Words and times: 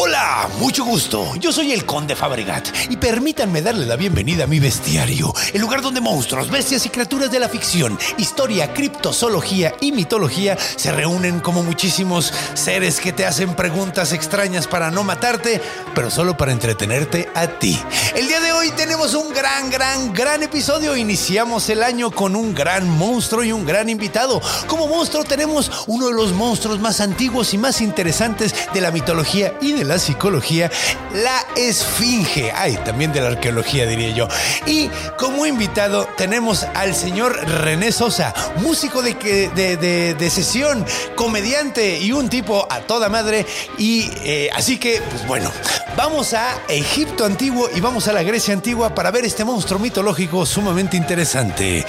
Hola, 0.00 0.48
mucho 0.60 0.84
gusto. 0.84 1.34
Yo 1.40 1.50
soy 1.50 1.72
el 1.72 1.84
Conde 1.84 2.14
Fabregat 2.14 2.68
y 2.88 2.96
permítanme 2.96 3.62
darle 3.62 3.84
la 3.84 3.96
bienvenida 3.96 4.44
a 4.44 4.46
mi 4.46 4.60
bestiario, 4.60 5.34
el 5.52 5.60
lugar 5.60 5.82
donde 5.82 6.00
monstruos, 6.00 6.52
bestias 6.52 6.86
y 6.86 6.88
criaturas 6.88 7.32
de 7.32 7.40
la 7.40 7.48
ficción, 7.48 7.98
historia, 8.16 8.72
criptozoología 8.72 9.74
y 9.80 9.90
mitología 9.90 10.56
se 10.56 10.92
reúnen 10.92 11.40
como 11.40 11.64
muchísimos 11.64 12.32
seres 12.54 13.00
que 13.00 13.12
te 13.12 13.26
hacen 13.26 13.56
preguntas 13.56 14.12
extrañas 14.12 14.68
para 14.68 14.92
no 14.92 15.02
matarte, 15.02 15.60
pero 15.96 16.12
solo 16.12 16.36
para 16.36 16.52
entretenerte 16.52 17.28
a 17.34 17.48
ti. 17.48 17.76
El 18.14 18.28
día 18.28 18.38
de 18.38 18.52
hoy 18.52 18.70
tenemos 18.76 19.14
un 19.14 19.32
gran, 19.34 19.68
gran, 19.68 20.14
gran 20.14 20.44
episodio. 20.44 20.96
Iniciamos 20.96 21.68
el 21.70 21.82
año 21.82 22.12
con 22.12 22.36
un 22.36 22.54
gran 22.54 22.88
monstruo 22.88 23.42
y 23.42 23.50
un 23.50 23.66
gran 23.66 23.88
invitado. 23.88 24.40
Como 24.68 24.86
monstruo 24.86 25.24
tenemos 25.24 25.72
uno 25.88 26.06
de 26.06 26.14
los 26.14 26.32
monstruos 26.32 26.78
más 26.78 27.00
antiguos 27.00 27.52
y 27.52 27.58
más 27.58 27.80
interesantes 27.80 28.54
de 28.72 28.80
la 28.80 28.92
mitología 28.92 29.54
y 29.60 29.72
de 29.72 29.87
la 29.88 29.98
psicología, 29.98 30.70
la 31.12 31.44
esfinge. 31.56 32.52
Ay, 32.54 32.78
también 32.84 33.12
de 33.12 33.20
la 33.20 33.28
arqueología 33.28 33.86
diría 33.86 34.10
yo. 34.14 34.28
Y 34.66 34.88
como 35.16 35.46
invitado 35.46 36.06
tenemos 36.16 36.62
al 36.74 36.94
señor 36.94 37.36
René 37.62 37.90
Sosa, 37.90 38.32
músico 38.56 39.02
de, 39.02 39.14
de- 39.54 40.14
de 40.14 40.30
sesión, 40.30 40.84
comediante 41.16 41.98
y 41.98 42.12
un 42.12 42.28
tipo 42.28 42.66
a 42.70 42.80
toda 42.80 43.08
madre. 43.08 43.46
Y 43.78 44.10
eh, 44.22 44.50
así 44.54 44.78
que, 44.78 45.00
pues 45.10 45.26
bueno, 45.26 45.50
vamos 45.96 46.34
a 46.34 46.58
Egipto 46.68 47.24
antiguo 47.24 47.68
y 47.74 47.80
vamos 47.80 48.06
a 48.08 48.12
la 48.12 48.22
Grecia 48.22 48.54
antigua 48.54 48.94
para 48.94 49.10
ver 49.10 49.24
este 49.24 49.44
monstruo 49.44 49.80
mitológico 49.80 50.44
sumamente 50.46 50.96
interesante. 50.96 51.84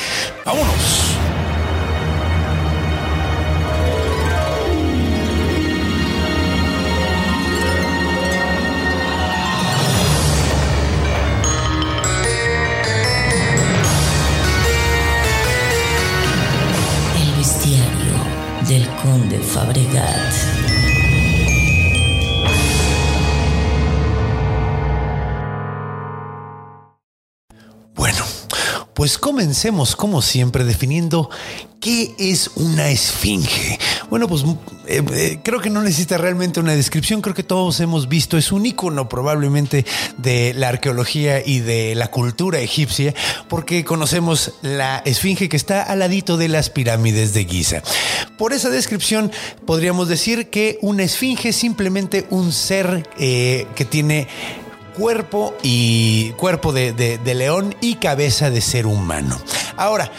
¡Vámonos! 0.46 1.39
Conde 19.20 19.40
Fabregat. 19.40 20.79
Pues 29.00 29.18
comencemos 29.18 29.96
como 29.96 30.22
siempre 30.22 30.66
definiendo 30.66 31.30
qué 31.80 32.14
es 32.18 32.52
una 32.56 32.90
esfinge. 32.90 33.80
Bueno, 34.10 34.28
pues 34.28 34.44
eh, 34.88 35.02
eh, 35.14 35.40
creo 35.42 35.62
que 35.62 35.70
no 35.70 35.82
necesita 35.82 36.18
realmente 36.18 36.60
una 36.60 36.76
descripción, 36.76 37.22
creo 37.22 37.34
que 37.34 37.44
todos 37.44 37.80
hemos 37.80 38.10
visto, 38.10 38.38
es 38.38 38.52
un 38.52 38.66
icono 38.66 39.08
probablemente 39.08 39.86
de 40.18 40.54
la 40.54 40.68
arqueología 40.68 41.42
y 41.46 41.60
de 41.60 41.96
la 41.96 42.12
cultura 42.12 42.60
egipcia, 42.60 43.14
porque 43.48 43.86
conocemos 43.86 44.56
la 44.64 44.98
esfinge 45.06 45.48
que 45.48 45.56
está 45.56 45.82
al 45.82 46.00
ladito 46.00 46.36
de 46.36 46.50
las 46.50 46.70
pirámides 46.70 47.34
de 47.34 47.46
Giza. 47.46 47.82
Por 48.38 48.52
esa 48.52 48.70
descripción 48.70 49.32
podríamos 49.66 50.10
decir 50.10 50.50
que 50.50 50.78
una 50.82 51.04
esfinge 51.04 51.50
es 51.50 51.56
simplemente 51.56 52.28
un 52.32 52.52
ser 52.52 53.08
eh, 53.18 53.66
que 53.76 53.86
tiene 53.86 54.28
cuerpo 55.00 55.56
y 55.64 56.32
cuerpo 56.34 56.74
de, 56.74 56.92
de- 56.94 57.18
de 57.18 57.34
león 57.34 57.74
y 57.82 57.96
cabeza 57.96 58.50
de 58.50 58.60
ser 58.62 58.86
humano. 58.86 59.40
Ahora, 59.78 60.12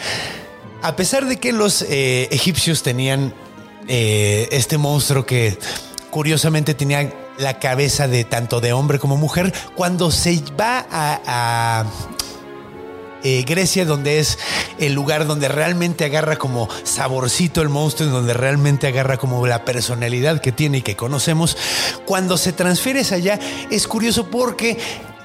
a 0.81 0.95
pesar 0.95 1.27
de 1.27 1.37
que 1.37 1.51
los 1.53 1.83
eh, 1.83 2.27
egipcios 2.31 2.81
tenían 2.81 3.33
eh, 3.87 4.47
este 4.51 4.77
monstruo 4.79 5.23
que 5.25 5.57
curiosamente 6.09 6.73
tenía 6.73 7.13
la 7.37 7.59
cabeza 7.59 8.07
de 8.07 8.23
tanto 8.23 8.59
de 8.59 8.73
hombre 8.73 8.97
como 8.99 9.17
mujer, 9.17 9.53
cuando 9.75 10.09
se 10.11 10.41
va 10.59 10.85
a, 10.91 11.19
a, 11.27 11.85
eh, 13.23 13.43
Grecia, 13.47 13.85
donde 13.85 14.19
es 14.19 14.37
el 14.77 14.93
lugar 14.93 15.27
donde 15.27 15.47
realmente 15.47 16.05
agarra 16.05 16.37
como 16.37 16.69
saborcito 16.83 17.61
el 17.61 17.69
monstruo, 17.69 18.09
donde 18.09 18.33
realmente 18.33 18.87
agarra 18.87 19.17
como 19.17 19.45
la 19.47 19.65
personalidad 19.65 20.41
que 20.41 20.51
tiene 20.51 20.79
y 20.79 20.81
que 20.81 20.95
conocemos. 20.95 21.57
Cuando 22.05 22.37
se 22.37 22.53
transfiere 22.53 23.01
allá, 23.11 23.39
es 23.69 23.87
curioso 23.87 24.29
porque 24.29 24.77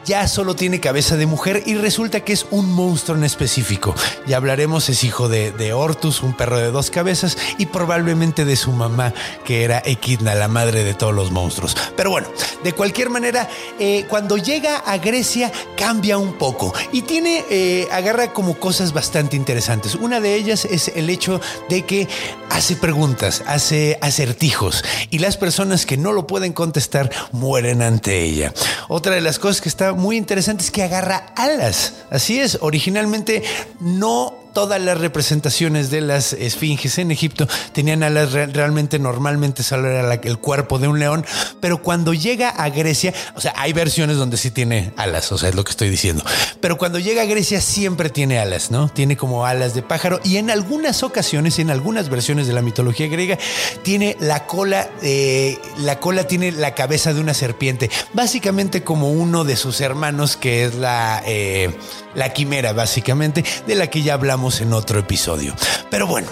ya 0.07 0.29
solo 0.29 0.55
tiene 0.55 0.81
cabeza 0.81 1.17
de 1.17 1.27
mujer 1.27 1.65
y 1.67 1.75
resulta 1.75 2.21
que 2.21 2.33
es 2.33 2.47
un 2.51 2.73
monstruo 2.73 3.19
en 3.19 3.25
específico. 3.25 3.95
Ya 4.27 4.37
hablaremos, 4.37 4.89
es 4.89 5.03
hijo 5.05 5.29
de, 5.29 5.51
de 5.51 5.73
Ortus, 5.73 6.23
un 6.23 6.35
perro 6.35 6.59
de 6.59 6.71
dos 6.71 6.91
cabezas, 6.91 7.37
y 7.59 7.67
probablemente 7.67 8.45
de 8.45 8.57
su 8.57 8.73
mamá, 8.73 9.13
que 9.45 9.65
era 9.65 9.83
Equidna, 9.85 10.35
la 10.35 10.49
madre 10.49 10.85
de 10.85 10.95
todos 10.95 11.13
los 11.13 11.33
monstruos. 11.33 11.77
Pero 11.97 12.11
bueno, 12.11 12.29
de 12.63 12.73
cualquier 12.73 13.11
manera, 13.11 13.49
eh, 13.81 14.07
cuando 14.09 14.37
llega 14.37 14.77
a 14.79 14.97
Grecia 14.99 15.51
cambia 15.77 16.19
un 16.19 16.35
poco 16.35 16.73
y 16.93 17.03
tiene, 17.03 17.45
eh, 17.51 17.89
agarra 17.91 18.33
como 18.33 18.55
cosas 18.59 18.93
bastante 18.93 19.37
interesantes. 19.37 19.97
Una 19.97 20.21
de 20.21 20.37
ellas 20.37 20.65
es 20.65 20.89
el 20.95 21.11
hecho 21.11 21.41
de 21.69 21.83
que 21.83 22.09
hace 22.51 22.77
preguntas, 22.77 23.43
hace 23.47 23.99
acertijos 24.01 24.85
y 25.11 25.19
las 25.19 25.37
personas 25.37 25.85
que 25.85 25.97
no 25.97 26.13
lo 26.13 26.27
pueden 26.27 26.53
contestar 26.53 27.11
mueren 27.33 27.83
ante 27.83 28.23
ella. 28.23 28.53
Otra 28.89 29.15
de 29.15 29.21
las 29.21 29.39
cosas 29.39 29.61
que 29.61 29.69
está 29.69 29.96
muy 29.97 30.17
interesante 30.17 30.63
es 30.63 30.71
que 30.71 30.83
agarra 30.83 31.33
alas. 31.37 31.95
Así 32.11 32.39
es, 32.39 32.59
originalmente 32.61 33.43
no 33.81 34.46
todas 34.57 34.81
las 34.81 34.97
representaciones 34.99 35.91
de 35.91 36.01
las 36.01 36.33
esfinges 36.33 36.97
en 36.97 37.11
Egipto 37.11 37.47
tenían 37.75 38.03
alas 38.03 38.33
re- 38.33 38.47
realmente 38.47 38.99
normalmente 38.99 39.63
solo 39.63 39.87
era 39.87 40.15
el 40.15 40.39
cuerpo 40.39 40.79
de 40.79 40.89
un 40.89 40.99
león, 40.99 41.27
pero 41.61 41.83
cuando 41.83 42.15
llega 42.15 42.49
a 42.49 42.71
Grecia, 42.71 43.13
o 43.35 43.41
sea, 43.43 43.53
hay 43.55 43.75
versiones 43.75 44.17
donde 44.17 44.39
sí 44.39 44.51
tiene 44.51 44.95
alas, 44.97 45.31
o 45.31 45.37
sea, 45.37 45.51
es 45.51 45.55
lo 45.55 45.63
que 45.63 45.73
estoy 45.73 45.91
diciendo, 45.91 46.25
pero 46.63 46.79
cuando 46.79 46.99
llega 46.99 47.21
a 47.21 47.27
Grecia 47.27 47.61
siempre 47.61 48.09
tiene 48.09 48.39
alas, 48.39 48.71
¿no? 48.71 48.89
Tiene 48.89 49.19
como 49.19 49.45
alas 49.45 49.75
de 49.75 49.83
pájaro 49.83 50.21
y 50.25 50.39
en 50.39 50.49
algunas 50.49 51.03
ocasiones, 51.03 51.59
en 51.59 51.69
algunas 51.69 52.09
versiones 52.09 52.47
de 52.47 52.55
la 52.55 52.63
mitología 52.63 53.09
griega, 53.09 53.37
tiene 53.83 54.17
la 54.21 54.47
cola, 54.47 54.89
eh, 55.03 55.59
la 55.81 56.01
cola 56.01 56.27
tiene 56.27 56.51
la 56.51 56.75
cabeza 56.75 57.13
de 57.13 57.21
una 57.21 57.35
serpiente, 57.35 57.91
básicamente 58.15 58.83
como 58.83 59.11
uno 59.13 59.45
de 59.45 59.57
sus 59.57 59.83
hermanos 59.83 60.39
que 60.39 60.65
es 60.65 60.77
la, 60.77 61.23
eh, 61.27 61.77
la 62.15 62.33
quimera, 62.33 62.73
básicamente, 62.73 63.45
de 63.67 63.75
la 63.75 63.89
que 63.91 64.01
ya 64.01 64.15
hablamos 64.15 64.46
en 64.61 64.73
otro 64.73 64.99
episodio. 64.99 65.55
Pero 65.91 66.07
bueno, 66.07 66.29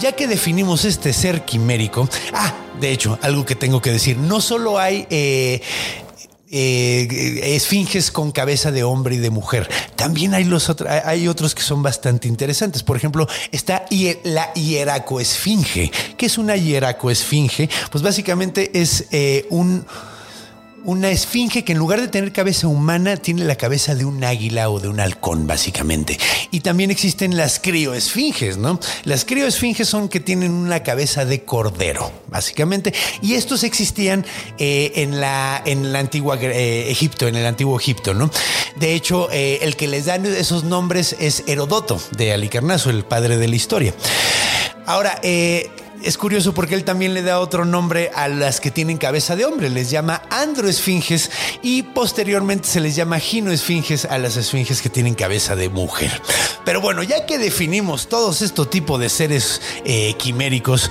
ya 0.00 0.12
que 0.12 0.26
definimos 0.26 0.84
este 0.84 1.12
ser 1.12 1.44
quimérico, 1.44 2.08
ah, 2.32 2.52
de 2.80 2.90
hecho, 2.90 3.18
algo 3.22 3.44
que 3.44 3.54
tengo 3.54 3.80
que 3.80 3.92
decir, 3.92 4.16
no 4.16 4.40
solo 4.40 4.78
hay... 4.78 5.06
eh, 5.10 5.60
eh, 6.56 7.56
esfinges 7.56 8.12
con 8.12 8.30
cabeza 8.30 8.70
de 8.70 8.84
hombre 8.84 9.16
y 9.16 9.18
de 9.18 9.30
mujer. 9.30 9.68
También 9.96 10.34
hay, 10.34 10.44
los 10.44 10.70
hay 11.04 11.26
otros 11.26 11.52
que 11.52 11.62
son 11.62 11.82
bastante 11.82 12.28
interesantes. 12.28 12.84
Por 12.84 12.96
ejemplo, 12.96 13.26
está 13.50 13.86
la 14.22 14.52
hieracoesfinge. 14.54 15.90
¿Qué 16.16 16.26
es 16.26 16.38
una 16.38 16.54
hieracoesfinge? 16.54 17.68
Pues 17.90 18.04
básicamente 18.04 18.70
es 18.80 19.06
eh, 19.10 19.46
un 19.50 19.84
una 20.84 21.10
esfinge 21.10 21.64
que 21.64 21.72
en 21.72 21.78
lugar 21.78 22.00
de 22.00 22.08
tener 22.08 22.32
cabeza 22.32 22.68
humana 22.68 23.16
tiene 23.16 23.44
la 23.44 23.56
cabeza 23.56 23.94
de 23.94 24.04
un 24.04 24.22
águila 24.22 24.70
o 24.70 24.80
de 24.80 24.88
un 24.88 25.00
halcón, 25.00 25.46
básicamente. 25.46 26.18
Y 26.50 26.60
también 26.60 26.90
existen 26.90 27.36
las 27.36 27.58
crioesfinges, 27.58 28.56
¿no? 28.56 28.78
Las 29.04 29.24
crioesfinges 29.24 29.88
son 29.88 30.08
que 30.08 30.20
tienen 30.20 30.52
una 30.52 30.82
cabeza 30.82 31.24
de 31.24 31.44
cordero, 31.44 32.12
básicamente. 32.28 32.92
Y 33.22 33.34
estos 33.34 33.64
existían 33.64 34.24
eh, 34.58 34.92
en, 34.96 35.20
la, 35.20 35.62
en 35.64 35.92
la 35.92 36.00
antigua 36.00 36.38
eh, 36.40 36.90
Egipto, 36.90 37.26
en 37.26 37.36
el 37.36 37.46
antiguo 37.46 37.78
Egipto, 37.78 38.14
¿no? 38.14 38.30
De 38.76 38.94
hecho, 38.94 39.28
eh, 39.32 39.60
el 39.62 39.76
que 39.76 39.88
les 39.88 40.06
dan 40.06 40.26
esos 40.26 40.64
nombres 40.64 41.16
es 41.18 41.44
Herodoto 41.46 42.00
de 42.16 42.32
Alicarnaso, 42.32 42.90
el 42.90 43.04
padre 43.04 43.36
de 43.36 43.48
la 43.48 43.56
historia. 43.56 43.94
Ahora, 44.86 45.18
eh, 45.22 45.70
es 46.04 46.18
curioso 46.18 46.52
porque 46.52 46.74
él 46.74 46.84
también 46.84 47.14
le 47.14 47.22
da 47.22 47.40
otro 47.40 47.64
nombre 47.64 48.10
a 48.14 48.28
las 48.28 48.60
que 48.60 48.70
tienen 48.70 48.98
cabeza 48.98 49.36
de 49.36 49.44
hombre, 49.44 49.70
les 49.70 49.90
llama 49.90 50.22
androesfinges 50.30 51.30
y 51.62 51.82
posteriormente 51.82 52.68
se 52.68 52.80
les 52.80 52.94
llama 52.94 53.18
ginoesfinges 53.18 54.04
a 54.04 54.18
las 54.18 54.36
esfinges 54.36 54.82
que 54.82 54.90
tienen 54.90 55.14
cabeza 55.14 55.56
de 55.56 55.68
mujer. 55.70 56.20
Pero 56.64 56.80
bueno, 56.80 57.02
ya 57.02 57.24
que 57.26 57.38
definimos 57.38 58.08
todos 58.08 58.42
estos 58.42 58.68
tipos 58.68 59.00
de 59.00 59.08
seres 59.08 59.62
eh, 59.84 60.14
quiméricos, 60.18 60.90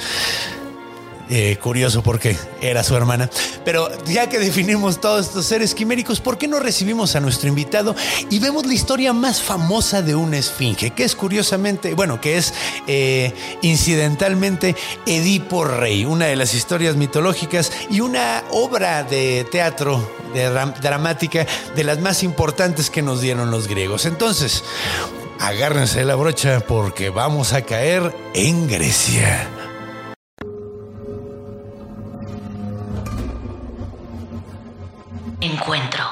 Eh, 1.35 1.57
curioso 1.57 2.03
porque 2.03 2.38
era 2.62 2.83
su 2.83 2.95
hermana. 2.95 3.27
Pero 3.65 3.89
ya 4.06 4.30
que 4.30 4.38
definimos 4.38 5.01
todos 5.01 5.25
estos 5.25 5.47
seres 5.47 5.74
quiméricos, 5.74 6.21
¿por 6.21 6.38
qué 6.38 6.47
no 6.47 6.59
recibimos 6.59 7.15
a 7.15 7.19
nuestro 7.21 7.50
invitado 7.50 7.95
y 8.30 8.38
vemos 8.38 8.68
la 8.68 8.75
historia 8.75 9.13
más 9.13 9.41
famosa 9.41 10.03
de 10.03 10.13
una 10.13 10.38
esfinge? 10.38 10.91
Que 10.91 11.03
es 11.03 11.15
curiosamente, 11.15 11.95
bueno, 11.95 12.21
que 12.21 12.38
es 12.38 12.53
eh, 12.85 13.33
incidentalmente 13.63 14.75
Edipo 15.07 15.65
Rey, 15.65 16.06
una 16.06 16.27
de 16.27 16.35
las 16.35 16.53
historias 16.53 16.97
mitológicas 16.97 17.71
y 17.89 18.01
una 18.01 18.44
obra 18.51 19.01
de 19.01 19.47
teatro 19.51 20.07
dramática 20.83 21.47
de 21.75 21.83
las 21.83 22.00
más 22.00 22.21
importantes 22.21 22.91
que 22.91 23.01
nos 23.01 23.21
dieron 23.21 23.50
los 23.50 23.68
griegos. 23.68 24.06
Entonces, 24.06 24.63
agárrense 25.39 26.06
la 26.06 26.13
brocha 26.13 26.59
porque 26.59 27.09
vamos 27.09 27.53
a 27.53 27.63
caer 27.63 28.15
en 28.35 28.68
Grecia. 28.68 29.62
Encuentro. 35.63 36.04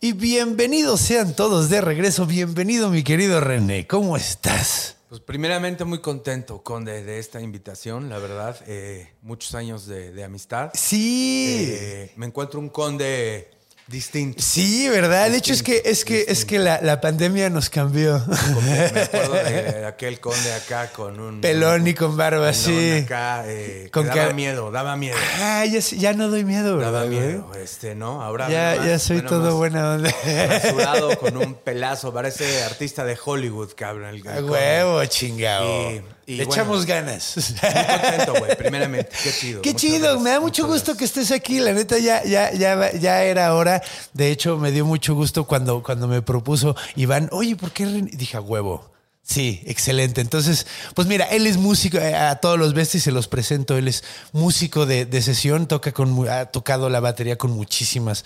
Y 0.00 0.14
bienvenidos 0.14 1.02
sean 1.02 1.36
todos 1.36 1.68
de 1.68 1.82
regreso. 1.82 2.24
Bienvenido, 2.24 2.88
mi 2.88 3.04
querido 3.04 3.42
René. 3.42 3.86
¿Cómo 3.86 4.16
estás? 4.16 4.96
Pues 5.10 5.20
primeramente 5.20 5.84
muy 5.84 6.00
contento, 6.00 6.62
Conde, 6.62 7.04
de 7.04 7.18
esta 7.18 7.42
invitación, 7.42 8.08
la 8.08 8.16
verdad. 8.16 8.56
Eh, 8.66 9.12
muchos 9.20 9.54
años 9.54 9.84
de, 9.86 10.24
amistad. 10.24 10.70
Sí. 10.72 11.72
Eh, 11.72 12.12
me 12.16 12.24
encuentro 12.24 12.58
un 12.58 12.70
Conde 12.70 13.50
distinto. 13.86 14.42
Sí, 14.42 14.88
¿verdad? 14.88 15.30
de 15.30 15.36
hecho, 15.38 15.52
es 15.52 15.62
que, 15.62 15.82
es 15.84 16.04
que, 16.04 16.24
es 16.28 16.44
que 16.44 16.58
la, 16.58 17.00
pandemia 17.00 17.50
nos 17.50 17.70
cambió. 17.70 18.22
me 18.64 19.00
acuerdo 19.00 19.32
de 19.34 19.86
aquel 19.86 20.20
conde 20.20 20.52
acá 20.52 20.90
con 20.92 21.18
un. 21.20 21.40
Pelón 21.40 21.86
y 21.86 21.94
con 21.94 22.16
barba, 22.16 22.52
sí. 22.52 23.02
Acá, 23.04 23.44
eh, 23.46 23.88
con 23.92 24.06
daba 24.06 24.32
miedo, 24.32 24.70
daba 24.70 24.96
miedo. 24.96 25.16
Ah, 25.40 25.64
ya, 25.66 26.12
no 26.14 26.28
doy 26.28 26.44
miedo, 26.44 26.76
¿verdad? 26.76 26.92
Daba 26.92 27.06
miedo, 27.06 27.50
este, 27.54 27.94
¿no? 27.94 28.22
Ahora. 28.22 28.48
Ya, 28.48 28.84
ya 28.84 28.98
soy 28.98 29.22
todo 29.22 29.56
buena 29.56 29.92
onda. 29.92 30.10
Rasurado 30.48 31.18
con 31.18 31.36
un 31.36 31.54
pelazo, 31.64 32.12
parece 32.12 32.62
artista 32.64 33.04
de 33.04 33.18
Hollywood, 33.22 33.70
cabrón. 33.74 34.20
A 34.26 34.40
huevo, 34.40 35.04
chingado. 35.06 36.02
Le 36.26 36.44
echamos 36.44 36.86
ganas. 36.86 37.34
Muy 37.36 38.00
contento, 38.00 38.34
güey, 38.38 38.56
primeramente. 38.56 39.10
Qué 39.22 39.32
chido. 39.32 39.62
Qué 39.62 39.74
chido. 39.74 40.20
Me 40.20 40.30
da 40.30 40.40
mucho 40.40 40.66
gusto 40.66 40.96
que 40.96 41.04
estés 41.04 41.30
aquí. 41.30 41.58
La 41.58 41.72
neta, 41.72 41.98
ya, 41.98 42.22
ya, 42.24 42.52
ya, 42.52 42.92
ya 42.92 43.24
era 43.24 43.54
hora. 43.54 43.82
De 44.12 44.30
hecho, 44.30 44.56
me 44.56 44.70
dio 44.70 44.86
mucho 44.86 45.14
gusto 45.14 45.44
cuando, 45.46 45.82
cuando 45.82 46.06
me 46.06 46.22
propuso 46.22 46.76
Iván, 46.96 47.28
oye, 47.32 47.56
¿por 47.56 47.72
qué? 47.72 47.86
Dije, 47.86 48.36
a 48.36 48.40
huevo. 48.40 48.92
Sí, 49.24 49.62
excelente. 49.66 50.20
Entonces, 50.20 50.66
pues 50.94 51.06
mira, 51.06 51.26
él 51.26 51.46
es 51.46 51.56
músico, 51.56 51.98
eh, 51.98 52.14
a 52.14 52.36
todos 52.36 52.58
los 52.58 52.74
besties 52.74 53.04
se 53.04 53.12
los 53.12 53.28
presento, 53.28 53.78
él 53.78 53.86
es 53.86 54.02
músico 54.32 54.84
de, 54.84 55.06
de 55.06 55.22
sesión, 55.22 55.68
toca 55.68 55.92
con, 55.92 56.28
ha 56.28 56.46
tocado 56.46 56.88
la 56.90 56.98
batería 56.98 57.38
con 57.38 57.52
muchísimas 57.52 58.24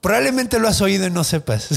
Probablemente 0.00 0.58
lo 0.58 0.68
has 0.68 0.80
oído 0.80 1.06
y 1.06 1.10
no 1.10 1.24
sepas. 1.24 1.68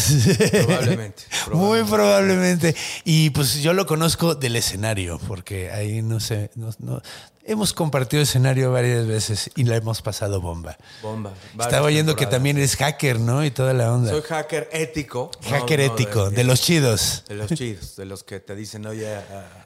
Probablemente, 0.65 1.23
Muy 1.51 1.83
probablemente. 1.83 2.75
Y 3.03 3.31
pues 3.31 3.61
yo 3.61 3.73
lo 3.73 3.85
conozco 3.85 4.35
del 4.35 4.55
escenario, 4.55 5.19
porque 5.27 5.71
ahí 5.71 6.01
no 6.01 6.21
sé, 6.21 6.49
no, 6.55 7.01
hemos 7.43 7.73
compartido 7.73 8.23
escenario 8.23 8.71
varias 8.71 9.05
veces 9.05 9.51
y 9.55 9.65
la 9.65 9.75
hemos 9.75 10.01
pasado 10.01 10.39
bomba. 10.39 10.77
Bomba. 11.01 11.33
Estaba 11.59 11.85
oyendo 11.87 12.15
que 12.15 12.25
también 12.25 12.57
eres 12.57 12.77
hacker, 12.77 13.19
¿no? 13.19 13.43
Y 13.43 13.51
toda 13.51 13.73
la 13.73 13.91
onda. 13.91 14.09
Soy 14.09 14.21
hacker 14.21 14.69
ético. 14.71 15.29
Hacker 15.49 15.81
ético, 15.81 16.29
de, 16.29 16.45
los 16.45 16.61
chidos. 16.61 17.25
De 17.27 17.35
los 17.35 17.51
chidos, 17.51 17.97
de 17.97 18.05
los 18.05 18.23
que 18.23 18.39
te 18.39 18.55
dicen, 18.55 18.85
oye. 18.85 19.17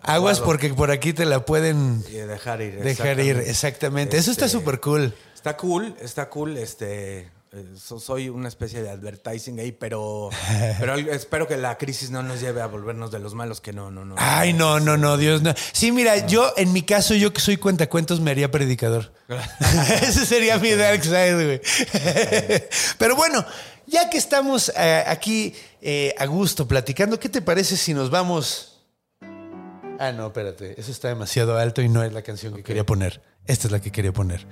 Aguas 0.01 0.39
porque 0.39 0.73
por 0.73 0.89
aquí 0.89 1.13
te 1.13 1.25
la 1.25 1.45
pueden 1.45 2.01
dejar 2.01 2.61
ir. 2.61 2.81
Dejar 2.81 3.19
ir, 3.19 3.37
exactamente. 3.37 4.17
Eso 4.17 4.31
está 4.31 4.45
este, 4.45 4.57
súper 4.57 4.79
cool. 4.79 5.13
Está 5.35 5.55
cool, 5.57 5.95
está 6.01 6.29
cool. 6.29 6.57
Este 6.57 7.36
eh, 7.57 7.65
soy 7.75 8.29
una 8.29 8.47
especie 8.47 8.81
de 8.81 8.89
advertising 8.89 9.59
ahí, 9.59 9.71
pero, 9.71 10.29
pero 10.79 10.95
espero 10.95 11.47
que 11.47 11.57
la 11.57 11.77
crisis 11.77 12.11
no 12.11 12.23
nos 12.23 12.41
lleve 12.41 12.61
a 12.61 12.67
volvernos 12.67 13.11
de 13.11 13.19
los 13.19 13.33
malos 13.33 13.61
que 13.61 13.73
no, 13.73 13.91
no, 13.91 14.05
no. 14.05 14.15
Ay, 14.17 14.53
no, 14.53 14.79
no, 14.79 14.97
no, 14.97 15.17
Dios 15.17 15.41
no. 15.41 15.53
Sí, 15.71 15.91
mira, 15.91 16.27
yo 16.27 16.53
en 16.57 16.73
mi 16.73 16.83
caso, 16.83 17.13
yo 17.15 17.33
que 17.33 17.41
soy 17.41 17.57
cuentacuentos, 17.57 18.19
me 18.19 18.31
haría 18.31 18.51
predicador. 18.51 19.13
Ese 20.01 20.25
sería 20.25 20.57
mi 20.57 20.71
dark 20.71 21.03
side, 21.03 21.45
güey. 21.45 21.61
pero 22.97 23.15
bueno, 23.15 23.45
ya 23.87 24.09
que 24.09 24.17
estamos 24.17 24.71
eh, 24.77 25.03
aquí 25.07 25.55
eh, 25.81 26.13
a 26.17 26.25
gusto 26.25 26.67
platicando, 26.67 27.19
¿qué 27.19 27.29
te 27.29 27.41
parece 27.41 27.77
si 27.77 27.93
nos 27.93 28.09
vamos? 28.09 28.83
Ah, 29.99 30.11
no, 30.11 30.27
espérate, 30.27 30.79
eso 30.79 30.91
está 30.91 31.07
demasiado 31.07 31.57
alto 31.57 31.81
y 31.81 31.89
no 31.89 32.03
es 32.03 32.13
la 32.13 32.21
canción 32.21 32.53
que 32.53 32.63
quería 32.63 32.85
poner. 32.85 33.21
Esta 33.45 33.67
es 33.67 33.71
la 33.71 33.79
que 33.79 33.91
quería 33.91 34.11
poner. 34.11 34.45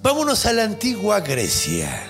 Vámonos 0.00 0.46
a 0.46 0.52
la 0.52 0.62
antigua 0.62 1.20
Grecia, 1.20 2.04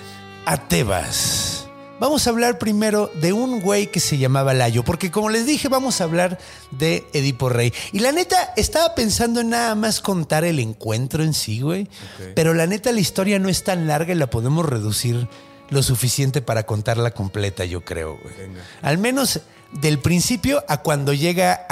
a 0.45 0.69
Tebas. 0.69 1.67
Vamos 1.99 2.27
a 2.27 2.31
hablar 2.31 2.59
primero 2.59 3.11
de 3.15 3.33
un 3.33 3.61
güey 3.61 3.87
que 3.87 3.99
se 3.99 4.19
llamaba 4.19 4.53
Layo, 4.53 4.85
porque 4.85 5.11
como 5.11 5.31
les 5.31 5.47
dije, 5.47 5.69
vamos 5.69 6.01
a 6.01 6.05
hablar 6.05 6.39
de 6.71 7.07
Edipo 7.15 7.49
Rey. 7.49 7.73
Y 7.93 8.01
la 8.01 8.13
neta, 8.13 8.53
estaba 8.57 8.95
pensando 8.95 9.41
en 9.41 9.51
nada 9.51 9.75
más 9.75 10.03
contar 10.03 10.45
el 10.45 10.59
encuentro 10.59 11.25
en 11.25 11.33
sí, 11.33 11.61
güey. 11.61 11.89
Pero 12.35 12.53
la 12.53 12.67
neta, 12.67 12.93
la 12.93 13.01
historia 13.01 13.39
no 13.39 13.49
es 13.49 13.65
tan 13.65 13.87
larga 13.87 14.13
y 14.13 14.17
la 14.17 14.29
podemos 14.29 14.67
reducir 14.67 15.27
lo 15.71 15.83
suficiente 15.83 16.43
para 16.43 16.67
contarla 16.67 17.13
completa, 17.13 17.65
yo 17.65 17.87
creo, 17.87 18.19
güey. 18.23 18.35
Al 18.83 18.99
menos 18.99 19.41
del 19.73 19.99
principio 19.99 20.63
a 20.69 20.83
cuando 20.83 21.15
llega 21.15 21.67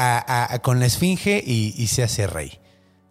con 0.62 0.80
la 0.80 0.86
esfinge 0.86 1.42
y 1.44 1.86
se 1.88 2.02
hace 2.02 2.26
rey. 2.26 2.58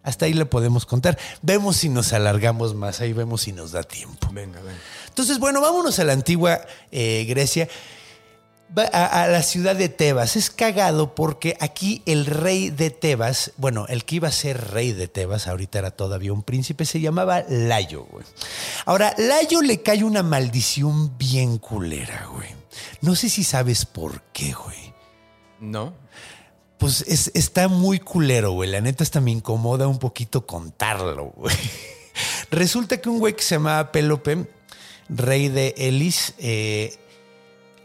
Hasta 0.06 0.26
ahí 0.26 0.34
le 0.34 0.46
podemos 0.46 0.86
contar. 0.86 1.18
Vemos 1.42 1.78
si 1.78 1.88
nos 1.88 2.12
alargamos 2.12 2.76
más, 2.76 3.00
ahí 3.00 3.12
vemos 3.12 3.42
si 3.42 3.52
nos 3.52 3.72
da 3.72 3.82
tiempo. 3.82 4.28
Venga, 4.32 4.60
venga. 4.60 4.78
Entonces, 5.08 5.40
bueno, 5.40 5.60
vámonos 5.60 5.98
a 5.98 6.04
la 6.04 6.12
antigua 6.12 6.60
eh, 6.92 7.24
Grecia, 7.28 7.68
a, 8.92 9.22
a, 9.22 9.26
la 9.26 9.42
ciudad 9.42 9.74
de 9.74 9.88
Tebas. 9.88 10.36
Es 10.36 10.50
cagado 10.50 11.16
porque 11.16 11.56
aquí 11.58 12.02
el 12.06 12.24
rey 12.24 12.70
de 12.70 12.90
Tebas, 12.90 13.50
bueno, 13.56 13.86
el 13.88 14.04
que 14.04 14.14
iba 14.14 14.28
a 14.28 14.32
ser 14.32 14.70
rey 14.70 14.92
de 14.92 15.08
Tebas, 15.08 15.48
ahorita 15.48 15.80
era 15.80 15.90
todavía 15.90 16.32
un 16.32 16.44
príncipe, 16.44 16.84
se 16.84 17.00
llamaba 17.00 17.44
Layo, 17.48 18.04
güey. 18.04 18.24
Ahora, 18.84 19.12
Layo 19.18 19.60
le 19.60 19.82
cae 19.82 20.04
una 20.04 20.22
maldición 20.22 21.18
bien 21.18 21.58
culera, 21.58 22.28
güey. 22.32 22.50
No 23.00 23.16
sé 23.16 23.28
si 23.28 23.42
sabes 23.42 23.84
por 23.84 24.22
qué, 24.32 24.52
güey. 24.52 24.94
No. 25.58 25.94
Pues 26.86 27.32
está 27.34 27.66
muy 27.66 27.98
culero, 27.98 28.52
güey. 28.52 28.70
La 28.70 28.80
neta 28.80 29.02
hasta 29.02 29.20
me 29.20 29.32
incomoda 29.32 29.88
un 29.88 29.98
poquito 29.98 30.46
contarlo, 30.46 31.32
güey. 31.34 31.56
Resulta 32.52 33.00
que 33.00 33.08
un 33.08 33.18
güey 33.18 33.34
que 33.34 33.42
se 33.42 33.56
llamaba 33.56 33.90
Pélope, 33.90 34.46
rey 35.08 35.48
de 35.48 35.74
Elis, 35.78 36.34
eh, 36.38 36.96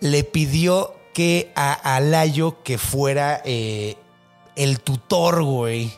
le 0.02 0.24
pidió 0.24 0.94
que 1.16 1.52
a 1.56 1.96
Alayo 1.96 2.62
que 2.62 2.78
fuera 2.78 3.42
eh, 3.44 3.96
el 4.56 4.80
tutor, 4.82 5.42
güey, 5.42 5.92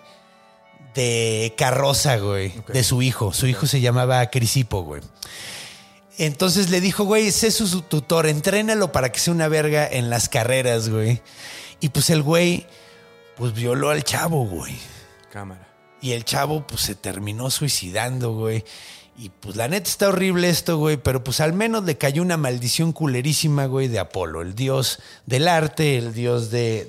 de 0.96 1.54
carroza, 1.58 2.16
güey, 2.20 2.54
de 2.72 2.86
su 2.86 3.02
hijo. 3.02 3.34
Su 3.34 3.48
hijo 3.48 3.68
se 3.68 3.82
llamaba 3.82 4.26
Crisipo, 4.28 4.84
güey. 4.84 5.02
Entonces 6.18 6.70
le 6.70 6.80
dijo, 6.80 7.04
güey, 7.04 7.32
sé 7.32 7.52
su 7.52 7.82
tutor, 7.82 8.28
entrénalo 8.28 8.94
para 8.94 9.12
que 9.12 9.20
sea 9.20 9.34
una 9.34 9.50
verga 9.50 9.86
en 9.86 10.10
las 10.10 10.30
carreras, 10.30 10.88
güey. 10.88 11.22
Y 11.82 11.90
pues 11.90 12.10
el 12.10 12.24
güey 12.24 12.66
pues 13.44 13.56
violó 13.56 13.90
al 13.90 14.06
chavo, 14.06 14.46
güey. 14.46 14.74
Cámara. 15.30 15.68
Y 16.00 16.14
el 16.14 16.24
chavo, 16.24 16.66
pues 16.66 16.80
se 16.80 16.96
terminó 16.96 17.52
suicidando, 17.52 18.32
güey. 18.32 18.64
Y 19.18 19.32
pues 19.32 19.58
la 19.58 19.68
neta 19.68 19.90
está 19.90 20.08
horrible 20.08 20.48
esto, 20.48 20.78
güey, 20.78 20.96
pero 20.96 21.26
pues 21.26 21.42
al 21.42 21.52
menos 21.52 21.84
le 21.84 21.98
cayó 21.98 22.22
una 22.22 22.38
maldición 22.38 22.94
culerísima, 22.94 23.66
güey, 23.66 23.90
de 23.90 24.00
Apolo, 24.00 24.42
el 24.42 24.56
dios 24.56 25.00
del 25.26 25.50
arte, 25.50 25.98
el 25.98 26.14
dios 26.14 26.52
de, 26.52 26.86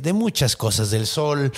de, 0.00 0.12
muchas 0.12 0.54
cosas, 0.54 0.92
del 0.92 1.08
sol. 1.08 1.50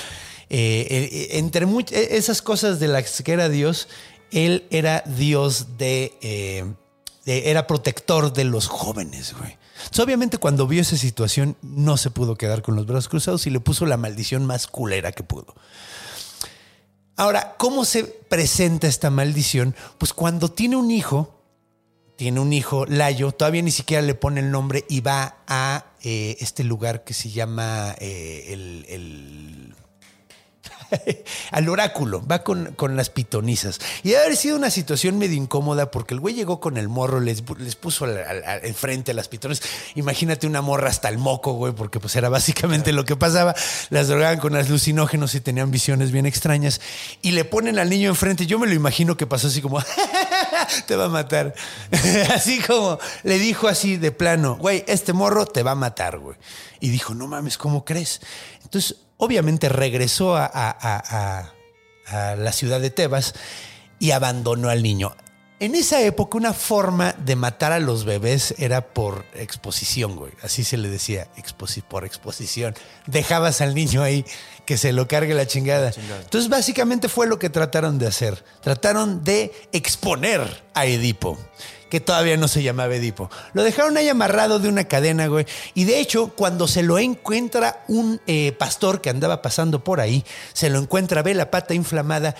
Eh, 0.48 0.86
eh, 0.88 1.28
entre 1.32 1.66
e, 1.66 2.16
esas 2.16 2.40
cosas 2.40 2.80
de 2.80 2.88
las 2.88 3.20
que 3.20 3.32
era 3.34 3.50
dios, 3.50 3.86
él 4.30 4.66
era 4.70 5.02
dios 5.04 5.76
de, 5.76 6.16
eh, 6.22 6.64
de, 7.26 7.50
era 7.50 7.66
protector 7.66 8.32
de 8.32 8.44
los 8.44 8.66
jóvenes, 8.66 9.34
güey 9.38 9.58
obviamente, 9.98 10.38
cuando 10.38 10.66
vio 10.66 10.82
esa 10.82 10.96
situación, 10.96 11.56
no 11.62 11.96
se 11.96 12.10
pudo 12.10 12.36
quedar 12.36 12.62
con 12.62 12.76
los 12.76 12.86
brazos 12.86 13.08
cruzados 13.08 13.46
y 13.46 13.50
le 13.50 13.60
puso 13.60 13.86
la 13.86 13.96
maldición 13.96 14.46
más 14.46 14.66
culera 14.66 15.12
que 15.12 15.22
pudo. 15.22 15.54
Ahora, 17.16 17.56
¿cómo 17.58 17.84
se 17.84 18.04
presenta 18.04 18.86
esta 18.86 19.10
maldición? 19.10 19.74
Pues 19.98 20.12
cuando 20.12 20.52
tiene 20.52 20.76
un 20.76 20.92
hijo, 20.92 21.42
tiene 22.14 22.38
un 22.38 22.52
hijo, 22.52 22.86
Layo, 22.86 23.32
todavía 23.32 23.62
ni 23.62 23.72
siquiera 23.72 24.02
le 24.02 24.14
pone 24.14 24.40
el 24.40 24.50
nombre 24.50 24.84
y 24.88 25.00
va 25.00 25.38
a 25.48 25.86
eh, 26.02 26.36
este 26.40 26.62
lugar 26.62 27.02
que 27.02 27.14
se 27.14 27.30
llama 27.30 27.94
eh, 27.98 28.84
el, 28.88 29.74
al 31.50 31.68
oráculo, 31.68 32.26
va 32.26 32.42
con, 32.42 32.74
con 32.74 32.96
las 32.96 33.10
pitonizas. 33.10 33.78
Y 34.02 34.10
debe 34.10 34.22
haber 34.24 34.36
sido 34.36 34.56
una 34.56 34.70
situación 34.70 35.18
medio 35.18 35.36
incómoda 35.36 35.90
porque 35.90 36.14
el 36.14 36.20
güey 36.20 36.34
llegó 36.34 36.60
con 36.60 36.76
el 36.76 36.88
morro, 36.88 37.20
les, 37.20 37.42
les 37.58 37.76
puso 37.76 38.04
al- 38.04 38.18
al- 38.18 38.64
enfrente 38.64 39.10
a 39.12 39.14
las 39.14 39.28
pitonisas. 39.28 39.66
Imagínate 39.94 40.46
una 40.46 40.62
morra 40.62 40.88
hasta 40.88 41.08
el 41.08 41.18
moco, 41.18 41.52
güey, 41.52 41.72
porque 41.72 42.00
pues 42.00 42.14
era 42.16 42.28
básicamente 42.28 42.92
lo 42.92 43.04
que 43.04 43.16
pasaba. 43.16 43.54
Las 43.90 44.08
drogaban 44.08 44.38
con 44.38 44.56
alucinógenos 44.56 45.34
y 45.34 45.40
tenían 45.40 45.70
visiones 45.70 46.10
bien 46.12 46.26
extrañas. 46.26 46.80
Y 47.22 47.32
le 47.32 47.44
ponen 47.44 47.78
al 47.78 47.90
niño 47.90 48.08
enfrente. 48.08 48.46
Yo 48.46 48.58
me 48.58 48.66
lo 48.66 48.74
imagino 48.74 49.16
que 49.16 49.26
pasó 49.26 49.48
así 49.48 49.60
como, 49.60 49.82
te 50.86 50.96
va 50.96 51.06
a 51.06 51.08
matar. 51.08 51.54
así 52.34 52.60
como 52.60 52.98
le 53.22 53.38
dijo 53.38 53.68
así 53.68 53.96
de 53.96 54.12
plano, 54.12 54.56
güey, 54.56 54.84
este 54.88 55.12
morro 55.12 55.46
te 55.46 55.62
va 55.62 55.72
a 55.72 55.76
matar, 55.76 56.18
güey. 56.18 56.36
Y 56.80 56.90
dijo, 56.90 57.14
no 57.14 57.26
mames, 57.26 57.58
¿cómo 57.58 57.84
crees? 57.84 58.20
Entonces, 58.62 58.96
obviamente 59.18 59.68
regresó 59.68 60.36
a, 60.36 60.46
a- 60.46 60.70
a- 60.70 61.52
a- 62.08 62.30
a 62.32 62.36
la 62.36 62.52
ciudad 62.52 62.80
de 62.80 62.88
Tebas 62.90 63.34
y 63.98 64.12
abandonó 64.12 64.70
al 64.70 64.82
niño. 64.82 65.14
En 65.60 65.74
esa 65.74 66.00
época, 66.02 66.38
una 66.38 66.52
forma 66.52 67.16
de 67.18 67.34
matar 67.34 67.72
a 67.72 67.80
los 67.80 68.04
bebés 68.04 68.54
era 68.58 68.80
por 68.94 69.24
exposición, 69.34 70.14
güey. 70.14 70.30
Así 70.40 70.62
se 70.62 70.76
le 70.76 70.88
decía, 70.88 71.26
exposi- 71.36 71.82
por 71.82 72.04
exposición. 72.04 72.76
Dejabas 73.06 73.60
al 73.60 73.74
niño 73.74 74.02
ahí 74.04 74.24
que 74.66 74.78
se 74.78 74.92
lo 74.92 75.08
cargue 75.08 75.34
la 75.34 75.48
chingada. 75.48 75.90
Entonces, 76.22 76.48
básicamente 76.48 77.08
fue 77.08 77.26
lo 77.26 77.40
que 77.40 77.50
trataron 77.50 77.98
de 77.98 78.06
hacer. 78.06 78.44
Trataron 78.62 79.24
de 79.24 79.52
exponer 79.72 80.62
a 80.74 80.86
Edipo, 80.86 81.36
que 81.88 82.00
todavía 82.00 82.36
no 82.36 82.48
se 82.48 82.62
llamaba 82.62 82.94
Edipo. 82.94 83.30
Lo 83.52 83.62
dejaron 83.62 83.96
ahí 83.96 84.08
amarrado 84.08 84.58
de 84.58 84.68
una 84.68 84.84
cadena, 84.84 85.26
güey. 85.26 85.46
Y 85.74 85.84
de 85.84 86.00
hecho, 86.00 86.28
cuando 86.34 86.68
se 86.68 86.82
lo 86.82 86.98
encuentra 86.98 87.84
un 87.88 88.20
eh, 88.26 88.52
pastor 88.52 89.00
que 89.00 89.10
andaba 89.10 89.42
pasando 89.42 89.84
por 89.84 90.00
ahí, 90.00 90.24
se 90.52 90.70
lo 90.70 90.78
encuentra, 90.78 91.22
ve 91.22 91.34
la 91.34 91.50
pata 91.50 91.74
inflamada 91.74 92.34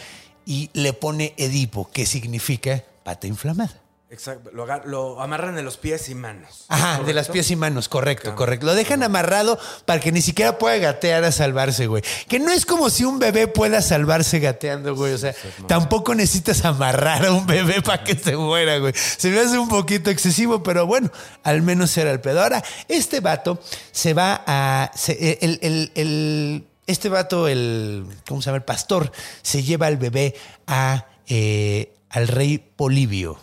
y 0.44 0.70
le 0.72 0.92
pone 0.92 1.34
Edipo, 1.36 1.90
que 1.90 2.06
significa 2.06 2.84
pata 3.02 3.26
inflamada. 3.26 3.87
Exacto. 4.10 4.50
Lo, 4.52 5.20
amarran 5.20 5.54
de 5.54 5.62
los 5.62 5.76
pies 5.76 6.08
y 6.08 6.14
manos. 6.14 6.64
Ajá, 6.68 7.02
de 7.02 7.12
las 7.12 7.28
pies 7.28 7.50
y 7.50 7.56
manos, 7.56 7.90
correcto, 7.90 8.34
correcto. 8.34 8.64
Lo 8.64 8.74
dejan 8.74 9.02
amarrado 9.02 9.58
para 9.84 10.00
que 10.00 10.12
ni 10.12 10.22
siquiera 10.22 10.56
pueda 10.56 10.78
gatear 10.78 11.24
a 11.24 11.32
salvarse, 11.32 11.86
güey. 11.88 12.02
Que 12.26 12.38
no 12.38 12.50
es 12.50 12.64
como 12.64 12.88
si 12.88 13.04
un 13.04 13.18
bebé 13.18 13.48
pueda 13.48 13.82
salvarse 13.82 14.38
gateando, 14.38 14.94
güey. 14.96 15.12
O 15.12 15.18
sea, 15.18 15.34
tampoco 15.66 16.14
necesitas 16.14 16.64
amarrar 16.64 17.26
a 17.26 17.32
un 17.32 17.46
bebé 17.46 17.82
para 17.84 18.02
que 18.02 18.14
se 18.16 18.34
muera, 18.34 18.78
güey. 18.78 18.94
Se 18.94 19.28
me 19.28 19.40
hace 19.40 19.58
un 19.58 19.68
poquito 19.68 20.08
excesivo, 20.08 20.62
pero 20.62 20.86
bueno, 20.86 21.10
al 21.42 21.60
menos 21.60 21.94
era 21.98 22.10
el 22.10 22.20
pedo. 22.20 22.42
Ahora, 22.42 22.64
este 22.88 23.20
vato 23.20 23.60
se 23.92 24.14
va 24.14 24.42
a. 24.46 24.90
se- 24.94 25.38
el, 25.42 25.58
el- 25.60 25.92
el- 25.94 26.66
este 26.86 27.10
vato, 27.10 27.46
el. 27.46 28.06
¿Cómo 28.26 28.40
se 28.40 28.46
llama? 28.46 28.56
El 28.56 28.64
pastor, 28.64 29.12
se 29.42 29.62
lleva 29.62 29.86
al 29.86 29.98
bebé 29.98 30.34
a, 30.66 31.04
eh, 31.26 31.92
al 32.08 32.26
rey 32.28 32.56
Polibio. 32.56 33.38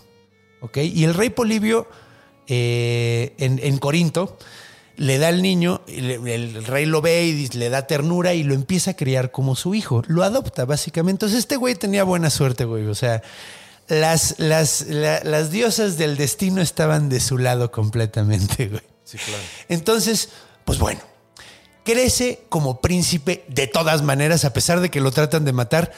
Y 0.75 1.03
el 1.03 1.13
rey 1.13 1.29
Polibio 1.29 1.87
eh, 2.47 3.33
en, 3.37 3.59
en 3.63 3.77
Corinto 3.77 4.37
le 4.97 5.17
da 5.17 5.27
al 5.27 5.41
niño, 5.41 5.81
el 5.87 6.63
rey 6.65 6.85
lo 6.85 7.01
ve 7.01 7.25
y 7.25 7.47
le 7.49 7.69
da 7.69 7.85
ternura 7.85 8.33
y 8.33 8.43
lo 8.43 8.53
empieza 8.53 8.91
a 8.91 8.93
criar 8.95 9.31
como 9.31 9.55
su 9.55 9.75
hijo. 9.75 10.03
Lo 10.07 10.23
adopta, 10.23 10.63
básicamente. 10.65 11.15
Entonces, 11.25 11.39
este 11.39 11.57
güey 11.57 11.75
tenía 11.75 12.03
buena 12.05 12.29
suerte, 12.29 12.63
güey. 12.63 12.85
O 12.85 12.95
sea, 12.95 13.21
las, 13.89 14.35
las, 14.37 14.85
la- 14.87 15.21
las 15.23 15.51
diosas 15.51 15.97
del 15.97 16.15
destino 16.15 16.61
estaban 16.61 17.09
de 17.09 17.19
su 17.19 17.37
lado 17.37 17.71
completamente, 17.71 18.67
güey. 18.69 18.81
Sí, 19.03 19.17
claro. 19.17 19.43
Entonces, 19.67 20.29
pues 20.63 20.79
bueno, 20.79 21.01
crece 21.83 22.43
como 22.49 22.79
príncipe 22.79 23.43
de 23.49 23.67
todas 23.67 24.01
maneras, 24.01 24.45
a 24.45 24.53
pesar 24.53 24.79
de 24.79 24.89
que 24.89 25.01
lo 25.01 25.11
tratan 25.11 25.43
de 25.45 25.51
matar. 25.53 25.91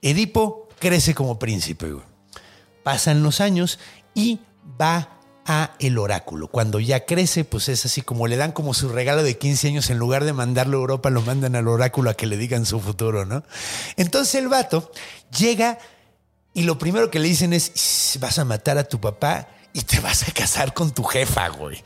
Edipo 0.00 0.68
crece 0.78 1.14
como 1.14 1.38
príncipe, 1.38 1.90
güey. 1.92 2.04
Pasan 2.82 3.22
los 3.22 3.40
años 3.40 3.78
y 4.14 4.40
va 4.80 5.18
a 5.44 5.72
el 5.80 5.98
oráculo. 5.98 6.48
Cuando 6.48 6.78
ya 6.78 7.04
crece, 7.04 7.44
pues 7.44 7.68
es 7.68 7.84
así 7.84 8.02
como 8.02 8.26
le 8.26 8.36
dan 8.36 8.52
como 8.52 8.74
su 8.74 8.88
regalo 8.88 9.22
de 9.22 9.38
15 9.38 9.68
años, 9.68 9.90
en 9.90 9.98
lugar 9.98 10.24
de 10.24 10.32
mandarlo 10.32 10.78
a 10.78 10.80
Europa, 10.80 11.10
lo 11.10 11.22
mandan 11.22 11.56
al 11.56 11.68
oráculo 11.68 12.10
a 12.10 12.14
que 12.14 12.26
le 12.26 12.36
digan 12.36 12.64
su 12.64 12.80
futuro, 12.80 13.24
¿no? 13.24 13.42
Entonces 13.96 14.36
el 14.36 14.48
vato 14.48 14.92
llega 15.36 15.78
y 16.54 16.62
lo 16.62 16.78
primero 16.78 17.10
que 17.10 17.18
le 17.18 17.28
dicen 17.28 17.52
es, 17.52 17.72
"Shh, 17.74 18.18
vas 18.20 18.38
a 18.38 18.44
matar 18.44 18.78
a 18.78 18.84
tu 18.84 19.00
papá 19.00 19.48
y 19.72 19.82
te 19.82 20.00
vas 20.00 20.28
a 20.28 20.32
casar 20.32 20.74
con 20.74 20.92
tu 20.92 21.02
jefa, 21.02 21.48
güey. 21.48 21.82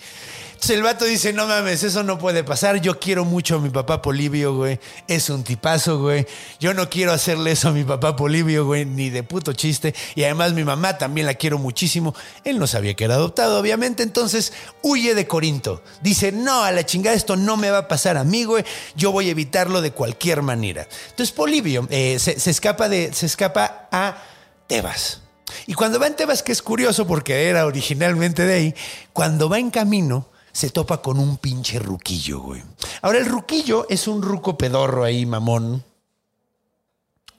El 0.69 0.83
vato 0.83 1.05
dice, 1.05 1.33
no 1.33 1.47
mames, 1.47 1.85
eso 1.85 2.03
no 2.03 2.19
puede 2.19 2.43
pasar. 2.43 2.81
Yo 2.81 2.99
quiero 2.99 3.25
mucho 3.25 3.57
a 3.57 3.59
mi 3.61 3.71
papá 3.71 4.03
Polibio, 4.03 4.57
güey. 4.57 4.81
Es 5.07 5.31
un 5.31 5.45
tipazo, 5.45 6.01
güey. 6.01 6.27
Yo 6.59 6.75
no 6.75 6.91
quiero 6.91 7.13
hacerle 7.13 7.53
eso 7.53 7.69
a 7.69 7.73
mi 7.73 7.85
papá 7.85 8.17
Polibio, 8.17 8.67
güey, 8.67 8.85
ni 8.85 9.11
de 9.11 9.23
puto 9.23 9.53
chiste. 9.53 9.95
Y 10.17 10.25
además 10.25 10.55
mi 10.55 10.65
mamá 10.65 10.99
también 10.99 11.27
la 11.27 11.35
quiero 11.35 11.59
muchísimo. 11.59 12.15
Él 12.43 12.59
no 12.59 12.67
sabía 12.67 12.95
que 12.95 13.05
era 13.05 13.15
adoptado, 13.15 13.61
obviamente. 13.61 14.03
Entonces 14.03 14.53
huye 14.83 15.15
de 15.15 15.29
Corinto. 15.29 15.83
Dice, 16.01 16.33
no, 16.33 16.65
a 16.65 16.73
la 16.73 16.85
chingada 16.85 17.15
esto 17.15 17.37
no 17.37 17.57
me 17.57 17.71
va 17.71 17.79
a 17.79 17.89
pasar 17.89 18.17
a 18.17 18.25
mí, 18.25 18.43
güey. 18.45 18.65
Yo 18.97 19.13
voy 19.13 19.29
a 19.29 19.33
evitarlo 19.33 19.83
de 19.83 19.93
cualquier 19.93 20.43
manera. 20.43 20.89
Entonces 21.11 21.33
Polibio 21.33 21.87
eh, 21.91 22.19
se, 22.19 22.41
se 22.41 22.51
escapa 22.51 22.89
de, 22.89 23.13
se 23.13 23.27
escapa 23.27 23.89
a 23.93 24.21
Tebas. 24.67 25.21
Y 25.67 25.75
cuando 25.75 26.01
va 26.01 26.09
en 26.09 26.17
Tebas, 26.17 26.43
que 26.43 26.51
es 26.51 26.61
curioso 26.61 27.07
porque 27.07 27.49
era 27.49 27.67
originalmente 27.67 28.45
de 28.45 28.55
ahí, 28.55 28.75
cuando 29.13 29.49
va 29.49 29.61
en 29.61 29.71
camino 29.71 30.27
se 30.57 30.71
topa 30.71 31.03
con 31.03 31.19
un 31.19 31.37
pinche 31.37 31.79
ruquillo, 31.79 32.41
güey. 32.41 32.63
Ahora 33.03 33.19
el 33.19 33.27
ruquillo 33.27 33.87
es 33.91 34.09
un 34.09 34.23
ruco 34.23 34.57
pedorro 34.57 35.05
ahí, 35.05 35.27
mamón. 35.27 35.85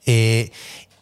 Eh, 0.06 0.52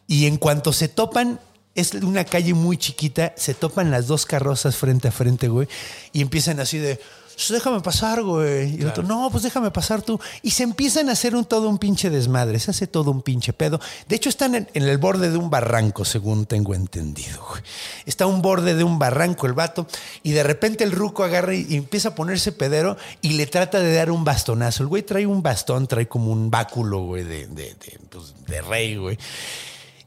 y 0.07 0.25
en 0.25 0.39
cuanto 0.39 0.73
se 0.73 0.89
topan, 0.89 1.39
es 1.75 1.93
una 1.93 2.25
calle 2.25 2.55
muy 2.55 2.79
chiquita, 2.79 3.35
se 3.37 3.53
topan 3.53 3.91
las 3.91 4.07
dos 4.07 4.25
carrozas 4.25 4.77
frente 4.77 5.09
a 5.09 5.13
frente, 5.13 5.49
güey, 5.49 5.69
y 6.15 6.23
empiezan 6.23 6.59
así 6.59 6.79
de, 6.79 6.97
"Pues 6.97 7.26
déjame 7.51 7.81
pasar, 7.81 8.23
güey. 8.23 8.77
Y 8.77 8.81
el 8.81 8.89
otro, 8.89 9.03
no, 9.03 9.29
pues 9.31 9.43
déjame 9.43 9.71
pasar 9.71 10.03
tú. 10.03 10.19
Y 10.43 10.53
se 10.53 10.63
empiezan 10.63 11.09
a 11.09 11.13
hacer 11.13 11.37
un, 11.37 11.45
todo 11.45 11.69
un 11.69 11.79
pinche 11.79 12.11
desmadre, 12.11 12.59
se 12.59 12.71
hace 12.71 12.87
todo 12.87 13.11
un 13.11 13.23
pinche 13.23 13.53
pedo. 13.53 13.81
De 14.09 14.17
hecho, 14.17 14.29
están 14.29 14.55
en, 14.55 14.69
en 14.73 14.83
el 14.85 14.99
borde 14.99 15.31
de 15.31 15.37
un 15.37 15.51
barranco, 15.51 16.05
según 16.05 16.47
tengo 16.47 16.75
entendido, 16.75 17.45
güey. 17.49 17.63
Está 18.07 18.25
a 18.25 18.27
un 18.27 18.43
borde 18.43 18.75
de 18.75 18.85
un 18.85 18.99
barranco 18.99 19.47
el 19.47 19.53
vato, 19.53 19.87
y 20.23 20.33
de 20.33 20.43
repente 20.43 20.85
el 20.85 20.93
ruco 20.93 21.25
agarra 21.25 21.55
y, 21.55 21.67
y 21.69 21.77
empieza 21.77 22.11
a 22.11 22.15
ponerse 22.15 22.53
pedero 22.53 22.97
y 23.21 23.35
le 23.35 23.47
trata 23.47 23.81
de 23.81 23.95
dar 23.95 24.11
un 24.11 24.25
bastonazo. 24.25 24.83
El 24.83 24.89
güey 24.89 25.03
trae 25.03 25.27
un 25.27 25.43
bastón, 25.43 25.87
trae 25.87 26.09
como 26.09 26.33
un 26.33 26.51
báculo, 26.51 27.01
güey, 27.01 27.25
de, 27.25 27.47
de, 27.49 27.75
de, 27.75 28.01
pues, 28.11 28.35
de 28.47 28.63
rey, 28.63 28.97
güey 28.97 29.19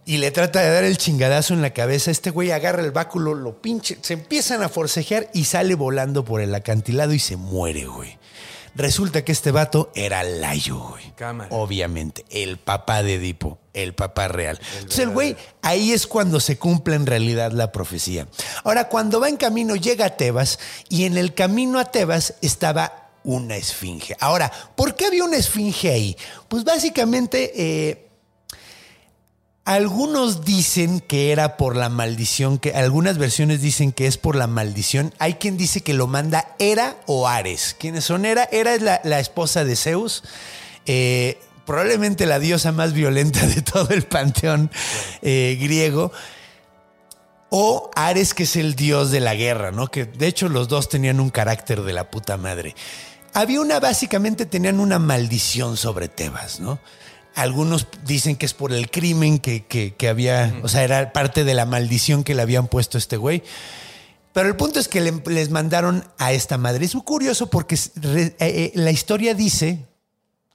y 0.10 0.18
le 0.18 0.32
trata 0.32 0.62
de 0.62 0.72
dar 0.72 0.86
el 0.86 0.98
chingadazo 0.98 1.54
en 1.54 1.62
la 1.62 1.70
cabeza. 1.70 2.10
Este 2.10 2.32
güey 2.32 2.50
agarra 2.50 2.82
el 2.82 2.90
báculo, 2.90 3.36
lo 3.36 3.62
pinche, 3.62 4.00
se 4.02 4.14
empiezan 4.14 4.64
a 4.64 4.68
forcejear 4.68 5.30
y 5.36 5.44
sale 5.46 5.76
volando 5.76 6.26
por 6.26 6.42
el 6.42 6.56
acantilado 6.56 7.14
y 7.14 7.20
se 7.20 7.36
muere, 7.38 7.86
güey. 7.86 8.18
Resulta 8.74 9.24
que 9.24 9.32
este 9.32 9.52
vato 9.52 9.92
era 9.94 10.24
Layo, 10.24 10.80
güey. 10.80 11.14
Cámara. 11.16 11.56
Obviamente, 11.56 12.26
el 12.32 12.58
papá 12.58 13.04
de 13.04 13.16
Edipo, 13.16 13.60
el 13.76 13.94
papá 13.94 14.30
real. 14.30 14.60
Entonces 14.78 14.98
el 14.98 15.10
güey, 15.12 15.38
ahí 15.62 15.92
es 15.92 16.08
cuando 16.08 16.40
se 16.40 16.58
cumple 16.58 16.96
en 16.96 17.06
realidad 17.06 17.52
la 17.52 17.72
profecía. 17.72 18.28
Ahora, 18.64 18.90
cuando 18.90 19.20
va 19.20 19.30
en 19.30 19.38
camino, 19.38 19.76
llega 19.76 20.06
a 20.06 20.18
Tebas 20.18 20.58
y 20.90 21.04
en 21.04 21.20
el 21.20 21.36
camino 21.36 21.78
a 21.78 21.86
Tebas 21.86 22.34
estaba 22.42 23.12
una 23.24 23.58
esfinge. 23.58 24.18
Ahora, 24.20 24.52
¿por 24.76 24.96
qué 24.96 25.06
había 25.06 25.24
una 25.24 25.38
esfinge 25.38 25.92
ahí? 25.92 26.18
Pues 26.48 26.64
básicamente... 26.64 27.52
eh, 27.56 28.06
algunos 29.70 30.46
dicen 30.46 31.00
que 31.00 31.32
era 31.32 31.56
por 31.56 31.76
la 31.76 31.90
maldición, 31.90 32.58
que 32.58 32.74
algunas 32.74 33.20
versiones 33.20 33.62
dicen 33.62 33.92
que 33.92 34.08
es 34.08 34.18
por 34.18 34.36
la 34.36 34.48
maldición. 34.48 35.14
Hay 35.20 35.36
quien 35.36 35.58
dice 35.58 35.82
que 35.82 35.94
lo 35.94 36.08
manda 36.08 36.56
Hera 36.58 36.98
o 37.06 37.28
Ares. 37.28 37.76
¿Quiénes 37.78 38.04
son 38.04 38.26
Hera? 38.26 38.50
Hera 38.52 38.74
es 38.74 38.82
la, 38.82 39.20
esposa 39.20 39.64
de 39.64 39.76
Zeus. 39.76 40.24
eh, 40.88 41.38
probablemente 41.68 42.26
la 42.26 42.40
diosa 42.40 42.72
más 42.72 42.94
violenta 42.94 43.46
de 43.46 43.62
todo 43.62 43.90
el 43.92 44.02
panteón 44.02 44.72
eh, 45.22 45.56
griego. 45.62 46.12
O 47.52 47.92
Ares, 47.96 48.34
que 48.34 48.44
es 48.44 48.56
el 48.56 48.74
dios 48.74 49.12
de 49.12 49.20
la 49.20 49.36
guerra, 49.36 49.70
¿no? 49.70 49.86
Que 49.90 50.06
de 50.06 50.26
hecho 50.26 50.50
los 50.50 50.68
dos 50.68 50.90
tenían 50.90 51.20
un 51.20 51.30
carácter 51.30 51.84
de 51.84 51.94
la 51.94 52.10
puta 52.10 52.38
madre. 52.38 52.76
Había 53.36 53.62
una, 53.62 53.80
básicamente 53.80 54.48
tenían 54.48 54.80
una 54.80 54.98
maldición 54.98 55.78
sobre 55.78 56.08
Tebas, 56.08 56.60
¿no? 56.60 56.80
Algunos 57.42 57.88
dicen 58.06 58.36
que 58.36 58.46
es 58.46 58.54
por 58.54 58.74
el 58.74 58.90
crimen 58.92 59.40
que, 59.40 59.66
que- 59.66 59.96
que 59.96 60.08
había, 60.10 60.54
o 60.64 60.68
sea, 60.68 60.84
era 60.84 61.14
parte 61.14 61.44
de 61.44 61.54
la 61.54 61.66
maldición 61.66 62.24
que 62.24 62.36
le 62.36 62.42
habían 62.42 62.68
puesto 62.68 62.98
a 62.98 63.00
este 63.00 63.18
güey. 63.18 63.44
Pero 64.34 64.48
el 64.48 64.56
punto 64.56 64.80
es 64.80 64.88
que 64.88 65.02
le- 65.02 65.24
les 65.28 65.50
mandaron 65.50 66.04
a 66.18 66.32
esta 66.34 66.58
madre. 66.58 66.86
Es 66.86 66.94
muy 66.96 67.04
curioso 67.04 67.50
porque 67.50 67.78
re- 67.96 68.26
eh, 68.26 68.36
eh, 68.40 68.72
la 68.76 68.92
historia 68.92 69.34
dice, 69.34 69.86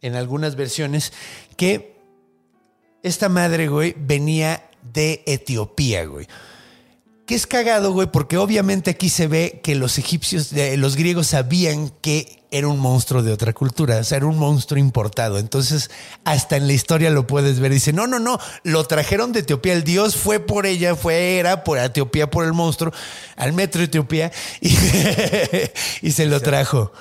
en 0.00 0.14
algunas 0.14 0.56
versiones, 0.56 1.12
que 1.56 1.96
esta 3.02 3.28
madre, 3.28 3.68
güey, 3.68 3.94
venía 3.98 4.68
de 4.92 5.22
Etiopía, 5.26 6.04
güey. 6.06 6.26
Que 7.26 7.34
es 7.34 7.46
cagado, 7.46 7.92
güey, 7.92 8.10
porque 8.10 8.36
obviamente 8.36 8.90
aquí 8.90 9.08
se 9.08 9.26
ve 9.26 9.60
que 9.64 9.74
los 9.74 9.98
egipcios, 9.98 10.52
eh, 10.52 10.76
los 10.76 10.96
griegos 10.96 11.28
sabían 11.28 11.90
que 12.02 12.44
era 12.50 12.68
un 12.68 12.78
monstruo 12.78 13.22
de 13.22 13.32
otra 13.32 13.52
cultura, 13.52 13.98
o 13.98 14.04
sea, 14.04 14.18
era 14.18 14.26
un 14.26 14.38
monstruo 14.38 14.78
importado. 14.78 15.38
Entonces, 15.38 15.90
hasta 16.24 16.56
en 16.56 16.66
la 16.66 16.74
historia 16.74 17.10
lo 17.10 17.26
puedes 17.26 17.58
ver. 17.60 17.72
Dice, 17.72 17.92
no, 17.92 18.06
no, 18.06 18.18
no, 18.18 18.38
lo 18.62 18.84
trajeron 18.84 19.32
de 19.32 19.40
Etiopía, 19.40 19.72
el 19.72 19.84
dios 19.84 20.16
fue 20.16 20.38
por 20.38 20.66
ella, 20.66 20.94
fue, 20.94 21.38
era 21.38 21.64
por 21.64 21.78
Etiopía, 21.78 22.30
por 22.30 22.44
el 22.44 22.52
monstruo, 22.52 22.92
al 23.36 23.54
metro 23.54 23.80
de 23.80 23.86
Etiopía, 23.86 24.30
y, 24.60 24.76
y 26.02 26.12
se 26.12 26.26
lo 26.26 26.40
trajo. 26.40 26.92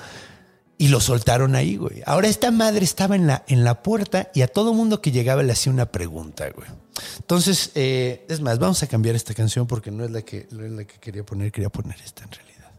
Y 0.84 0.88
lo 0.88 1.00
soltaron 1.00 1.54
ahí, 1.54 1.76
güey. 1.76 2.02
Ahora 2.04 2.28
esta 2.28 2.50
madre 2.50 2.84
estaba 2.84 3.16
en 3.16 3.26
la, 3.26 3.42
en 3.48 3.64
la 3.64 3.82
puerta 3.82 4.30
y 4.34 4.42
a 4.42 4.48
todo 4.48 4.74
mundo 4.74 5.00
que 5.00 5.12
llegaba 5.12 5.42
le 5.42 5.50
hacía 5.50 5.72
una 5.72 5.86
pregunta, 5.86 6.50
güey. 6.50 6.68
Entonces, 7.16 7.70
eh, 7.74 8.26
es 8.28 8.42
más, 8.42 8.58
vamos 8.58 8.82
a 8.82 8.86
cambiar 8.86 9.14
esta 9.14 9.32
canción 9.32 9.66
porque 9.66 9.90
no 9.90 10.04
es 10.04 10.10
la 10.10 10.20
que, 10.20 10.46
no 10.50 10.62
es 10.62 10.72
la 10.72 10.84
que 10.84 10.98
quería 10.98 11.24
poner, 11.24 11.50
quería 11.52 11.70
poner 11.70 11.98
esta 12.04 12.24
en 12.24 12.32
realidad. 12.32 12.70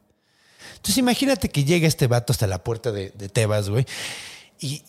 Entonces 0.75 0.99
imagínate 0.99 1.49
que 1.49 1.63
llega 1.63 1.87
este 1.87 2.05
vato 2.05 2.31
hasta 2.31 2.45
la 2.45 2.63
puerta 2.63 2.91
de, 2.91 3.09
de 3.09 3.27
Tebas, 3.27 3.69
güey, 3.71 3.87
y 4.59 4.83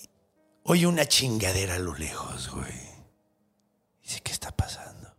oye 0.65 0.87
una 0.87 1.07
chingadera 1.07 1.77
a 1.77 1.79
lo 1.79 1.97
lejos, 1.97 2.51
güey. 2.51 2.67
Dice, 4.03 4.21
¿qué 4.23 4.31
está 4.31 4.55
pasando? 4.55 5.15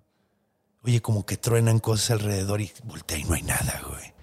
Oye, 0.84 1.02
como 1.02 1.26
que 1.26 1.38
truenan 1.38 1.80
cosas 1.80 2.12
alrededor 2.12 2.62
y 2.62 2.72
voltea 2.84 3.18
y 3.18 3.24
no 3.24 3.34
hay 3.34 3.42
nada, 3.42 3.82
güey. 3.90 4.14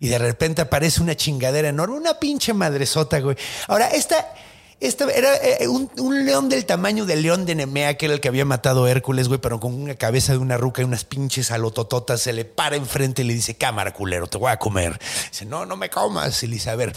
Y 0.00 0.08
de 0.08 0.18
repente 0.18 0.62
aparece 0.62 1.02
una 1.02 1.16
chingadera 1.16 1.68
enorme, 1.68 1.96
una 1.96 2.14
pinche 2.14 2.54
madresota, 2.54 3.18
güey. 3.20 3.36
Ahora, 3.66 3.88
esta, 3.88 4.32
esta 4.80 5.10
era 5.10 5.34
eh, 5.36 5.66
un, 5.66 6.24
león 6.24 6.48
del 6.48 6.64
tamaño 6.64 7.04
del 7.04 7.22
león 7.22 7.44
de 7.46 7.56
Nemea, 7.56 7.94
que 7.94 8.06
era 8.06 8.14
el 8.14 8.20
que 8.20 8.28
había 8.28 8.44
matado 8.44 8.84
a 8.84 8.90
Hércules, 8.90 9.26
güey, 9.26 9.40
pero 9.40 9.58
con 9.58 9.74
una 9.74 9.96
cabeza 9.96 10.32
de 10.32 10.38
una 10.38 10.56
ruca 10.56 10.82
y 10.82 10.84
unas 10.84 11.04
pinches 11.04 11.50
alotototas. 11.50 12.20
Se 12.20 12.32
le 12.32 12.44
para 12.44 12.76
enfrente 12.76 13.22
y 13.22 13.24
le 13.24 13.34
dice, 13.34 13.56
cámara, 13.56 13.92
culero, 13.92 14.28
te 14.28 14.38
voy 14.38 14.52
a 14.52 14.56
comer. 14.56 15.00
Dice, 15.30 15.44
no, 15.46 15.66
no 15.66 15.76
me 15.76 15.90
comas. 15.90 16.40
Y 16.44 16.46
le 16.46 16.54
dice, 16.54 16.70
a 16.70 16.76
ver, 16.76 16.92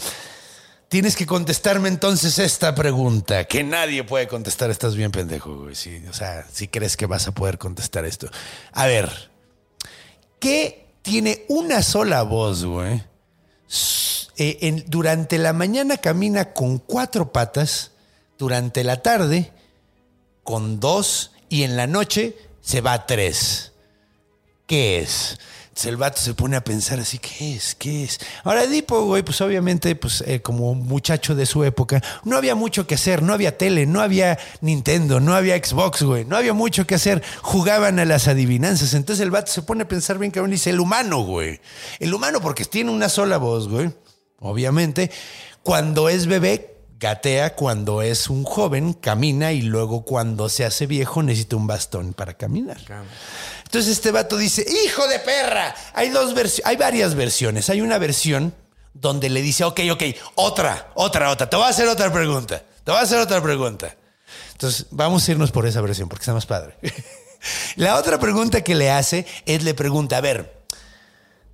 tienes 0.86 1.16
que 1.16 1.26
contestarme 1.26 1.88
entonces 1.88 2.38
esta 2.38 2.72
pregunta, 2.72 3.46
que 3.46 3.64
nadie 3.64 4.04
puede 4.04 4.28
contestar. 4.28 4.70
Estás 4.70 4.94
bien 4.94 5.10
pendejo, 5.10 5.56
güey. 5.56 5.74
Sí, 5.74 6.04
o 6.08 6.12
sea, 6.12 6.46
si 6.52 6.68
crees 6.68 6.96
que 6.96 7.06
vas 7.06 7.26
a 7.26 7.32
poder 7.32 7.58
contestar 7.58 8.04
esto. 8.04 8.28
A 8.70 8.86
ver, 8.86 9.10
¿qué 10.38 10.81
tiene 11.02 11.44
una 11.48 11.82
sola 11.82 12.22
voz, 12.22 12.64
güey? 12.64 13.02
Eh, 14.36 14.84
durante 14.86 15.38
la 15.38 15.52
mañana 15.52 15.98
camina 15.98 16.52
con 16.52 16.78
cuatro 16.78 17.32
patas, 17.32 17.92
durante 18.38 18.82
la 18.82 19.02
tarde 19.02 19.52
con 20.42 20.80
dos 20.80 21.32
y 21.48 21.62
en 21.62 21.76
la 21.76 21.86
noche 21.86 22.36
se 22.60 22.80
va 22.80 22.94
a 22.94 23.06
tres. 23.06 23.72
¿Qué 24.66 25.00
es? 25.00 25.38
El 25.84 25.96
vato 25.96 26.20
se 26.20 26.34
pone 26.34 26.54
a 26.54 26.62
pensar 26.62 27.00
así, 27.00 27.18
¿qué 27.18 27.56
es? 27.56 27.74
¿Qué 27.74 28.04
es? 28.04 28.20
Ahora 28.44 28.64
Edipo, 28.64 29.04
güey, 29.04 29.22
pues 29.22 29.40
obviamente, 29.40 29.96
pues 29.96 30.22
eh, 30.26 30.40
como 30.40 30.74
muchacho 30.74 31.34
de 31.34 31.46
su 31.46 31.64
época, 31.64 32.00
no 32.24 32.36
había 32.36 32.54
mucho 32.54 32.86
que 32.86 32.94
hacer, 32.94 33.22
no 33.22 33.32
había 33.32 33.56
tele, 33.56 33.86
no 33.86 34.00
había 34.00 34.38
Nintendo, 34.60 35.18
no 35.18 35.34
había 35.34 35.56
Xbox, 35.56 36.02
güey, 36.02 36.24
no 36.24 36.36
había 36.36 36.52
mucho 36.52 36.86
que 36.86 36.94
hacer, 36.94 37.22
jugaban 37.40 37.98
a 37.98 38.04
las 38.04 38.28
adivinanzas. 38.28 38.94
Entonces 38.94 39.22
el 39.22 39.30
vato 39.30 39.50
se 39.50 39.62
pone 39.62 39.84
a 39.84 39.88
pensar 39.88 40.18
bien 40.18 40.30
cabrón 40.30 40.50
y 40.50 40.54
dice, 40.54 40.70
el 40.70 40.78
humano, 40.78 41.20
güey. 41.22 41.58
El 41.98 42.12
humano 42.12 42.40
porque 42.40 42.64
tiene 42.64 42.90
una 42.90 43.08
sola 43.08 43.38
voz, 43.38 43.68
güey, 43.68 43.90
obviamente. 44.40 45.10
Cuando 45.62 46.08
es 46.08 46.26
bebé, 46.26 46.71
gatea, 47.02 47.56
cuando 47.56 48.00
es 48.00 48.30
un 48.30 48.44
joven, 48.44 48.92
camina 48.92 49.52
y 49.52 49.62
luego 49.62 50.04
cuando 50.04 50.48
se 50.48 50.64
hace 50.64 50.86
viejo 50.86 51.22
necesita 51.22 51.56
un 51.56 51.66
bastón 51.66 52.14
para 52.14 52.34
caminar. 52.34 52.78
Entonces 53.64 53.90
este 53.90 54.12
vato 54.12 54.36
dice, 54.36 54.64
hijo 54.84 55.08
de 55.08 55.18
perra, 55.18 55.74
hay 55.94 56.10
dos 56.10 56.32
hay 56.64 56.76
varias 56.76 57.16
versiones. 57.16 57.68
Hay 57.70 57.80
una 57.80 57.98
versión 57.98 58.54
donde 58.94 59.30
le 59.30 59.42
dice, 59.42 59.64
ok, 59.64 59.80
ok, 59.90 60.02
otra, 60.36 60.92
otra, 60.94 61.30
otra, 61.30 61.50
te 61.50 61.56
voy 61.56 61.66
a 61.66 61.70
hacer 61.70 61.88
otra 61.88 62.12
pregunta, 62.12 62.62
te 62.84 62.90
voy 62.92 63.00
a 63.00 63.02
hacer 63.02 63.18
otra 63.18 63.42
pregunta. 63.42 63.96
Entonces 64.52 64.86
vamos 64.92 65.28
a 65.28 65.32
irnos 65.32 65.50
por 65.50 65.66
esa 65.66 65.80
versión 65.80 66.08
porque 66.08 66.22
está 66.22 66.32
más 66.32 66.46
padre. 66.46 66.76
La 67.74 67.96
otra 67.96 68.20
pregunta 68.20 68.62
que 68.62 68.76
le 68.76 68.92
hace 68.92 69.26
es, 69.44 69.64
le 69.64 69.74
pregunta, 69.74 70.18
a 70.18 70.20
ver, 70.20 70.62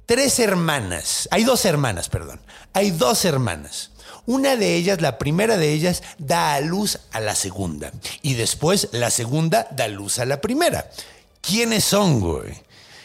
tres 0.05 0.38
hermanas, 0.40 1.26
hay 1.31 1.45
dos 1.45 1.64
hermanas, 1.64 2.11
perdón, 2.11 2.38
hay 2.75 2.90
dos 2.90 3.25
hermanas. 3.25 3.93
Una 4.28 4.56
de 4.56 4.75
ellas, 4.75 5.00
la 5.00 5.16
primera 5.16 5.56
de 5.56 5.73
ellas, 5.73 6.02
da 6.18 6.52
a 6.54 6.61
luz 6.61 6.99
a 7.12 7.20
la 7.20 7.35
segunda. 7.35 7.90
Y 8.20 8.35
después 8.35 8.88
la 8.92 9.11
segunda 9.11 9.66
da 9.70 9.88
luz 9.88 10.18
a 10.18 10.26
la 10.26 10.40
primera. 10.42 10.90
¿Quiénes 11.40 11.85
son, 11.85 12.20
güey? 12.20 12.52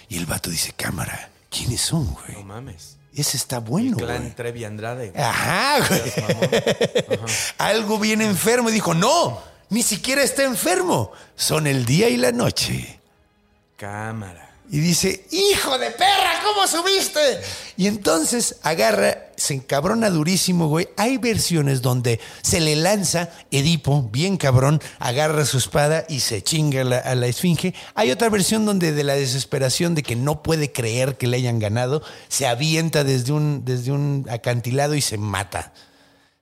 Y 0.10 0.18
el 0.18 0.26
vato 0.26 0.50
dice, 0.50 0.74
cámara, 0.76 1.30
¿quiénes 1.50 1.80
son, 1.80 2.06
No 2.08 2.18
güey? 2.28 2.44
mames. 2.44 2.98
Ese 3.16 3.38
está 3.38 3.60
bueno, 3.60 3.96
Clan 3.96 4.22
güey. 4.24 4.36
Trevi 4.36 4.66
Andrade. 4.66 5.14
Ajá, 5.16 5.88
güey. 5.88 6.02
Algo 7.58 8.00
bien 8.00 8.22
enfermo. 8.22 8.70
Y 8.70 8.74
dijo, 8.74 8.94
no, 8.94 9.40
ni 9.70 9.82
siquiera 9.82 10.24
está 10.24 10.44
enfermo. 10.44 11.12
Son 11.38 11.68
el 11.68 11.86
día 11.86 12.10
y 12.10 12.18
la 12.18 12.32
noche. 12.34 13.00
Cámara. 13.78 14.50
Y 14.74 14.80
dice, 14.80 15.24
hijo 15.30 15.78
de 15.78 15.92
perra, 15.92 16.42
¿cómo 16.44 16.66
subiste? 16.66 17.20
Y 17.78 17.86
entonces 17.86 18.56
agarra, 18.64 19.28
se 19.38 19.54
encabrona 19.54 20.10
durísimo, 20.10 20.68
güey. 20.68 20.90
Hay 20.98 21.20
versiones 21.20 21.84
donde 21.84 22.20
se 22.42 22.60
le 22.60 22.76
lanza 22.76 23.30
Edipo, 23.52 24.10
bien 24.12 24.36
cabrón, 24.36 24.82
agarra 24.98 25.46
su 25.46 25.60
espada 25.60 26.06
y 26.10 26.22
se 26.22 26.42
chinga 26.42 26.82
a 26.82 26.86
la, 26.86 26.98
a 26.98 27.14
la 27.14 27.28
esfinge. 27.28 27.76
Hay 27.94 28.10
otra 28.10 28.30
versión 28.30 28.66
donde 28.66 28.94
de 28.94 29.04
la 29.04 29.14
desesperación 29.14 29.94
de 29.94 30.02
que 30.02 30.16
no 30.16 30.42
puede 30.42 30.72
creer 30.72 31.18
que 31.18 31.28
le 31.28 31.38
hayan 31.38 31.60
ganado, 31.60 32.02
se 32.28 32.48
avienta 32.48 33.04
desde 33.04 33.32
un, 33.32 33.66
desde 33.66 33.92
un 33.92 34.26
acantilado 34.28 34.96
y 34.96 35.02
se 35.02 35.20
mata. 35.20 35.72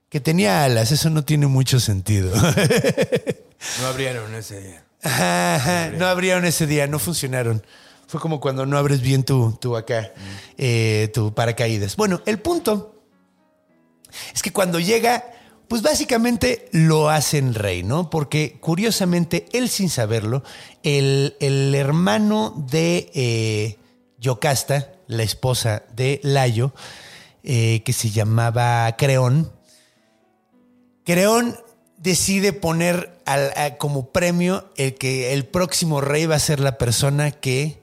Que 0.08 0.20
tenía 0.20 0.64
alas, 0.64 0.90
eso 0.90 1.10
no 1.10 1.22
tiene 1.22 1.48
mucho 1.48 1.80
sentido. 1.80 2.34
No 3.80 3.86
abrieron 3.88 4.34
ese 4.34 4.58
día. 4.58 4.84
Ajá, 5.02 5.90
no 5.90 6.06
abrieron 6.06 6.46
ese 6.46 6.66
día, 6.66 6.86
no 6.86 6.98
funcionaron. 6.98 7.62
Fue 8.12 8.20
como 8.20 8.40
cuando 8.40 8.66
no 8.66 8.76
abres 8.76 9.00
bien 9.00 9.24
tu, 9.24 9.52
tu 9.58 9.74
acá, 9.74 10.12
eh, 10.58 11.10
tu 11.14 11.32
paracaídas. 11.32 11.96
Bueno, 11.96 12.20
el 12.26 12.38
punto 12.40 13.06
es 14.34 14.42
que 14.42 14.52
cuando 14.52 14.78
llega, 14.78 15.24
pues 15.66 15.80
básicamente 15.80 16.68
lo 16.72 17.08
hacen 17.08 17.54
rey, 17.54 17.82
¿no? 17.82 18.10
Porque 18.10 18.58
curiosamente, 18.60 19.46
él 19.54 19.70
sin 19.70 19.88
saberlo, 19.88 20.44
el, 20.82 21.36
el 21.40 21.74
hermano 21.74 22.52
de 22.68 23.10
eh, 23.14 23.78
Yocasta, 24.18 24.92
la 25.06 25.22
esposa 25.22 25.82
de 25.96 26.20
Layo, 26.22 26.74
eh, 27.42 27.80
que 27.82 27.94
se 27.94 28.10
llamaba 28.10 28.94
Creón, 28.98 29.50
Creón 31.06 31.56
decide 31.96 32.52
poner 32.52 33.18
al- 33.24 33.78
como 33.78 34.10
premio 34.10 34.70
el 34.76 34.96
que 34.96 35.32
el 35.32 35.46
próximo 35.46 36.02
rey 36.02 36.26
va 36.26 36.34
a 36.34 36.40
ser 36.40 36.60
la 36.60 36.76
persona 36.76 37.30
que 37.30 37.80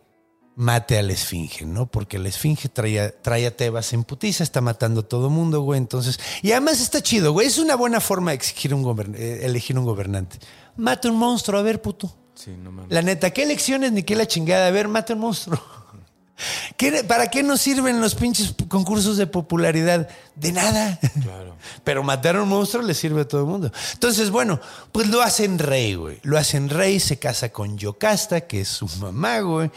mate 0.60 1.00
a 1.00 1.04
la 1.04 1.14
esfinge, 1.14 1.66
¿no? 1.66 1.86
Porque 1.86 2.20
la 2.20 2.28
esfinge 2.28 2.68
trae, 2.68 3.12
trae 3.22 3.48
a 3.48 3.56
Tebas 3.56 3.94
en 3.94 4.04
putiza, 4.04 4.44
está 4.44 4.60
matando 4.60 5.00
a 5.00 5.04
todo 5.08 5.30
mundo, 5.30 5.62
güey. 5.62 5.78
Entonces, 5.78 6.20
y 6.42 6.52
además 6.52 6.82
está 6.82 7.02
chido, 7.02 7.32
güey. 7.32 7.48
Es 7.48 7.58
una 7.58 7.76
buena 7.76 8.02
forma 8.02 8.32
de 8.32 8.36
exigir 8.36 8.74
un 8.74 9.16
eh, 9.16 9.40
elegir 9.44 9.80
un 9.80 9.86
gobernante. 9.86 10.38
Mata 10.76 11.10
un 11.10 11.16
monstruo, 11.18 11.60
a 11.60 11.64
ver, 11.64 11.82
puto. 11.82 12.14
Sí, 12.36 12.52
no 12.62 12.72
mames. 12.74 12.92
La 12.92 13.02
neta, 13.02 13.32
¿qué 13.32 13.44
elecciones 13.44 13.94
ni 13.94 14.04
qué 14.04 14.18
la 14.18 14.26
chingada? 14.28 14.68
A 14.68 14.72
ver, 14.72 14.90
mata 14.90 15.14
un 15.14 15.20
monstruo. 15.22 15.58
¿Qué- 16.78 17.04
¿Para 17.06 17.28
qué 17.28 17.42
nos 17.42 17.62
sirven 17.62 18.00
los 18.02 18.16
pinches 18.16 18.54
concursos 18.68 19.16
de 19.16 19.28
popularidad? 19.28 20.10
De 20.36 20.52
nada. 20.52 21.00
Claro. 21.22 21.56
Pero 21.86 22.04
matar 22.04 22.36
a 22.36 22.44
un 22.44 22.50
monstruo 22.50 22.84
le 22.84 22.94
sirve 22.94 23.22
a 23.22 23.28
todo 23.28 23.42
el 23.42 23.48
mundo. 23.48 23.72
Entonces, 23.94 24.30
bueno, 24.30 24.60
pues 24.92 25.08
lo 25.08 25.22
hacen 25.22 25.58
rey, 25.58 25.96
güey. 25.96 26.20
Lo 26.24 26.38
hacen 26.38 26.70
rey, 26.70 27.00
se 27.00 27.18
casa 27.18 27.50
con 27.50 27.78
Yocasta, 27.78 28.42
que 28.42 28.62
es 28.62 28.68
su 28.70 28.88
mamá, 29.00 29.40
güey. 29.40 29.72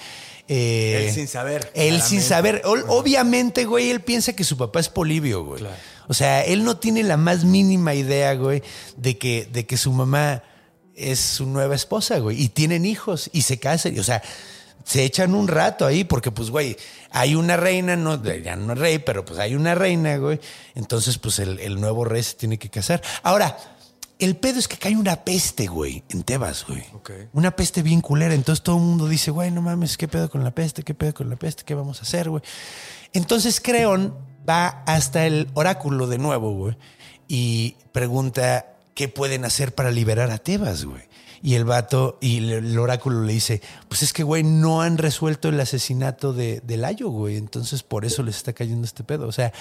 Eh, 0.48 1.06
Él 1.06 1.14
sin 1.14 1.28
saber, 1.28 1.70
Él 1.74 2.02
sin 2.02 2.20
saber. 2.20 2.62
Obviamente, 2.64 3.64
güey, 3.64 3.90
él 3.90 4.00
piensa 4.00 4.34
que 4.34 4.44
su 4.44 4.56
papá 4.56 4.80
es 4.80 4.88
Polibio, 4.88 5.44
güey. 5.44 5.60
Claro. 5.60 5.76
O 6.08 6.14
sea, 6.14 6.44
él 6.44 6.64
no 6.64 6.76
tiene 6.76 7.02
la 7.02 7.16
más 7.16 7.44
mínima 7.44 7.94
idea, 7.94 8.34
güey, 8.34 8.62
de 8.96 9.16
que, 9.18 9.48
de 9.50 9.66
que 9.66 9.76
su 9.76 9.92
mamá 9.92 10.42
es 10.94 11.20
su 11.20 11.46
nueva 11.46 11.74
esposa, 11.74 12.18
güey. 12.18 12.42
Y 12.42 12.48
tienen 12.48 12.84
hijos 12.84 13.30
y 13.32 13.42
se 13.42 13.58
casan. 13.58 13.98
O 13.98 14.02
sea, 14.02 14.22
se 14.84 15.04
echan 15.04 15.34
un 15.34 15.48
rato 15.48 15.86
ahí 15.86 16.04
porque, 16.04 16.30
pues, 16.30 16.50
güey, 16.50 16.76
hay 17.10 17.34
una 17.34 17.56
reina, 17.56 17.96
no, 17.96 18.22
ya 18.22 18.56
no 18.56 18.72
es 18.72 18.78
rey, 18.78 18.98
pero 18.98 19.24
pues 19.24 19.38
hay 19.38 19.54
una 19.54 19.74
reina, 19.74 20.16
güey. 20.16 20.40
Entonces, 20.74 21.18
pues 21.18 21.38
el, 21.38 21.60
el 21.60 21.80
nuevo 21.80 22.04
rey 22.04 22.22
se 22.22 22.34
tiene 22.34 22.58
que 22.58 22.68
casar. 22.68 23.00
Ahora, 23.22 23.56
el 24.24 24.36
pedo 24.36 24.58
es 24.58 24.68
que 24.68 24.76
cae 24.76 24.96
una 24.96 25.24
peste, 25.24 25.66
güey, 25.66 26.04
en 26.08 26.22
Tebas, 26.22 26.66
güey. 26.66 26.84
Ok. 26.94 27.10
Una 27.32 27.56
peste 27.56 27.82
bien 27.82 28.00
culera. 28.00 28.34
Entonces 28.34 28.62
todo 28.62 28.76
el 28.76 28.82
mundo 28.82 29.08
dice, 29.08 29.30
güey, 29.30 29.50
no 29.50 29.62
mames, 29.62 29.96
¿qué 29.96 30.08
pedo 30.08 30.30
con 30.30 30.44
la 30.44 30.52
peste? 30.52 30.82
¿Qué 30.82 30.94
pedo 30.94 31.14
con 31.14 31.30
la 31.30 31.36
peste? 31.36 31.64
¿Qué 31.64 31.74
vamos 31.74 32.00
a 32.00 32.02
hacer, 32.02 32.30
güey? 32.30 32.42
Entonces 33.12 33.60
Creón 33.60 34.14
va 34.48 34.82
hasta 34.86 35.26
el 35.26 35.48
oráculo 35.54 36.06
de 36.06 36.18
nuevo, 36.18 36.52
güey, 36.52 36.76
y 37.28 37.76
pregunta 37.92 38.76
qué 38.94 39.08
pueden 39.08 39.44
hacer 39.44 39.74
para 39.74 39.90
liberar 39.90 40.30
a 40.30 40.38
Tebas, 40.38 40.84
güey. 40.84 41.02
Y 41.42 41.56
el 41.56 41.64
vato, 41.64 42.18
y 42.20 42.38
el, 42.38 42.52
el 42.52 42.78
oráculo 42.78 43.22
le 43.22 43.32
dice, 43.32 43.60
pues 43.88 44.02
es 44.02 44.12
que, 44.12 44.22
güey, 44.22 44.44
no 44.44 44.82
han 44.82 44.96
resuelto 44.98 45.48
el 45.48 45.58
asesinato 45.58 46.32
de, 46.32 46.60
de 46.60 46.76
Layo, 46.76 47.08
güey. 47.08 47.36
Entonces 47.36 47.82
por 47.82 48.04
eso 48.04 48.22
les 48.22 48.36
está 48.36 48.52
cayendo 48.52 48.84
este 48.84 49.02
pedo. 49.02 49.26
O 49.26 49.32
sea, 49.32 49.52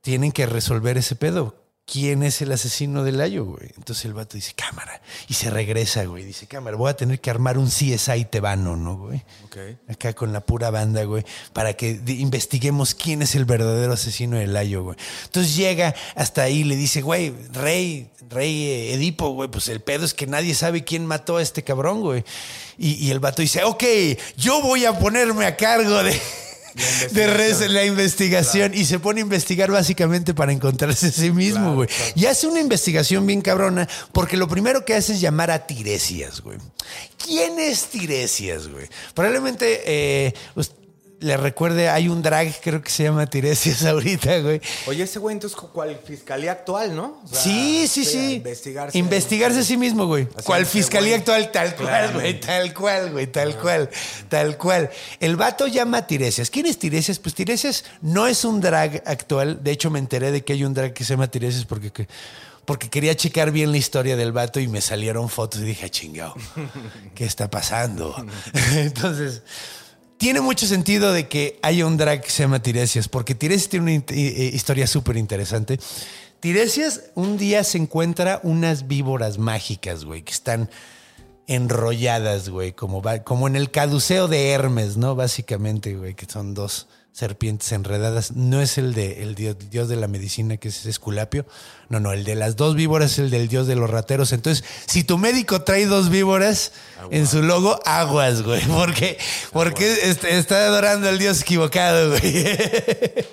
tienen 0.00 0.32
que 0.32 0.46
resolver 0.46 0.96
ese 0.96 1.14
pedo. 1.14 1.61
¿Quién 1.84 2.22
es 2.22 2.40
el 2.40 2.52
asesino 2.52 3.02
del 3.02 3.18
Layo, 3.18 3.44
güey? 3.44 3.70
Entonces 3.76 4.04
el 4.04 4.14
vato 4.14 4.36
dice, 4.36 4.52
cámara. 4.54 5.02
Y 5.28 5.34
se 5.34 5.50
regresa, 5.50 6.04
güey. 6.04 6.24
Dice, 6.24 6.46
cámara, 6.46 6.76
voy 6.76 6.88
a 6.88 6.96
tener 6.96 7.20
que 7.20 7.28
armar 7.28 7.58
un 7.58 7.66
CSI 7.66 8.24
tebano, 8.30 8.76
¿no, 8.76 8.96
güey? 8.96 9.22
Ok. 9.44 9.56
Acá 9.88 10.12
con 10.12 10.32
la 10.32 10.40
pura 10.40 10.70
banda, 10.70 11.02
güey, 11.04 11.24
para 11.52 11.74
que 11.74 12.00
investiguemos 12.06 12.94
quién 12.94 13.20
es 13.20 13.34
el 13.34 13.44
verdadero 13.44 13.92
asesino 13.92 14.38
del 14.38 14.52
Layo, 14.52 14.84
güey. 14.84 14.96
Entonces 15.24 15.56
llega 15.56 15.94
hasta 16.14 16.42
ahí 16.42 16.60
y 16.60 16.64
le 16.64 16.76
dice, 16.76 17.02
güey, 17.02 17.34
rey, 17.52 18.10
rey 18.30 18.92
Edipo, 18.92 19.30
güey, 19.30 19.50
pues 19.50 19.68
el 19.68 19.80
pedo 19.80 20.04
es 20.04 20.14
que 20.14 20.26
nadie 20.26 20.54
sabe 20.54 20.84
quién 20.84 21.04
mató 21.04 21.38
a 21.38 21.42
este 21.42 21.64
cabrón, 21.64 22.00
güey. 22.00 22.24
Y, 22.78 22.92
y 23.04 23.10
el 23.10 23.18
vato 23.18 23.42
dice, 23.42 23.64
ok, 23.64 23.84
yo 24.36 24.62
voy 24.62 24.84
a 24.84 24.98
ponerme 24.98 25.46
a 25.46 25.56
cargo 25.56 26.02
de... 26.04 26.18
De 27.12 27.26
res- 27.26 27.68
la 27.70 27.84
investigación 27.84 28.72
y 28.74 28.84
se 28.84 28.98
pone 28.98 29.20
a 29.20 29.22
investigar 29.24 29.70
básicamente 29.70 30.34
para 30.34 30.52
encontrarse 30.52 31.06
a 31.08 31.12
sí 31.12 31.30
mismo, 31.30 31.74
güey. 31.74 31.88
claro. 31.88 32.12
Y 32.14 32.26
hace 32.26 32.46
una 32.46 32.60
investigación 32.60 33.26
bien 33.26 33.40
cabrona 33.42 33.88
porque 34.12 34.36
lo 34.36 34.48
primero 34.48 34.84
que 34.84 34.94
hace 34.94 35.12
es 35.14 35.20
llamar 35.20 35.50
a 35.50 35.66
Tiresias, 35.66 36.40
güey. 36.40 36.58
¿Quién 37.24 37.58
es 37.60 37.86
Tiresias, 37.86 38.68
güey? 38.68 38.86
Probablemente 39.14 39.82
eh, 39.86 40.34
le 41.22 41.36
recuerde, 41.36 41.88
hay 41.88 42.08
un 42.08 42.20
drag, 42.22 42.54
creo 42.60 42.82
que 42.82 42.90
se 42.90 43.04
llama 43.04 43.26
Tiresias 43.26 43.84
ahorita, 43.86 44.38
güey. 44.40 44.60
Oye, 44.86 45.04
ese 45.04 45.18
güey 45.18 45.32
entonces, 45.34 45.56
¿cuál 45.72 45.98
fiscalía 46.04 46.52
actual, 46.52 46.94
no? 46.94 47.20
O 47.24 47.28
sea, 47.28 47.40
Sí, 47.40 47.86
sí, 47.88 48.04
sí. 48.04 48.34
Investigarse. 48.34 48.98
Investigarse 48.98 49.58
a 49.60 49.62
sí 49.64 49.76
mismo, 49.76 50.06
güey. 50.06 50.26
¿Cuál 50.44 50.66
fiscalía 50.66 51.10
güey. 51.10 51.20
actual? 51.20 51.50
Tal 51.52 51.74
cual, 51.76 52.12
güey. 52.12 52.40
Tal 52.40 52.74
cual, 52.74 53.10
güey. 53.12 53.26
Tal 53.28 53.56
cual. 53.58 53.90
Tal 54.28 54.58
cual. 54.58 54.90
El 55.20 55.36
vato 55.36 55.66
llama 55.66 55.98
a 55.98 56.06
Tiresias. 56.06 56.50
¿Quién 56.50 56.66
es 56.66 56.78
Tiresias? 56.78 57.18
Pues 57.18 57.34
Tiresias 57.34 57.84
no 58.02 58.26
es 58.26 58.44
un 58.44 58.60
drag 58.60 59.02
actual. 59.06 59.62
De 59.62 59.70
hecho, 59.70 59.90
me 59.90 59.98
enteré 59.98 60.30
de 60.32 60.44
que 60.44 60.52
hay 60.52 60.64
un 60.64 60.74
drag 60.74 60.92
que 60.92 61.04
se 61.04 61.14
llama 61.14 61.28
Tiresias 61.30 61.64
porque... 61.64 61.90
que- 61.90 62.08
porque 62.64 62.88
quería 62.88 63.16
checar 63.16 63.50
bien 63.50 63.72
la 63.72 63.78
historia 63.78 64.14
del 64.16 64.30
vato 64.30 64.60
y 64.60 64.68
me 64.68 64.80
salieron 64.80 65.28
fotos 65.28 65.62
y 65.62 65.64
dije, 65.64 65.86
"Ah, 65.86 65.88
chingado, 65.88 66.34
¿qué 67.12 67.24
está 67.24 67.50
pasando? 67.50 68.14
Entonces, 68.76 69.42
tiene 70.22 70.40
mucho 70.40 70.68
sentido 70.68 71.12
de 71.12 71.26
que 71.26 71.58
haya 71.62 71.84
un 71.84 71.96
drag 71.96 72.20
que 72.20 72.30
se 72.30 72.44
llama 72.44 72.62
Tiresias, 72.62 73.08
porque 73.08 73.34
Tiresias 73.34 73.68
tiene 73.68 73.96
una 73.96 74.04
eh, 74.10 74.50
historia 74.54 74.86
súper 74.86 75.16
interesante. 75.16 75.80
Tiresias 76.38 77.06
un 77.16 77.36
día 77.36 77.64
se 77.64 77.78
encuentra 77.78 78.38
unas 78.44 78.86
víboras 78.86 79.38
mágicas, 79.38 80.04
güey, 80.04 80.22
que 80.22 80.30
están 80.32 80.70
enrolladas, 81.48 82.50
güey, 82.50 82.70
como, 82.70 83.02
como 83.24 83.48
en 83.48 83.56
el 83.56 83.72
caduceo 83.72 84.28
de 84.28 84.50
Hermes, 84.50 84.96
¿no? 84.96 85.16
Básicamente, 85.16 85.96
güey, 85.96 86.14
que 86.14 86.26
son 86.26 86.54
dos 86.54 86.86
serpientes 87.12 87.70
enredadas. 87.72 88.32
No 88.32 88.60
es 88.60 88.78
el 88.78 88.94
de 88.94 89.22
el 89.22 89.34
dios, 89.34 89.56
dios 89.70 89.88
de 89.88 89.96
la 89.96 90.08
medicina, 90.08 90.56
que 90.56 90.68
es 90.68 90.86
Esculapio. 90.86 91.46
No, 91.88 92.00
no, 92.00 92.12
el 92.12 92.24
de 92.24 92.34
las 92.34 92.56
dos 92.56 92.74
víboras 92.74 93.12
es 93.12 93.18
el 93.18 93.30
del 93.30 93.48
dios 93.48 93.66
de 93.66 93.76
los 93.76 93.90
rateros. 93.90 94.32
Entonces, 94.32 94.64
si 94.86 95.04
tu 95.04 95.18
médico 95.18 95.62
trae 95.62 95.86
dos 95.86 96.08
víboras 96.08 96.72
en 97.10 97.26
su 97.26 97.42
logo, 97.42 97.78
aguas, 97.84 98.42
güey, 98.42 98.62
porque, 98.66 99.18
porque 99.52 100.10
este, 100.10 100.38
está 100.38 100.66
adorando 100.66 101.08
al 101.08 101.18
dios 101.18 101.42
equivocado, 101.42 102.10
güey. 102.10 102.22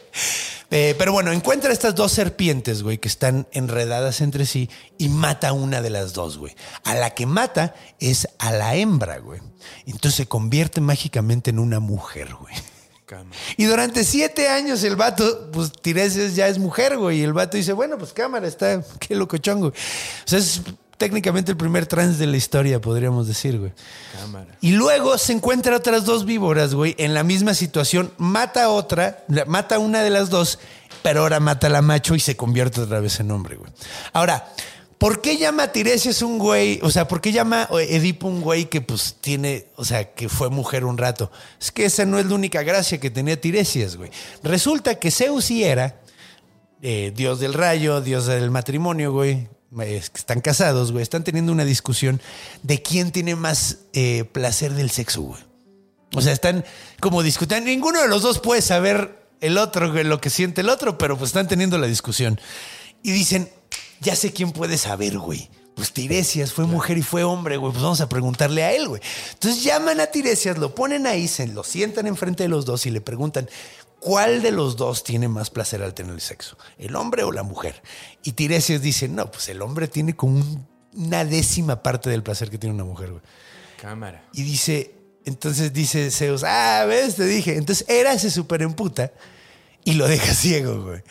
Eh, 0.71 0.93
pero 0.99 1.11
bueno, 1.11 1.31
encuentra 1.31 1.73
estas 1.73 1.95
dos 1.95 2.11
serpientes, 2.11 2.83
güey, 2.83 2.99
que 2.99 3.07
están 3.07 3.47
enredadas 3.53 4.21
entre 4.21 4.45
sí 4.45 4.69
y 4.99 5.09
mata 5.09 5.49
a 5.49 5.53
una 5.53 5.81
de 5.81 5.89
las 5.89 6.13
dos, 6.13 6.37
güey. 6.37 6.55
A 6.83 6.93
la 6.93 7.15
que 7.15 7.25
mata 7.25 7.73
es 7.99 8.27
a 8.37 8.51
la 8.51 8.75
hembra, 8.75 9.17
güey. 9.17 9.41
Entonces 9.87 10.13
se 10.13 10.27
convierte 10.27 10.79
mágicamente 10.79 11.49
en 11.49 11.57
una 11.57 11.79
mujer, 11.79 12.35
güey. 12.35 12.53
Y 13.57 13.65
durante 13.65 14.03
siete 14.03 14.47
años 14.47 14.83
el 14.83 14.95
vato, 14.95 15.49
pues 15.51 15.71
Tiresias 15.71 16.35
ya 16.35 16.47
es 16.47 16.57
mujer, 16.57 16.97
güey. 16.97 17.19
Y 17.19 17.23
el 17.23 17.33
vato 17.33 17.57
dice, 17.57 17.73
bueno, 17.73 17.97
pues 17.97 18.13
cámara, 18.13 18.47
está, 18.47 18.83
qué 18.99 19.15
locochón, 19.15 19.59
güey. 19.59 19.71
O 19.71 19.75
sea, 20.27 20.39
es 20.39 20.61
técnicamente 20.97 21.51
el 21.51 21.57
primer 21.57 21.87
trans 21.87 22.19
de 22.19 22.27
la 22.27 22.37
historia, 22.37 22.79
podríamos 22.81 23.27
decir, 23.27 23.57
güey. 23.57 23.71
Cámara. 24.19 24.57
Y 24.61 24.71
luego 24.71 25.17
se 25.17 25.33
encuentra 25.33 25.75
otras 25.75 26.05
dos 26.05 26.25
víboras, 26.25 26.75
güey, 26.75 26.93
en 26.97 27.13
la 27.13 27.23
misma 27.23 27.53
situación. 27.53 28.11
Mata 28.17 28.65
a 28.65 28.69
otra, 28.69 29.23
mata 29.47 29.75
a 29.75 29.79
una 29.79 30.03
de 30.03 30.09
las 30.09 30.29
dos, 30.29 30.59
pero 31.01 31.21
ahora 31.21 31.39
mata 31.39 31.67
a 31.67 31.69
la 31.69 31.81
macho 31.81 32.15
y 32.15 32.19
se 32.19 32.35
convierte 32.35 32.81
otra 32.81 32.99
vez 32.99 33.19
en 33.21 33.31
hombre, 33.31 33.55
güey. 33.55 33.71
Ahora, 34.11 34.53
¿por 34.99 35.21
qué 35.21 35.37
llama 35.37 35.71
Tiresias 35.71 36.21
un 36.21 36.37
güey? 36.37 36.79
O 36.83 36.91
sea, 36.91 37.07
¿por 37.07 37.21
qué 37.21 37.31
llama 37.31 37.67
a 37.71 37.81
Edipo 37.81 38.27
un 38.27 38.41
güey 38.41 38.65
que 38.65 38.81
pues 38.81 39.15
tiene, 39.19 39.65
o 39.75 39.85
sea, 39.85 40.13
que 40.13 40.29
fue 40.29 40.49
mujer 40.49 40.85
un 40.85 40.97
rato? 40.97 41.31
Es 41.59 41.71
que 41.71 41.85
esa 41.85 42.05
no 42.05 42.19
es 42.19 42.27
la 42.27 42.35
única 42.35 42.61
gracia 42.61 42.99
que 42.99 43.09
tenía 43.09 43.39
Tiresias, 43.39 43.95
güey. 43.95 44.11
Resulta 44.43 44.99
que 44.99 45.09
Zeus 45.09 45.49
y 45.49 45.63
Hera, 45.63 46.01
eh, 46.81 47.11
dios 47.15 47.39
del 47.39 47.53
rayo, 47.53 48.01
dios 48.01 48.27
del 48.27 48.51
matrimonio, 48.51 49.11
güey. 49.11 49.47
es 49.81 50.09
que 50.09 50.19
están 50.19 50.41
casados, 50.41 50.91
güey. 50.91 51.01
Están 51.01 51.23
teniendo 51.23 51.51
una 51.51 51.65
discusión 51.65 52.21
de 52.61 52.81
quién 52.83 53.11
tiene 53.11 53.35
más 53.35 53.79
eh, 53.93 54.25
placer 54.31 54.73
del 54.73 54.91
sexo, 54.91 55.21
güey. 55.21 55.41
O 56.15 56.21
sea, 56.21 56.33
están 56.33 56.65
como 56.99 57.23
discutiendo. 57.23 57.69
Ninguno 57.69 58.01
de 58.01 58.07
los 58.07 58.21
dos 58.21 58.39
puede 58.39 58.61
saber 58.61 59.19
el 59.41 59.57
otro, 59.57 59.91
güey, 59.91 60.03
lo 60.03 60.19
que 60.19 60.29
siente 60.29 60.61
el 60.61 60.69
otro, 60.69 60.97
pero 60.97 61.17
pues 61.17 61.29
están 61.29 61.47
teniendo 61.47 61.77
la 61.77 61.87
discusión. 61.87 62.39
Y 63.03 63.11
dicen, 63.11 63.49
ya 64.01 64.15
sé 64.15 64.31
quién 64.33 64.51
puede 64.51 64.77
saber, 64.77 65.17
güey. 65.17 65.49
Pues 65.75 65.93
Tiresias 65.93 66.51
fue 66.51 66.65
mujer 66.65 66.97
y 66.97 67.01
fue 67.03 67.23
hombre, 67.23 67.55
güey. 67.57 67.71
Pues 67.71 67.81
vamos 67.83 68.01
a 68.01 68.09
preguntarle 68.09 68.63
a 68.63 68.73
él, 68.73 68.87
güey. 68.89 69.01
Entonces 69.31 69.63
llaman 69.63 69.99
a 70.01 70.07
Tiresias, 70.07 70.57
lo 70.57 70.75
ponen 70.75 71.07
ahí, 71.07 71.27
se 71.27 71.47
lo 71.47 71.63
sientan 71.63 72.05
enfrente 72.07 72.43
de 72.43 72.49
los 72.49 72.65
dos 72.65 72.85
y 72.85 72.89
le 72.89 72.99
preguntan, 72.99 73.49
¿cuál 73.99 74.41
de 74.41 74.51
los 74.51 74.75
dos 74.75 75.03
tiene 75.05 75.29
más 75.29 75.49
placer 75.49 75.81
al 75.81 75.93
tener 75.93 76.13
el 76.13 76.21
sexo? 76.21 76.57
¿El 76.77 76.95
hombre 76.97 77.23
o 77.23 77.31
la 77.31 77.43
mujer? 77.43 77.81
Y 78.23 78.33
Tiresias 78.33 78.81
dice, 78.81 79.07
no, 79.07 79.31
pues 79.31 79.47
el 79.47 79.61
hombre 79.61 79.87
tiene 79.87 80.15
como 80.15 80.37
un- 80.37 80.67
una 80.93 81.23
décima 81.23 81.81
parte 81.81 82.09
del 82.09 82.23
placer 82.23 82.49
que 82.49 82.57
tiene 82.57 82.73
una 82.75 82.83
mujer, 82.83 83.11
güey. 83.11 83.21
Cámara. 83.79 84.27
Y 84.33 84.43
dice, 84.43 84.95
entonces 85.23 85.71
dice 85.71 86.11
Zeus, 86.11 86.43
ah, 86.43 86.83
ves, 86.87 87.15
te 87.15 87.23
dije. 87.25 87.55
Entonces 87.55 87.85
Hera 87.87 88.17
se 88.19 88.31
super 88.31 88.61
emputa 88.63 89.13
y 89.85 89.93
lo 89.93 90.07
deja 90.09 90.33
ciego, 90.33 90.83
güey. 90.83 91.03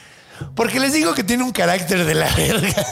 Porque 0.55 0.81
les 0.81 0.93
digo 0.93 1.15
que 1.15 1.25
tiene 1.25 1.45
un 1.45 1.53
carácter 1.53 2.05
de 2.05 2.15
la 2.15 2.35
verga. 2.35 2.87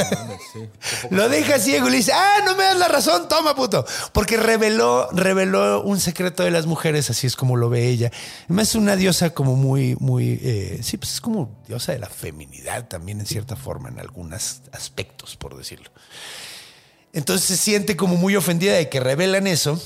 Lo 1.10 1.28
deja 1.28 1.58
ciego 1.58 1.88
y 1.88 1.90
le 1.90 1.96
dice, 1.98 2.12
ah, 2.12 2.38
no 2.44 2.56
me 2.56 2.64
das 2.64 2.76
la 2.76 2.88
razón, 2.88 3.28
toma, 3.28 3.54
puto. 3.54 3.84
Porque 4.12 4.36
reveló, 4.36 5.08
reveló 5.12 5.82
un 5.82 6.00
secreto 6.00 6.42
de 6.42 6.50
las 6.50 6.66
mujeres, 6.66 7.10
así 7.10 7.26
es 7.26 7.36
como 7.36 7.56
lo 7.56 7.68
ve 7.68 7.88
ella. 7.88 8.10
Además 8.44 8.70
es 8.70 8.74
una 8.74 8.96
diosa 8.96 9.30
como 9.30 9.56
muy, 9.56 9.96
muy, 10.00 10.40
eh, 10.42 10.80
sí, 10.82 10.96
pues 10.96 11.14
es 11.14 11.20
como 11.20 11.62
diosa 11.66 11.92
de 11.92 11.98
la 11.98 12.08
feminidad 12.08 12.88
también 12.88 13.20
en 13.20 13.26
cierta 13.26 13.56
forma, 13.56 13.88
en 13.88 13.98
algunos 13.98 14.62
aspectos, 14.72 15.36
por 15.36 15.56
decirlo. 15.56 15.90
Entonces 17.12 17.46
se 17.46 17.56
siente 17.56 17.96
como 17.96 18.16
muy 18.16 18.36
ofendida 18.36 18.74
de 18.74 18.88
que 18.88 19.00
revelan 19.00 19.46
eso 19.46 19.80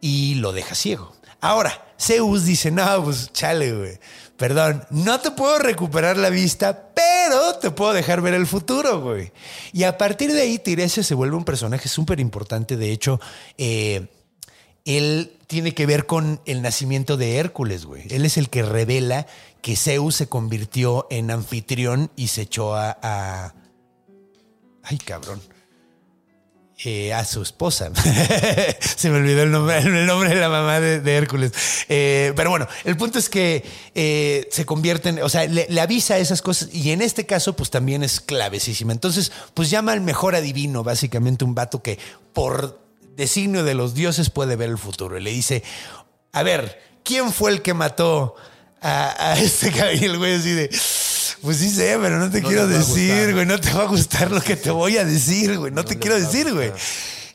y 0.00 0.34
lo 0.36 0.52
deja 0.52 0.74
ciego. 0.74 1.14
Ahora, 1.40 1.86
Zeus 2.00 2.44
dice, 2.44 2.70
no, 2.70 3.04
pues 3.04 3.32
chale, 3.32 3.72
güey. 3.72 3.98
Perdón, 4.36 4.84
no 4.90 5.18
te 5.20 5.30
puedo 5.30 5.58
recuperar 5.58 6.16
la 6.18 6.28
vista, 6.28 6.90
pero 6.94 7.54
te 7.58 7.70
puedo 7.70 7.94
dejar 7.94 8.20
ver 8.20 8.34
el 8.34 8.46
futuro, 8.46 9.00
güey. 9.00 9.32
Y 9.72 9.84
a 9.84 9.96
partir 9.96 10.32
de 10.32 10.42
ahí, 10.42 10.58
Tiresias 10.58 11.06
se 11.06 11.14
vuelve 11.14 11.36
un 11.36 11.44
personaje 11.44 11.88
súper 11.88 12.20
importante. 12.20 12.76
De 12.76 12.92
hecho, 12.92 13.18
eh, 13.56 14.08
él 14.84 15.32
tiene 15.46 15.72
que 15.72 15.86
ver 15.86 16.04
con 16.06 16.40
el 16.44 16.60
nacimiento 16.60 17.16
de 17.16 17.36
Hércules, 17.38 17.86
güey. 17.86 18.04
Él 18.10 18.24
es 18.26 18.36
el 18.36 18.50
que 18.50 18.62
revela 18.62 19.26
que 19.62 19.74
Zeus 19.74 20.14
se 20.16 20.28
convirtió 20.28 21.06
en 21.10 21.30
anfitrión 21.30 22.10
y 22.14 22.28
se 22.28 22.42
echó 22.42 22.74
a... 22.74 22.98
a- 23.02 23.54
Ay, 24.82 24.98
cabrón. 24.98 25.40
Eh, 26.84 27.14
a 27.14 27.24
su 27.24 27.40
esposa. 27.40 27.90
Se 28.96 29.08
me 29.08 29.16
olvidó 29.16 29.44
el 29.44 29.50
nombre, 29.50 29.78
el 29.78 30.04
nombre 30.04 30.28
de 30.28 30.34
la 30.36 30.50
mamá 30.50 30.78
de, 30.78 31.16
Hércules. 31.16 31.52
Eh, 31.88 32.34
pero 32.36 32.50
bueno, 32.50 32.68
el 32.84 32.98
punto 32.98 33.18
es 33.18 33.30
que 33.30 33.64
eh, 33.94 34.46
se 34.50 34.66
convierten, 34.66 35.22
o 35.22 35.28
sea, 35.30 35.46
le, 35.46 35.80
avisa 35.80 36.18
esas 36.18 36.42
cosas 36.42 36.68
y 36.74 36.90
en 36.90 37.00
este 37.00 37.24
caso 37.24 37.56
pues 37.56 37.70
también 37.70 38.02
es 38.02 38.20
clavesísima. 38.20 38.92
Entonces, 38.92 39.32
pues 39.54 39.70
llama 39.70 39.92
al 39.92 40.02
mejor 40.02 40.34
adivino, 40.34 40.84
básicamente 40.84 41.46
un 41.46 41.54
vato 41.54 41.82
que 41.82 41.98
por 42.34 42.78
designio 43.16 43.64
de 43.64 43.72
los 43.72 43.94
dioses 43.94 44.28
puede 44.28 44.56
ver 44.56 44.68
el 44.68 44.78
futuro. 44.78 45.16
Y 45.16 45.22
le 45.22 45.30
dice, 45.30 45.62
a 46.32 46.42
ver, 46.42 46.78
¿quién 47.02 47.32
fue 47.32 47.52
el 47.52 47.62
que 47.62 47.72
mató 47.72 48.34
a, 48.82 49.30
a 49.30 49.38
este? 49.38 49.72
Y 49.98 50.04
el 50.04 50.18
güey 50.18 50.34
así 50.34 50.50
de... 50.50 50.68
Pues 51.42 51.58
sí 51.58 51.70
sé, 51.70 51.96
pero 52.00 52.18
no 52.18 52.30
te 52.30 52.40
No 52.40 52.48
quiero 52.48 52.66
decir, 52.66 53.32
güey. 53.34 53.46
No 53.46 53.60
te 53.60 53.72
va 53.72 53.82
a 53.82 53.86
gustar 53.86 54.30
lo 54.30 54.40
que 54.40 54.56
te 54.56 54.70
voy 54.70 54.96
a 54.98 55.04
decir, 55.04 55.58
güey. 55.58 55.72
No, 55.72 55.84
te 55.84 55.98
quiero 55.98 56.18
decir, 56.18 56.52
güey. 56.52 56.72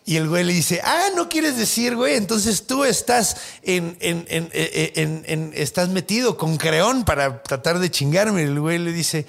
Y 0.03 0.15
el 0.17 0.27
güey 0.27 0.43
le 0.43 0.51
dice, 0.53 0.81
ah, 0.83 1.05
no 1.15 1.29
quieres 1.29 1.57
decir, 1.57 1.95
güey. 1.95 2.15
Entonces 2.15 2.65
tú 2.65 2.83
estás 2.83 3.37
en, 3.61 3.95
en- 4.01 4.25
en- 4.29 4.49
en- 4.53 5.23
en- 5.27 5.51
estás 5.55 5.89
metido 5.89 6.37
con 6.37 6.57
creón 6.57 7.05
para 7.05 7.41
tratar 7.43 7.79
de 7.79 7.89
chingarme. 7.91 8.41
Y 8.41 8.45
el 8.45 8.59
güey 8.59 8.79
le 8.79 8.91
dice, 8.91 9.27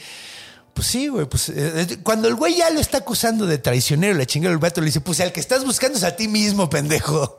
pues 0.75 0.87
sí, 0.89 1.09
güey. 1.09 1.27
Pues 1.27 1.51
eh, 1.51 1.99
cuando 2.03 2.27
el 2.29 2.35
güey 2.35 2.57
ya 2.57 2.71
lo 2.71 2.81
está 2.81 2.99
acusando 2.99 3.47
de 3.47 3.59
traicionero, 3.59 4.15
le 4.15 4.27
chingó 4.27 4.49
el 4.49 4.59
vato, 4.59 4.81
le 4.81 4.87
dice, 4.87 5.01
pues 5.03 5.21
al 5.21 5.33
que 5.33 5.41
estás 5.41 5.65
buscando 5.65 5.99
es 5.99 6.05
a 6.05 6.17
ti 6.17 6.27
mismo, 6.27 6.71
pendejo. 6.71 7.37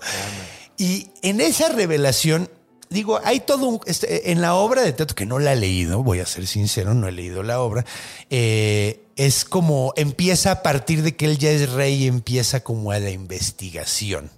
Y 0.78 1.10
en 1.24 1.42
esa 1.42 1.70
revelación, 1.70 2.50
digo, 2.94 3.20
hay 3.24 3.42
todo 3.42 3.66
un, 3.68 3.80
este, 3.86 4.32
en 4.32 4.40
la 4.42 4.56
obra 4.56 4.82
de 4.84 4.94
teatro 4.94 5.16
que 5.16 5.26
no 5.26 5.40
la 5.40 5.52
he 5.54 5.56
leído, 5.58 6.02
voy 6.04 6.20
a 6.20 6.26
ser 6.26 6.48
sincero, 6.48 6.94
no 6.94 7.08
he 7.08 7.12
leído 7.12 7.44
la 7.44 7.60
obra. 7.60 7.84
eh, 8.30 9.00
es 9.16 9.46
como 9.46 9.94
empieza 9.96 10.50
a 10.52 10.64
partir 10.64 11.04
de 11.04 11.16
que 11.16 11.26
él 11.26 11.38
ya 11.38 11.52
es 11.52 11.70
rey, 11.72 12.08
empieza 12.08 12.62
como 12.62 12.92
a 12.92 12.98
la 13.00 13.12
investigación. 13.12 14.32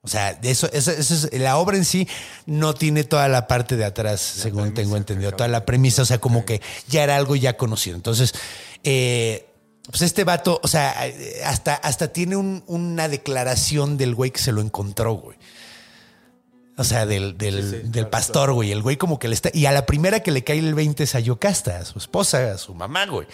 O 0.00 0.08
sea, 0.08 0.38
eso, 0.42 0.70
eso, 0.72 0.90
eso 0.92 1.14
es, 1.14 1.32
la 1.38 1.58
obra 1.58 1.76
en 1.76 1.84
sí 1.84 2.06
no 2.46 2.74
tiene 2.74 3.02
toda 3.04 3.28
la 3.28 3.46
parte 3.48 3.76
de 3.76 3.84
atrás, 3.84 4.20
según 4.20 4.72
tengo 4.72 4.96
entendido, 4.96 5.32
toda 5.32 5.48
la 5.48 5.66
premisa, 5.66 6.02
o 6.02 6.04
sea, 6.06 6.18
como 6.18 6.44
que 6.46 6.62
ya 6.88 7.02
era 7.02 7.16
algo 7.16 7.34
ya 7.36 7.56
conocido. 7.56 7.96
Entonces, 7.96 8.32
eh, 8.84 9.46
pues 9.90 10.02
este 10.02 10.24
vato, 10.24 10.60
o 10.62 10.68
sea, 10.68 10.94
hasta, 11.44 11.74
hasta 11.74 12.08
tiene 12.12 12.36
un- 12.36 12.62
una 12.68 13.08
declaración 13.08 13.98
del 13.98 14.14
güey 14.14 14.30
que 14.30 14.40
se 14.40 14.52
lo 14.52 14.60
encontró, 14.62 15.12
güey. 15.14 15.36
O 16.78 16.84
sea, 16.84 17.06
del, 17.06 17.38
del, 17.38 17.62
Sí, 17.62 17.70
sí, 17.70 17.76
del 17.76 17.90
claro, 17.90 18.10
pastor, 18.10 18.52
güey. 18.52 18.70
El 18.70 18.82
güey 18.82 18.96
como 18.96 19.18
que 19.18 19.28
le 19.28 19.34
está... 19.34 19.50
Y 19.54 19.64
a 19.64 19.72
la 19.72 19.86
primera 19.86 20.20
que 20.20 20.30
le 20.30 20.44
cae 20.44 20.58
el 20.58 20.74
20 20.74 21.04
es 21.04 21.14
a 21.14 21.20
Yocasta, 21.20 21.78
a 21.78 21.84
su 21.86 21.98
esposa, 21.98 22.52
a 22.52 22.58
su 22.58 22.74
mamá, 22.74 23.06
güey. 23.06 23.26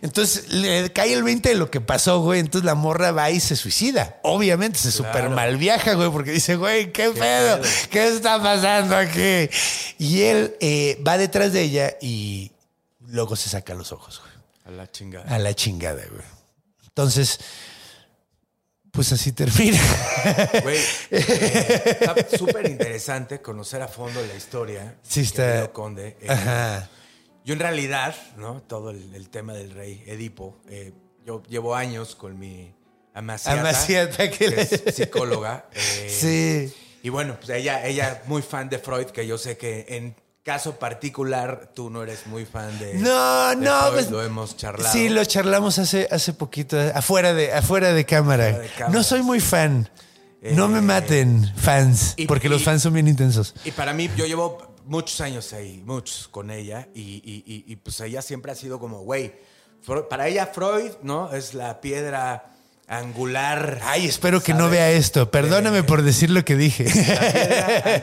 Entonces 0.00 0.52
le 0.52 0.92
cae 0.92 1.12
el 1.12 1.24
20 1.24 1.48
de 1.48 1.54
lo 1.56 1.70
que 1.70 1.80
pasó, 1.80 2.20
güey. 2.20 2.38
Entonces 2.38 2.64
la 2.64 2.74
morra 2.74 3.10
va 3.10 3.30
y 3.30 3.40
se 3.40 3.56
suicida. 3.56 4.20
Obviamente 4.22 4.78
se 4.78 4.92
super 4.92 5.28
mal 5.30 5.56
viaja, 5.56 5.94
güey, 5.94 6.10
porque 6.10 6.30
dice, 6.30 6.56
güey, 6.56 6.92
¿qué, 6.92 7.10
pedo? 7.10 7.60
pedo? 7.60 7.62
¿Qué 7.90 8.08
está 8.08 8.40
pasando 8.40 8.96
aquí? 8.96 9.48
Y 9.98 10.22
él 10.22 10.56
eh, 10.60 11.02
va 11.06 11.18
detrás 11.18 11.52
de 11.52 11.62
ella 11.62 11.96
y 12.00 12.52
luego 13.08 13.34
se 13.34 13.48
saca 13.48 13.74
los 13.74 13.92
ojos, 13.92 14.20
güey. 14.20 14.34
A 14.66 14.70
la 14.76 14.90
chingada. 14.90 15.34
A 15.34 15.38
la 15.38 15.54
chingada, 15.54 16.02
güey. 16.10 16.26
Entonces, 16.86 17.40
pues 18.94 19.12
así 19.12 19.32
termina. 19.32 19.78
Güey, 20.62 20.78
está 21.10 22.14
súper 22.38 22.66
interesante 22.70 23.40
conocer 23.42 23.82
a 23.82 23.88
fondo 23.88 24.24
la 24.24 24.34
historia. 24.34 24.96
Sí, 25.02 25.20
está- 25.20 25.70
Conde. 25.72 26.16
Eh, 26.20 26.26
Ajá. 26.28 26.88
Yo 27.44 27.52
en 27.54 27.60
realidad, 27.60 28.14
¿no? 28.36 28.62
Todo 28.62 28.90
el, 28.90 29.14
el 29.14 29.28
tema 29.28 29.52
del 29.52 29.72
rey 29.72 30.02
Edipo, 30.06 30.60
eh, 30.68 30.92
yo 31.26 31.42
llevo 31.48 31.74
años 31.74 32.14
con 32.14 32.38
mi 32.38 32.74
amaciata, 33.12 33.60
Amaciata, 33.60 34.30
que 34.30 34.38
que 34.38 34.48
le- 34.50 34.62
es 34.62 34.82
psicóloga. 34.94 35.68
eh, 35.74 36.08
Sí. 36.10 36.74
Y 37.02 37.10
bueno, 37.10 37.36
pues 37.38 37.50
ella, 37.50 37.84
ella 37.86 38.22
muy 38.26 38.40
fan 38.40 38.68
de 38.70 38.78
Freud, 38.78 39.06
que 39.08 39.26
yo 39.26 39.36
sé 39.36 39.58
que 39.58 39.84
en 39.88 40.16
caso 40.44 40.78
particular 40.78 41.70
tú 41.74 41.88
no 41.90 42.02
eres 42.02 42.26
muy 42.26 42.44
fan 42.44 42.78
de 42.78 42.94
No, 42.94 43.48
de 43.50 43.56
no, 43.56 43.80
pues, 43.92 44.10
lo 44.10 44.22
hemos 44.22 44.56
charlado. 44.56 44.92
Sí, 44.92 45.08
lo 45.08 45.24
charlamos 45.24 45.78
hace, 45.78 46.06
hace 46.10 46.32
poquito, 46.34 46.78
afuera 46.94 47.32
de, 47.34 47.52
afuera 47.52 47.92
de 47.92 48.04
cámara. 48.04 48.48
Afuera 48.48 48.62
de 48.64 48.68
cámara. 48.70 48.92
No 48.96 49.02
soy 49.02 49.22
muy 49.22 49.40
fan. 49.40 49.88
No 50.42 50.68
me 50.68 50.80
Eh, 50.80 50.82
maten, 50.82 51.50
fans, 51.56 52.12
y- 52.18 52.26
porque 52.26 52.50
los 52.50 52.62
fans 52.62 52.82
son 52.82 52.92
bien 52.92 53.08
intensos. 53.08 53.54
Y 53.64 53.70
para 53.70 53.94
mí, 53.94 54.10
yo 54.14 54.26
llevo 54.26 54.76
muchos 54.84 55.18
años 55.22 55.50
ahí, 55.54 55.82
muchos 55.86 56.28
con 56.28 56.50
ella, 56.50 56.86
y, 56.94 57.22
y- 57.66 57.76
pues 57.76 57.98
ella 58.00 58.20
siempre 58.20 58.52
ha 58.52 58.54
sido 58.54 58.78
como, 58.78 59.00
güey, 59.00 59.34
para 60.10 60.28
ella 60.28 60.46
Freud, 60.46 60.92
¿no? 61.02 61.32
Es 61.32 61.54
la 61.54 61.80
piedra 61.80 62.53
angular. 62.86 63.80
Ay, 63.84 64.06
espero 64.06 64.42
que 64.42 64.52
no 64.54 64.68
vea 64.68 64.90
esto. 64.90 65.30
Perdóname 65.30 65.78
De- 65.78 65.82
por 65.84 66.02
decir 66.02 66.30
lo 66.30 66.44
que 66.44 66.54
dije. 66.56 66.84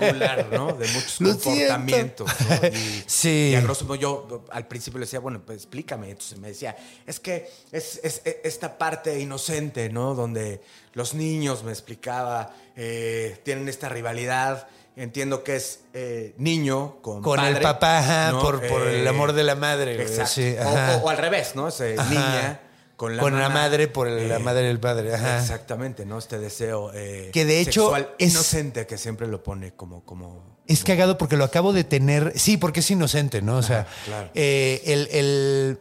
Angular, 0.01 0.47
¿no? 0.51 0.73
De 0.73 0.87
muchos 0.89 1.17
comportamientos. 1.17 2.31
¿no? 2.49 2.67
Y, 2.67 3.03
Sí. 3.05 3.49
Y 3.51 3.55
a 3.55 3.61
grosso 3.61 3.85
modo 3.85 3.95
yo 3.95 4.45
al 4.51 4.67
principio 4.67 4.99
le 4.99 5.05
decía, 5.05 5.19
bueno, 5.19 5.41
pues 5.45 5.57
explícame. 5.57 6.09
Entonces 6.09 6.39
me 6.39 6.49
decía, 6.49 6.75
es 7.05 7.19
que 7.19 7.49
es, 7.71 7.99
es- 8.03 8.21
es 8.25 8.37
esta 8.43 8.77
parte 8.77 9.19
inocente, 9.19 9.89
¿no? 9.89 10.15
Donde 10.15 10.61
los 10.93 11.13
niños, 11.13 11.63
me 11.63 11.71
explicaba, 11.71 12.53
eh, 12.75 13.39
tienen 13.43 13.67
esta 13.69 13.89
rivalidad. 13.89 14.67
Entiendo 14.97 15.43
que 15.43 15.55
es 15.55 15.79
eh, 15.93 16.33
niño 16.37 16.97
con 17.01 17.21
Con 17.21 17.39
el 17.39 17.59
papá, 17.61 17.99
ajá, 17.99 18.31
¿no? 18.31 18.41
por, 18.41 18.65
por 18.67 18.87
el 18.87 19.05
Eh, 19.05 19.09
amor 19.09 19.31
de 19.33 19.43
la 19.43 19.55
madre. 19.55 20.01
Exacto. 20.01 20.31
sí, 20.31 20.55
O- 20.59 20.61
ajá. 20.67 20.97
o, 20.97 21.05
o 21.05 21.09
al 21.09 21.17
revés, 21.17 21.55
¿no? 21.55 21.69
Es 21.69 21.79
eh, 21.79 21.95
niña 22.09 22.59
con 23.01 23.17
la 23.17 23.23
Con 23.23 23.33
la 23.33 23.49
mamá. 23.49 23.61
madre 23.61 23.87
por 23.87 24.07
el- 24.07 24.29
la 24.29 24.37
madre 24.37 24.67
del 24.67 24.79
padre, 24.79 25.15
ajá. 25.15 25.39
Exactamente, 25.39 26.05
¿no? 26.05 26.19
Este 26.19 26.37
deseo 26.37 26.91
eh, 26.93 27.31
Que 27.33 27.45
de 27.45 27.59
hecho 27.59 27.81
sexual 27.89 28.09
es- 28.19 28.31
inocente 28.33 28.85
que 28.85 28.99
siempre 28.99 29.25
lo 29.27 29.41
pone 29.41 29.71
como... 29.73 30.05
como 30.05 30.59
Es 30.67 30.83
cagado 30.83 31.17
porque 31.17 31.35
lo 31.35 31.43
acabo 31.43 31.73
de 31.73 31.83
tener. 31.83 32.33
Sí, 32.35 32.57
porque 32.57 32.81
es 32.81 32.91
inocente, 32.91 33.41
¿no? 33.41 33.57
O 33.57 33.63
sea, 33.63 33.87
claro. 34.05 34.29
eh, 34.35 34.83
el. 34.85 35.07
el 35.11 35.79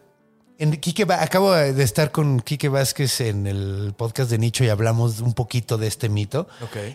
en 0.59 0.72
Quique 0.78 1.06
acabo 1.11 1.52
de 1.54 1.83
estar 1.83 2.11
con 2.11 2.40
Quique 2.40 2.68
Vázquez 2.70 3.20
en 3.22 3.46
el 3.46 3.94
podcast 3.96 4.30
de 4.30 4.37
Nicho 4.38 4.62
y 4.64 4.68
hablamos 4.70 5.20
un 5.20 5.33
poquito 5.35 5.76
de 5.78 5.87
este 5.87 6.09
mito. 6.11 6.48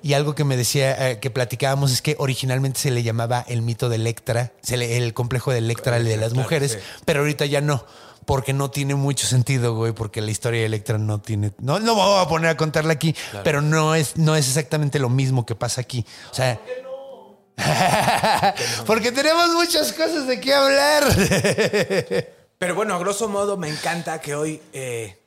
Y 0.03 0.13
algo 0.13 0.33
que 0.35 0.43
me 0.43 0.55
decía, 0.57 1.09
eh, 1.11 1.19
que 1.19 1.29
platicábamos, 1.31 1.91
es 1.91 2.01
que 2.03 2.15
originalmente 2.19 2.79
se 2.79 2.91
le 2.91 3.01
llamaba 3.03 3.43
el 3.47 3.61
mito 3.63 3.89
de 3.89 3.95
Electra, 3.97 4.53
se 4.61 4.77
le- 4.77 4.97
el 4.97 5.13
complejo 5.15 5.51
de 5.51 5.59
Electra, 5.59 5.97
el 5.97 6.05
de 6.05 6.17
las 6.17 6.33
mujeres, 6.33 6.73
sí. 6.73 6.77
pero 7.05 7.21
ahorita 7.21 7.45
ya 7.47 7.61
no. 7.61 7.85
Porque 8.25 8.53
no 8.53 8.71
tiene 8.71 8.95
mucho 8.95 9.27
sentido, 9.27 9.75
güey, 9.75 9.93
porque 9.93 10.21
la 10.21 10.31
historia 10.31 10.61
de 10.61 10.65
Electra 10.65 10.97
no 10.97 11.21
tiene. 11.21 11.51
No, 11.59 11.79
no 11.79 11.95
me 11.95 12.01
voy 12.01 12.23
a 12.23 12.27
poner 12.27 12.49
a 12.49 12.57
contarla 12.57 12.93
aquí, 12.93 13.15
pero 13.43 13.61
no 13.61 13.95
es, 13.95 14.17
no 14.17 14.35
es 14.35 14.47
exactamente 14.47 14.99
lo 14.99 15.09
mismo 15.09 15.45
que 15.45 15.55
pasa 15.55 15.81
aquí. 15.81 16.05
O 16.31 16.33
sea. 16.33 16.59
Porque 18.85 19.11
tenemos 19.11 19.49
muchas 19.53 19.93
cosas 19.93 20.27
de 20.27 20.41
qué 20.41 20.53
hablar. 20.53 21.03
Pero 22.57 22.75
bueno, 22.75 22.95
a 22.95 22.99
grosso 22.99 23.27
modo 23.27 23.57
me 23.57 23.69
encanta 23.69 24.19
que 24.19 24.35
hoy 24.35 24.61
eh, 24.73 25.17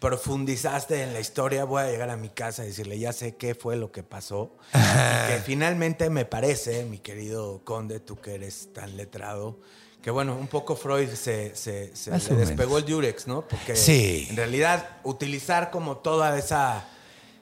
profundizaste 0.00 1.02
en 1.02 1.12
la 1.12 1.20
historia. 1.20 1.64
Voy 1.64 1.82
a 1.82 1.86
llegar 1.86 2.10
a 2.10 2.16
mi 2.16 2.28
casa 2.28 2.64
y 2.64 2.68
decirle, 2.68 2.98
ya 2.98 3.12
sé 3.12 3.36
qué 3.36 3.54
fue 3.54 3.76
lo 3.76 3.92
que 3.92 4.02
pasó. 4.02 4.56
Y 4.72 5.32
que 5.32 5.38
finalmente 5.44 6.10
me 6.10 6.24
parece, 6.24 6.84
mi 6.84 6.98
querido 6.98 7.62
conde, 7.64 8.00
tú 8.00 8.20
que 8.20 8.34
eres 8.34 8.72
tan 8.72 8.96
letrado, 8.96 9.60
que 10.02 10.10
bueno, 10.10 10.34
un 10.36 10.48
poco 10.48 10.74
Freud 10.76 11.08
se, 11.10 11.54
se, 11.54 11.92
le 12.10 12.36
despegó 12.36 12.78
el 12.78 12.84
Durex, 12.84 13.26
¿no? 13.26 13.46
Porque 13.46 13.76
Sí. 13.76 14.26
en 14.30 14.36
realidad 14.36 14.96
utilizar 15.04 15.70
como 15.70 15.98
toda 15.98 16.36
esa... 16.38 16.88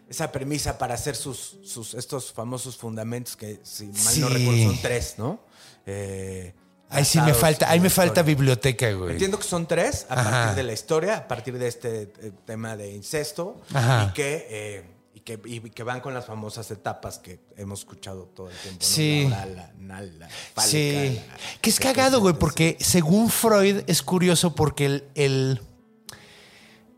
Esa 0.08 0.32
premisa 0.32 0.76
para 0.76 0.94
hacer 0.94 1.14
sus, 1.14 1.58
sus 1.62 1.94
estos 1.94 2.32
famosos 2.32 2.76
fundamentos 2.76 3.36
que, 3.36 3.60
si 3.62 3.86
mal 3.86 4.20
no 4.20 4.26
Sí. 4.28 4.34
recuerdo, 4.34 4.62
son 4.64 4.82
tres, 4.82 5.14
¿no? 5.18 5.38
Eh, 5.86 6.52
Ahí 6.88 7.04
sí 7.04 7.20
me 7.20 7.32
falta, 7.32 7.70
ahí 7.70 7.78
me 7.78 7.90
falta 7.90 8.22
biblioteca, 8.22 8.90
güey. 8.90 9.12
Entiendo 9.12 9.38
que 9.38 9.44
son 9.44 9.68
tres 9.68 10.06
a 10.08 10.14
Ajá. 10.20 10.30
partir 10.30 10.56
de 10.56 10.62
la 10.64 10.72
historia, 10.72 11.16
a 11.18 11.28
partir 11.28 11.56
de 11.56 11.68
este 11.68 12.02
eh, 12.22 12.32
tema 12.44 12.76
de 12.76 12.90
incesto 12.92 13.60
Ajá. 13.72 14.08
y 14.10 14.12
que, 14.12 14.46
eh, 14.50 14.84
que, 15.38 15.48
y 15.48 15.60
que 15.60 15.82
van 15.82 16.00
con 16.00 16.14
las 16.14 16.26
famosas 16.26 16.70
etapas 16.70 17.18
que 17.18 17.40
hemos 17.56 17.80
escuchado 17.80 18.24
todo 18.34 18.50
el 18.50 18.56
tiempo. 18.56 18.80
¿no? 18.82 18.86
Sí. 18.86 19.26
La 19.28 19.46
la 19.46 20.00
la 20.02 20.28
fálica, 20.54 20.62
Sí. 20.66 21.20
Que 21.60 21.70
es 21.70 21.78
cagado, 21.80 22.20
güey, 22.20 22.34
porque 22.34 22.76
según 22.80 23.30
Freud 23.30 23.82
es 23.86 24.02
curioso 24.02 24.54
porque 24.54 24.86
el, 24.86 25.04
el- 25.14 25.60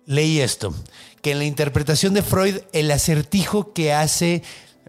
leí 0.07 0.41
esto, 0.41 0.75
que 1.21 1.33
en 1.33 1.39
la 1.39 1.45
interpretación 1.45 2.15
de 2.15 2.23
Freud 2.23 2.59
el 2.73 2.91
acertijo 2.91 3.73
que 3.73 3.93
hace 3.93 4.43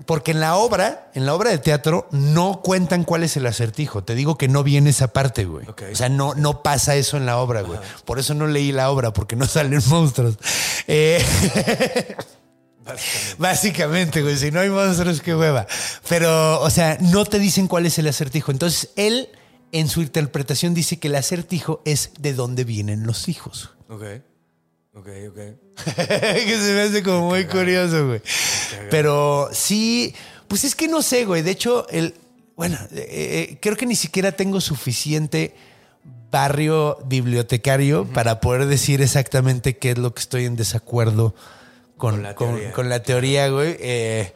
porque 0.07 0.31
en 0.31 0.39
la 0.39 0.55
obra, 0.55 1.11
en 1.13 1.27
la 1.27 1.35
obra 1.35 1.51
de 1.51 1.59
teatro 1.59 2.07
no 2.11 2.61
cuentan 2.63 3.03
cuál 3.03 3.23
es 3.23 3.37
el 3.37 3.45
acertijo. 3.45 4.03
Te 4.03 4.15
digo 4.15 4.39
que 4.39 4.47
no 4.47 4.63
viene 4.63 4.89
esa 4.89 5.13
parte, 5.13 5.45
güey. 5.45 5.69
Ok. 5.69 5.83
O 5.91 5.95
sea, 5.95 6.09
no, 6.09 6.33
no 6.33 6.63
pasa 6.63 6.95
eso 6.95 7.15
en 7.15 7.27
la 7.27 7.37
obra, 7.37 7.61
güey. 7.61 7.79
Por 8.03 8.17
eso 8.17 8.33
no 8.33 8.47
leí 8.47 8.71
la 8.71 8.89
obra, 8.89 9.13
porque 9.13 9.35
no 9.35 9.45
salen 9.47 9.79
monstruos. 9.87 10.37
Eh, 10.87 11.23
Básicamente. 12.83 13.35
Básicamente, 13.37 14.21
güey, 14.21 14.37
si 14.37 14.51
no 14.51 14.59
hay 14.59 14.69
monstruos, 14.69 15.21
qué 15.21 15.35
hueva. 15.35 15.67
Pero, 16.09 16.61
o 16.61 16.69
sea, 16.69 16.97
no 16.99 17.25
te 17.25 17.39
dicen 17.39 17.67
cuál 17.67 17.85
es 17.85 17.97
el 17.97 18.07
acertijo. 18.07 18.51
Entonces, 18.51 18.89
él, 18.95 19.29
en 19.71 19.87
su 19.87 20.01
interpretación, 20.01 20.73
dice 20.73 20.99
que 20.99 21.07
el 21.07 21.15
acertijo 21.15 21.81
es 21.85 22.11
de 22.19 22.33
dónde 22.33 22.63
vienen 22.63 23.05
los 23.05 23.29
hijos. 23.29 23.71
Ok, 23.87 24.03
ok, 24.93 25.07
ok. 25.29 25.37
que 25.95 26.57
se 26.61 26.73
me 26.73 26.81
hace 26.81 27.03
como 27.03 27.29
muy 27.29 27.45
curioso, 27.45 28.07
güey. 28.07 28.21
Pero 28.89 29.49
sí, 29.53 30.13
pues 30.47 30.63
es 30.65 30.75
que 30.75 30.87
no 30.87 31.01
sé, 31.01 31.25
güey. 31.25 31.41
De 31.41 31.51
hecho, 31.51 31.87
el, 31.89 32.15
bueno, 32.55 32.77
eh, 32.91 33.49
eh, 33.51 33.57
creo 33.61 33.77
que 33.77 33.85
ni 33.85 33.95
siquiera 33.95 34.33
tengo 34.33 34.59
suficiente 34.59 35.55
barrio 36.31 36.97
bibliotecario 37.05 38.05
para 38.05 38.41
poder 38.41 38.65
decir 38.65 39.01
exactamente 39.01 39.77
qué 39.77 39.91
es 39.91 39.97
lo 39.97 40.13
que 40.13 40.19
estoy 40.19 40.45
en 40.45 40.55
desacuerdo 40.55 41.35
con, 42.03 42.15
Con 42.15 42.23
la 42.23 42.35
con- 42.35 42.47
teoría. 42.49 42.71
con 42.73 42.89
la 42.89 43.01
teoría, 43.01 43.47
güey. 43.47 43.77
Eh, 43.79 44.33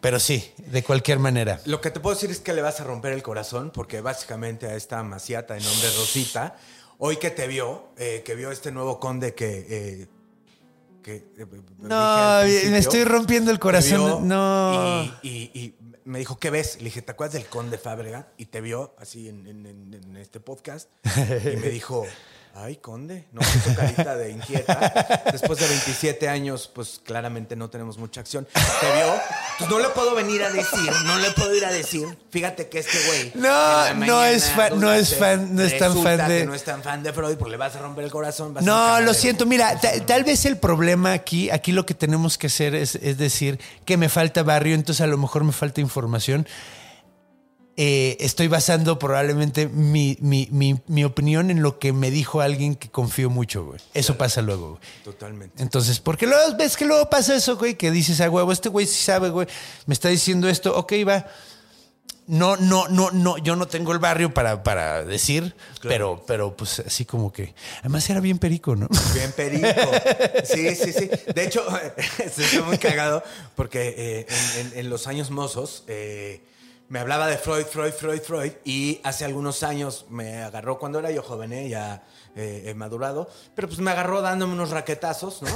pero 0.00 0.18
sí, 0.18 0.52
de 0.58 0.82
cualquier 0.82 1.20
manera. 1.20 1.60
Lo 1.64 1.80
que 1.80 1.92
te 1.92 2.00
puedo 2.00 2.16
decir 2.16 2.28
es 2.32 2.40
que 2.40 2.52
le 2.52 2.60
vas 2.60 2.80
a 2.80 2.84
romper 2.84 3.12
el 3.12 3.22
corazón 3.22 3.70
porque 3.72 4.00
básicamente 4.00 4.66
a 4.66 4.74
esta 4.74 5.00
maciata 5.04 5.54
de 5.54 5.60
nombre 5.60 5.88
Rosita, 5.96 6.56
hoy 6.98 7.18
que 7.18 7.30
te 7.30 7.46
vio, 7.46 7.90
eh, 7.98 8.22
que 8.24 8.34
vio 8.34 8.50
este 8.50 8.72
nuevo 8.72 8.98
conde 8.98 9.32
que... 9.32 9.64
eh, 9.68 10.08
que 11.04 11.22
No, 11.78 12.40
me 12.42 12.78
estoy 12.78 13.04
rompiendo 13.04 13.50
el 13.52 13.58
vio 13.58 13.60
corazón. 13.62 14.26
No. 14.26 15.04
Y, 15.22 15.28
y- 15.28 15.50
y 15.54 15.74
me 16.04 16.18
dijo, 16.18 16.38
¿qué 16.38 16.50
ves? 16.50 16.78
Le 16.78 16.84
dije, 16.84 17.00
¿te 17.02 17.12
acuerdas 17.12 17.34
del 17.34 17.46
conde 17.46 17.78
Fábrega? 17.78 18.28
Y 18.38 18.46
te 18.46 18.60
vio 18.60 18.94
así 18.98 19.28
en, 19.28 19.46
en- 19.46 19.66
en- 19.66 19.94
en 19.94 20.16
este 20.16 20.40
podcast. 20.40 20.90
Y 21.06 21.56
me 21.58 21.68
dijo, 21.68 22.06
Ay, 22.56 22.76
conde, 22.76 23.26
no 23.32 23.40
puso 23.40 23.74
carita 23.74 24.14
de 24.14 24.30
inquieta. 24.30 25.24
Después 25.32 25.58
de 25.58 25.66
27 25.66 26.28
años, 26.28 26.70
pues 26.72 27.00
claramente 27.04 27.56
no 27.56 27.68
tenemos 27.68 27.98
mucha 27.98 28.20
acción. 28.20 28.46
¿Te 28.52 28.92
vio? 28.92 29.12
Pues 29.58 29.68
no 29.68 29.80
le 29.80 29.88
puedo 29.88 30.14
venir 30.14 30.40
a 30.44 30.50
decir, 30.50 30.92
no 31.04 31.18
le 31.18 31.32
puedo 31.32 31.52
ir 31.52 31.64
a 31.64 31.72
decir. 31.72 32.16
Fíjate 32.30 32.68
que 32.68 32.78
este 32.78 32.96
güey. 33.08 33.32
No, 33.34 33.94
no 33.94 34.24
es 34.24 34.50
fan- 34.50 34.78
no 34.78 34.92
es 34.92 35.16
fan- 35.16 35.54
no 35.56 35.62
es 35.62 35.76
tan 35.78 36.00
fan 36.00 36.28
de- 36.28 36.38
que 36.40 36.46
no 36.46 36.54
es 36.54 36.62
tan 36.62 36.80
fan 36.84 37.02
de 37.02 37.12
Freud 37.12 37.36
porque 37.38 37.50
le 37.50 37.56
vas 37.56 37.74
a 37.74 37.80
romper 37.80 38.04
el 38.04 38.10
corazón. 38.12 38.54
No, 38.62 39.00
lo 39.00 39.12
de- 39.12 39.18
siento. 39.18 39.46
Mira, 39.46 39.80
ta- 39.80 39.98
tal 40.06 40.22
vez 40.22 40.44
el 40.44 40.56
problema 40.56 41.12
aquí, 41.12 41.50
aquí 41.50 41.72
lo 41.72 41.84
que 41.84 41.94
tenemos 41.94 42.38
que 42.38 42.46
hacer 42.46 42.76
es, 42.76 42.94
es 42.94 43.18
decir 43.18 43.58
que 43.84 43.96
me 43.96 44.08
falta 44.08 44.44
barrio, 44.44 44.76
entonces 44.76 45.00
a 45.00 45.08
lo 45.08 45.18
mejor 45.18 45.42
me 45.42 45.52
falta 45.52 45.80
información. 45.80 46.46
Eh, 47.76 48.16
estoy 48.20 48.46
basando 48.46 49.00
probablemente 49.00 49.66
mi, 49.68 50.16
mi- 50.20 50.48
mi- 50.52 50.80
mi 50.86 51.02
opinión 51.04 51.50
en 51.50 51.60
lo 51.60 51.80
que 51.80 51.92
me 51.92 52.12
dijo 52.12 52.40
alguien 52.40 52.76
que 52.76 52.88
confío 52.88 53.30
mucho, 53.30 53.64
güey. 53.64 53.80
Eso 53.94 54.16
pasa 54.16 54.42
luego, 54.42 54.70
güey. 54.70 54.80
Totalmente. 55.02 55.60
Entonces, 55.60 55.98
porque 55.98 56.26
luego 56.28 56.56
ves 56.56 56.76
que 56.76 56.84
luego 56.84 57.10
pasa 57.10 57.34
eso, 57.34 57.56
güey, 57.56 57.74
que 57.74 57.90
dices 57.90 58.20
a 58.20 58.30
huevo, 58.30 58.52
este 58.52 58.68
güey 58.68 58.86
sí 58.86 59.02
sabe, 59.02 59.30
güey, 59.30 59.48
me 59.86 59.94
está 59.94 60.08
diciendo 60.08 60.48
esto, 60.48 60.76
ok, 60.76 60.92
va. 61.08 61.26
No, 62.26 62.56
no, 62.56 62.88
no, 62.88 63.10
no, 63.10 63.36
yo 63.38 63.54
no 63.54 63.66
tengo 63.68 63.92
el 63.92 63.98
barrio 63.98 64.32
para, 64.32 64.62
para 64.62 65.04
decir, 65.04 65.54
pero, 65.82 66.24
pero 66.26 66.56
pues 66.56 66.78
así 66.78 67.04
como 67.04 67.32
que. 67.32 67.54
Además 67.80 68.08
era 68.08 68.20
bien 68.20 68.38
perico, 68.38 68.76
¿no? 68.76 68.88
Bien 69.12 69.30
perico. 69.32 69.66
Sí, 70.44 70.74
sí, 70.74 70.92
sí. 70.92 71.10
De 71.34 71.44
hecho, 71.44 71.62
estoy 72.24 72.62
muy 72.62 72.78
cagado 72.78 73.22
porque 73.56 73.94
eh, 73.98 74.26
en, 74.60 74.66
en- 74.68 74.78
en 74.78 74.90
los 74.90 75.06
años 75.06 75.30
mozos 75.30 75.84
eh, 75.86 76.40
me 76.94 77.00
hablaba 77.00 77.26
de 77.26 77.36
Freud, 77.38 77.64
Freud, 77.64 77.92
Freud, 77.92 78.20
Freud. 78.20 78.52
Y 78.64 79.00
hace 79.02 79.24
algunos 79.24 79.64
años 79.64 80.06
me 80.10 80.44
agarró, 80.44 80.78
cuando 80.78 81.00
era 81.00 81.10
yo 81.10 81.24
joven, 81.24 81.52
eh, 81.52 81.68
ya 81.68 82.04
eh, 82.36 82.66
he 82.66 82.74
madurado, 82.74 83.28
pero 83.56 83.66
pues 83.66 83.80
me 83.80 83.90
agarró 83.90 84.22
dándome 84.22 84.52
unos 84.52 84.70
raquetazos, 84.70 85.42
¿no? 85.42 85.48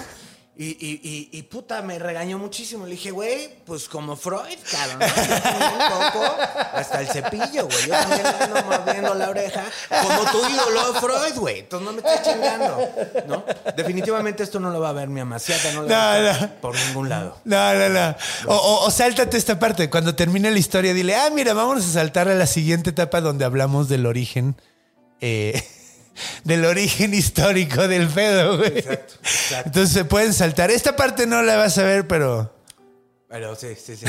Y, 0.61 0.71
y, 0.71 1.01
y, 1.33 1.39
y, 1.39 1.43
puta, 1.45 1.83
me 1.83 2.01
regañó 2.01 2.37
muchísimo. 2.37 2.85
Le 2.85 2.91
dije, 2.93 3.13
güey, 3.13 3.49
pues 3.65 3.89
como 3.89 4.17
Freud, 4.17 4.59
cabrón. 4.69 4.99
¿no? 4.99 5.07
Un 5.97 6.13
poco, 6.13 6.37
hasta 6.73 7.01
el 7.01 7.07
cepillo, 7.07 7.67
güey. 7.67 7.83
Yo 7.87 7.91
también 7.93 8.27
ando 8.27 8.65
mordiendo 8.65 9.15
la 9.15 9.31
oreja, 9.31 9.63
como 9.89 10.25
tu 10.33 10.39
ídolo 10.49 10.95
Freud, 10.95 11.37
güey. 11.37 11.61
Entonces 11.61 11.87
no 11.87 11.93
me 11.93 11.99
estés 11.99 12.23
chingando, 12.35 12.91
¿no? 13.29 13.45
Definitivamente 13.77 14.43
esto 14.43 14.59
no 14.59 14.71
lo 14.71 14.81
va 14.81 14.89
a 14.89 14.93
ver 14.95 15.07
mi 15.09 15.21
amaciata, 15.21 15.71
no 15.75 15.83
lo 15.83 15.89
va 15.91 16.15
a 16.15 16.19
ver 16.19 16.43
no. 16.43 16.51
por 16.61 16.75
ningún 16.75 17.09
lado. 17.09 17.39
No, 17.45 17.75
no, 17.75 17.89
no. 17.91 18.17
O, 18.49 18.55
o- 18.57 18.85
o 18.87 18.91
sáltate 18.91 19.37
esta 19.37 19.61
parte. 19.61 19.89
Cuando 19.89 20.17
termine 20.17 20.51
la 20.51 20.59
historia, 20.59 20.93
dile, 20.93 21.15
ah, 21.15 21.31
mira, 21.33 21.55
vamos 21.55 21.85
a 21.85 21.93
saltar 21.93 22.27
a 22.29 22.35
la 22.35 22.49
siguiente 22.49 22.91
etapa 22.91 23.21
donde 23.21 23.45
hablamos 23.45 23.89
del 23.89 24.07
origen. 24.07 24.57
eh, 25.21 25.63
del 26.45 26.65
origen 26.65 27.15
histórico 27.15 27.89
del 27.89 28.09
pedo, 28.09 28.59
güey. 28.59 28.79
Exacto, 28.79 29.15
exacto. 29.23 29.67
Entonces 29.67 29.93
se 29.93 30.05
pueden 30.05 30.33
saltar. 30.33 30.71
Esta 30.71 30.97
parte 30.97 31.27
no 31.27 31.43
la 31.43 31.57
vas 31.57 31.79
a 31.79 31.83
ver, 31.85 32.07
pero. 32.07 32.55
Pero 33.29 33.55
sí, 33.57 33.69
sí, 33.75 33.95
sí. 33.97 34.07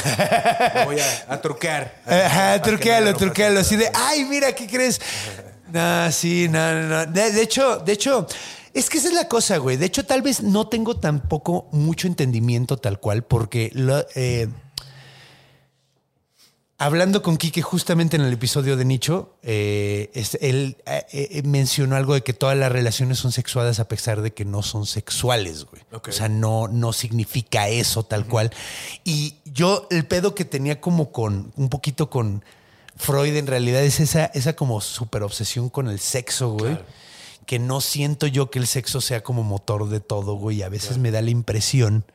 Lo 0.76 0.86
voy 0.86 1.00
a, 1.00 1.34
a 1.34 1.42
truquear. 1.42 2.02
Ajá, 2.06 2.32
Para 2.32 2.62
que 2.62 2.70
truquealo, 2.70 3.14
truquealo. 3.16 3.60
Así 3.60 3.76
de, 3.76 3.92
ay, 3.94 4.24
mira, 4.26 4.54
¿qué 4.54 4.66
crees? 4.66 5.02
No, 5.72 6.12
sí, 6.12 6.48
no, 6.50 6.74
no, 6.74 6.88
no. 6.88 7.06
De, 7.06 7.32
de 7.32 7.42
hecho, 7.42 7.80
de 7.80 7.94
hecho, 7.94 8.28
es 8.74 8.90
que 8.90 8.98
esa 8.98 9.10
es 9.10 9.14
la 9.14 9.28
cosa, 9.28 9.58
güey. 9.58 9.78
De 9.78 9.86
hecho, 9.86 10.06
tal 10.06 10.22
vez 10.22 10.42
no 10.42 10.68
tengo 10.68 10.96
tampoco 10.98 11.68
mucho 11.72 12.08
entendimiento 12.08 12.78
tal 12.78 13.00
cual, 13.00 13.24
porque 13.24 13.72
lo, 13.74 14.06
eh, 14.16 14.48
hablando 16.80 17.22
con 17.22 17.38
Quique 17.38 17.62
justamente 17.62 18.16
en 18.18 18.24
el 18.24 18.34
episodio 18.34 18.76
de 18.78 18.86
Nicho, 18.86 19.36
eh, 19.44 20.10
es- 20.16 20.38
él 20.42 20.78
eh, 20.88 21.06
eh, 21.12 21.42
mencionó 21.44 21.96
algo 21.96 22.14
de 22.16 22.22
que 22.24 22.34
todas 22.34 22.58
las 22.58 22.72
relaciones 22.72 23.20
son 23.20 23.32
sexuadas 23.32 23.80
a 23.80 23.88
pesar 23.88 24.22
de 24.22 24.34
que 24.34 24.46
no 24.46 24.64
son 24.64 24.86
sexuales, 24.88 25.66
güey. 25.66 25.84
O 26.10 26.14
sea, 26.14 26.30
no, 26.30 26.68
no 26.68 26.92
significa 26.94 27.68
eso 27.70 28.04
tal 28.04 28.26
cual. 28.26 28.52
Y 29.04 29.36
yo, 29.46 29.88
el 29.92 30.06
pedo 30.08 30.34
que 30.34 30.46
tenía 30.46 30.82
como 30.82 31.12
con, 31.12 31.52
un 31.56 31.70
poquito 31.70 32.10
con 32.10 32.44
Freud 32.96 33.36
en 33.36 33.48
realidad 33.48 33.84
es 33.84 34.00
esa, 34.00 34.26
esa 34.26 34.54
como 34.54 34.82
super 34.82 35.22
obsesión 35.24 35.70
con 35.70 35.88
el 35.90 36.00
sexo, 36.00 36.50
güey. 36.52 36.80
Que 37.46 37.60
no 37.60 37.82
siento 37.82 38.28
yo 38.28 38.52
que 38.52 38.60
el 38.60 38.68
sexo 38.68 39.02
sea 39.02 39.22
como 39.24 39.44
motor 39.44 39.90
de 39.90 40.00
todo, 40.00 40.36
güey. 40.36 40.58
Y 40.58 40.64
a 40.64 40.70
veces 40.70 40.98
me 40.98 41.12
da 41.12 41.22
la 41.22 41.32
impresión, 41.32 42.06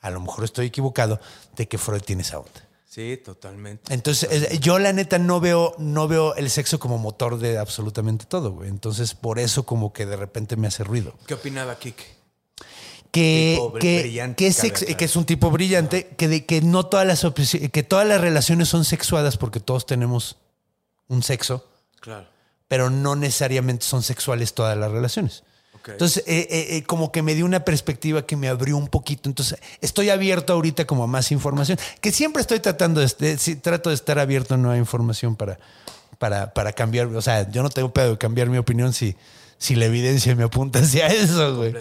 a 0.00 0.10
lo 0.10 0.20
mejor 0.20 0.44
estoy 0.44 0.66
equivocado, 0.66 1.20
de 1.56 1.68
que 1.68 1.78
Freud 1.78 2.00
tiene 2.02 2.22
esa 2.22 2.38
onda. 2.38 2.66
Sí, 2.90 3.16
totalmente. 3.24 3.94
Entonces, 3.94 4.58
yo 4.58 4.80
la 4.80 4.92
neta 4.92 5.20
no 5.20 5.38
veo, 5.38 5.76
no 5.78 6.08
veo 6.08 6.34
el 6.34 6.50
sexo 6.50 6.80
como 6.80 6.98
motor 6.98 7.38
de 7.38 7.56
absolutamente 7.56 8.24
todo, 8.24 8.50
güey. 8.50 8.68
Entonces, 8.68 9.14
por 9.14 9.38
eso 9.38 9.62
como 9.64 9.92
que 9.92 10.06
de 10.06 10.16
repente 10.16 10.56
me 10.56 10.66
hace 10.66 10.82
ruido. 10.82 11.14
¿Qué 11.24 11.34
opinaba 11.34 11.78
Kike? 11.78 12.04
Que, 13.12 13.54
Tipo 13.56 13.72
que, 13.74 14.18
es 14.48 14.60
que 14.96 15.04
es 15.04 15.14
un 15.14 15.24
tipo 15.24 15.52
brillante, 15.52 16.08
que, 16.16 16.26
de, 16.26 16.44
que 16.46 16.62
no 16.62 16.86
todas 16.86 17.06
las 17.06 17.24
que 17.70 17.82
todas 17.84 18.08
las 18.08 18.20
relaciones 18.20 18.68
son 18.68 18.84
sexuadas 18.84 19.36
porque 19.36 19.60
todos 19.60 19.86
tenemos 19.86 20.36
un 21.06 21.22
sexo, 21.22 21.68
Claro. 22.00 22.26
pero 22.66 22.90
no 22.90 23.14
necesariamente 23.14 23.84
son 23.84 24.02
sexuales 24.02 24.52
todas 24.54 24.76
las 24.76 24.90
relaciones. 24.90 25.44
Entonces, 25.86 26.24
eh, 26.26 26.46
eh, 26.50 26.76
eh, 26.76 26.82
como 26.82 27.10
que 27.10 27.22
me 27.22 27.34
dio 27.34 27.44
una 27.44 27.64
perspectiva 27.64 28.26
que 28.26 28.36
me 28.36 28.48
abrió 28.48 28.76
un 28.76 28.88
poquito. 28.88 29.28
Entonces, 29.28 29.58
estoy 29.80 30.10
abierto 30.10 30.52
ahorita 30.52 30.86
como 30.86 31.04
a 31.04 31.06
más 31.06 31.32
información, 31.32 31.78
que 32.00 32.12
siempre 32.12 32.42
estoy 32.42 32.60
tratando 32.60 33.00
de, 33.00 33.56
trato 33.62 33.90
de 33.90 33.94
estar 33.94 34.18
abierto 34.18 34.54
a 34.54 34.56
nueva 34.56 34.76
información 34.76 35.36
para, 35.36 35.58
para, 36.18 36.52
para 36.52 36.72
cambiar. 36.72 37.06
O 37.06 37.22
sea, 37.22 37.50
yo 37.50 37.62
no 37.62 37.70
tengo 37.70 37.92
pedo 37.92 38.12
de 38.12 38.18
cambiar 38.18 38.48
mi 38.48 38.58
opinión 38.58 38.92
si, 38.92 39.16
si 39.62 39.74
la 39.74 39.84
evidencia 39.84 40.34
me 40.34 40.42
apunta 40.44 40.78
hacia 40.78 41.08
eso, 41.08 41.54
güey. 41.56 41.74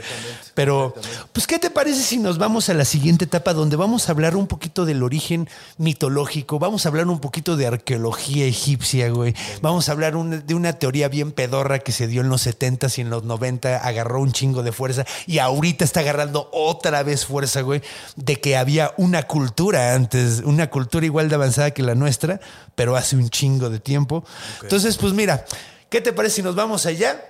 Pero, 0.54 0.94
pues, 1.32 1.48
¿qué 1.48 1.60
te 1.60 1.70
parece 1.70 2.02
si 2.04 2.18
nos 2.18 2.38
vamos 2.38 2.68
a 2.68 2.74
la 2.74 2.84
siguiente 2.84 3.24
etapa 3.24 3.54
donde 3.54 3.78
vamos 3.78 4.10
a 4.10 4.12
hablar 4.12 4.36
un 4.36 4.48
poquito 4.48 4.84
del 4.84 5.02
origen 5.02 5.48
mitológico? 5.78 6.60
Vamos 6.60 6.86
a 6.86 6.90
hablar 6.90 7.08
un 7.08 7.20
poquito 7.20 7.56
de 7.56 7.68
arqueología 7.68 8.46
egipcia, 8.46 9.10
güey. 9.10 9.34
Vamos 9.62 9.88
a 9.88 9.94
hablar 9.94 10.18
un- 10.18 10.46
de 10.46 10.54
una 10.56 10.74
teoría 10.74 11.08
bien 11.08 11.32
pedorra 11.32 11.80
que 11.80 11.94
se 11.94 12.08
dio 12.08 12.20
en 12.20 12.28
los 12.28 12.46
70s 12.46 12.98
y 12.98 13.02
en 13.02 13.10
los 13.10 13.24
90 13.24 13.78
agarró 13.78 14.20
un 14.22 14.34
chingo 14.34 14.62
de 14.62 14.74
fuerza 14.74 15.06
y 15.26 15.40
ahorita 15.40 15.86
está 15.86 16.02
agarrando 16.02 16.50
otra 16.52 17.02
vez 17.04 17.26
fuerza, 17.26 17.62
güey, 17.62 17.82
de 18.18 18.36
que 18.42 18.58
había 18.58 18.94
una 18.98 19.24
cultura 19.24 19.96
antes, 19.96 20.42
una 20.44 20.70
cultura 20.70 21.06
igual 21.06 21.30
de 21.30 21.36
avanzada 21.36 21.72
que 21.72 21.82
la 21.82 21.96
nuestra, 21.96 22.42
pero 22.76 22.98
hace 22.98 23.16
un 23.16 23.30
chingo 23.30 23.70
de 23.70 23.80
tiempo. 23.80 24.26
Entonces, 24.62 24.98
pues 24.98 25.14
mira, 25.14 25.46
¿qué 25.90 26.02
te 26.02 26.12
parece 26.12 26.38
si 26.38 26.42
nos 26.44 26.56
vamos 26.56 26.86
allá? 26.86 27.24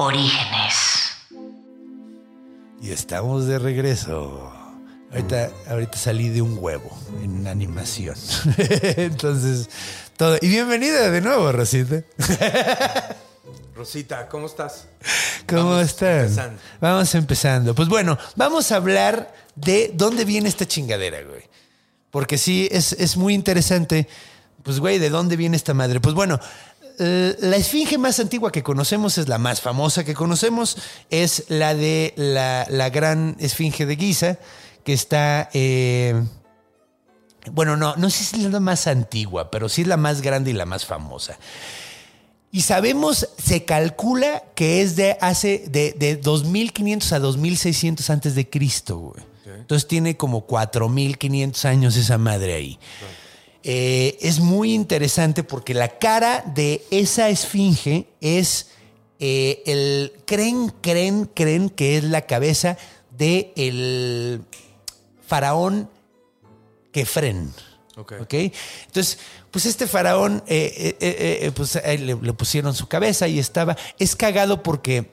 Orígenes. 0.00 1.10
Y 2.80 2.92
estamos 2.92 3.46
de 3.46 3.58
regreso. 3.58 4.52
Ahorita, 5.10 5.50
ahorita 5.68 5.98
salí 5.98 6.28
de 6.28 6.40
un 6.40 6.56
huevo 6.60 6.96
en 7.20 7.48
animación. 7.48 8.14
Entonces, 8.96 9.68
todo. 10.16 10.36
Y 10.40 10.46
bienvenida 10.46 11.10
de 11.10 11.20
nuevo, 11.20 11.50
Rosita. 11.50 12.04
Rosita, 13.74 14.28
¿cómo 14.28 14.46
estás? 14.46 14.86
¿Cómo 15.48 15.70
Vamos 15.70 15.86
están? 15.86 16.20
empezando. 16.20 16.60
Vamos 16.80 17.14
empezando. 17.16 17.74
Pues 17.74 17.88
bueno, 17.88 18.16
vamos 18.36 18.70
a 18.70 18.76
hablar 18.76 19.34
de 19.56 19.90
dónde 19.94 20.24
viene 20.24 20.48
esta 20.48 20.64
chingadera, 20.64 21.22
güey. 21.22 21.42
Porque 22.12 22.38
sí, 22.38 22.68
es, 22.70 22.92
es 22.92 23.16
muy 23.16 23.34
interesante. 23.34 24.06
Pues, 24.62 24.78
güey, 24.78 25.00
¿de 25.00 25.10
dónde 25.10 25.34
viene 25.34 25.56
esta 25.56 25.74
madre? 25.74 25.98
Pues 25.98 26.14
bueno, 26.14 26.38
la 26.98 27.56
esfinge 27.56 27.98
más 27.98 28.18
antigua 28.20 28.50
que 28.52 28.62
conocemos 28.62 29.18
es 29.18 29.28
la 29.28 29.38
más 29.38 29.60
famosa 29.60 30.04
que 30.04 30.14
conocemos. 30.14 30.76
Es 31.10 31.44
la 31.48 31.74
de 31.74 32.14
la, 32.16 32.66
la 32.70 32.90
gran 32.90 33.36
esfinge 33.38 33.86
de 33.86 33.96
Giza, 33.96 34.38
que 34.84 34.92
está. 34.92 35.48
eh, 35.52 36.20
bueno, 37.52 37.76
no, 37.76 37.96
no 37.96 38.10
sé 38.10 38.24
si 38.24 38.44
es 38.44 38.52
la 38.52 38.60
más 38.60 38.86
antigua, 38.86 39.50
pero 39.50 39.68
sí 39.68 39.82
es 39.82 39.88
la 39.88 39.96
más 39.96 40.22
grande 40.22 40.50
y 40.50 40.54
la 40.54 40.66
más 40.66 40.84
famosa. 40.84 41.38
Y 42.50 42.62
sabemos, 42.62 43.28
se 43.38 43.64
calcula 43.64 44.42
que 44.54 44.80
es 44.82 44.96
de 44.96 45.18
hace 45.20 45.64
de, 45.68 45.92
de 45.92 46.16
2500 46.16 47.12
a 47.12 47.18
2600 47.18 48.10
antes 48.10 48.34
de 48.34 48.48
Cristo, 48.48 48.98
güey. 48.98 49.24
Entonces 49.46 49.88
tiene 49.88 50.16
como 50.16 50.42
4500 50.42 51.64
años 51.64 51.96
esa 51.96 52.18
madre 52.18 52.54
ahí. 52.54 52.78
Eh, 53.64 54.18
es 54.20 54.38
muy 54.38 54.72
interesante 54.72 55.42
porque 55.42 55.74
la 55.74 55.98
cara 55.98 56.44
de 56.54 56.84
esa 56.90 57.28
esfinge 57.28 58.08
es 58.20 58.70
eh, 59.18 59.62
el 59.66 60.12
creen, 60.26 60.72
creen, 60.80 61.26
creen 61.26 61.68
que 61.68 61.96
es 61.96 62.04
la 62.04 62.22
cabeza 62.22 62.78
de 63.10 63.52
el 63.56 64.42
faraón 65.26 65.90
Kefren. 66.92 67.52
Ok. 67.96 68.12
¿Ok? 68.20 68.34
Entonces, 68.86 69.18
pues 69.50 69.66
este 69.66 69.88
faraón, 69.88 70.44
eh, 70.46 71.50
pues 71.54 71.74
le, 71.84 72.14
le 72.14 72.32
pusieron 72.32 72.74
su 72.74 72.86
cabeza 72.86 73.26
y 73.26 73.40
estaba. 73.40 73.76
Es 73.98 74.14
cagado 74.14 74.62
porque 74.62 75.10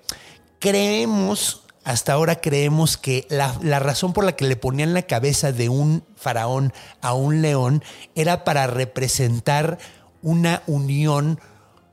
creemos, 0.59 1.64
hasta 1.85 2.13
ahora 2.13 2.41
creemos 2.41 2.97
que 2.97 3.27
la, 3.29 3.79
razón 3.79 4.11
por 4.11 4.25
la 4.25 4.35
que 4.35 4.47
le 4.47 4.55
ponían 4.55 4.95
la 4.95 5.03
cabeza 5.03 5.51
de 5.51 5.69
un 5.69 6.03
faraón 6.17 6.73
a 6.99 7.13
un 7.13 7.43
león 7.43 7.83
era 8.15 8.43
para 8.43 8.65
representar 8.65 9.77
una 10.23 10.63
unión 10.65 11.39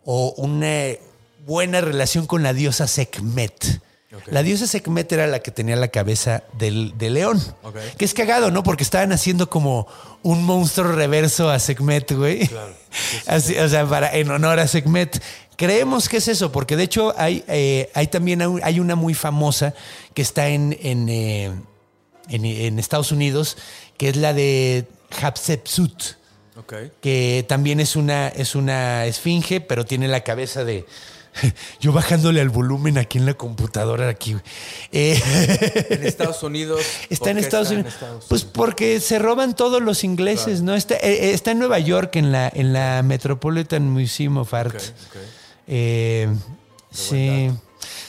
o 0.07 0.32
una 0.38 0.97
buena 1.47 1.82
relación 1.82 2.26
con 2.26 2.43
la 2.43 2.55
diosa 2.55 2.88
Sekhmet. 2.88 3.82
La 4.27 4.43
diosa 4.43 4.67
Sekhmet 4.67 5.11
era 5.13 5.27
la 5.27 5.41
que 5.41 5.51
tenía 5.51 5.75
la 5.77 5.89
cabeza 5.89 6.43
del, 6.59 6.97
del 6.99 7.15
león. 7.15 7.43
Que 7.97 8.05
es 8.05 8.13
cagado, 8.15 8.51
¿no? 8.51 8.63
Porque 8.63 8.83
estaban 8.83 9.13
haciendo 9.13 9.49
como 9.49 9.87
un 10.23 10.45
monstruo 10.45 10.93
reverso 10.93 11.49
a 11.51 11.59
Sekhmet, 11.59 12.13
güey. 12.13 12.49
Así, 13.27 13.57
o 13.57 13.69
sea, 13.69 13.87
para, 13.87 14.15
en 14.15 14.31
honor 14.31 14.61
a 14.61 14.69
Sekhmet. 14.69 15.23
Creemos 15.57 16.09
que 16.09 16.19
es 16.19 16.29
eso, 16.29 16.51
porque 16.53 16.77
de 16.77 16.83
hecho 16.83 17.15
hay, 17.17 17.45
eh, 17.49 17.91
hay 17.95 18.07
también 18.09 18.43
hay 18.63 18.81
una 18.81 18.97
muy 18.97 19.15
famosa 19.15 19.75
que 20.15 20.23
está 20.23 20.49
en, 20.49 20.77
en, 20.83 21.09
eh, 21.09 21.53
en- 22.29 22.45
en 22.45 22.79
Estados 22.79 23.13
Unidos, 23.13 23.57
que 23.97 24.09
es 24.09 24.17
la 24.17 24.33
de 24.35 24.87
Hatshepsut 25.21 26.03
Ok. 26.57 26.75
que 27.01 27.45
también 27.49 27.81
es 27.81 27.97
una, 27.97 28.29
es 28.29 28.55
una 28.55 29.07
esfinge, 29.07 29.61
pero 29.61 29.85
tiene 29.87 30.09
la 30.09 30.23
cabeza 30.23 30.65
de. 30.65 30.85
Yo 31.80 31.93
bajándole 31.93 32.41
al 32.41 32.51
volumen 32.51 32.99
aquí 32.99 33.18
en 33.18 33.26
la 33.26 33.35
computadora, 33.35 34.09
aquí. 34.09 34.37
Eh, 34.93 35.20
En 35.91 36.07
Estados 36.07 36.43
Unidos. 36.43 36.80
está 37.09 37.24
¿por 37.24 37.30
en 37.30 37.39
Estados 37.39 37.70
Unidos. 37.70 37.95
Pues 38.28 38.45
porque 38.45 39.01
se 39.01 39.18
roban 39.18 39.55
todos 39.57 39.83
los 39.83 40.05
ingleses, 40.05 40.62
¿no? 40.62 40.74
Está, 40.74 40.97
eh, 40.97 41.01
eh, 41.03 41.33
está 41.33 41.53
en 41.53 41.59
Nueva 41.59 41.78
York, 41.78 42.16
en 42.16 42.33
la, 42.33 42.51
en 42.53 42.72
la 42.72 43.03
Metropolitan 43.03 43.91
Museum 43.91 44.39
of 44.39 44.53
Art. 44.55 44.74
Ok, 44.74 44.83
ok. 44.83 45.16
Eh, 45.68 46.28
sí. 46.91 47.51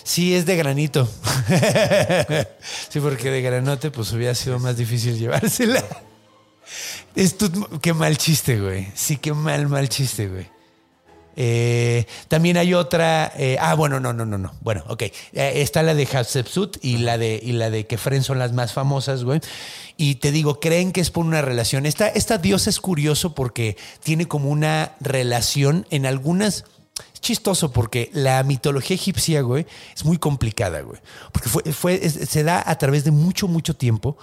Sí, 0.04 0.36
es 0.36 0.46
de 0.46 0.58
granito. 0.58 1.08
sí, 2.90 3.00
porque 3.00 3.32
de 3.32 3.42
granote, 3.42 3.90
pues 3.90 4.12
hubiera 4.12 4.36
sido 4.36 4.60
más 4.60 4.76
difícil 4.76 5.18
llevársela. 5.18 5.84
Esto, 7.16 7.50
qué 7.82 7.94
mal 7.94 8.18
chiste, 8.18 8.60
güey. 8.60 8.92
Sí, 8.96 9.18
qué 9.18 9.34
mal, 9.34 9.68
mal 9.70 9.88
chiste, 9.88 10.28
güey. 10.28 10.53
Eh, 11.36 12.06
también 12.28 12.58
hay 12.58 12.74
otra. 12.74 13.32
eh, 13.38 13.58
ah, 13.60 13.74
bueno, 13.76 14.00
no, 14.00 14.14
no, 14.14 14.26
no, 14.26 14.38
no. 14.38 14.54
Bueno, 14.62 14.84
ok. 14.88 15.02
Eh, 15.04 15.12
está 15.34 15.82
la 15.84 15.96
de 15.96 16.06
Hatshepsut 16.06 16.78
y 16.84 16.98
la 16.98 17.18
de, 17.18 17.40
y 17.42 17.54
la 17.54 17.70
de 17.70 17.88
Kefren 17.88 18.24
son 18.24 18.40
las 18.40 18.54
más 18.54 18.74
famosas, 18.74 19.24
güey. 19.24 19.42
Y 19.98 20.16
te 20.16 20.32
digo, 20.32 20.60
creen 20.60 20.92
que 20.92 21.02
es 21.02 21.10
por 21.12 21.26
una 21.26 21.42
relación. 21.42 21.86
Esta, 21.86 22.08
esta 22.08 22.38
diosa 22.38 22.70
es 22.70 22.80
curioso 22.80 23.34
porque 23.36 23.78
tiene 24.04 24.28
como 24.28 24.50
una 24.50 24.94
relación 25.00 25.86
en 25.90 26.06
algunas. 26.06 26.66
Es 27.14 27.22
chistoso 27.22 27.72
porque 27.72 28.10
la 28.14 28.44
mitología 28.44 28.96
egipcia, 28.96 29.42
güey, 29.42 29.66
es 29.96 30.06
muy 30.06 30.18
complicada, 30.18 30.82
güey. 30.82 31.00
Porque 31.32 31.50
fue, 31.50 31.64
fue, 31.74 32.00
es- 32.06 32.30
se 32.30 32.44
da 32.44 32.62
a 32.66 32.78
través 32.78 33.04
de 33.04 33.12
mucho, 33.12 33.48
mucho 33.48 33.76
tiempo 33.76 34.18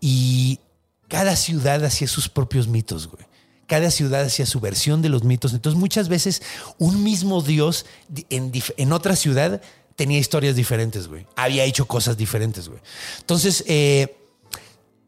y 0.00 0.60
cada 1.08 1.36
ciudad 1.36 1.84
hacía 1.84 2.08
sus 2.08 2.28
propios 2.28 2.66
mitos, 2.68 3.08
güey. 3.08 3.24
Cada 3.66 3.90
ciudad 3.90 4.22
hacía 4.24 4.46
su 4.46 4.60
versión 4.60 5.00
de 5.02 5.08
los 5.08 5.24
mitos. 5.24 5.52
Entonces, 5.54 5.78
muchas 5.80 6.08
veces 6.08 6.42
un 6.78 7.02
mismo 7.02 7.40
dios 7.42 7.86
di- 8.08 8.26
en, 8.30 8.92
otra 8.92 9.16
ciudad 9.16 9.60
tenía 9.96 10.18
historias 10.18 10.56
diferentes, 10.56 11.08
güey. 11.08 11.26
Había 11.36 11.64
hecho 11.64 11.86
cosas 11.86 12.16
diferentes, 12.16 12.68
güey. 12.68 12.80
Entonces, 13.20 13.64
eh, 13.66 14.16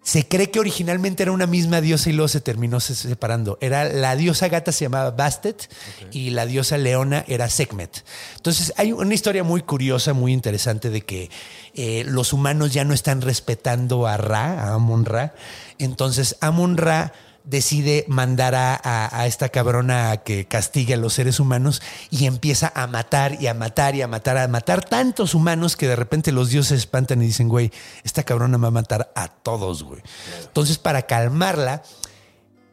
se 0.03 0.29
cree 0.29 0.53
que 0.53 0.61
originalmente 0.61 1.25
era 1.25 1.33
una 1.33 1.49
misma 1.49 1.81
diosa 1.81 2.09
y 2.11 2.13
luego 2.13 2.29
se 2.29 2.41
terminó 2.41 2.79
se- 2.79 2.95
separando. 2.95 3.59
Era 3.61 3.85
la 3.89 4.15
diosa 4.15 4.47
gata 4.47 4.71
se 4.71 4.85
llamaba 4.85 5.11
Bastet 5.11 5.69
y 6.13 6.31
la 6.31 6.47
diosa 6.47 6.79
leona 6.79 7.25
era 7.27 7.51
Sekhmet. 7.51 8.05
Entonces 8.37 8.73
hay 8.77 8.93
una 8.93 9.15
historia 9.15 9.43
muy 9.43 9.63
curiosa, 9.63 10.13
muy 10.13 10.33
interesante 10.33 10.91
de 10.91 11.01
que 11.01 11.29
eh, 11.75 12.05
los 12.07 12.33
humanos 12.33 12.73
ya 12.73 12.85
no 12.85 12.95
están 12.95 13.21
respetando 13.21 14.07
a 14.07 14.17
Ra, 14.17 14.63
a 14.69 14.75
Amon 14.75 15.05
Ra. 15.07 15.35
Entonces 15.81 16.37
Amon 16.41 16.77
Ra 16.77 17.13
decide 17.47 18.05
mandar 18.09 18.55
a, 18.55 18.75
a- 18.75 19.21
a 19.21 19.27
esta 19.27 19.49
cabrona 19.49 20.11
a 20.11 20.17
que 20.25 20.47
castigue 20.47 20.95
a 20.95 20.97
los 20.97 21.15
seres 21.15 21.41
humanos 21.41 21.81
y 22.11 22.27
empieza 22.27 22.73
a 22.75 22.87
matar 22.87 23.41
y 23.41 23.47
a 23.47 23.55
matar 23.55 23.95
y 23.95 24.03
a 24.03 24.09
matar, 24.09 24.37
a 24.37 24.49
matar 24.49 24.85
tantos 24.85 25.35
humanos 25.35 25.77
que 25.77 25.89
de 25.89 25.97
repente 25.97 26.33
los 26.33 26.51
dioses 26.51 26.69
se 26.71 26.75
espantan 26.77 27.23
y 27.23 27.27
dicen, 27.27 27.49
güey, 27.49 27.71
esta 28.05 28.23
cabrona 28.25 28.59
va 28.59 28.69
a 28.69 28.73
matar 28.73 29.13
a 29.15 29.29
todos, 29.29 29.83
güey. 29.85 30.03
Entonces, 30.43 30.77
para 30.79 31.03
calmarla, 31.03 31.83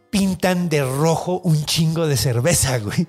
pintan 0.09 0.69
de 0.69 0.83
rojo 0.83 1.39
un 1.43 1.65
chingo 1.65 2.07
de 2.07 2.17
cerveza, 2.17 2.77
güey. 2.79 3.07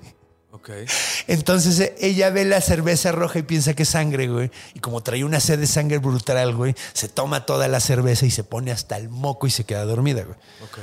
Entonces 1.27 1.93
ella 1.99 2.31
ve 2.31 2.45
la 2.45 2.61
cerveza 2.61 3.11
roja 3.13 3.39
y 3.41 3.43
piensa 3.43 3.75
que 3.75 3.83
es 3.83 3.89
sangre, 3.89 4.29
güey. 4.29 4.51
Y 4.75 4.81
como 4.81 5.03
trae 5.03 5.25
una 5.25 5.41
sed 5.41 5.59
de 5.59 5.67
sangre 5.67 5.99
brutal, 5.99 6.55
güey, 6.55 6.75
se 6.93 7.09
toma 7.09 7.45
toda 7.45 7.69
la 7.69 7.81
cerveza 7.81 8.25
y 8.25 8.31
se 8.31 8.45
pone 8.45 8.71
hasta 8.71 8.97
el 8.97 9.09
moco 9.09 9.47
y 9.47 9.51
se 9.51 9.65
queda 9.65 9.85
dormida, 9.85 10.23
güey. 10.23 10.37
Ok. 10.63 10.79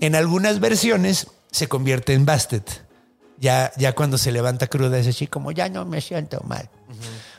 En 0.00 0.14
algunas 0.14 0.60
versiones 0.60 1.28
se 1.50 1.68
convierte 1.68 2.14
en 2.14 2.26
Bastet. 2.26 2.84
Ya, 3.38 3.72
ya 3.76 3.94
cuando 3.94 4.16
se 4.18 4.32
levanta 4.32 4.66
cruda 4.68 4.98
es 4.98 5.06
así 5.06 5.26
como, 5.26 5.52
ya 5.52 5.68
no 5.68 5.84
me 5.84 6.00
siento 6.00 6.40
mal. 6.46 6.68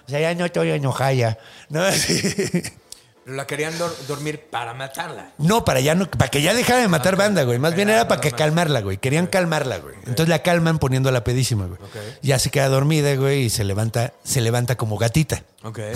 O 0.05 0.09
sea, 0.09 0.19
ya 0.19 0.35
no 0.35 0.45
estoy 0.45 0.71
enojada. 0.71 1.37
¿no? 1.69 1.83
Pero 1.85 2.84
la 3.25 3.47
querían 3.47 3.77
dor- 3.79 3.95
dormir 4.07 4.41
para 4.51 4.73
matarla. 4.73 5.31
No, 5.39 5.65
para 5.65 5.79
ya 5.79 5.95
no, 5.95 6.09
para 6.09 6.29
que 6.29 6.41
ya 6.41 6.53
dejara 6.53 6.81
de 6.81 6.87
matar 6.87 7.15
banda, 7.15 7.43
güey. 7.43 7.57
Más 7.59 7.75
bien 7.75 7.89
era 7.89 8.07
para 8.07 8.21
que 8.21 8.31
calmarla, 8.31 8.81
güey. 8.81 8.97
Querían 8.97 9.27
calmarla, 9.27 9.79
güey. 9.79 9.95
Entonces 9.99 10.27
la 10.29 10.43
calman 10.43 10.77
poniéndola 10.79 11.23
pedísima, 11.23 11.65
güey. 11.65 11.79
Ya 12.21 12.37
se 12.39 12.51
queda 12.51 12.67
dormida, 12.67 13.15
güey, 13.15 13.45
y 13.45 13.49
se 13.49 13.63
levanta, 13.63 14.13
se 14.23 14.41
levanta 14.41 14.75
como 14.77 14.97
gatita. 14.97 15.43
Ok. 15.63 15.79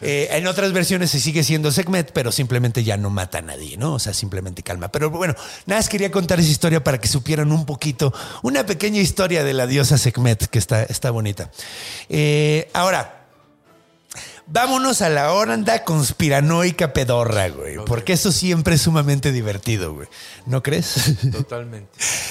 Eh, 0.00 0.28
en 0.32 0.46
otras 0.46 0.72
versiones 0.72 1.10
se 1.10 1.18
sigue 1.20 1.42
siendo 1.42 1.72
Sekhmet, 1.72 2.12
pero 2.12 2.30
simplemente 2.30 2.84
ya 2.84 2.96
no 2.96 3.10
mata 3.10 3.38
a 3.38 3.42
nadie, 3.42 3.76
¿no? 3.76 3.94
O 3.94 3.98
sea, 3.98 4.14
simplemente 4.14 4.62
calma. 4.62 4.88
Pero 4.92 5.10
bueno, 5.10 5.34
nada 5.66 5.80
más 5.80 5.88
quería 5.88 6.10
contar 6.10 6.38
esa 6.38 6.48
historia 6.50 6.82
para 6.84 6.98
que 7.00 7.08
supieran 7.08 7.50
un 7.50 7.66
poquito, 7.66 8.14
una 8.42 8.64
pequeña 8.64 9.00
historia 9.00 9.42
de 9.42 9.52
la 9.54 9.66
diosa 9.66 9.98
Sekhmet, 9.98 10.46
que 10.46 10.58
está, 10.58 10.84
está 10.84 11.10
bonita. 11.10 11.50
Eh, 12.08 12.70
ahora, 12.74 13.17
vámonos 14.50 15.02
a 15.02 15.08
la 15.08 15.32
onda 15.32 15.84
conspiranoica 15.84 16.92
pedorra, 16.92 17.48
güey. 17.48 17.76
Porque 17.84 18.14
eso 18.14 18.32
siempre 18.32 18.74
es 18.74 18.82
sumamente 18.82 19.32
divertido, 19.32 19.94
güey. 19.94 20.08
¿No 20.46 20.62
crees? 20.62 21.16
Totalmente. 21.32 21.90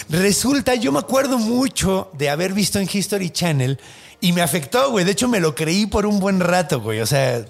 Resulta, 0.09 0.76
yo 0.76 0.91
me 0.91 0.99
acuerdo 0.99 1.38
mucho 1.38 2.09
de 2.13 2.30
haber 2.30 2.53
visto 2.53 2.80
en 2.80 2.89
History 2.91 3.30
Channel 3.30 3.80
y 4.20 4.34
me 4.34 4.41
afectó, 4.41 4.91
güey. 4.91 5.05
De 5.05 5.11
hecho, 5.11 5.28
me 5.28 5.39
lo 5.39 5.55
creí 5.55 5.86
por 5.86 6.05
un 6.05 6.20
buen 6.20 6.39
rato, 6.39 6.82
güey. 6.82 7.01
O 7.01 7.05
sea, 7.05 7.45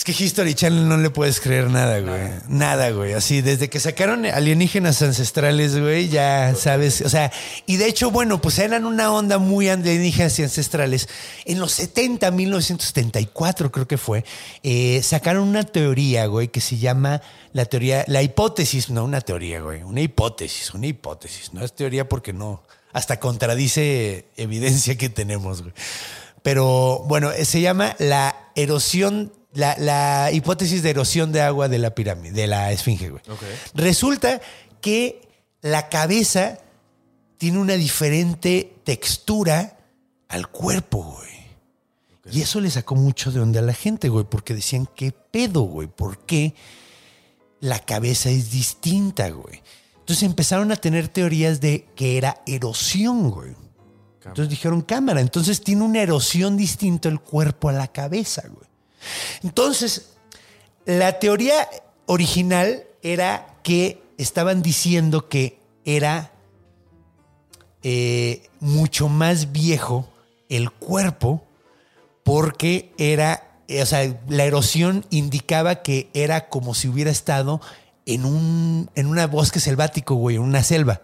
es 0.00 0.04
que 0.04 0.12
History 0.24 0.54
Channel 0.54 0.88
no 0.88 0.96
le 0.96 1.10
puedes 1.10 1.40
creer 1.40 1.68
nada, 1.68 2.00
güey. 2.00 2.30
Nada, 2.48 2.90
güey. 2.90 3.12
Así, 3.12 3.42
desde 3.42 3.68
que 3.68 3.78
sacaron 3.78 4.24
alienígenas 4.24 5.02
ancestrales, 5.02 5.78
güey, 5.78 6.08
ya 6.08 6.54
sabes. 6.54 7.02
O 7.02 7.10
sea, 7.10 7.30
y 7.66 7.76
de 7.76 7.86
hecho, 7.86 8.10
bueno, 8.10 8.40
pues 8.40 8.58
eran 8.60 8.86
una 8.86 9.12
onda 9.12 9.36
muy 9.36 9.68
alienígenas 9.68 10.38
y 10.38 10.44
ancestrales. 10.44 11.06
En 11.44 11.60
los 11.60 11.72
70, 11.72 12.30
1974 12.30 13.70
creo 13.70 13.86
que 13.86 13.98
fue, 13.98 14.24
eh, 14.62 15.02
sacaron 15.02 15.46
una 15.46 15.64
teoría, 15.64 16.24
güey, 16.24 16.48
que 16.48 16.62
se 16.62 16.78
llama 16.78 17.20
la 17.52 17.66
teoría, 17.66 18.02
la 18.06 18.22
hipótesis, 18.22 18.88
no 18.88 19.04
una 19.04 19.20
teoría, 19.20 19.60
güey, 19.60 19.82
una 19.82 20.00
hipótesis, 20.00 20.72
una 20.72 20.86
hipótesis. 20.86 21.52
No 21.52 21.62
es 21.62 21.74
teoría 21.74 22.08
porque 22.08 22.32
no, 22.32 22.62
hasta 22.94 23.20
contradice 23.20 24.24
evidencia 24.38 24.96
que 24.96 25.10
tenemos, 25.10 25.60
güey. 25.60 25.74
Pero 26.42 27.04
bueno, 27.06 27.32
se 27.42 27.60
llama 27.60 27.96
la 27.98 28.34
erosión, 28.54 29.34
la, 29.52 29.76
la 29.78 30.30
hipótesis 30.32 30.82
de 30.82 30.90
erosión 30.90 31.32
de 31.32 31.42
agua 31.42 31.68
de 31.68 31.78
la 31.78 31.94
pirámide, 31.94 32.32
de 32.32 32.46
la 32.46 32.72
esfinge, 32.72 33.10
güey. 33.10 33.22
Resulta 33.74 34.40
que 34.80 35.28
la 35.62 35.88
cabeza 35.88 36.58
tiene 37.38 37.58
una 37.58 37.74
diferente 37.74 38.76
textura 38.84 39.78
al 40.28 40.48
cuerpo, 40.48 41.02
güey. 41.02 41.30
Y 42.32 42.42
eso 42.42 42.60
le 42.60 42.70
sacó 42.70 42.94
mucho 42.94 43.32
de 43.32 43.40
onda 43.40 43.60
a 43.60 43.62
la 43.62 43.74
gente, 43.74 44.08
güey, 44.08 44.24
porque 44.28 44.54
decían, 44.54 44.88
¿qué 44.94 45.10
pedo, 45.10 45.62
güey? 45.62 45.88
¿Por 45.88 46.18
qué 46.26 46.54
la 47.60 47.80
cabeza 47.80 48.30
es 48.30 48.52
distinta, 48.52 49.30
güey? 49.30 49.62
Entonces 49.98 50.22
empezaron 50.22 50.70
a 50.70 50.76
tener 50.76 51.08
teorías 51.08 51.60
de 51.60 51.86
que 51.96 52.16
era 52.18 52.42
erosión, 52.46 53.30
güey. 53.30 53.54
Entonces 54.18 54.48
dijeron 54.48 54.82
cámara. 54.82 55.20
Entonces 55.20 55.62
tiene 55.62 55.82
una 55.82 56.02
erosión 56.02 56.56
distinta 56.56 57.08
el 57.08 57.20
cuerpo 57.20 57.68
a 57.68 57.72
la 57.72 57.88
cabeza, 57.88 58.42
güey. 58.48 58.69
Entonces, 59.42 60.10
la 60.84 61.18
teoría 61.18 61.68
original 62.06 62.84
era 63.02 63.58
que 63.62 64.02
estaban 64.18 64.62
diciendo 64.62 65.28
que 65.28 65.58
era 65.84 66.32
eh, 67.82 68.48
mucho 68.60 69.08
más 69.08 69.52
viejo 69.52 70.08
el 70.48 70.70
cuerpo 70.70 71.46
porque 72.22 72.92
era, 72.98 73.58
o 73.80 73.86
sea, 73.86 74.20
la 74.28 74.44
erosión 74.44 75.06
indicaba 75.10 75.82
que 75.82 76.10
era 76.12 76.48
como 76.48 76.74
si 76.74 76.88
hubiera 76.88 77.10
estado 77.10 77.60
en 78.06 78.24
un 78.24 78.90
en 78.94 79.06
una 79.06 79.26
bosque 79.26 79.60
selvático, 79.60 80.14
güey, 80.14 80.36
en 80.36 80.42
una 80.42 80.62
selva. 80.62 81.00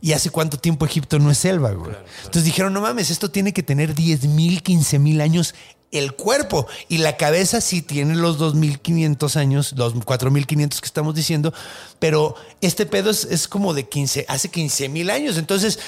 ¿Y 0.00 0.12
hace 0.12 0.30
cuánto 0.30 0.58
tiempo 0.58 0.84
Egipto 0.84 1.18
no 1.18 1.30
es 1.30 1.38
selva, 1.38 1.72
güey? 1.72 1.96
Entonces 2.18 2.44
dijeron, 2.44 2.72
no 2.72 2.82
mames, 2.82 3.10
esto 3.10 3.30
tiene 3.30 3.52
que 3.52 3.62
tener 3.62 3.94
10 3.94 4.26
mil, 4.26 4.62
15 4.62 4.98
mil 4.98 5.20
años 5.20 5.54
el 5.94 6.14
cuerpo. 6.14 6.66
Y 6.88 6.98
la 6.98 7.16
cabeza 7.16 7.60
sí 7.60 7.82
tiene 7.82 8.14
los 8.14 8.38
2500 8.38 9.36
años, 9.36 9.72
los 9.76 9.94
4500 10.04 10.80
que 10.80 10.86
estamos 10.86 11.14
diciendo, 11.14 11.54
pero 11.98 12.34
este 12.60 12.86
pedo 12.86 13.10
es, 13.10 13.24
es 13.24 13.48
como 13.48 13.74
de 13.74 13.88
15, 13.88 14.26
hace 14.28 14.50
15 14.50 14.88
mil 14.88 15.10
años. 15.10 15.38
Entonces, 15.38 15.78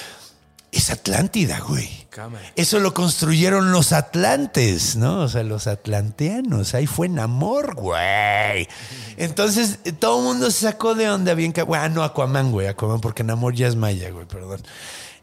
es 0.72 0.90
Atlántida, 0.90 1.60
güey. 1.60 2.06
Eso 2.54 2.80
lo 2.80 2.94
construyeron 2.94 3.72
los 3.72 3.92
atlantes, 3.92 4.96
¿no? 4.96 5.20
O 5.20 5.28
sea, 5.28 5.42
los 5.42 5.66
atlanteanos. 5.66 6.74
Ahí 6.74 6.86
fue 6.86 7.08
Namor, 7.08 7.74
güey. 7.74 8.68
Entonces, 9.16 9.78
todo 9.98 10.18
el 10.20 10.24
mundo 10.24 10.50
se 10.50 10.62
sacó 10.66 10.94
de 10.94 11.10
onda 11.10 11.34
bien. 11.34 11.52
Bueno, 11.66 11.88
no, 11.90 12.02
Aquaman, 12.02 12.52
güey. 12.52 12.68
Aquaman, 12.68 13.00
porque 13.00 13.22
Namor 13.22 13.54
ya 13.54 13.68
es 13.68 13.76
maya, 13.76 14.10
güey, 14.10 14.26
perdón. 14.26 14.62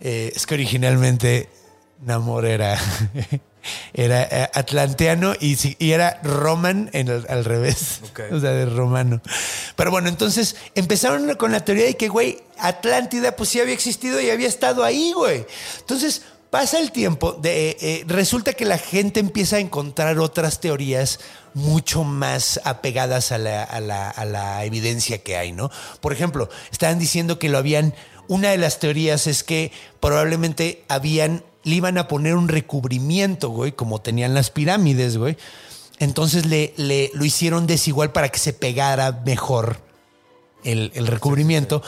Eh, 0.02 0.32
es 0.36 0.46
que 0.46 0.54
originalmente 0.54 1.50
Namor 2.02 2.46
era, 2.46 2.80
era 3.94 4.24
eh, 4.24 4.50
atlanteano 4.54 5.34
y, 5.40 5.58
era 5.92 6.20
roman 6.24 6.90
en 6.94 7.08
el- 7.08 7.26
al 7.30 7.46
revés. 7.46 8.02
O 8.32 8.40
sea, 8.40 8.52
de 8.52 8.66
romano. 8.66 9.22
Pero 9.76 9.92
bueno, 9.92 10.10
entonces 10.10 10.56
empezaron 10.76 11.34
con 11.36 11.52
la 11.52 11.64
teoría 11.66 11.86
de 11.86 11.96
que, 11.98 12.08
güey, 12.10 12.40
Atlántida 12.60 13.36
pues 13.36 13.50
sí 13.50 13.60
había 13.60 13.74
existido 13.74 14.22
y 14.22 14.30
había 14.30 14.48
estado 14.48 14.84
ahí, 14.84 15.12
güey. 15.14 15.46
Entonces 15.80 16.22
pasa 16.50 16.80
el 16.80 16.92
tiempo, 16.92 17.34
de, 17.34 17.72
eh, 17.72 17.78
eh, 17.82 18.04
resulta 18.08 18.54
que 18.54 18.66
la 18.66 18.78
gente 18.78 19.20
empieza 19.20 19.56
a 19.56 19.60
encontrar 19.60 20.20
otras 20.20 20.60
teorías 20.62 21.20
mucho 21.56 22.04
más 22.04 22.60
apegadas 22.64 23.32
a 23.32 23.38
la, 23.40 23.64
a 23.64 23.80
la- 23.80 24.10
a 24.10 24.26
la 24.26 24.64
evidencia 24.64 25.18
que 25.18 25.36
hay, 25.38 25.52
¿no? 25.52 25.72
Por 26.00 26.14
ejemplo, 26.14 26.50
estaban 26.72 27.00
diciendo 27.00 27.40
que 27.40 27.50
lo 27.50 27.58
habían, 27.58 27.94
una 28.28 28.52
de 28.52 28.58
las 28.58 28.80
teorías 28.80 29.26
es 29.28 29.44
que 29.44 29.72
probablemente 30.00 30.84
habían, 30.90 31.44
le 31.64 31.76
iban 31.76 31.98
a 31.98 32.08
poner 32.08 32.36
un 32.36 32.48
recubrimiento, 32.50 33.50
güey, 33.50 33.72
como 33.72 34.02
tenían 34.02 34.34
las 34.34 34.50
pirámides, 34.50 35.18
güey. 35.18 35.38
Entonces 36.00 36.46
le, 36.46 36.74
le- 36.78 37.12
lo 37.14 37.24
hicieron 37.26 37.68
desigual 37.68 38.12
para 38.12 38.30
que 38.30 38.40
se 38.40 38.54
pegara 38.54 39.22
mejor 39.26 39.78
el, 40.64 40.92
el 40.96 41.08
recubrimiento. 41.08 41.82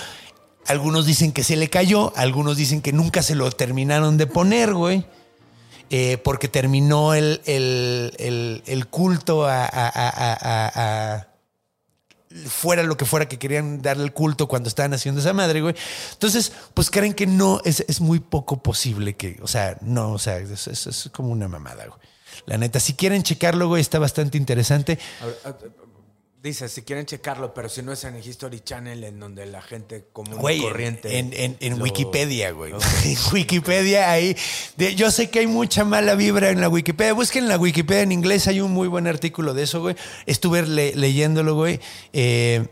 Algunos 0.68 1.06
dicen 1.06 1.32
que 1.32 1.44
se 1.44 1.56
le 1.58 1.70
cayó, 1.70 2.14
algunos 2.16 2.58
dicen 2.58 2.82
que 2.82 2.92
nunca 2.94 3.22
se 3.22 3.36
lo 3.36 3.52
terminaron 3.52 4.18
de 4.18 4.28
poner, 4.28 4.74
güey. 4.74 5.06
eh, 5.92 6.18
porque 6.24 6.48
terminó 6.48 7.14
el, 7.14 7.42
el- 7.46 8.64
el- 8.66 8.88
culto 8.88 9.46
a, 9.46 9.66
a- 9.66 9.68
a- 9.68 10.10
a- 10.10 10.38
a- 10.42 10.72
a- 11.16 11.28
fuera 12.48 12.84
lo 12.84 12.98
que 12.98 13.06
fuera 13.06 13.28
que 13.28 13.40
querían 13.40 13.82
darle 13.82 14.04
el 14.04 14.14
culto 14.14 14.48
cuando 14.48 14.68
estaban 14.70 14.94
haciendo 14.94 15.22
esa 15.22 15.34
madre, 15.34 15.62
güey. 15.62 15.76
Entonces, 16.14 16.52
pues 16.74 16.90
creen 16.90 17.14
que 17.14 17.28
no, 17.28 17.62
es, 17.66 17.86
es 17.88 18.02
muy 18.02 18.20
poco 18.20 18.62
posible 18.62 19.16
que, 19.16 19.40
o 19.42 19.48
sea, 19.48 19.78
no, 19.82 20.12
o 20.12 20.20
sea, 20.20 20.38
es, 20.38 20.68
es- 20.68 21.10
como 21.14 21.30
una 21.30 21.48
mamada, 21.48 21.86
güey. 21.88 22.00
La 22.46 22.58
neta, 22.58 22.80
si 22.80 22.94
quieren 22.94 23.24
checarlo, 23.24 23.68
güey, 23.70 23.82
está 23.82 23.98
bastante 24.00 24.38
interesante. 24.38 25.00
A 25.22 25.26
ver, 25.26 25.38
a- 25.46 25.50
a- 25.50 25.56
Dice, 26.46 26.70
si 26.70 26.84
quieren 26.84 27.08
checarlo, 27.08 27.56
pero 27.56 27.70
si 27.70 27.82
no 27.82 27.92
es 27.92 28.04
en 28.04 28.14
el 28.14 28.24
History 28.28 28.60
Channel, 28.60 29.04
en 29.04 29.20
donde 29.20 29.48
la 29.48 29.64
gente 29.64 30.06
común 30.14 30.38
y 30.52 30.62
corriente. 30.62 31.18
en, 31.18 31.34
en- 31.34 31.58
en 31.60 31.80
lo- 31.80 31.84
Wikipedia, 31.84 32.52
güey. 32.52 32.72
En 33.04 33.18
Wikipedia 33.34 34.12
ahí. 34.12 34.38
de- 34.78 34.94
yo 34.94 35.10
sé 35.10 35.32
que 35.32 35.40
hay 35.40 35.48
mucha 35.48 35.84
mala 35.86 36.14
vibra 36.14 36.52
en 36.52 36.62
la 36.62 36.70
Wikipedia. 36.70 37.14
Busquen 37.14 37.48
la 37.48 37.58
Wikipedia 37.58 38.04
en 38.04 38.12
inglés. 38.12 38.48
Hay 38.48 38.62
un 38.62 38.72
muy 38.74 38.88
buen 38.88 39.08
artículo 39.08 39.56
de 39.56 39.64
eso, 39.64 39.82
güey. 39.82 39.96
Estuve 40.28 40.62
le- 40.68 40.94
leyéndolo, 40.96 41.56
güey. 41.56 41.80
Eh, 42.14 42.68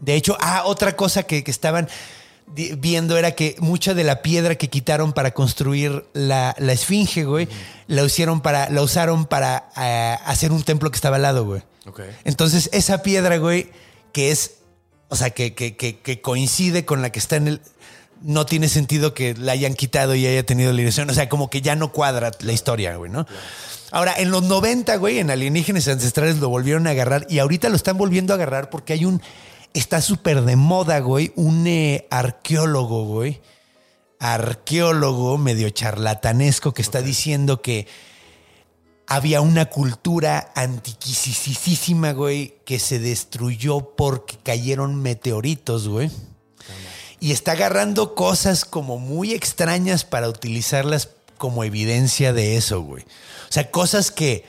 de 0.00 0.14
hecho, 0.14 0.36
ah, 0.40 0.62
otra 0.64 0.96
cosa 0.96 1.22
que, 1.22 1.44
que 1.44 1.52
estaban 1.52 1.88
viendo 2.54 3.16
era 3.16 3.32
que 3.32 3.56
mucha 3.60 3.94
de 3.94 4.04
la 4.04 4.22
piedra 4.22 4.54
que 4.56 4.68
quitaron 4.68 5.12
para 5.12 5.32
construir 5.32 6.06
la, 6.12 6.54
la 6.58 6.72
esfinge, 6.72 7.24
güey, 7.24 7.48
la 7.86 8.02
hicieron 8.04 8.40
para, 8.40 8.68
la 8.70 8.82
usaron 8.82 9.26
para 9.26 9.68
eh, 9.76 10.16
hacer 10.24 10.52
un 10.52 10.62
templo 10.62 10.90
que 10.90 10.96
estaba 10.96 11.16
al 11.16 11.22
lado, 11.22 11.44
güey. 11.44 11.62
Entonces, 12.24 12.68
esa 12.72 13.02
piedra, 13.02 13.36
güey, 13.38 13.70
que 14.12 14.30
es, 14.30 14.56
o 15.08 15.16
sea, 15.16 15.30
que, 15.30 15.54
que- 15.54 15.76
que- 15.76 15.98
que 15.98 16.20
coincide 16.20 16.84
con 16.84 17.00
la 17.02 17.10
que 17.10 17.18
está 17.18 17.36
en 17.36 17.48
el. 17.48 17.60
No 18.20 18.44
tiene 18.46 18.68
sentido 18.68 19.14
que 19.14 19.34
la 19.34 19.52
hayan 19.52 19.74
quitado 19.74 20.14
y 20.16 20.26
haya 20.26 20.44
tenido 20.44 20.72
la 20.72 20.78
dirección. 20.78 21.08
O 21.08 21.14
sea, 21.14 21.28
como 21.28 21.48
que 21.50 21.60
ya 21.62 21.76
no 21.76 21.92
cuadra 21.92 22.32
la 22.40 22.52
historia, 22.52 22.96
güey, 22.96 23.10
¿no? 23.12 23.26
Ahora, 23.92 24.14
en 24.18 24.30
los 24.32 24.42
90, 24.42 24.96
güey, 24.96 25.18
en 25.20 25.30
Alienígenas 25.30 25.86
Ancestrales 25.86 26.38
lo 26.38 26.48
volvieron 26.48 26.88
a 26.88 26.90
agarrar 26.90 27.26
y 27.30 27.38
ahorita 27.38 27.68
lo 27.68 27.76
están 27.76 27.96
volviendo 27.96 28.32
a 28.32 28.36
agarrar 28.36 28.70
porque 28.70 28.92
hay 28.94 29.04
un. 29.04 29.22
Está 29.74 30.00
súper 30.00 30.42
de 30.42 30.56
moda, 30.56 30.98
güey, 31.00 31.32
un 31.36 31.66
eh, 31.66 32.06
arqueólogo, 32.10 33.04
güey. 33.04 33.40
Arqueólogo 34.18 35.38
medio 35.38 35.70
charlatanesco 35.70 36.74
que 36.74 36.82
está 36.82 37.02
diciendo 37.02 37.62
que 37.62 37.86
había 39.06 39.40
una 39.40 39.66
cultura 39.66 40.52
antiquisísima, 40.54 42.12
güey, 42.12 42.56
que 42.66 42.78
se 42.78 42.98
destruyó 42.98 43.94
porque 43.96 44.38
cayeron 44.42 44.96
meteoritos, 44.96 45.88
güey. 45.88 46.10
Y 47.20 47.32
está 47.32 47.52
agarrando 47.52 48.14
cosas 48.14 48.64
como 48.64 48.98
muy 48.98 49.32
extrañas 49.32 50.04
para 50.04 50.28
utilizarlas 50.28 51.10
como 51.38 51.64
evidencia 51.64 52.32
de 52.32 52.56
eso, 52.56 52.82
güey. 52.82 53.04
O 53.48 53.52
sea, 53.52 53.70
cosas 53.70 54.10
que 54.10 54.44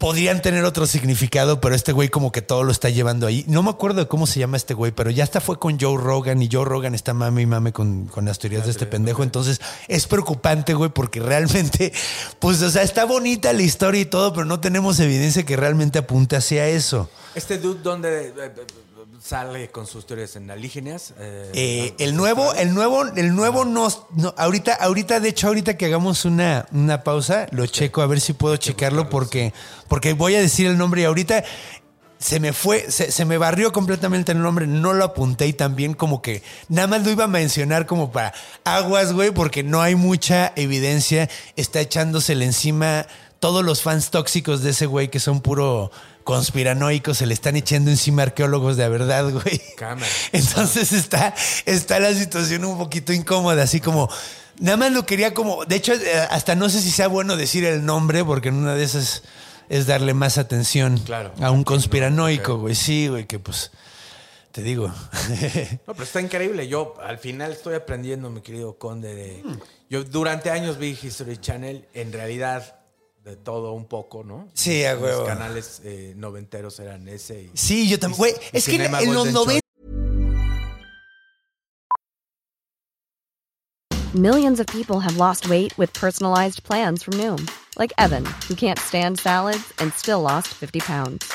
podrían 0.00 0.40
tener 0.40 0.64
otro 0.64 0.86
significado, 0.86 1.60
pero 1.60 1.74
este 1.74 1.92
güey 1.92 2.08
como 2.08 2.32
que 2.32 2.40
todo 2.40 2.64
lo 2.64 2.72
está 2.72 2.88
llevando 2.88 3.26
ahí. 3.26 3.44
No 3.46 3.62
me 3.62 3.68
acuerdo 3.68 4.00
de 4.00 4.08
cómo 4.08 4.26
se 4.26 4.40
llama 4.40 4.56
este 4.56 4.72
güey, 4.72 4.92
pero 4.92 5.10
ya 5.10 5.24
hasta 5.24 5.42
fue 5.42 5.58
con 5.58 5.78
Joe 5.78 6.02
Rogan 6.02 6.40
y 6.40 6.48
Joe 6.50 6.64
Rogan 6.64 6.94
está 6.94 7.12
mame 7.12 7.42
y 7.42 7.46
mame 7.46 7.74
con, 7.74 8.06
con 8.06 8.24
las 8.24 8.38
teorías 8.38 8.64
de 8.64 8.70
este 8.70 8.86
pendejo. 8.86 9.22
Entonces 9.22 9.60
es 9.88 10.06
preocupante, 10.06 10.72
güey, 10.72 10.88
porque 10.88 11.20
realmente, 11.20 11.92
pues, 12.38 12.62
o 12.62 12.70
sea, 12.70 12.82
está 12.82 13.04
bonita 13.04 13.52
la 13.52 13.60
historia 13.60 14.00
y 14.00 14.06
todo, 14.06 14.32
pero 14.32 14.46
no 14.46 14.58
tenemos 14.58 14.98
evidencia 15.00 15.44
que 15.44 15.54
realmente 15.54 15.98
apunte 15.98 16.34
hacia 16.34 16.66
eso. 16.66 17.10
Este 17.34 17.58
dude, 17.58 17.82
¿dónde 17.82 18.28
eh, 18.28 18.32
eh, 18.38 18.52
sale 19.22 19.68
con 19.70 19.86
sus 19.86 20.06
teorías 20.06 20.34
en 20.36 20.50
alígenas? 20.50 21.12
Eh, 21.18 21.50
Eh, 21.54 21.94
el 21.98 22.16
nuevo, 22.16 22.54
el 22.54 22.72
nuevo, 22.74 23.04
el 23.04 23.34
nuevo 23.34 23.64
no, 23.64 23.88
no- 24.16 24.34
ahorita, 24.36 24.74
ahorita, 24.74 25.20
de 25.20 25.28
hecho, 25.28 25.48
ahorita 25.48 25.76
que 25.76 25.86
hagamos 25.86 26.24
una, 26.24 26.66
una 26.72 27.02
pausa, 27.04 27.46
lo 27.50 27.66
checo 27.66 28.00
a 28.02 28.06
ver 28.06 28.20
si 28.20 28.32
puedo 28.32 28.56
checarlo 28.56 29.10
porque, 29.10 29.52
porque 29.88 30.14
voy 30.14 30.34
a 30.36 30.40
decir 30.40 30.66
el 30.66 30.78
nombre 30.78 31.02
y 31.02 31.04
ahorita 31.04 31.44
se 32.18 32.38
me 32.40 32.52
fue, 32.52 32.90
se, 32.90 33.12
se 33.12 33.24
me 33.24 33.38
barrió 33.38 33.72
completamente 33.72 34.32
el 34.32 34.42
nombre, 34.42 34.66
no 34.66 34.92
lo 34.92 35.04
apunté 35.04 35.46
y 35.46 35.52
también 35.54 35.94
como 35.94 36.20
que 36.22 36.42
nada 36.68 36.86
más 36.86 37.02
lo 37.04 37.10
iba 37.10 37.24
a 37.24 37.28
mencionar 37.28 37.86
como 37.86 38.12
para 38.12 38.32
aguas, 38.64 39.12
güey, 39.12 39.30
porque 39.30 39.62
no 39.62 39.80
hay 39.80 39.94
mucha 39.94 40.52
evidencia, 40.56 41.28
está 41.56 41.80
echándosele 41.80 42.44
encima 42.44 43.06
todos 43.38 43.64
los 43.64 43.80
fans 43.80 44.10
tóxicos 44.10 44.62
de 44.62 44.70
ese 44.70 44.84
güey 44.84 45.08
que 45.08 45.18
son 45.18 45.40
puro 45.40 45.90
conspiranoicos, 46.24 47.18
se 47.18 47.26
le 47.26 47.34
están 47.34 47.56
echando 47.56 47.90
encima 47.90 48.22
arqueólogos 48.22 48.76
de 48.76 48.88
verdad, 48.88 49.30
güey. 49.30 49.60
Cámara. 49.76 50.06
Entonces 50.32 50.92
está, 50.92 51.34
está 51.66 51.98
la 52.00 52.12
situación 52.14 52.64
un 52.64 52.78
poquito 52.78 53.12
incómoda, 53.12 53.62
así 53.62 53.80
como. 53.80 54.08
Nada 54.58 54.76
más 54.76 54.92
lo 54.92 55.06
quería 55.06 55.32
como. 55.32 55.64
De 55.64 55.76
hecho, 55.76 55.94
eh, 55.94 56.26
hasta 56.30 56.54
no 56.54 56.68
sé 56.68 56.80
si 56.82 56.90
sea 56.90 57.08
bueno 57.08 57.36
decir 57.36 57.64
el 57.64 57.84
nombre, 57.84 58.24
porque 58.24 58.48
en 58.48 58.56
una 58.56 58.74
de 58.74 58.84
esas 58.84 59.22
es 59.68 59.86
darle 59.86 60.14
más 60.14 60.36
atención 60.36 60.98
Claro. 60.98 61.32
a 61.40 61.50
un 61.50 61.64
conspiranoico, 61.64 62.58
güey. 62.58 62.74
Sí, 62.74 63.08
güey, 63.08 63.26
que 63.26 63.38
pues. 63.38 63.70
Te 64.52 64.62
digo. 64.62 64.92
No, 65.86 65.94
pero 65.94 66.02
está 66.02 66.20
increíble. 66.20 66.66
Yo 66.68 66.94
al 67.02 67.18
final 67.18 67.52
estoy 67.52 67.74
aprendiendo, 67.74 68.30
mi 68.30 68.40
querido 68.42 68.76
Conde. 68.78 69.14
De... 69.14 69.42
Yo 69.88 70.04
durante 70.04 70.50
años 70.50 70.76
vi 70.78 70.98
History 71.00 71.38
Channel, 71.38 71.86
en 71.94 72.12
realidad 72.12 72.79
de 73.24 73.36
todo 73.36 73.72
un 73.72 73.86
poco, 73.86 74.24
¿no? 74.24 74.48
Sí, 74.54 74.84
a 74.84 74.94
Mis 74.94 75.02
huevo. 75.04 75.26
canales 75.26 75.80
eh, 75.84 76.14
noventeros 76.16 76.78
eran 76.80 77.08
ese. 77.08 77.42
Y... 77.42 77.50
Sí, 77.54 77.88
yo 77.88 77.98
también. 77.98 78.18
Güey, 78.18 78.34
y 78.52 78.56
es 78.56 78.64
que 78.66 78.76
en, 78.76 78.82
en 78.94 79.14
los 79.14 79.32
Golden 79.32 79.34
90. 79.34 79.60
Millions 84.14 84.58
of 84.58 84.66
people 84.66 84.98
have 84.98 85.16
lost 85.16 85.48
weight 85.48 85.76
with 85.78 85.92
personalized 85.94 86.64
plans 86.64 87.04
from 87.04 87.14
Noom, 87.14 87.48
like 87.78 87.92
Evan, 87.96 88.24
who 88.48 88.56
can't 88.56 88.78
stand 88.78 89.20
salads 89.20 89.72
and 89.78 89.92
still 89.94 90.20
lost 90.20 90.48
50 90.48 90.80
pounds. 90.80 91.32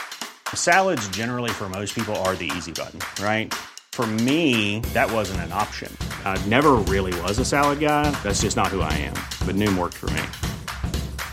Salads, 0.54 1.08
generally, 1.10 1.52
for 1.52 1.70
most 1.70 1.96
people, 1.96 2.14
are 2.28 2.36
the 2.36 2.52
easy 2.58 2.74
button, 2.74 3.00
right? 3.24 3.54
For 3.94 4.06
me, 4.06 4.82
that 4.94 5.10
wasn't 5.10 5.40
an 5.42 5.54
option. 5.54 5.90
I 6.26 6.38
never 6.48 6.74
really 6.74 7.18
was 7.22 7.40
a 7.40 7.46
salad 7.46 7.80
guy. 7.80 8.12
That's 8.24 8.42
just 8.42 8.58
not 8.58 8.68
who 8.68 8.82
I 8.82 8.92
am. 8.92 9.14
But 9.48 9.56
Noom 9.56 9.78
worked 9.78 9.96
for 9.96 10.10
me. 10.10 10.22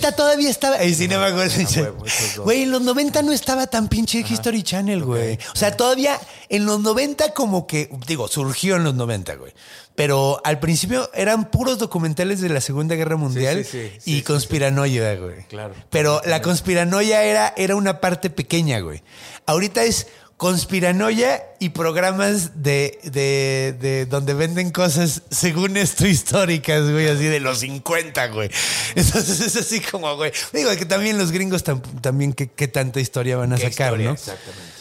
Todavía 0.00 0.50
estaba. 0.50 0.76
Ay, 0.76 0.94
sí, 0.94 1.08
no 1.08 1.18
me 1.18 1.26
acuerdo. 1.26 1.54
Ah. 1.76 2.40
Güey, 2.42 2.62
en 2.62 2.70
los 2.70 2.82
90 2.82 3.22
no 3.22 3.32
estaba 3.32 3.66
tan 3.66 3.88
pinche 3.88 4.24
History 4.28 4.62
Channel, 4.62 5.04
güey. 5.04 5.38
O 5.52 5.56
sea, 5.56 5.76
todavía 5.76 6.20
en 6.48 6.66
los 6.66 6.80
90 6.80 7.32
como 7.34 7.66
que, 7.66 7.90
digo, 8.06 8.28
surgió 8.28 8.76
en 8.76 8.84
los 8.84 8.94
90, 8.94 9.34
güey. 9.36 9.52
Pero 9.94 10.40
al 10.44 10.58
principio 10.58 11.08
eran 11.14 11.50
puros 11.50 11.78
documentales 11.78 12.40
de 12.40 12.48
la 12.48 12.60
Segunda 12.60 12.96
Guerra 12.96 13.16
Mundial 13.16 13.64
sí, 13.64 13.90
sí, 14.00 14.10
y 14.10 14.16
sí, 14.16 14.22
conspiranoia, 14.22 15.14
güey. 15.14 15.44
Claro. 15.44 15.74
Pero 15.90 16.20
la 16.24 16.42
conspiranoia 16.42 17.22
era, 17.22 17.54
era 17.56 17.76
una 17.76 18.00
parte 18.00 18.28
pequeña, 18.28 18.80
güey. 18.80 19.02
Ahorita 19.46 19.84
es 19.84 20.08
conspiranoia 20.36 21.42
y 21.58 21.70
programas 21.70 22.62
de, 22.62 22.98
de, 23.04 23.74
de 23.80 24.06
donde 24.06 24.34
venden 24.34 24.70
cosas, 24.70 25.22
según 25.30 25.76
esto, 25.76 26.06
históricas, 26.06 26.90
güey, 26.90 27.08
así 27.08 27.24
de 27.24 27.40
los 27.40 27.60
50, 27.60 28.26
güey. 28.28 28.50
Entonces 28.94 29.40
es 29.40 29.56
así 29.56 29.80
como, 29.80 30.14
güey. 30.16 30.32
Digo 30.52 30.70
que 30.76 30.84
también 30.84 31.18
los 31.18 31.30
gringos 31.32 31.64
tam- 31.64 31.82
también 32.00 32.32
qué, 32.32 32.50
qué 32.50 32.68
tanta 32.68 33.00
historia 33.00 33.36
van 33.36 33.52
a 33.52 33.56
¿Qué 33.56 33.70
sacar, 33.70 33.88
historia? 33.88 34.06
¿no? 34.08 34.12
Exactamente. 34.14 34.73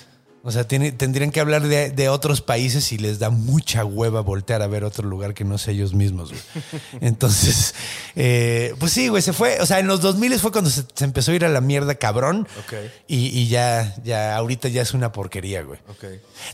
O 0.45 0.51
sea, 0.51 0.67
tiene- 0.67 0.91
tendrían 0.91 1.31
que 1.31 1.39
hablar 1.39 1.65
de, 1.65 1.89
de 1.89 2.09
otros 2.09 2.41
países 2.41 2.91
y 2.91 2.97
les 2.97 3.17
da 3.17 3.29
mucha 3.29 3.85
hueva 3.85 4.19
voltear 4.19 4.61
a 4.61 4.67
ver 4.67 4.83
otro 4.83 5.07
lugar 5.07 5.33
que 5.33 5.45
no 5.45 5.57
sea 5.57 5.73
ellos 5.73 5.93
mismos, 5.93 6.31
güey. 6.31 6.41
Entonces, 7.01 7.73
eh, 8.15 8.73
pues 8.77 8.91
sí, 8.91 9.07
güey, 9.07 9.21
se 9.21 9.31
fue. 9.31 9.59
O 9.61 9.65
sea, 9.65 9.79
en 9.79 9.87
los 9.87 10.01
2000 10.01 10.37
fue 10.39 10.51
cuando 10.51 10.69
se, 10.69 10.83
se 10.93 11.05
empezó 11.05 11.31
a 11.31 11.35
ir 11.35 11.45
a 11.45 11.49
la 11.49 11.61
mierda 11.61 11.95
cabrón. 11.95 12.45
Ok. 12.65 12.73
Y, 13.07 13.27
y 13.27 13.47
ya, 13.47 13.95
ya, 14.03 14.35
ahorita 14.35 14.67
ya 14.67 14.81
es 14.81 14.93
una 14.93 15.13
porquería, 15.13 15.63
güey. 15.63 15.79
Ok. 15.89 16.03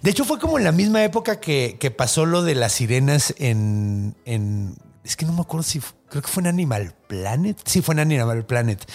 De 0.04 0.12
hecho, 0.12 0.24
fue 0.24 0.38
como 0.38 0.60
en 0.60 0.66
la 0.66 0.72
misma 0.72 1.04
época 1.04 1.40
que, 1.40 1.78
que 1.80 1.90
pasó 1.90 2.28
lo 2.28 2.44
de 2.44 2.54
las 2.54 2.74
sirenas 2.74 3.34
en, 3.40 4.16
en- 4.26 4.76
Es 5.04 5.16
que 5.16 5.26
no 5.26 5.34
me 5.34 5.42
acuerdo 5.42 5.64
si. 5.64 5.82
Creo 6.10 6.22
que 6.22 6.28
fue 6.28 6.42
en 6.42 6.48
Animal 6.48 6.96
Planet. 7.08 7.58
Sí, 7.66 7.82
fue 7.82 7.94
en 7.94 8.00
Animal 8.00 8.46
Planet. 8.46 8.86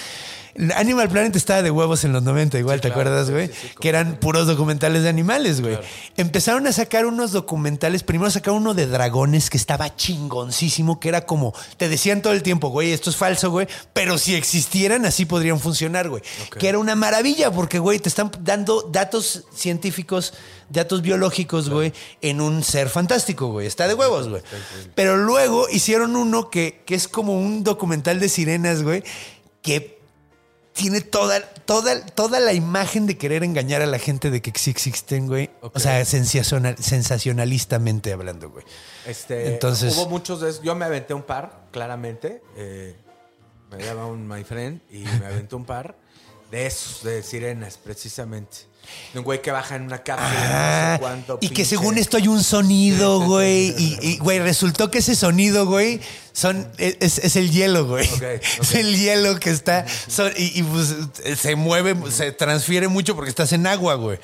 Animal 0.77 1.09
Planet 1.09 1.35
estaba 1.35 1.63
de 1.63 1.71
huevos 1.71 2.05
en 2.05 2.13
los 2.13 2.23
90, 2.23 2.59
igual, 2.59 2.81
¿te 2.81 2.89
claro, 2.89 3.01
acuerdas, 3.01 3.31
güey? 3.31 3.49
sí, 3.49 3.55
sí, 3.55 3.69
como 3.69 3.81
que 3.81 3.89
eran 3.89 4.17
puros 4.17 4.47
documentales 4.47 5.03
de 5.03 5.09
animales, 5.09 5.61
güey. 5.61 5.75
Claro. 5.75 5.89
Empezaron 6.17 6.67
a 6.69 6.73
sacar 6.73 7.07
unos 7.07 7.33
documentales. 7.33 8.05
Primero 8.05 8.31
sacaron 8.31 8.63
uno 8.63 8.75
de 8.75 8.87
dragones 8.87 9.51
que 9.51 9.57
estaba 9.57 9.97
chingoncísimo, 9.97 11.01
que 11.01 11.09
era 11.09 11.27
como. 11.27 11.55
Te 11.77 11.89
decían 11.89 12.23
todo 12.23 12.33
el 12.33 12.45
tiempo, 12.45 12.69
güey, 12.69 12.93
esto 12.93 13.11
es 13.11 13.17
falso, 13.17 13.51
güey. 13.51 13.67
Pero 13.93 14.17
si 14.17 14.37
existieran, 14.37 15.05
así 15.07 15.25
podrían 15.25 15.59
funcionar, 15.59 16.09
güey. 16.09 16.23
Que 16.59 16.69
era 16.69 16.79
una 16.79 16.95
maravilla, 16.95 17.51
porque, 17.51 17.81
güey, 17.81 17.99
te 17.99 18.09
están 18.09 18.31
dando 18.41 18.89
datos 18.93 19.45
científicos, 19.55 20.35
datos 20.75 21.01
biológicos, 21.01 21.71
güey, 21.71 21.93
en 22.21 22.41
un 22.41 22.63
ser 22.63 22.89
fantástico, 22.91 23.49
güey. 23.49 23.67
Está 23.67 23.89
de 23.89 23.95
huevos, 23.95 24.29
güey. 24.29 24.43
Pero 24.95 25.17
luego 25.17 25.69
hicieron 25.71 26.17
uno 26.17 26.51
que, 26.51 26.83
que 26.85 26.95
es 26.95 27.09
como 27.09 27.39
un 27.39 27.65
documental 27.65 28.21
de 28.21 28.29
sirenas, 28.29 28.83
güey, 28.83 29.03
que 29.63 29.95
tiene 30.75 31.01
toda, 31.01 31.41
toda, 31.41 32.05
toda 32.05 32.41
la 32.41 32.53
imagen 32.53 33.07
de 33.07 33.17
querer 33.17 33.45
engañar 33.45 33.81
a 33.81 33.87
la 33.87 33.99
gente 33.99 34.31
de 34.31 34.43
que 34.43 34.51
existen, 34.51 35.29
güey. 35.29 35.49
O 35.61 35.79
sea, 35.79 36.05
sensacional, 36.05 36.77
sensacionalistamente 36.79 38.13
hablando, 38.13 38.51
güey. 38.51 38.65
Este, 39.07 39.53
Entonces- 39.55 39.97
hubo 39.97 40.09
muchos 40.09 40.41
de 40.41 40.51
esos. 40.51 40.63
Yo 40.63 40.75
me 40.75 40.85
aventé 40.85 41.15
un 41.15 41.23
par, 41.23 41.67
claramente. 41.71 42.43
Eh, 42.57 42.97
me 43.71 43.85
llama 43.85 44.07
un 44.07 44.27
my 44.29 44.43
friend 44.45 44.81
y 44.91 44.99
me 44.99 45.27
aventé 45.27 45.55
un 45.55 45.65
par 45.65 45.97
de 46.51 46.67
esos, 46.67 47.03
de 47.05 47.23
sirenas, 47.23 47.79
precisamente. 47.79 48.59
De 49.13 49.19
un 49.21 49.25
güey 49.25 49.41
que 49.43 49.51
baja 49.51 49.77
en 49.77 49.83
una 49.83 50.03
cápsula, 50.03 50.31
Ah, 50.41 50.87
no 50.91 50.95
sé 50.97 51.01
cuánto. 51.01 51.39
y 51.41 51.49
que 51.51 51.65
según 51.65 51.99
esto 51.99 52.17
hay 52.17 52.29
un 52.29 52.43
sonido, 52.43 53.21
güey. 53.27 53.75
Y, 53.79 53.99
y, 54.03 54.19
güey, 54.19 54.39
resultó 54.41 54.91
que 54.91 54.99
ese 54.99 55.15
sonido, 55.15 55.67
güey, 55.67 56.01
son, 56.33 56.67
es, 56.79 57.19
es 57.19 57.37
el 57.37 57.51
hielo, 57.51 57.87
güey. 57.87 58.09
Es 58.61 58.75
el 58.75 58.97
hielo 58.97 59.39
que 59.39 59.51
está. 59.51 59.87
son- 60.09 60.33
y, 60.37 60.59
y, 60.59 60.63
pues 60.65 60.95
se 61.39 61.55
mueve, 61.57 61.95
se 62.11 62.33
transfiere 62.33 62.89
mucho 62.89 63.15
porque 63.15 63.31
estás 63.31 63.53
en 63.53 63.67
agua, 63.67 63.95
güey. 63.95 64.19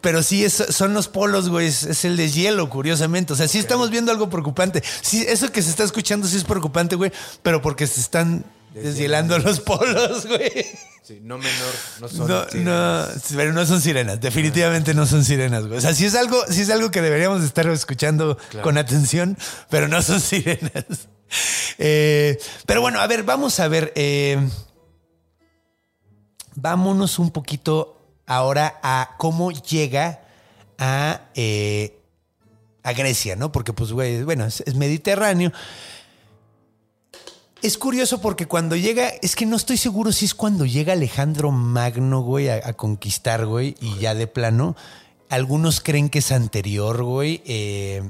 Pero 0.00 0.22
sí, 0.22 0.44
es- 0.44 0.64
son 0.70 0.94
los 0.94 1.08
polos, 1.08 1.48
güey. 1.48 1.66
Es, 1.66 1.82
es 1.82 2.04
el 2.04 2.16
deshielo, 2.16 2.70
curiosamente. 2.70 3.32
O 3.32 3.36
sea, 3.36 3.48
sí 3.48 3.58
estamos 3.58 3.90
viendo 3.90 4.12
algo 4.12 4.30
preocupante. 4.30 4.82
Sí, 5.02 5.24
eso 5.28 5.50
que 5.50 5.62
se 5.62 5.70
está 5.70 5.82
escuchando 5.82 6.28
sí 6.28 6.36
es 6.36 6.44
preocupante, 6.44 6.94
güey. 6.94 7.10
Pero 7.42 7.60
porque 7.62 7.86
se 7.88 8.00
están 8.00 8.44
deshielando 8.82 9.38
los 9.38 9.60
polos, 9.60 10.26
güey. 10.26 10.66
Sí, 11.02 11.20
no 11.22 11.38
menor, 11.38 11.74
no 12.00 12.08
son 12.08 12.28
No, 12.28 12.44
sirenas. 12.48 13.30
no, 13.30 13.36
pero 13.36 13.52
no 13.52 13.64
son 13.66 13.80
sirenas, 13.80 14.20
definitivamente 14.20 14.92
no 14.94 15.06
son 15.06 15.24
sirenas, 15.24 15.66
güey. 15.66 15.78
O 15.78 15.80
sea, 15.80 15.94
sí 15.94 16.04
es 16.04 16.14
algo, 16.16 16.42
sí 16.50 16.62
es 16.62 16.70
algo 16.70 16.90
que 16.90 17.00
deberíamos 17.00 17.44
estar 17.44 17.66
escuchando 17.68 18.36
con 18.62 18.76
atención, 18.76 19.38
pero 19.70 19.86
no 19.88 20.02
son 20.02 20.20
sirenas. 20.20 20.84
Eh, 21.78 22.38
pero 22.66 22.80
bueno, 22.80 23.00
a 23.00 23.06
ver, 23.06 23.22
vamos 23.22 23.58
a 23.60 23.68
ver. 23.68 23.92
eh, 23.94 24.38
vámonos 26.54 27.18
un 27.18 27.30
poquito 27.30 28.00
ahora 28.26 28.80
a 28.82 29.14
cómo 29.18 29.52
llega 29.52 30.20
a, 30.78 31.20
eh, 31.34 31.98
a 32.82 32.92
Grecia, 32.92 33.36
¿no? 33.36 33.52
Porque, 33.52 33.72
pues, 33.72 33.92
güey, 33.92 34.22
bueno, 34.22 34.44
es, 34.46 34.62
es 34.62 34.74
Mediterráneo. 34.74 35.52
Es 37.66 37.78
curioso 37.78 38.20
porque 38.20 38.46
cuando 38.46 38.76
llega, 38.76 39.08
es 39.22 39.34
que 39.34 39.44
no 39.44 39.56
estoy 39.56 39.76
seguro 39.76 40.12
si 40.12 40.24
es 40.24 40.36
cuando 40.36 40.66
llega 40.66 40.92
Alejandro 40.92 41.50
Magno, 41.50 42.20
güey, 42.20 42.48
a, 42.48 42.72
conquistar, 42.74 43.44
güey, 43.44 43.74
y 43.80 43.98
ya 43.98 44.14
de 44.14 44.28
plano. 44.28 44.76
Algunos 45.30 45.80
creen 45.80 46.08
que 46.08 46.20
es 46.20 46.30
anterior, 46.30 47.02
güey. 47.02 47.42
eh, 47.44 48.08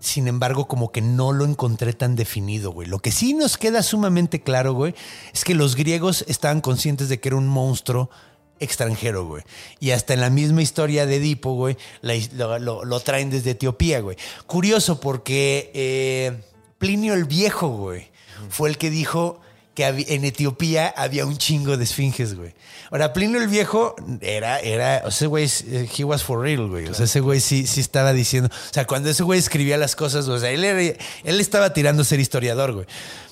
sin 0.00 0.26
embargo, 0.26 0.66
como 0.66 0.90
que 0.90 1.00
no 1.00 1.32
lo 1.32 1.44
encontré 1.44 1.92
tan 1.92 2.16
definido, 2.16 2.72
güey. 2.72 2.88
Lo 2.88 2.98
que 2.98 3.12
sí 3.12 3.32
nos 3.32 3.58
queda 3.58 3.80
sumamente 3.84 4.42
claro, 4.42 4.72
güey, 4.72 4.92
es 5.32 5.44
que 5.44 5.54
los 5.54 5.76
griegos 5.76 6.24
estaban 6.26 6.60
conscientes 6.60 7.08
de 7.08 7.20
que 7.20 7.28
era 7.28 7.36
un 7.36 7.46
monstruo 7.46 8.10
extranjero, 8.58 9.24
güey. 9.24 9.44
Y 9.78 9.92
hasta 9.92 10.14
en 10.14 10.20
la 10.20 10.30
misma 10.30 10.62
historia 10.62 11.06
de 11.06 11.14
Edipo, 11.18 11.54
güey, 11.54 11.76
lo 12.02 13.00
traen 13.04 13.30
desde 13.30 13.52
Etiopía, 13.52 14.00
güey. 14.00 14.16
Curioso 14.48 14.98
porque 14.98 15.70
eh, 15.74 16.42
Plinio 16.78 17.14
el 17.14 17.24
Viejo, 17.24 17.68
güey, 17.68 18.10
fue 18.50 18.68
el 18.70 18.78
que 18.78 18.90
dijo 18.90 19.40
que 19.74 19.86
en 19.86 20.24
Etiopía 20.24 20.92
había 20.96 21.24
un 21.24 21.38
chingo 21.38 21.76
de 21.76 21.84
esfinges, 21.84 22.34
güey. 22.34 22.52
Ahora, 22.90 23.12
Plinio 23.12 23.40
el 23.40 23.46
Viejo 23.46 23.94
era, 24.20 24.58
era, 24.58 25.02
o 25.04 25.10
sea, 25.12 25.16
ese 25.18 25.26
güey, 25.26 25.48
eh, 25.68 25.88
he 25.96 26.02
was 26.04 26.24
for 26.24 26.40
real, 26.40 26.66
güey. 26.68 26.86
O 26.88 26.94
sea, 26.94 27.04
ese 27.04 27.20
güey 27.20 27.38
sí, 27.38 27.64
sí 27.66 27.80
estaba 27.80 28.12
diciendo, 28.12 28.50
o 28.52 28.72
sea, 28.74 28.86
cuando 28.86 29.08
ese 29.08 29.22
güey 29.22 29.38
escribía 29.38 29.76
las 29.76 29.94
cosas, 29.94 30.26
o 30.26 30.36
sea, 30.38 30.50
él, 30.50 30.64
era- 30.64 30.80
él 31.22 31.40
estaba 31.40 31.72
tirando 31.72 32.02
ser 32.02 32.18
historiador, 32.18 32.72
güey. 32.72 32.86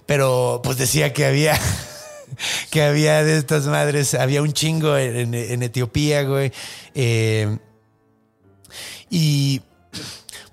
Pero, 0.06 0.60
pues 0.62 0.76
decía 0.78 1.12
que 1.12 1.24
había, 1.26 1.58
que 2.70 2.82
había 2.82 3.24
de 3.24 3.38
estas 3.38 3.66
madres, 3.66 4.14
había 4.14 4.40
un 4.40 4.52
chingo 4.52 4.96
en, 4.96 5.34
en 5.34 5.62
Etiopía, 5.64 6.22
güey. 6.22 6.52
Eh, 6.94 7.58
y 9.10 9.62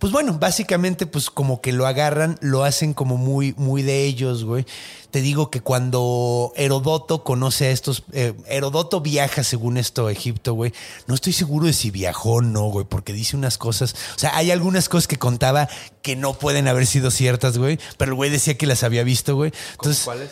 pues 0.04 0.12
bueno, 0.12 0.38
básicamente 0.38 1.06
pues 1.06 1.30
como 1.30 1.62
que 1.62 1.72
lo 1.72 1.88
agarran, 1.88 2.38
lo 2.42 2.66
hacen 2.66 2.94
como 2.94 3.16
muy, 3.16 3.54
muy 3.56 3.84
de 3.84 4.04
ellos, 4.04 4.44
güey. 4.44 4.66
Te 5.12 5.22
digo 5.22 5.50
que 5.50 5.62
cuando 5.62 6.52
Herodoto 6.58 7.24
conoce 7.24 7.68
a 7.68 7.70
estos, 7.70 8.04
eh, 8.12 8.34
Herodoto 8.48 9.00
viaja 9.00 9.46
según 9.46 9.78
esto 9.78 10.08
a 10.08 10.12
Egipto, 10.12 10.56
güey. 10.56 10.74
No 11.08 11.16
estoy 11.16 11.32
seguro 11.32 11.68
de 11.68 11.72
si 11.72 11.90
viajó 11.90 12.34
o 12.34 12.42
no, 12.42 12.64
güey, 12.64 12.86
porque 12.86 13.14
dice 13.14 13.38
unas 13.38 13.58
cosas, 13.58 13.96
o 14.14 14.20
sea, 14.20 14.36
hay 14.36 14.52
algunas 14.52 14.90
cosas 14.90 15.08
que 15.08 15.18
contaba 15.18 15.70
que 16.02 16.18
no 16.18 16.34
pueden 16.34 16.68
haber 16.68 16.86
sido 16.86 17.10
ciertas, 17.10 17.58
güey, 17.58 17.80
pero 17.96 18.12
el 18.12 18.16
güey 18.16 18.30
decía 18.30 18.58
que 18.58 18.66
las 18.66 18.84
había 18.84 19.06
visto, 19.06 19.38
güey. 19.38 19.54
Entonces, 19.72 20.04
¿Cuáles? 20.04 20.32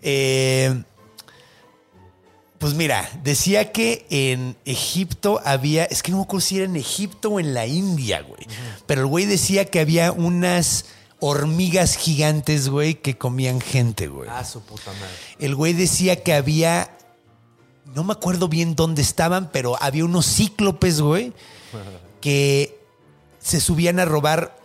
eh, 0.00 0.80
pues 2.58 2.74
mira, 2.74 3.08
decía 3.22 3.72
que 3.72 4.06
en 4.10 4.56
Egipto 4.64 5.40
había, 5.44 5.84
es 5.84 6.02
que 6.02 6.10
no 6.10 6.18
me 6.18 6.24
acuerdo 6.24 6.40
si 6.40 6.56
era 6.56 6.64
en 6.64 6.76
Egipto 6.76 7.30
o 7.30 7.40
en 7.40 7.54
la 7.54 7.66
India, 7.66 8.22
güey. 8.22 8.46
Pero 8.86 9.02
el 9.02 9.06
güey 9.06 9.26
decía 9.26 9.64
que 9.66 9.78
había 9.78 10.10
unas 10.10 10.86
hormigas 11.20 11.96
gigantes, 11.96 12.68
güey, 12.68 12.94
que 12.96 13.16
comían 13.16 13.60
gente, 13.60 14.08
güey. 14.08 14.28
Ah, 14.32 14.44
su 14.44 14.60
puta 14.60 14.92
madre. 14.92 15.08
El 15.38 15.54
güey 15.54 15.72
decía 15.72 16.22
que 16.22 16.34
había, 16.34 16.96
no 17.94 18.02
me 18.02 18.12
acuerdo 18.12 18.48
bien 18.48 18.74
dónde 18.74 19.02
estaban, 19.02 19.50
pero 19.52 19.80
había 19.80 20.04
unos 20.04 20.26
cíclopes, 20.26 21.00
güey, 21.00 21.32
que 22.20 22.80
se 23.38 23.60
subían 23.60 24.00
a 24.00 24.04
robar 24.04 24.58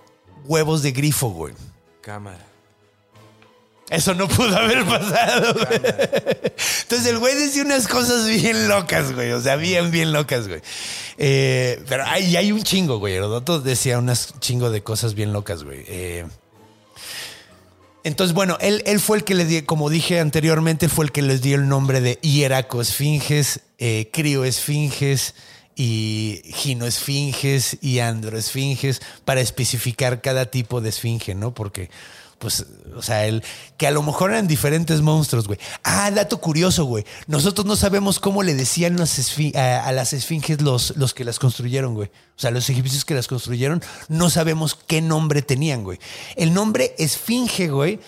huevos 0.46 0.82
de 0.82 0.92
grifo, 0.94 1.30
güey. 1.30 1.54
Cámara. 2.02 2.53
Eso 3.94 4.16
no 4.16 4.28
pudo 4.28 4.58
haber 4.58 4.84
pasado, 4.86 5.54
güey. 5.54 5.82
Entonces 6.82 7.06
el 7.06 7.20
güey 7.20 7.36
decía 7.36 7.64
unas 7.64 7.88
cosas 7.88 8.26
bien 8.28 8.68
locas, 8.68 9.14
güey. 9.14 9.32
O 9.34 9.40
sea, 9.40 9.56
bien, 9.56 9.92
bien 9.92 10.12
locas, 10.12 10.48
güey. 10.48 10.62
Eh, 11.20 11.80
pero 11.88 12.04
hay, 12.08 12.36
hay 12.36 12.52
un 12.52 12.64
chingo, 12.64 12.98
güey. 12.98 13.14
Herodoto 13.14 13.60
decía 13.60 14.00
unas 14.00 14.34
chingo 14.40 14.72
de 14.72 14.82
cosas 14.82 15.14
bien 15.14 15.32
locas, 15.32 15.64
güey. 15.64 15.84
Eh, 15.88 16.26
entonces, 18.04 18.34
bueno, 18.34 18.58
él, 18.62 18.82
él 18.88 19.00
fue 19.00 19.18
el 19.18 19.24
que 19.24 19.36
le 19.36 19.46
dio, 19.46 19.64
como 19.68 19.92
dije 19.92 20.20
anteriormente, 20.20 20.90
fue 20.90 21.06
el 21.06 21.12
que 21.12 21.22
les 21.22 21.44
dio 21.44 21.56
el 21.56 21.68
nombre 21.68 22.02
de 22.02 22.18
hieracoesfinges, 22.24 23.62
eh, 23.78 24.10
crioesfinges 24.12 25.36
y 25.76 26.42
ginoesfinges 26.46 27.78
y 27.80 28.00
androesfinges 28.00 29.02
para 29.24 29.42
especificar 29.42 30.22
cada 30.22 30.48
tipo 30.48 30.82
de 30.82 30.90
esfinge, 30.90 31.36
¿no? 31.36 31.54
Porque 31.54 31.92
pues, 32.44 32.66
o 32.94 33.02
sea, 33.02 33.26
el, 33.26 33.42
que 33.78 33.88
a 33.88 33.92
lo 33.92 34.04
mejor 34.04 34.32
eran 34.32 34.48
diferentes 34.48 35.00
monstruos, 35.00 35.48
güey. 35.48 35.58
Ah, 35.82 36.12
dato 36.12 36.42
curioso, 36.42 36.84
güey. 36.84 37.06
Nosotros 37.26 37.66
no 37.66 37.78
sabemos 37.78 38.20
cómo 38.20 38.44
le 38.44 38.54
decían 38.54 38.98
a, 39.00 39.92
las 39.94 40.12
esfinges 40.12 40.62
los, 40.62 40.98
los 40.98 41.14
que 41.14 41.24
las 41.24 41.40
construyeron, 41.40 41.94
güey. 41.94 42.10
O 42.10 42.40
sea, 42.40 42.52
los 42.52 42.70
egipcios 42.70 43.06
que 43.06 43.14
las 43.14 43.30
construyeron, 43.30 43.82
no 44.10 44.30
sabemos 44.30 44.76
qué 44.76 45.02
nombre 45.02 45.42
tenían, 45.42 45.86
güey. 45.86 46.00
El 46.36 46.54
nombre 46.54 46.94
esfinge, 46.98 47.70
güey, 47.70 48.02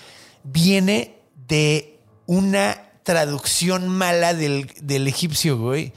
viene 0.44 1.16
de 1.48 1.98
una 2.26 2.90
traducción 3.04 3.88
mala 3.88 4.34
del, 4.34 4.70
del 4.82 5.08
egipcio, 5.08 5.58
güey, 5.58 5.94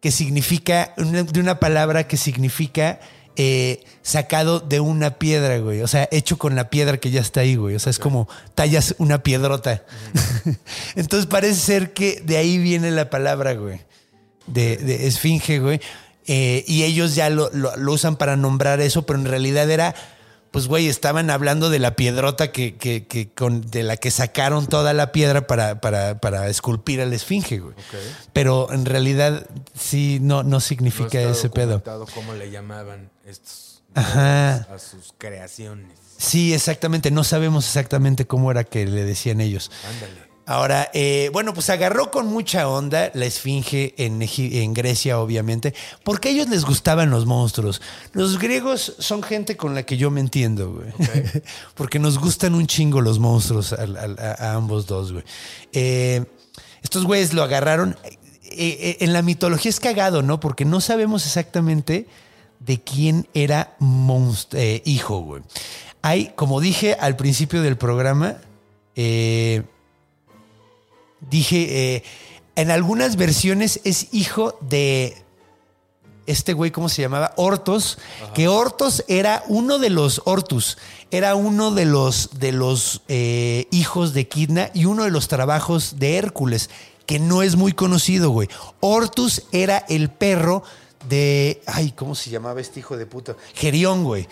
que 0.00 0.12
significa, 0.12 0.94
de 0.96 1.40
una 1.40 1.58
palabra 1.58 2.06
que 2.06 2.16
significa 2.16 3.00
eh, 3.36 3.84
sacado 4.02 4.60
de 4.60 4.80
una 4.80 5.18
piedra, 5.18 5.58
güey. 5.58 5.82
O 5.82 5.88
sea, 5.88 6.08
hecho 6.12 6.36
con 6.38 6.54
la 6.56 6.68
piedra 6.70 6.98
que 6.98 7.10
ya 7.10 7.20
está 7.20 7.40
ahí, 7.40 7.56
güey. 7.56 7.74
O 7.74 7.78
sea, 7.78 7.90
es 7.90 7.98
como 7.98 8.28
tallas 8.54 8.94
una 8.98 9.22
piedrota. 9.22 9.82
Entonces 10.96 11.26
parece 11.26 11.54
ser 11.60 11.92
que 11.92 12.20
de 12.24 12.36
ahí 12.36 12.58
viene 12.58 12.90
la 12.90 13.10
palabra, 13.10 13.54
güey. 13.54 13.80
De, 14.46 14.76
de 14.76 15.06
esfinge, 15.06 15.58
güey. 15.60 15.80
Eh, 16.26 16.64
y 16.66 16.82
ellos 16.84 17.14
ya 17.14 17.30
lo, 17.30 17.50
lo- 17.52 17.76
lo 17.76 17.92
usan 17.92 18.16
para 18.16 18.36
nombrar 18.36 18.80
eso, 18.80 19.06
pero 19.06 19.18
en 19.18 19.24
realidad 19.24 19.68
era, 19.70 19.94
pues, 20.50 20.66
güey, 20.68 20.88
estaban 20.88 21.30
hablando 21.30 21.70
de 21.70 21.78
la 21.78 21.96
piedrota 21.96 22.52
que, 22.52 22.76
que- 22.76 23.06
que 23.06 23.30
con, 23.30 23.62
de 23.62 23.82
la 23.82 23.96
que 23.96 24.10
sacaron 24.10 24.66
toda 24.66 24.92
la 24.92 25.12
piedra 25.12 25.46
para, 25.46 25.80
para, 25.80 26.20
para 26.20 26.48
esculpir 26.48 27.00
al 27.00 27.12
esfinge, 27.12 27.58
güey. 27.58 27.74
Pero 28.32 28.72
en 28.72 28.84
realidad 28.84 29.46
sí 29.78 30.18
no, 30.20 30.42
no 30.42 30.50
No 30.50 30.60
significa 30.60 31.18
está 31.20 31.30
ese 31.32 31.48
pedo. 31.50 31.82
cómo 32.14 32.34
le 32.34 32.50
llamaban 32.50 33.10
estos 33.30 33.82
Ajá. 33.94 34.66
a 34.72 34.78
sus 34.78 35.14
creaciones. 35.18 35.98
Sí, 36.18 36.52
exactamente. 36.52 37.10
No 37.10 37.24
sabemos 37.24 37.66
exactamente 37.66 38.26
cómo 38.26 38.50
era 38.50 38.64
que 38.64 38.86
le 38.86 39.04
decían 39.04 39.40
ellos. 39.40 39.70
Ándale. 39.88 40.30
Ahora, 40.46 40.90
eh, 40.94 41.30
bueno, 41.32 41.54
pues 41.54 41.70
agarró 41.70 42.10
con 42.10 42.26
mucha 42.26 42.68
onda 42.68 43.12
la 43.14 43.24
esfinge 43.24 43.94
en, 43.98 44.74
Grecia, 44.74 45.20
obviamente, 45.20 45.74
porque 46.02 46.28
a 46.28 46.32
ellos 46.32 46.48
les 46.48 46.64
gustaban 46.64 47.08
los 47.08 47.24
monstruos. 47.24 47.80
Los 48.14 48.38
griegos 48.40 48.96
son 48.98 49.22
gente 49.22 49.56
con 49.56 49.76
la 49.76 49.84
que 49.84 49.96
yo 49.96 50.10
me 50.10 50.18
entiendo, 50.20 50.72
güey. 50.72 50.92
porque 51.74 52.00
nos 52.00 52.18
gustan 52.18 52.56
un 52.56 52.66
chingo 52.66 53.00
los 53.00 53.20
monstruos 53.20 53.72
a, 53.72 53.84
a 54.38 54.54
ambos 54.54 54.86
dos, 54.86 55.12
güey. 55.12 55.24
Eh, 55.72 56.24
estos 56.82 57.04
güeyes 57.04 57.32
lo 57.32 57.44
agarraron. 57.44 57.96
eh, 58.42 58.96
en 59.00 59.12
la 59.12 59.22
mitología 59.22 59.70
es 59.70 59.78
cagado, 59.78 60.22
¿no? 60.22 60.40
Porque 60.40 60.64
no 60.64 60.80
sabemos 60.80 61.26
exactamente 61.26 62.08
de 62.60 62.80
quién 62.80 63.28
era 63.34 63.76
eh, 64.52 64.82
hijo, 64.84 65.18
güey. 65.20 65.42
Hay, 66.02 66.32
como 66.36 66.60
dije 66.60 66.96
al 66.98 67.16
principio 67.16 67.62
del 67.62 67.76
programa, 67.76 68.36
eh, 68.96 69.62
dije, 71.28 71.96
eh, 71.96 72.02
en 72.56 72.70
algunas 72.70 73.16
versiones 73.16 73.80
es 73.84 74.08
hijo 74.12 74.58
de 74.60 75.24
este 76.26 76.52
güey, 76.52 76.70
¿cómo 76.70 76.88
se 76.88 77.02
llamaba? 77.02 77.32
Hortos, 77.36 77.98
que 78.34 78.48
Hortos 78.48 79.04
era 79.08 79.42
uno 79.48 79.78
de 79.78 79.90
los 79.90 80.22
Hortus, 80.24 80.78
era 81.10 81.34
uno 81.34 81.72
de 81.72 81.84
los, 81.86 82.38
de 82.38 82.52
los 82.52 83.02
eh, 83.08 83.66
hijos 83.72 84.14
de 84.14 84.28
Kidna 84.28 84.70
y 84.72 84.84
uno 84.84 85.04
de 85.04 85.10
los 85.10 85.28
trabajos 85.28 85.98
de 85.98 86.16
Hércules, 86.16 86.70
que 87.06 87.18
no 87.18 87.42
es 87.42 87.56
muy 87.56 87.72
conocido, 87.72 88.30
güey. 88.30 88.48
Hortus 88.78 89.42
era 89.50 89.78
el 89.88 90.10
perro 90.10 90.62
de, 91.10 91.60
ay, 91.66 91.92
¿cómo 91.92 92.14
se 92.14 92.30
llamaba 92.30 92.60
este 92.62 92.80
hijo 92.80 92.96
de 92.96 93.04
puta? 93.04 93.36
Gerión, 93.54 94.04
güey 94.04 94.26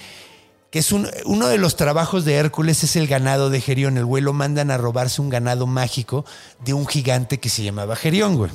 que 0.70 0.80
es 0.80 0.92
un- 0.92 1.08
uno 1.24 1.48
de 1.48 1.56
los 1.56 1.76
trabajos 1.76 2.26
de 2.26 2.34
Hércules 2.34 2.84
es 2.84 2.94
el 2.96 3.06
ganado 3.06 3.48
de 3.48 3.62
Gerión. 3.62 3.96
El 3.96 4.04
güey 4.04 4.22
lo 4.22 4.34
mandan 4.34 4.70
a 4.70 4.76
robarse 4.76 5.22
un 5.22 5.30
ganado 5.30 5.66
mágico 5.66 6.26
de 6.62 6.74
un 6.74 6.86
gigante 6.86 7.40
que 7.40 7.48
se 7.48 7.62
llamaba 7.62 7.96
Gerión, 7.96 8.36
güey. 8.36 8.50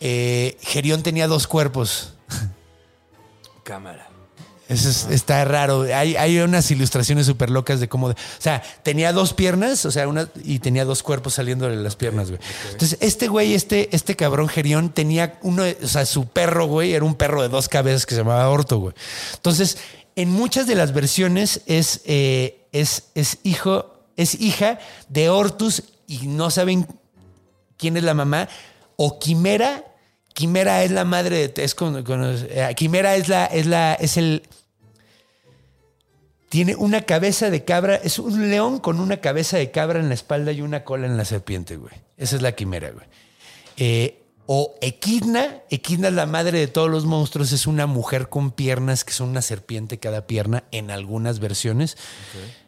Eh, 0.00 0.56
Gerión 0.60 1.04
tenía 1.04 1.28
dos 1.28 1.46
cuerpos. 1.46 2.14
Cámara. 3.62 4.08
Eso 4.68 4.88
es- 4.88 5.06
está 5.10 5.44
raro. 5.44 5.82
Hay, 5.94 6.16
hay 6.16 6.38
unas 6.40 6.68
ilustraciones 6.70 7.26
súper 7.26 7.50
locas 7.50 7.78
de 7.78 7.88
cómo. 7.88 8.08
O 8.08 8.14
sea, 8.38 8.62
tenía 8.82 9.12
dos 9.12 9.32
piernas, 9.32 9.84
o 9.84 9.90
sea, 9.92 10.08
una, 10.08 10.28
y 10.42 10.58
tenía 10.58 10.84
dos 10.84 11.02
cuerpos 11.04 11.34
saliendo 11.34 11.68
de 11.68 11.76
las 11.76 11.94
piernas, 11.94 12.30
güey. 12.30 12.40
Entonces, 12.72 12.98
este 13.00 13.28
güey, 13.28 13.54
este, 13.54 13.94
este 13.94 14.16
cabrón 14.16 14.48
Gerión, 14.48 14.90
tenía 14.90 15.38
uno, 15.42 15.62
o 15.82 15.86
sea, 15.86 16.04
su 16.04 16.26
perro, 16.26 16.66
güey, 16.66 16.94
era 16.94 17.04
un 17.04 17.14
perro 17.14 17.42
de 17.42 17.48
dos 17.48 17.68
cabezas 17.68 18.06
que 18.06 18.14
se 18.16 18.22
llamaba 18.22 18.48
Orto, 18.50 18.78
güey. 18.78 18.94
Entonces, 19.34 19.78
en 20.16 20.30
muchas 20.30 20.66
de 20.66 20.74
las 20.74 20.92
versiones 20.92 21.60
es, 21.66 22.00
eh, 22.04 22.66
es, 22.72 23.04
es 23.14 23.38
hijo, 23.44 23.94
es 24.16 24.34
hija 24.40 24.78
de 25.08 25.28
Hortus 25.28 25.84
y 26.08 26.26
no 26.26 26.50
saben 26.50 26.86
quién 27.76 27.96
es 27.96 28.02
la 28.02 28.14
mamá. 28.14 28.48
O 28.96 29.18
Quimera. 29.18 29.84
Quimera 30.36 30.84
es 30.84 30.90
la 30.90 31.06
madre 31.06 31.48
de. 31.48 31.64
Es 31.64 31.74
con, 31.74 31.96
eh, 31.96 32.74
Quimera 32.76 33.16
es 33.16 33.26
la. 33.30 33.46
Es 33.46 33.64
la. 33.64 33.94
Es 33.94 34.18
el. 34.18 34.42
Tiene 36.50 36.76
una 36.76 37.00
cabeza 37.00 37.48
de 37.48 37.64
cabra. 37.64 37.94
Es 37.94 38.18
un 38.18 38.50
león 38.50 38.78
con 38.78 39.00
una 39.00 39.16
cabeza 39.22 39.56
de 39.56 39.70
cabra 39.70 39.98
en 39.98 40.08
la 40.08 40.14
espalda 40.14 40.52
y 40.52 40.60
una 40.60 40.84
cola 40.84 41.06
en 41.06 41.16
la 41.16 41.24
serpiente, 41.24 41.78
güey. 41.78 41.94
Esa 42.18 42.36
es 42.36 42.42
la 42.42 42.52
quimera, 42.52 42.90
güey. 42.90 43.06
Eh, 43.78 44.24
o 44.44 44.74
Equidna. 44.82 45.62
Equidna 45.70 46.08
es 46.08 46.14
la 46.14 46.26
madre 46.26 46.58
de 46.58 46.66
todos 46.66 46.90
los 46.90 47.06
monstruos. 47.06 47.52
Es 47.52 47.66
una 47.66 47.86
mujer 47.86 48.28
con 48.28 48.50
piernas 48.50 49.04
que 49.04 49.14
son 49.14 49.30
una 49.30 49.40
serpiente 49.40 49.96
cada 49.96 50.26
pierna 50.26 50.64
en 50.70 50.90
algunas 50.90 51.38
versiones. 51.38 51.96
Mm, 51.96 52.65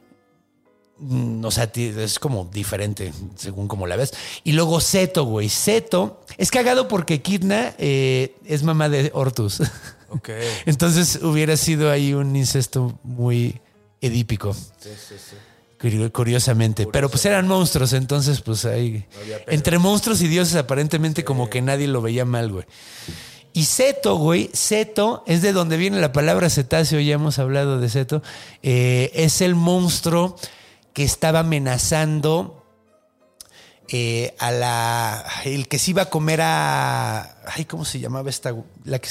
O 1.42 1.50
sea, 1.50 1.70
es 1.74 2.18
como 2.18 2.48
diferente 2.52 3.12
según 3.36 3.68
como 3.68 3.86
la 3.86 3.96
ves. 3.96 4.12
Y 4.44 4.52
luego 4.52 4.80
Seto, 4.80 5.24
güey. 5.24 5.48
Seto 5.48 6.20
es 6.36 6.50
cagado 6.50 6.88
porque 6.88 7.22
Kidna 7.22 7.74
eh, 7.78 8.34
es 8.44 8.62
mamá 8.62 8.88
de 8.88 9.10
Hortus. 9.14 9.60
Ok. 10.10 10.30
Entonces 10.64 11.18
hubiera 11.22 11.54
sido 11.58 11.90
ahí 11.90 12.14
un 12.14 12.34
incesto 12.34 12.98
muy 13.02 13.60
edípico. 14.00 14.54
Sí, 14.54 14.88
sí, 15.06 15.16
sí. 15.18 15.36
Curio- 15.78 16.10
Curiosamente. 16.10 16.86
Pero 16.90 17.10
pues 17.10 17.26
eran 17.26 17.46
monstruos, 17.46 17.92
entonces 17.92 18.40
pues 18.40 18.64
ahí. 18.64 19.04
Entre 19.48 19.78
monstruos 19.78 20.22
y 20.22 20.28
dioses, 20.28 20.56
aparentemente 20.56 21.24
como 21.24 21.50
que 21.50 21.60
nadie 21.60 21.88
lo 21.88 22.00
veía 22.00 22.24
mal, 22.24 22.50
güey. 22.50 22.64
Y 23.52 23.64
Seto, 23.66 24.16
güey, 24.16 24.48
Seto 24.54 25.24
es 25.26 25.42
de 25.42 25.52
donde 25.52 25.76
viene 25.76 26.00
la 26.00 26.10
palabra 26.12 26.48
cetáceo, 26.48 27.00
ya 27.00 27.12
hemos 27.12 27.38
hablado 27.38 27.78
de 27.78 27.90
Seto. 27.90 28.22
Eh, 28.62 29.10
es 29.12 29.42
el 29.42 29.54
monstruo 29.56 30.36
que 30.98 31.04
estaba 31.04 31.38
amenazando 31.38 32.66
eh, 33.88 34.34
a 34.40 34.50
la. 34.50 35.24
El 35.44 35.68
que 35.68 35.78
se 35.78 35.92
iba 35.92 36.02
a 36.02 36.10
comer 36.10 36.40
a. 36.42 37.36
Ay, 37.46 37.66
¿cómo 37.66 37.84
se 37.84 38.00
llamaba 38.00 38.28
esta? 38.28 38.52
La 38.84 38.98
que, 38.98 39.08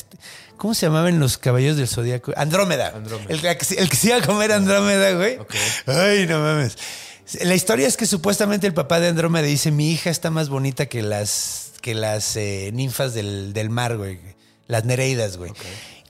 ¿Cómo 0.57 0.73
se 0.73 0.85
llamaban 0.87 1.17
los 1.17 1.37
caballos 1.37 1.77
del 1.77 1.87
zodiaco? 1.87 2.33
Andrómeda. 2.35 2.89
Andrómeda. 2.93 3.29
El, 3.29 3.39
que, 3.57 3.63
se- 3.63 3.79
el 3.79 3.89
que 3.89 3.95
se 3.95 4.07
iba 4.07 4.17
a 4.17 4.21
comer 4.21 4.51
Andrómeda, 4.51 5.13
güey. 5.13 5.39
Ay, 5.85 6.27
no 6.27 6.39
mames. 6.39 6.77
La 7.43 7.55
historia 7.55 7.87
es 7.87 7.95
que 7.95 8.05
supuestamente 8.05 8.67
el 8.67 8.73
papá 8.73 8.99
de 8.99 9.07
Andrómeda 9.07 9.45
dice: 9.47 9.71
Mi 9.71 9.89
hija 9.89 10.09
está 10.09 10.29
más 10.29 10.49
bonita 10.49 10.87
que 10.87 11.01
las, 11.03 11.71
que 11.79 11.95
las 11.95 12.35
eh, 12.35 12.69
ninfas 12.73 13.13
del, 13.13 13.53
del 13.53 13.69
mar, 13.69 13.95
güey. 13.95 14.19
Las 14.67 14.83
Nereidas, 14.83 15.37
güey. 15.37 15.53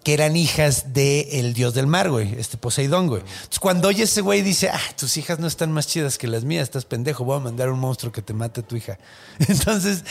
Que 0.08 0.14
eran 0.14 0.38
hijas 0.38 0.94
del 0.94 1.54
dios 1.54 1.74
del 1.74 1.86
mar, 1.86 2.10
güey, 2.10 2.34
este 2.40 2.56
Poseidón, 2.56 3.08
güey. 3.08 3.24
Entonces, 3.24 3.60
cuando 3.60 3.90
oye 3.90 4.04
ese 4.04 4.22
güey, 4.22 4.42
dice: 4.42 4.70
Ah, 4.70 4.80
tus 4.96 5.18
hijas 5.18 5.38
no 5.40 5.48
están 5.48 5.70
más 5.74 5.86
chidas 5.86 6.18
que 6.18 6.28
las 6.28 6.46
mías, 6.46 6.64
estás 6.64 6.86
pendejo, 6.86 7.26
voy 7.26 7.36
a 7.36 7.42
mandar 7.42 7.70
un 7.70 7.78
monstruo 7.78 8.14
que 8.14 8.22
te 8.22 8.32
mate 8.32 8.62
a 8.62 8.64
tu 8.64 8.78
hija. 8.78 9.00
Entonces, 9.50 10.06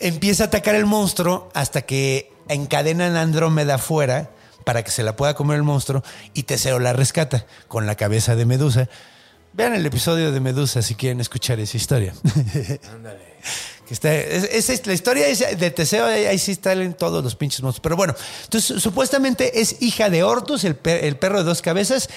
empieza 0.00 0.44
a 0.44 0.46
atacar 0.46 0.76
el 0.76 0.86
monstruo 0.86 1.50
hasta 1.52 1.82
que 1.82 2.32
encadenan 2.48 3.16
a 3.16 3.20
Andrómeda 3.20 3.74
afuera 3.74 4.30
para 4.64 4.82
que 4.82 4.90
se 4.90 5.02
la 5.02 5.14
pueda 5.14 5.34
comer 5.34 5.58
el 5.58 5.62
monstruo 5.62 6.02
y 6.32 6.44
Teseo 6.44 6.78
la 6.78 6.94
rescata 6.94 7.44
con 7.68 7.84
la 7.84 7.96
cabeza 7.96 8.34
de 8.34 8.46
Medusa. 8.46 8.88
Vean 9.52 9.74
el 9.74 9.84
episodio 9.84 10.32
de 10.32 10.40
Medusa 10.40 10.80
si 10.80 10.94
quieren 10.94 11.20
escuchar 11.20 11.60
esa 11.60 11.76
historia. 11.76 12.14
Ándale. 12.94 13.36
Que 13.88 13.94
está, 13.94 14.14
es- 14.14 14.68
es- 14.68 14.86
la 14.86 14.92
historia 14.92 15.26
de 15.26 15.70
Teseo, 15.70 16.04
ahí, 16.04 16.38
sí 16.38 16.52
están 16.52 16.92
todos 16.94 17.24
los 17.24 17.34
pinches 17.34 17.62
monstruos. 17.62 17.82
Pero 17.82 17.96
bueno, 17.96 18.14
entonces 18.44 18.82
supuestamente 18.82 19.60
es 19.62 19.80
hija 19.80 20.10
de 20.10 20.22
Hortus, 20.22 20.64
el, 20.64 20.76
pe- 20.76 21.08
el 21.08 21.16
perro 21.16 21.38
de 21.38 21.44
dos 21.44 21.62
cabezas, 21.62 22.10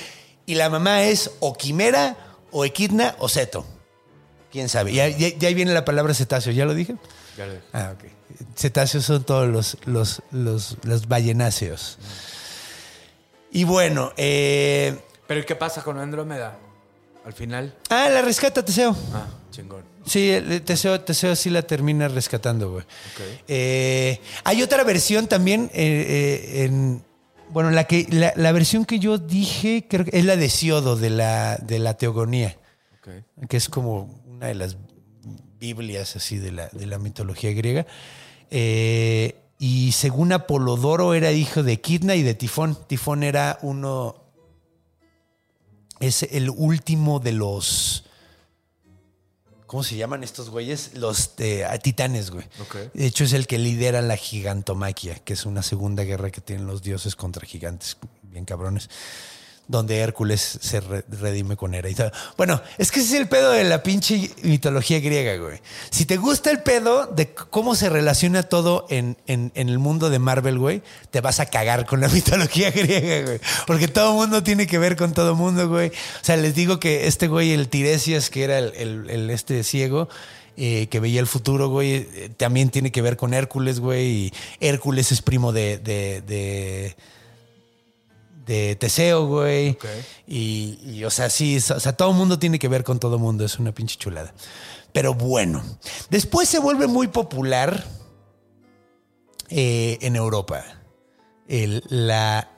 y 0.45 0.55
la 0.55 0.69
mamá 0.69 1.03
es 1.05 1.31
o 1.39 1.53
Quimera, 1.55 2.17
o 2.51 2.65
Equidna, 2.65 3.15
o 3.19 3.29
Seto. 3.29 3.65
¿Quién 4.51 4.67
sabe? 4.67 4.91
Y 4.91 4.99
ahí, 4.99 5.53
viene 5.53 5.73
la 5.73 5.85
palabra 5.85 6.13
cetáceo, 6.13 6.51
¿ya 6.51 6.65
lo 6.65 6.73
dije? 6.73 6.95
Ya 7.37 7.45
lo 7.45 7.53
dije. 7.53 7.63
Ah, 7.71 7.93
ok. 7.95 8.03
Cetáceos 8.57 9.05
son 9.05 9.23
todos 9.23 9.47
los, 9.47 9.77
los, 9.85 10.21
los, 10.31 10.75
los 10.83 11.07
ballenáceos. 11.07 11.97
Y 13.49 13.63
bueno, 13.63 14.11
eh, 14.17 14.99
Pero 15.27 15.39
¿y 15.39 15.45
qué 15.45 15.55
pasa 15.55 15.83
con 15.83 15.99
Andrómeda? 15.99 16.57
Al 17.25 17.31
final. 17.31 17.73
ah, 17.89 18.09
la 18.09 18.21
rescata 18.21 18.65
Teseo. 18.65 18.93
Ah, 19.13 19.27
chingón. 19.51 19.83
Sí, 20.05 20.33
Teseo, 20.65 21.01
Teseo 21.01 21.35
sí 21.35 21.49
la 21.49 21.61
termina 21.61 22.07
rescatando, 22.07 22.71
güey. 22.71 22.85
Eh, 23.47 24.19
hay 24.43 24.61
otra 24.63 24.83
versión 24.83 25.27
también 25.27 25.69
eh, 25.73 26.05
eh, 26.53 26.63
en... 26.63 27.03
Bueno, 27.49 27.69
la, 27.71 27.83
que, 27.83 28.07
la, 28.09 28.33
la 28.35 28.51
versión 28.53 28.85
que 28.85 28.99
yo 28.99 29.17
dije 29.17 29.85
creo 29.89 30.05
que 30.05 30.17
es 30.17 30.25
la 30.25 30.37
de 30.37 30.49
Siodo, 30.49 30.95
de 30.95 31.09
la, 31.09 31.57
de 31.57 31.79
la 31.79 31.95
teogonía. 31.95 32.57
Que 33.49 33.57
es 33.57 33.67
como 33.67 34.23
una 34.25 34.47
de 34.47 34.55
las 34.55 34.77
Biblias 35.59 36.15
así 36.15 36.37
de 36.37 36.51
la, 36.51 36.69
de 36.69 36.85
la 36.85 36.97
mitología 36.97 37.51
griega. 37.51 37.85
Eh, 38.49 39.35
y 39.59 39.91
según 39.91 40.31
Apolodoro 40.31 41.13
era 41.13 41.31
hijo 41.31 41.61
de 41.61 41.79
Kidna 41.79 42.15
y 42.15 42.23
de 42.23 42.33
Tifón. 42.33 42.77
Tifón 42.87 43.23
era 43.23 43.59
uno. 43.61 44.15
Es 45.99 46.23
el 46.23 46.49
último 46.49 47.19
de 47.19 47.33
los. 47.33 48.05
¿Cómo 49.71 49.85
se 49.85 49.95
llaman 49.95 50.21
estos 50.21 50.49
güeyes? 50.49 50.95
Los 50.95 51.31
ah, 51.65 51.77
titanes, 51.77 52.29
güey. 52.29 52.43
De 52.93 53.05
hecho, 53.05 53.23
es 53.23 53.31
el 53.31 53.47
que 53.47 53.57
lidera 53.57 54.01
la 54.01 54.17
gigantomaquia, 54.17 55.15
que 55.19 55.31
es 55.31 55.45
una 55.45 55.63
segunda 55.63 56.03
guerra 56.03 56.29
que 56.29 56.41
tienen 56.41 56.67
los 56.67 56.81
dioses 56.81 57.15
contra 57.15 57.45
gigantes, 57.45 57.95
bien 58.21 58.43
cabrones, 58.43 58.89
donde 59.67 59.99
Hércules 59.99 60.59
se 60.61 60.81
re- 60.81 61.05
redime 61.09 61.55
con 61.55 61.73
Hera 61.73 61.89
y 61.89 61.95
tal. 61.95 62.11
Bueno, 62.35 62.61
es 62.77 62.91
que 62.91 62.99
ese 62.99 63.15
es 63.15 63.21
el 63.21 63.29
pedo 63.29 63.51
de 63.51 63.63
la 63.63 63.83
pinche 63.83 64.29
mitología 64.43 64.99
griega, 64.99 65.37
güey. 65.37 65.59
Si 65.91 66.05
te 66.05 66.17
gusta 66.17 66.51
el 66.51 66.61
pedo 66.61 67.05
de 67.07 67.33
cómo 67.33 67.75
se 67.75 67.89
relaciona 67.89 68.43
todo 68.43 68.85
en, 68.89 69.15
en- 69.27 69.51
el 69.55 69.79
mundo 69.79 70.09
de 70.09 70.19
Marvel, 70.19 70.59
güey, 70.59 70.81
te 71.09 71.21
vas 71.21 71.39
a 71.39 71.45
cagar 71.45 71.85
con 71.85 72.01
la 72.01 72.07
mitología 72.13 72.69
griega, 72.71 73.25
güey. 73.25 73.39
Porque 73.65 73.87
todo 73.87 74.13
mundo 74.13 74.43
tiene 74.43 74.67
que 74.67 74.77
ver 74.77 74.97
con 74.97 75.13
todo 75.13 75.35
mundo, 75.35 75.69
güey. 75.69 75.89
O 75.89 76.23
sea, 76.25 76.35
les 76.35 76.53
digo 76.53 76.79
que 76.79 77.07
este 77.07 77.27
güey, 77.27 77.51
el 77.53 77.69
Tiresias, 77.69 78.29
que 78.29 78.43
era 78.43 78.59
el, 78.59 79.29
este 79.29 79.63
ciego, 79.63 80.09
eh, 80.57 80.87
que 80.91 80.99
veía 80.99 81.21
el 81.21 81.27
futuro, 81.27 81.69
güey, 81.69 81.93
eh, 82.13 82.29
también 82.35 82.71
tiene 82.71 82.91
que 82.91 83.01
ver 83.01 83.15
con 83.15 83.33
Hércules, 83.33 83.79
güey. 83.79 84.05
Y 84.05 84.33
Hércules 84.59 85.13
es 85.13 85.21
primo 85.21 85.53
de, 85.53 85.77
de, 85.77 86.95
de 88.45 88.75
Teseo, 88.75 89.27
güey. 89.27 89.69
Ok. 89.71 89.85
Y, 90.27 90.79
y, 90.83 91.03
o 91.03 91.09
sea, 91.09 91.29
sí, 91.29 91.57
o 91.57 91.79
sea, 91.79 91.93
todo 91.95 92.13
mundo 92.13 92.39
tiene 92.39 92.59
que 92.59 92.67
ver 92.67 92.83
con 92.83 92.99
todo 92.99 93.19
mundo. 93.19 93.45
Es 93.45 93.59
una 93.59 93.71
pinche 93.71 93.97
chulada. 93.97 94.33
Pero 94.93 95.13
bueno, 95.13 95.63
después 96.09 96.49
se 96.49 96.59
vuelve 96.59 96.87
muy 96.87 97.07
popular 97.07 97.85
eh, 99.49 99.97
en 100.01 100.15
Europa. 100.15 100.63
El- 101.47 101.83
la, 101.89 102.49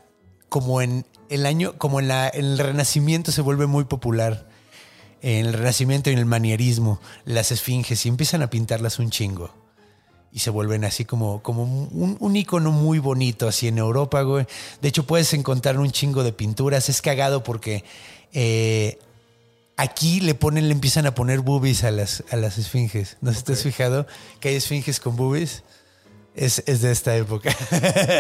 como 0.50 0.82
en 0.82 1.06
el 1.30 1.46
año, 1.46 1.78
como 1.78 2.00
en, 2.00 2.08
la, 2.08 2.30
en 2.30 2.46
el 2.46 2.58
Renacimiento 2.60 3.32
se 3.32 3.42
vuelve 3.42 3.66
muy 3.68 3.86
popular. 3.86 4.48
En 5.22 5.46
el 5.46 5.54
Renacimiento 5.54 6.10
y 6.10 6.14
en 6.14 6.20
el 6.20 6.26
manierismo, 6.26 7.00
las 7.24 7.52
esfinges 7.52 8.06
y 8.06 8.10
empiezan 8.10 8.42
a 8.42 8.50
pintarlas 8.50 9.00
un 9.00 9.10
chingo. 9.10 9.54
Y 10.34 10.40
se 10.40 10.50
vuelven 10.50 10.84
así 10.84 11.06
como, 11.06 11.44
como 11.44 11.64
un, 11.64 12.18
un 12.20 12.36
icono 12.36 12.72
muy 12.72 12.98
bonito 12.98 13.48
así 13.48 13.68
en 13.68 13.78
Europa, 13.78 14.24
güey. 14.24 14.48
De 14.82 14.90
hecho, 14.90 15.06
puedes 15.06 15.32
encontrar 15.34 15.78
un 15.78 15.92
chingo 15.92 16.24
de 16.24 16.34
pinturas. 16.34 16.90
Es 16.90 17.04
cagado 17.04 17.44
porque 17.44 17.84
eh, 18.34 18.98
aquí 19.78 20.22
le 20.22 20.36
ponen, 20.36 20.68
le 20.68 20.74
empiezan 20.74 21.06
a 21.06 21.16
poner 21.16 21.42
boobies 21.42 21.84
a 21.84 21.92
las, 21.92 22.24
a 22.32 22.36
las 22.36 22.58
esfinges. 22.58 23.18
¿No 23.22 23.34
si 23.34 23.44
te 23.44 23.54
has 23.54 23.64
fijado 23.64 24.08
que 24.40 24.50
hay 24.50 24.56
esfinges 24.56 25.00
con 25.00 25.16
boobies? 25.16 25.64
Es, 26.36 26.64
es 26.66 26.82
de 26.82 26.92
esta 26.92 27.16
época. 27.16 27.56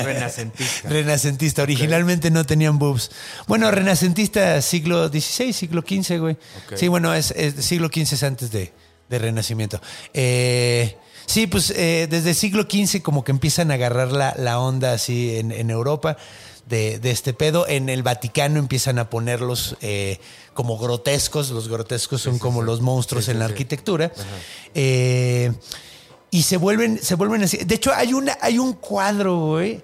Renacentista. 0.03 0.89
Renacentista. 0.89 1.64
Originalmente 1.64 2.30
no 2.30 2.45
tenían 2.45 2.78
boobs. 2.78 3.09
Bueno, 3.47 3.72
renacentista 3.72 4.61
siglo 4.61 5.07
XVI, 5.09 5.51
siglo 5.51 5.82
XV, 5.82 6.20
güey. 6.20 6.38
Sí, 6.76 6.89
bueno, 6.89 7.14
es, 7.16 7.32
es 7.32 7.66
siglo 7.66 7.88
XV 7.88 8.14
es 8.14 8.24
antes 8.24 8.51
de, 8.51 8.72
de 9.09 9.20
Renacimiento. 9.20 9.82
Eh, 10.14 10.95
sí, 11.26 11.47
pues 11.47 11.71
eh, 11.71 12.07
desde 12.09 12.32
el 12.32 12.36
siglo 12.36 12.63
XV 12.63 13.01
como 13.01 13.24
que 13.24 13.32
empiezan 13.32 13.71
a 13.71 13.76
agarrar 13.76 14.11
la, 14.11 14.34
la 14.38 14.59
onda 14.59 14.93
así 14.93 15.38
en, 15.38 15.51
en 15.51 15.69
Europa 15.69 16.17
de, 16.67 16.99
de 16.99 17.11
este 17.11 17.34
pedo. 17.34 17.67
En 17.67 17.89
el 17.89 18.03
Vaticano 18.03 18.59
empiezan 18.59 18.99
a 18.99 19.09
ponerlos 19.09 19.78
eh, 19.82 20.19
como 20.53 20.78
grotescos. 20.78 21.49
Los 21.49 21.67
grotescos 21.67 22.21
son 22.21 22.39
como 22.39 22.61
los 22.61 22.82
monstruos 22.82 23.28
en 23.30 23.39
la 23.39 23.45
arquitectura. 23.45 24.11
Eh, 24.74 25.51
y 26.32 26.43
se 26.43 26.57
vuelven, 26.57 26.99
se 27.01 27.15
vuelven 27.15 27.43
así. 27.43 27.57
De 27.57 27.76
hecho, 27.76 27.93
hay, 27.93 28.13
una, 28.13 28.38
hay 28.41 28.57
un 28.57 28.74
cuadro, 28.74 29.38
güey, 29.38 29.82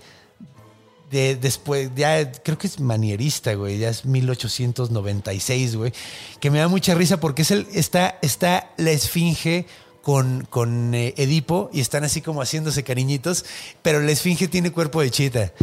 de 1.12 1.36
después, 1.36 1.92
ya 1.96 2.32
creo 2.32 2.58
que 2.58 2.68
es 2.68 2.80
manierista, 2.80 3.54
güey, 3.54 3.80
ya 3.80 3.90
es 3.90 4.06
1896, 4.06 5.76
güey, 5.76 5.94
que 6.40 6.52
me 6.52 6.60
da 6.60 6.68
mucha 6.68 6.94
risa 6.94 7.20
porque 7.20 7.42
es 7.42 7.52
el, 7.52 7.68
está, 7.74 8.18
está 8.22 8.72
la 8.78 8.92
esfinge 8.92 9.66
con, 10.10 10.47
con 10.49 10.95
eh, 10.95 11.14
Edipo 11.18 11.70
y 11.72 11.82
están 11.82 12.03
así 12.03 12.20
como 12.20 12.41
haciéndose 12.41 12.84
cariñitos, 12.84 13.45
pero 13.84 13.99
la 13.99 14.12
esfinge 14.12 14.47
tiene 14.47 14.72
cuerpo 14.72 15.01
de 15.01 15.12
chita. 15.12 15.53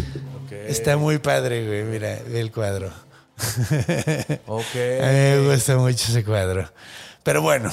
Está 0.68 0.96
muy 0.96 1.18
padre, 1.18 1.66
güey, 1.66 1.82
mira, 1.82 2.20
ve 2.28 2.42
el 2.42 2.52
cuadro. 2.52 2.92
Ok. 4.46 4.76
A 5.02 5.06
mí 5.08 5.18
me 5.18 5.48
gusta 5.50 5.76
mucho 5.76 6.06
ese 6.10 6.24
cuadro. 6.24 6.70
Pero 7.24 7.42
bueno, 7.42 7.72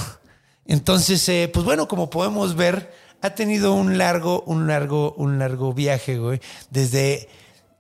entonces, 0.66 1.30
eh, 1.30 1.48
pues 1.54 1.64
bueno, 1.64 1.88
como 1.88 2.10
podemos 2.10 2.56
ver, 2.56 2.92
ha 3.22 3.36
tenido 3.36 3.74
un 3.74 4.00
largo, 4.00 4.42
un 4.48 4.66
largo, 4.66 5.14
un 5.14 5.38
largo 5.38 5.76
viaje, 5.76 6.18
güey. 6.18 6.42
Desde 6.72 7.30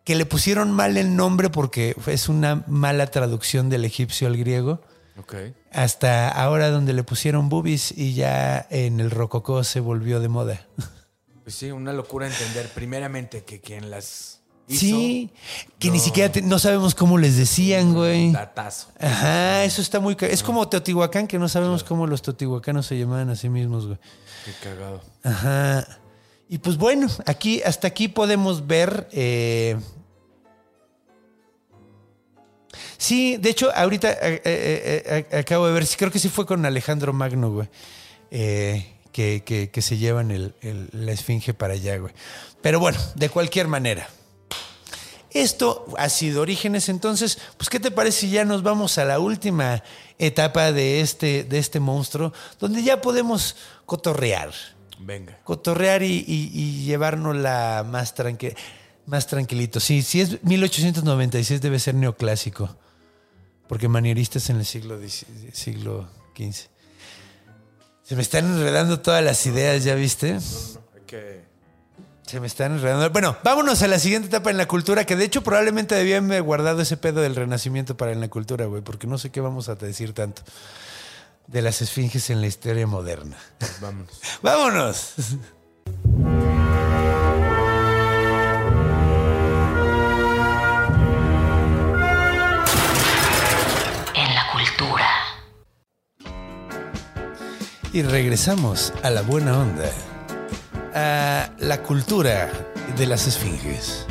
que 0.03 0.13
le 0.13 0.27
pusieron 0.27 0.71
mal 0.71 0.97
el 0.97 1.15
nombre 1.15 1.49
porque 1.49 1.95
es 2.05 2.29
una 2.29 2.63
mala 2.67 3.07
traducción 3.07 3.71
del 3.71 3.85
egipcio 3.85 4.27
al 4.27 4.37
griego, 4.37 4.81
Ok. 5.20 5.36
hasta 5.72 6.28
ahora 6.30 6.70
donde 6.70 6.93
le 6.93 7.03
pusieron 7.03 7.47
boobies 7.49 7.91
y 7.95 8.14
ya 8.14 8.66
en 8.70 8.99
el 8.99 9.11
rococó 9.11 9.64
se 9.64 9.80
volvió 9.80 10.20
de 10.20 10.28
moda. 10.30 10.66
Pues 11.43 11.55
sí, 11.55 11.72
una 11.72 11.93
locura 11.93 12.26
entender 12.28 12.68
primeramente 12.70 13.43
que 13.43 13.59
quien 13.61 13.91
las 13.91 14.41
hizo, 14.68 14.80
Sí, 14.80 15.32
que 15.78 15.91
ni 15.91 15.99
siquiera 15.99 16.32
te- 16.32 16.41
no 16.41 16.57
sabemos 16.57 16.95
cómo 16.95 17.18
les 17.18 17.36
decían, 17.38 17.93
güey. 17.93 18.32
datazo. 18.32 18.88
Ajá, 18.99 19.64
eso 19.66 19.82
está 19.82 19.99
muy... 19.99 20.16
Es 20.22 20.41
como 20.41 20.68
Teotihuacán, 20.70 21.28
que 21.28 21.38
no 21.38 21.49
sabemos 21.49 21.84
cómo 21.84 22.07
los 22.07 22.22
teotihuacanos 22.22 22.86
se 22.88 22.97
llamaban 22.97 23.30
a 23.30 23.36
sí 23.36 23.49
mismos, 23.49 23.86
güey. 23.88 23.99
Qué 24.45 24.51
cagado. 24.64 25.01
Ajá. 25.24 25.86
Y 26.49 26.57
pues 26.59 26.78
bueno, 26.78 27.07
aquí, 27.26 27.61
hasta 27.64 27.88
aquí 27.88 28.07
podemos 28.07 28.66
ver. 28.66 29.09
eh, 29.11 29.78
Sí, 33.03 33.35
de 33.35 33.49
hecho, 33.49 33.69
ahorita 33.75 34.11
eh, 34.13 34.41
eh, 34.45 35.25
eh, 35.31 35.37
acabo 35.39 35.67
de 35.67 35.73
ver, 35.73 35.85
sí, 35.85 35.97
creo 35.97 36.09
que 36.09 36.19
sí 36.19 36.29
fue 36.29 36.45
con 36.45 36.65
Alejandro 36.65 37.11
Magno, 37.11 37.51
güey. 37.51 37.67
que, 39.11 39.43
que- 39.45 39.69
que 39.69 39.81
se 39.81 39.97
llevan 39.97 40.31
el- 40.31 40.55
el- 40.61 40.89
la 40.93 41.11
esfinge 41.11 41.53
para 41.53 41.73
allá, 41.73 41.97
güey. 41.97 42.13
Pero 42.63 42.79
bueno, 42.79 42.97
de 43.15 43.29
cualquier 43.29 43.67
manera. 43.67 44.07
Esto 45.31 45.85
ha 45.97 46.09
sido 46.09 46.41
Orígenes, 46.41 46.89
entonces, 46.89 47.39
pues, 47.57 47.69
¿qué 47.69 47.79
te 47.79 47.91
parece 47.91 48.21
si 48.21 48.29
ya 48.31 48.45
nos 48.45 48.63
vamos 48.63 48.97
a 48.99 49.05
la 49.05 49.19
última 49.19 49.83
etapa 50.19 50.71
de 50.71 51.01
este, 51.01 51.43
de 51.43 51.59
este 51.59 51.79
monstruo, 51.79 52.31
donde 52.59 52.83
ya 52.83 53.01
podemos 53.01 53.55
cotorrear? 53.85 54.51
Venga. 54.99 55.37
cotorrear 55.43 56.01
y, 56.03 56.23
y, 56.25 56.51
y 56.53 56.85
llevárnosla 56.85 57.85
más, 57.85 58.15
tranqui 58.15 58.53
más 59.05 59.27
tranquilito. 59.27 59.79
Sí, 59.81 60.01
si 60.01 60.21
es 60.21 60.41
1896 60.43 61.59
debe 61.61 61.77
ser 61.79 61.95
neoclásico, 61.95 62.73
porque 63.74 63.88
manieristas 63.88 64.51
en 64.51 64.57
el 64.57 64.67
siglo, 64.67 64.99
siglo 65.51 66.07
XV. 66.38 66.67
Se 68.03 68.15
me 68.15 68.21
están 68.21 68.45
enredando 68.45 68.99
todas 68.99 69.24
las 69.24 69.43
ideas, 69.47 69.84
¿ya 69.84 69.95
viste? 69.95 70.38
Que... 71.07 71.41
Se 72.28 72.39
me 72.39 72.45
están 72.45 72.74
enredando. 72.74 73.09
Bueno, 73.09 73.36
vámonos 73.43 73.82
a 73.82 73.88
la 73.88 73.97
siguiente 73.97 74.28
etapa 74.28 74.51
en 74.51 74.57
la 74.57 74.67
cultura, 74.67 75.07
que 75.07 75.15
de 75.15 75.26
hecho 75.26 75.41
probablemente 75.41 75.95
debía 75.95 76.17
haberme 76.17 76.39
guardado 76.39 76.84
ese 76.84 76.97
pedo 76.97 77.21
del 77.21 77.36
renacimiento 77.36 77.97
para 77.97 78.11
en 78.11 78.21
la 78.21 78.28
cultura, 78.28 78.67
güey, 78.67 78.84
porque 78.84 79.07
no 79.07 79.17
sé 79.17 79.32
qué 79.32 79.41
vamos 79.41 79.69
a 79.69 79.74
decir 79.74 80.13
tanto 80.13 80.43
de 81.47 81.63
las 81.63 81.82
esfinges 81.82 82.30
en 82.30 82.41
la 82.41 82.45
historia 82.45 82.86
moderna. 82.86 83.39
Vámonos. 83.82 84.21
¡Vámonos! 84.43 85.13
Y 97.93 98.01
regresamos 98.01 98.91
a 99.03 99.11
la 99.11 99.21
buena 99.21 99.55
onda, 99.55 99.89
a 100.95 101.51
la 101.59 101.83
cultura 101.83 102.49
de 102.97 103.05
las 103.05 103.27
esfinges. 103.27 104.07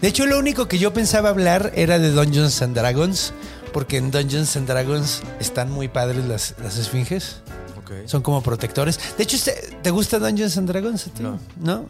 De 0.00 0.06
hecho, 0.06 0.24
lo 0.24 0.38
único 0.38 0.68
que 0.68 0.78
yo 0.78 0.92
pensaba 0.92 1.28
hablar 1.30 1.72
era 1.74 1.98
de 1.98 2.12
Dungeons 2.12 2.62
and 2.62 2.76
Dragons, 2.76 3.32
porque 3.72 3.96
en 3.96 4.12
Dungeons 4.12 4.56
and 4.56 4.68
Dragons 4.68 5.22
están 5.40 5.70
muy 5.72 5.88
padres 5.88 6.24
las, 6.26 6.54
las 6.62 6.78
esfinges. 6.78 7.40
Ok. 7.78 8.06
Son 8.06 8.22
como 8.22 8.40
protectores. 8.40 9.00
De 9.16 9.24
hecho, 9.24 9.36
¿te 9.82 9.90
gusta 9.90 10.20
Dungeons 10.20 10.56
and 10.56 10.68
Dragons 10.68 11.08
a 11.08 11.10
ti? 11.10 11.22
No. 11.24 11.40
¿No? 11.60 11.86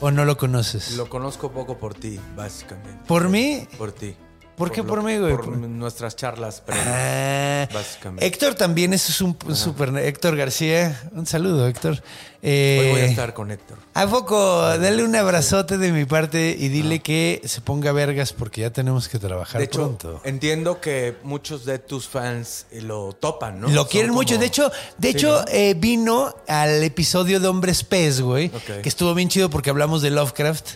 ¿O 0.00 0.10
no 0.10 0.24
lo 0.24 0.38
conoces? 0.38 0.96
Lo 0.96 1.10
conozco 1.10 1.52
poco 1.52 1.76
por 1.76 1.92
ti, 1.94 2.18
básicamente. 2.34 2.98
Por 3.06 3.28
mí, 3.28 3.68
Por 3.76 3.92
ti. 3.92 4.16
¿Por 4.56 4.72
qué 4.72 4.82
por 4.82 5.02
mí, 5.02 5.18
güey? 5.18 5.36
Por 5.36 5.48
nuestras 5.58 6.16
charlas 6.16 6.60
previas. 6.62 6.86
Ah, 6.88 7.68
Básicamente. 7.72 8.24
Héctor 8.26 8.54
también 8.54 8.92
es 8.94 9.20
un 9.20 9.36
super 9.54 9.94
Héctor 9.98 10.36
García. 10.36 11.02
Un 11.12 11.26
saludo, 11.26 11.66
Héctor. 11.66 12.02
Eh, 12.42 12.78
Hoy 12.80 12.90
voy 12.92 13.00
a 13.00 13.04
estar 13.06 13.34
con 13.34 13.50
Héctor. 13.50 13.76
¿A 13.92 14.06
poco? 14.06 14.60
Dale 14.78 15.02
un 15.04 15.14
abrazote 15.16 15.78
de 15.78 15.92
mi 15.92 16.04
parte 16.04 16.56
y 16.58 16.68
dile 16.68 17.00
que 17.00 17.42
se 17.44 17.60
ponga 17.60 17.92
vergas 17.92 18.32
porque 18.32 18.60
ya 18.62 18.70
tenemos 18.70 19.08
que 19.08 19.18
trabajar 19.18 19.58
De 19.58 19.64
hecho, 19.66 19.80
pronto. 19.80 20.20
entiendo 20.24 20.80
que 20.80 21.16
muchos 21.22 21.64
de 21.64 21.78
tus 21.78 22.06
fans 22.08 22.66
lo 22.72 23.12
topan, 23.14 23.60
¿no? 23.60 23.68
Lo 23.68 23.82
Son 23.82 23.90
quieren 23.90 24.12
mucho. 24.12 24.38
De 24.38 24.46
hecho, 24.46 24.70
de 24.96 25.10
Sí, 25.10 25.16
hecho 25.16 25.40
¿no? 25.40 25.44
eh, 25.52 25.74
vino 25.76 26.34
al 26.48 26.82
episodio 26.82 27.40
de 27.40 27.48
Hombres 27.48 27.84
Pez, 27.84 28.20
güey. 28.20 28.48
Que 28.82 28.88
estuvo 28.88 29.12
bien 29.14 29.28
chido 29.28 29.50
porque 29.50 29.70
hablamos 29.70 30.00
de 30.02 30.10
Lovecraft. 30.10 30.66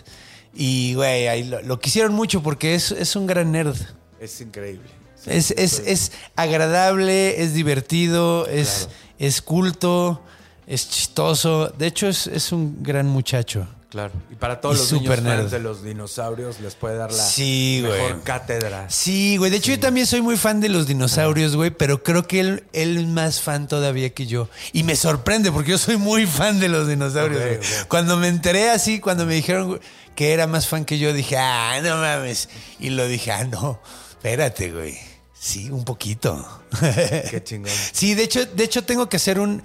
Y, 0.53 0.93
güey, 0.95 1.27
ahí 1.27 1.43
lo, 1.45 1.61
lo 1.61 1.79
quisieron 1.79 2.13
mucho 2.13 2.43
porque 2.43 2.75
es, 2.75 2.91
es 2.91 3.15
un 3.15 3.25
gran 3.27 3.51
nerd. 3.51 3.75
Es 4.19 4.41
increíble. 4.41 4.87
Sí, 5.15 5.29
Es, 5.31 5.51
es, 5.51 5.79
es 5.85 6.11
agradable, 6.35 7.41
es 7.43 7.53
divertido, 7.53 8.47
es, 8.47 8.89
es 9.19 9.41
culto, 9.41 10.21
es 10.67 10.89
chistoso. 10.89 11.69
De 11.77 11.87
hecho, 11.87 12.07
es, 12.07 12.27
es 12.27 12.51
un 12.51 12.83
gran 12.83 13.07
muchacho. 13.07 13.67
Claro. 13.89 14.13
Y 14.31 14.35
para 14.35 14.61
todos 14.61 14.77
Y 14.77 14.79
los 14.79 14.91
niños 15.01 15.21
nerd. 15.21 15.39
fans 15.41 15.51
de 15.51 15.59
los 15.59 15.83
dinosaurios 15.83 16.61
les 16.61 16.75
puede 16.75 16.95
dar 16.95 17.11
la 17.11 17.21
Sí, 17.23 17.81
mejor 17.83 17.99
güey. 18.13 18.23
cátedra. 18.23 18.89
Sí, 18.89 19.35
güey. 19.35 19.51
De 19.51 19.57
hecho, 19.57 19.71
yo 19.71 19.79
también 19.81 20.07
soy 20.07 20.21
muy 20.21 20.37
fan 20.37 20.61
de 20.61 20.69
los 20.69 20.87
dinosaurios, 20.87 21.57
güey, 21.57 21.71
pero 21.71 22.01
creo 22.01 22.25
que 22.25 22.39
él, 22.39 22.63
él 22.71 22.97
es 22.97 23.07
más 23.07 23.41
fan 23.41 23.67
todavía 23.67 24.09
que 24.11 24.27
yo. 24.27 24.47
Y 24.71 24.83
me 24.83 24.95
sorprende 24.95 25.51
porque 25.51 25.71
yo 25.71 25.77
soy 25.77 25.97
muy 25.97 26.25
fan 26.25 26.59
de 26.61 26.69
los 26.69 26.87
dinosaurios, 26.87 27.41
güey. 27.41 27.59
Cuando 27.89 28.15
me 28.15 28.29
enteré 28.29 28.69
así, 28.69 29.01
cuando 29.01 29.25
me 29.25 29.35
dijeron 29.35 29.67
güey, 29.67 29.79
que 30.15 30.33
era 30.33 30.47
más 30.47 30.67
fan 30.67 30.85
que 30.85 30.99
yo, 30.99 31.13
dije, 31.13 31.37
ah, 31.37 31.79
no 31.83 31.97
mames. 31.97 32.49
Y 32.79 32.89
lo 32.91 33.07
dije, 33.07 33.31
ah, 33.31 33.43
no, 33.45 33.79
espérate, 34.11 34.71
güey. 34.71 34.97
Sí, 35.33 35.69
un 35.71 35.83
poquito. 35.83 36.47
Qué 36.79 37.41
chingón. 37.43 37.71
Sí, 37.91 38.13
de 38.13 38.23
hecho, 38.23 38.45
de 38.45 38.63
hecho 38.63 38.83
tengo 38.83 39.09
que 39.09 39.17
hacer 39.17 39.39
un. 39.39 39.63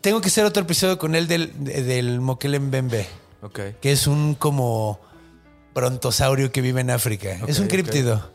Tengo 0.00 0.20
que 0.20 0.28
hacer 0.28 0.44
otro 0.44 0.62
episodio 0.64 0.98
con 0.98 1.14
él 1.14 1.28
del, 1.28 1.52
del 1.64 2.20
Moquelen 2.20 2.70
Bembe, 2.70 3.06
Ok. 3.42 3.60
que 3.80 3.92
es 3.92 4.06
un 4.06 4.34
como 4.34 5.00
brontosaurio 5.74 6.52
que 6.52 6.60
vive 6.60 6.80
en 6.82 6.90
África. 6.90 7.38
es 7.46 7.58
un 7.58 7.68
criptido. 7.68 8.30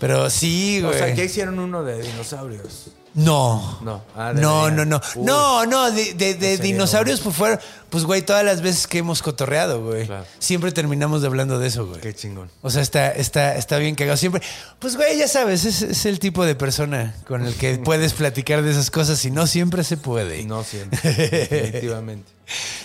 Pero 0.00 0.28
sí, 0.28 0.80
O 0.82 0.88
güey. 0.88 0.98
sea, 0.98 1.14
ya 1.14 1.22
hicieron 1.24 1.58
uno 1.60 1.82
de 1.84 2.02
dinosaurios. 2.02 2.88
No. 3.14 3.78
No. 3.82 4.02
Ah, 4.16 4.32
no, 4.34 4.70
no, 4.70 4.84
no. 4.84 5.00
Uy. 5.14 5.24
No, 5.24 5.64
no, 5.66 5.90
de, 5.92 6.14
de- 6.14 6.34
de 6.34 6.56
Sería 6.56 6.58
dinosaurios, 6.72 7.20
pues 7.20 7.36
fueron, 7.36 7.60
pues 7.88 8.04
güey, 8.04 8.22
todas 8.22 8.44
las 8.44 8.60
veces 8.60 8.88
que 8.88 8.98
hemos 8.98 9.22
cotorreado, 9.22 9.84
güey. 9.84 10.06
Claro. 10.06 10.24
Siempre 10.40 10.72
terminamos 10.72 11.20
de 11.22 11.28
hablando 11.28 11.58
de 11.60 11.68
eso, 11.68 11.86
güey. 11.86 12.00
Qué 12.00 12.12
chingón. 12.12 12.50
O 12.60 12.70
sea, 12.70 12.82
está, 12.82 13.12
está, 13.12 13.54
está 13.56 13.78
bien 13.78 13.94
cagado. 13.94 14.16
Siempre, 14.16 14.42
pues 14.80 14.96
güey, 14.96 15.16
ya 15.16 15.28
sabes, 15.28 15.64
es, 15.64 15.82
es 15.82 16.06
el 16.06 16.18
tipo 16.18 16.44
de 16.44 16.56
persona 16.56 17.14
con 17.28 17.44
el 17.46 17.54
que 17.54 17.78
puedes 17.84 18.14
platicar 18.14 18.62
de 18.62 18.72
esas 18.72 18.90
cosas 18.90 19.24
y 19.24 19.30
no 19.30 19.46
siempre 19.46 19.84
se 19.84 19.96
puede. 19.96 20.42
No 20.44 20.64
siempre. 20.64 20.98
definitivamente. 21.48 22.30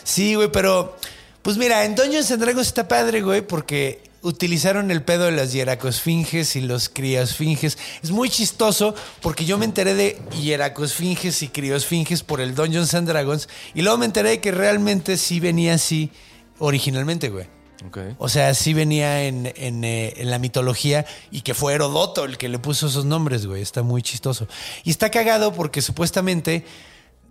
Sí, 0.03 0.35
güey, 0.35 0.51
pero 0.51 0.95
pues 1.41 1.57
mira, 1.57 1.85
en 1.85 1.95
Dungeons 1.95 2.29
and 2.31 2.41
Dragons 2.43 2.67
está 2.67 2.87
padre, 2.87 3.21
güey, 3.21 3.41
porque 3.41 4.08
utilizaron 4.21 4.91
el 4.91 5.03
pedo 5.03 5.25
de 5.25 5.31
las 5.31 5.53
hieracosfinges 5.53 6.55
y 6.55 6.61
los 6.61 6.89
criosfinges. 6.89 7.77
Es 8.03 8.11
muy 8.11 8.29
chistoso 8.29 8.95
porque 9.21 9.45
yo 9.45 9.57
me 9.57 9.65
enteré 9.65 9.93
de 9.93 10.21
hieracosfinges 10.39 11.41
y 11.41 11.49
criosfinges 11.49 12.23
por 12.23 12.41
el 12.41 12.55
Dungeons 12.55 12.93
and 12.93 13.07
Dragons 13.07 13.47
y 13.73 13.81
luego 13.81 13.97
me 13.97 14.05
enteré 14.05 14.29
de 14.29 14.41
que 14.41 14.51
realmente 14.51 15.17
sí 15.17 15.39
venía 15.39 15.75
así 15.75 16.11
originalmente, 16.59 17.29
güey. 17.29 17.47
Ok. 17.87 17.97
O 18.17 18.27
sea, 18.27 18.53
sí 18.53 18.73
venía 18.73 19.23
en, 19.23 19.53
en, 19.55 19.83
eh, 19.85 20.13
en 20.17 20.29
la 20.29 20.37
mitología 20.37 21.05
y 21.31 21.41
que 21.41 21.53
fue 21.53 21.73
Herodoto 21.73 22.25
el 22.25 22.37
que 22.37 22.49
le 22.49 22.59
puso 22.59 22.87
esos 22.87 23.05
nombres, 23.05 23.45
güey. 23.45 23.61
Está 23.61 23.83
muy 23.83 24.01
chistoso. 24.01 24.47
Y 24.83 24.89
está 24.89 25.09
cagado 25.09 25.53
porque 25.53 25.81
supuestamente, 25.81 26.65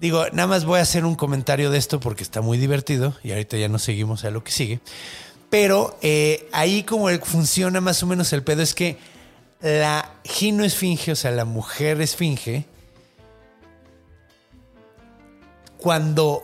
digo, 0.01 0.25
nada 0.33 0.47
más 0.47 0.65
voy 0.65 0.79
a 0.79 0.83
hacer 0.83 1.05
un 1.05 1.17
comentario 1.17 1.71
de 1.71 1.77
esto 1.77 2.01
porque 2.01 2.23
está 2.23 2.41
muy 2.41 2.57
divertido 2.57 3.15
y 3.23 3.33
ahorita 3.33 3.59
ya 3.59 3.69
nos 3.69 3.83
seguimos 3.83 4.25
a 4.25 4.31
lo 4.31 4.43
que 4.43 4.53
sigue. 4.53 4.81
Pero 5.51 5.99
eh, 6.03 6.49
ahí 6.53 6.83
como 6.83 7.09
funciona 7.21 7.81
más 7.81 8.03
o 8.03 8.07
menos 8.07 8.33
el 8.33 8.43
pedo 8.43 8.63
es 8.63 8.75
que 8.75 8.99
la 9.61 10.13
ginoesfinge, 10.25 11.13
o 11.13 11.17
sea, 11.17 11.31
la 11.31 11.45
mujer 11.45 12.01
esfinge, 12.01 12.67
cuando 15.79 16.43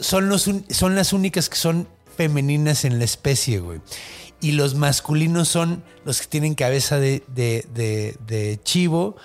son, 0.00 0.28
los, 0.28 0.48
son 0.70 0.94
las 0.94 1.12
únicas 1.12 1.48
que 1.48 1.56
son 1.56 1.88
femeninas 2.16 2.84
en 2.84 2.98
la 2.98 3.04
especie, 3.04 3.58
güey. 3.58 3.80
Y 4.40 4.52
los 4.52 4.74
masculinos 4.74 5.48
son 5.48 5.84
los 6.04 6.20
que 6.20 6.26
tienen 6.26 6.54
cabeza 6.54 6.98
de, 6.98 7.22
de- 7.28 7.66
de- 7.74 8.16
de 8.26 8.60
chivo, 8.62 9.16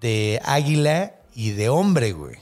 de 0.00 0.40
águila 0.44 1.14
y 1.34 1.50
de 1.50 1.68
hombre, 1.68 2.12
güey. 2.12 2.36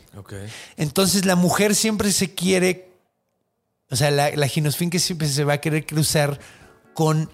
Entonces 0.77 1.25
la 1.27 1.37
mujer 1.37 1.75
siempre 1.75 2.11
se 2.13 2.35
quiere, 2.35 2.88
o 3.91 3.97
sea, 3.97 4.11
la, 4.11 4.31
la 4.31 4.47
ginosfinge 4.49 4.99
siempre 4.99 5.29
se 5.29 5.45
va 5.45 5.55
a 5.55 5.61
querer 5.61 5.87
cruzar 5.87 6.39
con 6.95 7.31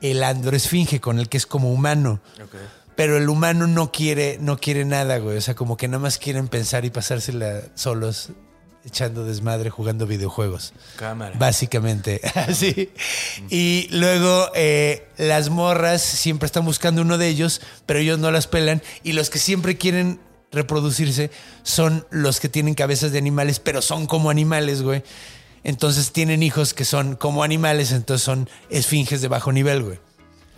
el 0.00 0.22
androesfinge, 0.22 1.00
con 1.00 1.18
el 1.18 1.28
que 1.28 1.36
es 1.36 1.46
como 1.46 1.72
humano. 1.72 2.20
Ok. 2.42 2.54
Pero 2.96 3.16
el 3.16 3.28
humano 3.28 3.66
no 3.66 3.92
quiere, 3.92 4.38
no 4.40 4.58
quiere 4.58 4.84
nada, 4.84 5.18
güey. 5.18 5.36
O 5.36 5.40
sea, 5.40 5.54
como 5.54 5.76
que 5.76 5.86
nada 5.86 6.00
más 6.00 6.18
quieren 6.18 6.48
pensar 6.48 6.84
y 6.84 6.90
pasársela 6.90 7.62
solos, 7.74 8.30
echando 8.84 9.24
desmadre, 9.24 9.70
jugando 9.70 10.06
videojuegos. 10.06 10.72
Cámara. 10.96 11.36
Básicamente, 11.38 12.20
así. 12.34 12.90
Y 13.50 13.88
luego 13.92 14.48
eh, 14.54 15.06
las 15.16 15.48
morras 15.48 16.02
siempre 16.02 16.46
están 16.46 16.64
buscando 16.64 17.02
uno 17.02 17.18
de 17.18 17.28
ellos, 17.28 17.60
pero 17.86 18.00
ellos 18.00 18.18
no 18.18 18.32
las 18.32 18.48
pelan. 18.48 18.82
Y 19.04 19.12
los 19.12 19.30
que 19.30 19.38
siempre 19.38 19.76
quieren 19.76 20.20
reproducirse 20.50 21.30
son 21.62 22.06
los 22.10 22.40
que 22.40 22.48
tienen 22.48 22.74
cabezas 22.74 23.12
de 23.12 23.18
animales, 23.18 23.60
pero 23.60 23.80
son 23.80 24.06
como 24.06 24.28
animales, 24.28 24.82
güey. 24.82 25.04
Entonces 25.64 26.12
tienen 26.12 26.42
hijos 26.42 26.74
que 26.74 26.84
son 26.84 27.16
como 27.16 27.42
animales, 27.42 27.92
entonces 27.92 28.24
son 28.24 28.48
esfinges 28.70 29.20
de 29.20 29.28
bajo 29.28 29.52
nivel, 29.52 29.82
güey. 29.82 29.98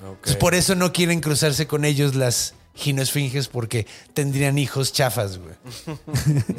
Entonces, 0.02 0.36
por 0.36 0.54
eso 0.54 0.74
no 0.74 0.92
quieren 0.92 1.20
cruzarse 1.20 1.66
con 1.66 1.84
ellos 1.84 2.14
las 2.14 2.54
ginoesfinges 2.74 3.48
porque 3.48 3.86
tendrían 4.14 4.58
hijos 4.58 4.92
chafas, 4.92 5.38
güey. 5.38 5.54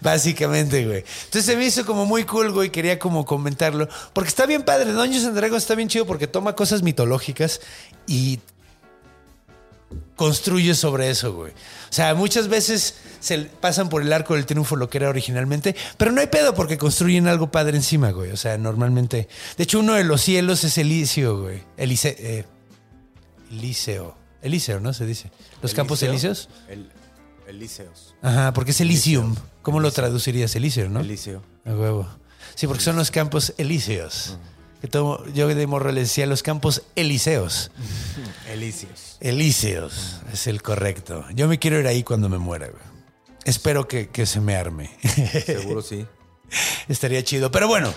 Básicamente, 0.00 0.84
güey. 0.86 1.04
Entonces 1.24 1.44
se 1.44 1.56
me 1.56 1.66
hizo 1.66 1.84
como 1.84 2.06
muy 2.06 2.24
cool, 2.24 2.52
güey. 2.52 2.70
Quería 2.70 2.98
como 2.98 3.24
comentarlo. 3.24 3.88
Porque 4.12 4.28
está 4.28 4.46
bien 4.46 4.62
padre. 4.62 4.92
Dungeons 4.92 5.26
and 5.26 5.36
Dragons 5.36 5.62
está 5.62 5.74
bien 5.74 5.88
chido 5.88 6.06
porque 6.06 6.26
toma 6.26 6.54
cosas 6.54 6.82
mitológicas 6.82 7.60
y 8.06 8.38
construye 10.16 10.74
sobre 10.74 11.10
eso, 11.10 11.34
güey. 11.34 11.52
O 11.52 11.92
sea, 11.92 12.14
muchas 12.14 12.48
veces 12.48 12.94
se 13.24 13.38
pasan 13.38 13.88
por 13.88 14.02
el 14.02 14.12
arco 14.12 14.34
del 14.34 14.44
triunfo 14.44 14.76
lo 14.76 14.90
que 14.90 14.98
era 14.98 15.08
originalmente, 15.08 15.74
pero 15.96 16.12
no 16.12 16.20
hay 16.20 16.26
pedo 16.26 16.54
porque 16.54 16.76
construyen 16.76 17.26
algo 17.26 17.50
padre 17.50 17.76
encima, 17.76 18.10
güey. 18.10 18.30
O 18.30 18.36
sea, 18.36 18.58
normalmente. 18.58 19.28
De 19.56 19.64
hecho, 19.64 19.80
uno 19.80 19.94
de 19.94 20.04
los 20.04 20.20
cielos 20.20 20.62
es 20.62 20.76
Eliseo, 20.76 21.40
güey. 21.40 21.62
Elice, 21.78 22.14
eh, 22.18 22.44
Eliseo. 23.50 24.14
Eliseo, 24.42 24.78
¿no? 24.78 24.92
Se 24.92 25.06
dice. 25.06 25.30
Los 25.62 25.72
campos 25.72 26.02
Eliseo. 26.02 26.32
elíseos. 26.32 26.48
El, 26.68 26.90
Elíseos. 27.48 28.14
Ajá, 28.20 28.52
porque 28.52 28.72
es 28.72 28.80
Elysium. 28.80 29.28
Eliseo. 29.28 29.44
¿Cómo 29.62 29.80
lo 29.80 29.90
traducirías? 29.90 30.54
Elíseo, 30.54 30.90
¿no? 30.90 31.00
Eliseo. 31.00 31.42
A 31.64 31.70
huevo. 31.72 32.06
Sí, 32.54 32.66
porque 32.66 32.82
son 32.82 32.96
los 32.96 33.10
campos 33.10 33.54
elíseos. 33.56 34.36
Que 34.82 34.88
todo, 34.88 35.26
yo 35.32 35.48
de 35.48 35.66
morro 35.66 35.92
le 35.92 36.02
decía 36.02 36.26
los 36.26 36.42
campos 36.42 36.82
elíseos. 36.94 37.70
Elíseos. 38.52 39.16
Elíseos 39.20 40.20
es 40.30 40.46
el 40.46 40.60
correcto. 40.60 41.24
Yo 41.34 41.48
me 41.48 41.58
quiero 41.58 41.80
ir 41.80 41.86
ahí 41.86 42.02
cuando 42.02 42.28
me 42.28 42.36
muera, 42.36 42.66
güey. 42.68 42.93
Espero 43.44 43.86
que, 43.88 44.08
que 44.08 44.26
se 44.26 44.40
me 44.40 44.56
arme. 44.56 44.90
Seguro 45.46 45.82
sí. 45.82 46.06
Estaría 46.88 47.22
chido. 47.24 47.50
Pero 47.50 47.68
bueno, 47.68 47.92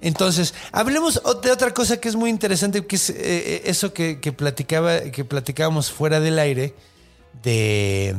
entonces, 0.00 0.54
hablemos 0.72 1.20
de 1.42 1.50
otra 1.50 1.72
cosa 1.74 2.00
que 2.00 2.08
es 2.08 2.16
muy 2.16 2.30
interesante, 2.30 2.86
que 2.86 2.96
es 2.96 3.10
eh, 3.10 3.62
eso 3.66 3.92
que, 3.92 4.20
que 4.20 4.32
platicaba, 4.32 5.00
que 5.00 5.24
platicábamos 5.24 5.90
fuera 5.92 6.20
del 6.20 6.38
aire, 6.38 6.74
de 7.42 8.14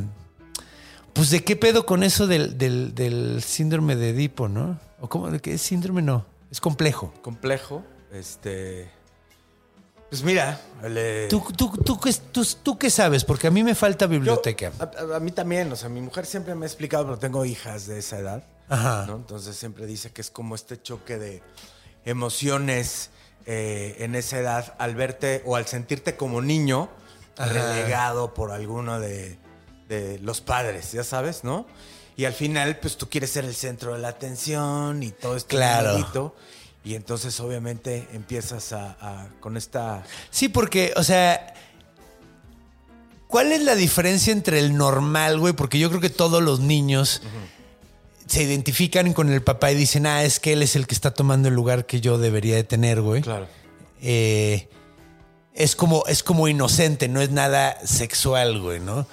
pues 1.14 1.30
de 1.30 1.44
qué 1.44 1.56
pedo 1.56 1.86
con 1.86 2.04
eso 2.04 2.26
del, 2.28 2.58
del- 2.58 2.96
del 2.96 3.42
síndrome 3.44 3.96
de 3.96 4.12
Edipo, 4.12 4.48
¿no? 4.48 4.80
O 5.00 5.10
cómo, 5.10 5.30
de 5.32 5.40
qué 5.40 5.58
síndrome 5.58 6.02
no, 6.02 6.26
es 6.52 6.62
complejo. 6.62 7.14
Complejo. 7.22 7.84
Este. 8.14 8.90
Pues 10.12 10.24
mira, 10.24 10.60
le- 10.88 11.28
¿Tú, 11.30 11.42
tú, 11.56 11.72
tú, 11.72 11.98
qué- 12.00 12.14
tú- 12.34 12.46
tú 12.62 12.78
qué 12.78 12.90
sabes? 12.90 13.24
Porque 13.24 13.48
a 13.48 13.50
mí 13.52 13.64
me 13.64 13.74
falta 13.76 14.06
biblioteca. 14.08 14.72
a, 14.78 14.84
a- 14.84 15.16
a 15.16 15.20
mí 15.22 15.32
también, 15.32 15.72
o 15.72 15.76
sea, 15.78 15.88
mi 15.90 16.02
mujer 16.02 16.26
siempre 16.26 16.54
me 16.54 16.66
ha 16.66 16.68
explicado, 16.68 17.06
pero 17.06 17.18
tengo 17.18 17.46
hijas 17.46 17.88
de 17.88 17.98
esa 18.00 18.20
edad. 18.20 18.44
Ajá. 18.68 19.06
¿no? 19.08 19.16
Entonces 19.16 19.56
siempre 19.56 19.86
dice 19.86 20.12
que 20.12 20.22
es 20.22 20.30
como 20.30 20.54
este 20.56 20.82
choque 20.82 21.18
de 21.18 21.42
emociones 22.06 23.10
eh, 23.46 23.96
en 24.00 24.16
esa 24.16 24.38
edad 24.38 24.76
al 24.78 24.96
verte 24.96 25.42
o 25.46 25.56
al 25.56 25.66
sentirte 25.66 26.16
como 26.16 26.42
niño 26.42 26.90
Ajá. 27.38 27.52
relegado 27.52 28.34
por 28.34 28.52
alguno 28.52 29.00
de, 29.00 29.38
de 29.88 30.20
los 30.20 30.42
padres, 30.42 30.92
ya 30.92 31.04
sabes, 31.04 31.44
¿no? 31.44 31.66
Y 32.18 32.26
al 32.26 32.34
final, 32.34 32.78
pues 32.80 32.98
tú 32.98 33.10
quieres 33.10 33.32
ser 33.32 33.46
el 33.46 33.56
centro 33.56 33.94
de 33.94 34.00
la 34.00 34.10
atención 34.10 35.02
y 35.04 35.12
todo 35.12 35.38
este 35.38 35.56
Claro. 35.56 36.36
Y 36.84 36.96
entonces 36.96 37.40
obviamente 37.40 38.08
empiezas 38.14 38.74
a, 38.74 38.98
a- 39.00 39.28
con 39.40 39.56
esta... 39.58 40.04
Sí, 40.32 40.50
porque, 40.50 40.94
o 40.96 41.04
sea, 41.04 41.54
¿cuál 43.28 43.52
es 43.52 43.62
la 43.62 43.76
diferencia 43.76 44.34
entre 44.34 44.60
el 44.60 44.76
normal, 44.76 45.40
güey? 45.40 45.54
Porque 45.54 45.80
yo 45.80 45.90
creo 45.90 46.02
que 46.02 46.10
todos 46.10 46.42
los 46.42 46.60
niños 46.60 47.22
se 48.28 48.44
identifican 48.44 49.14
con 49.14 49.32
el 49.32 49.44
papá 49.44 49.72
y 49.72 49.76
dicen, 49.76 50.06
ah, 50.06 50.24
es 50.24 50.40
que 50.40 50.54
él 50.54 50.64
es 50.64 50.76
el 50.76 50.88
que 50.88 50.96
está 50.96 51.14
tomando 51.14 51.50
el 51.50 51.54
lugar 51.54 51.86
que 51.86 52.02
yo 52.02 52.18
debería 52.18 52.56
de 52.56 52.64
tener, 52.64 53.02
güey. 53.02 53.22
Claro. 53.22 53.48
Eh, 54.02 54.68
es 55.54 55.76
como, 55.76 56.06
es 56.08 56.24
como 56.24 56.48
inocente, 56.48 57.08
no 57.10 57.22
es 57.22 57.30
nada 57.30 57.78
sexual, 57.86 58.60
güey, 58.62 58.80
¿no? 58.80 59.06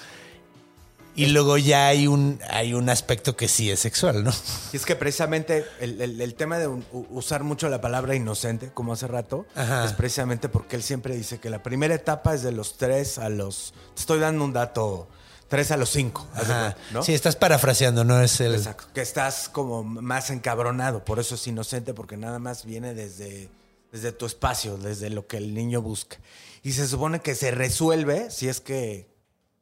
Y 1.18 1.26
luego 1.26 1.58
ya 1.58 1.88
hay 1.88 2.06
un, 2.06 2.40
hay 2.48 2.74
un 2.74 2.88
aspecto 2.88 3.36
que 3.36 3.48
sí 3.48 3.70
es 3.70 3.80
sexual, 3.80 4.24
¿no? 4.24 4.32
Y 4.72 4.76
es 4.76 4.86
que 4.86 4.96
precisamente 4.96 5.64
el, 5.80 6.00
el- 6.00 6.20
el 6.20 6.34
tema 6.34 6.58
de 6.58 6.68
usar 7.10 7.42
mucho 7.44 7.68
la 7.68 7.80
palabra 7.80 8.14
inocente, 8.14 8.70
como 8.72 8.92
hace 8.92 9.06
rato, 9.08 9.44
Ajá. 9.54 9.84
es 9.84 9.92
precisamente 9.94 10.48
porque 10.48 10.76
él 10.76 10.82
siempre 10.82 11.16
dice 11.16 11.38
que 11.38 11.50
la 11.50 11.62
primera 11.62 11.94
etapa 11.94 12.34
es 12.34 12.42
de 12.42 12.52
los 12.52 12.76
3 12.76 13.18
a 13.18 13.28
los... 13.28 13.74
Te 13.94 14.00
estoy 14.00 14.20
dando 14.20 14.44
un 14.44 14.52
dato, 14.52 15.08
3 15.48 15.70
a 15.72 15.76
los 15.76 15.90
5, 15.90 16.26
Ajá. 16.34 16.76
Sí, 17.02 17.14
estás 17.14 17.34
parafraseando, 17.36 18.04
no 18.04 18.20
es 18.22 18.40
el. 18.40 18.54
Exacto, 18.54 18.84
que 18.94 19.00
estás 19.00 19.48
como 19.48 19.82
más 19.82 20.30
encabronado, 20.30 21.04
por 21.04 21.18
eso 21.18 21.34
es 21.34 21.46
inocente, 21.46 21.94
porque 21.94 22.16
nada 22.16 22.38
más 22.38 22.64
viene 22.64 22.94
desde, 22.94 23.48
desde 23.90 24.12
tu 24.12 24.26
espacio, 24.26 24.76
desde 24.76 25.10
lo 25.10 25.26
que 25.26 25.38
el 25.38 25.52
niño 25.54 25.82
busca. 25.82 26.18
Y 26.62 26.72
se 26.72 26.86
supone 26.86 27.20
que 27.20 27.34
se 27.34 27.50
resuelve, 27.50 28.30
si 28.30 28.48
es 28.48 28.60
que 28.60 29.08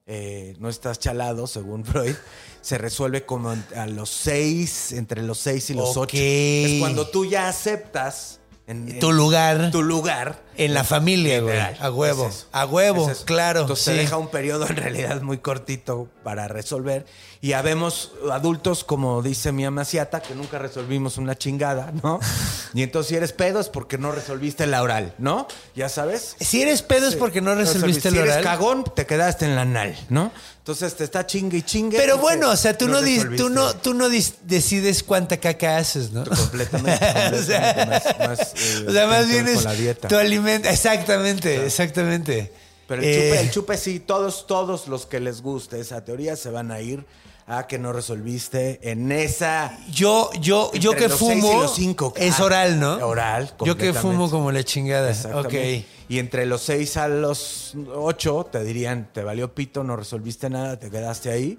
eh, 0.07 0.54
no 0.61 0.68
estás 0.68 0.98
chalado, 0.98 1.46
según 1.46 1.84
Freud, 1.84 2.14
se 2.61 2.78
resuelve 2.78 3.24
como 3.26 3.54
a 3.74 3.86
los 3.86 4.11
seis, 4.11 4.92
entre 4.92 5.22
los 5.22 5.38
seis 5.38 5.70
y 5.70 5.74
los 5.74 5.96
ocho. 5.96 6.16
Es 6.16 6.80
cuando 6.80 7.09
tú 7.09 7.26
ya 7.26 7.48
aceptas 7.48 8.36
en, 8.67 8.89
en 8.89 8.99
Tu 8.99 9.12
lugar. 9.12 9.71
tu 9.71 9.83
lugar 9.83 10.43
En 10.57 10.75
la 10.75 10.83
familia, 10.85 11.41
güey. 11.41 11.59
A 11.59 11.91
huevo. 11.91 12.27
Es. 12.29 12.47
A 12.53 12.67
huevo, 12.67 13.09
Es 13.11 13.21
claro. 13.21 13.61
Entonces 13.62 13.85
sí. 13.85 13.91
te 13.93 13.97
deja 13.99 14.17
un 14.17 14.29
periodo 14.29 14.67
en 14.69 14.77
realidad 14.77 15.21
muy 15.23 15.39
cortito 15.39 16.09
para 16.25 16.49
resolver. 16.49 17.07
Y 17.41 17.53
habemos 17.53 18.12
adultos, 18.33 18.83
como 18.83 19.23
dice 19.23 19.53
mi 19.53 19.64
amaciata, 19.64 20.21
que 20.21 20.35
nunca 20.35 20.59
resolvimos 20.59 21.17
una 21.19 21.37
chingada, 21.37 21.93
¿no? 22.03 22.19
Y 22.75 22.83
entonces 22.83 23.09
si 23.11 23.17
eres 23.17 23.33
pedo 23.33 23.61
es 23.61 23.69
porque 23.69 23.97
no 23.99 24.12
resolviste 24.12 24.67
la 24.67 24.83
oral, 24.83 25.14
¿no? 25.19 25.47
¿Ya 25.75 25.89
sabes? 25.89 26.37
Si 26.41 26.61
eres 26.61 26.83
pedo 26.83 27.07
es 27.09 27.14
porque 27.17 27.41
no 27.41 27.55
resolviste 27.55 28.09
el 28.09 28.14
Si 28.14 28.21
eres 28.21 28.33
oral. 28.33 28.45
cagón, 28.45 28.85
te 28.95 29.07
quedaste 29.07 29.45
en 29.47 29.55
la 29.55 29.62
anal, 29.62 29.97
¿no? 30.11 30.33
Entonces 30.67 30.97
te 30.97 31.05
está 31.05 31.25
chingue 31.25 31.59
y 31.59 31.62
chingue. 31.62 31.97
Pero 31.97 32.19
bueno, 32.19 32.51
o 32.51 32.57
sea, 32.57 32.77
tú 32.77 32.89
no, 32.89 32.99
tú 33.37 33.49
no, 33.51 33.73
tú 33.77 33.95
no 33.95 34.09
decides 34.09 35.05
cuánta 35.05 35.37
caca 35.37 35.77
haces, 35.77 36.11
¿no? 36.11 36.25
Completamente. 36.25 37.07
o 37.39 37.43
sea, 37.45 37.87
más- 37.89 38.19
más, 38.29 38.53
eh, 38.57 38.85
o 38.89 38.91
sea, 38.91 39.07
más 39.07 39.29
bien 39.29 39.47
es 39.47 39.62
la 39.62 39.75
dieta. 39.75 40.09
tu 40.09 40.17
alimento. 40.17 40.69
Exactamente, 40.69 41.64
exactamente. 41.64 42.51
Pero 42.89 43.01
el, 43.01 43.09
Eh, 43.09 43.14
chupe, 43.31 43.41
el 43.43 43.51
chupe 43.53 43.77
sí, 43.79 44.01
todos, 44.01 44.49
todos 44.49 44.89
los 44.89 45.07
que 45.07 45.21
les 45.21 45.41
guste 45.41 45.79
esa 45.79 46.05
teoría 46.05 46.35
se 46.35 46.51
van 46.51 46.73
a 46.73 46.81
ir 46.81 47.07
a 47.47 47.66
que 47.66 47.78
no 47.78 47.92
resolviste 47.92 48.80
en 48.90 49.12
esa. 49.12 49.78
Yo, 49.90 50.30
yo, 50.40 50.72
yo 50.74 50.92
que 50.92 51.09
los 51.09 51.18
seis 51.18 51.38
y 51.38 51.40
fumo 51.40 51.62
los 51.62 51.74
cinco, 51.74 52.12
es 52.16 52.40
ah, 52.40 52.44
oral, 52.44 52.80
¿no? 52.80 52.94
oral, 53.07 53.53
Yo 53.64 53.76
que 53.76 53.92
fumo 53.92 54.28
como 54.30 54.51
la 54.51 54.64
chingada. 54.64 55.11
Exactamente. 55.11 55.78
Ok. 55.80 55.92
Y 56.09 56.20
entre 56.20 56.47
los 56.47 56.62
6 56.62 56.97
a 56.99 57.09
los 57.09 57.74
8 57.92 58.49
te 58.53 58.62
dirían, 58.62 59.09
te 59.12 59.24
valió 59.24 59.53
pito, 59.53 59.82
no 59.82 59.97
resolviste 59.97 60.49
nada, 60.49 60.78
te 60.78 60.88
quedaste 60.88 61.32
ahí 61.32 61.59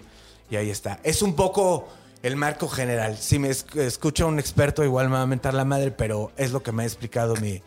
y 0.50 0.56
ahí 0.56 0.70
está. 0.70 1.00
Es 1.02 1.20
un 1.20 1.34
poco 1.34 1.86
el 2.22 2.34
marco 2.36 2.66
general. 2.66 3.18
Si 3.18 3.38
me 3.38 3.50
esc- 3.50 3.78
escucha 3.78 4.24
un 4.24 4.38
experto, 4.38 4.82
igual 4.84 5.10
me 5.10 5.16
va 5.16 5.22
a 5.22 5.26
mentar 5.26 5.52
la 5.52 5.66
madre, 5.66 5.90
pero 5.90 6.32
es 6.38 6.52
lo 6.52 6.62
que 6.62 6.72
me 6.72 6.84
ha 6.84 6.86
explicado 6.86 7.36
mi, 7.36 7.60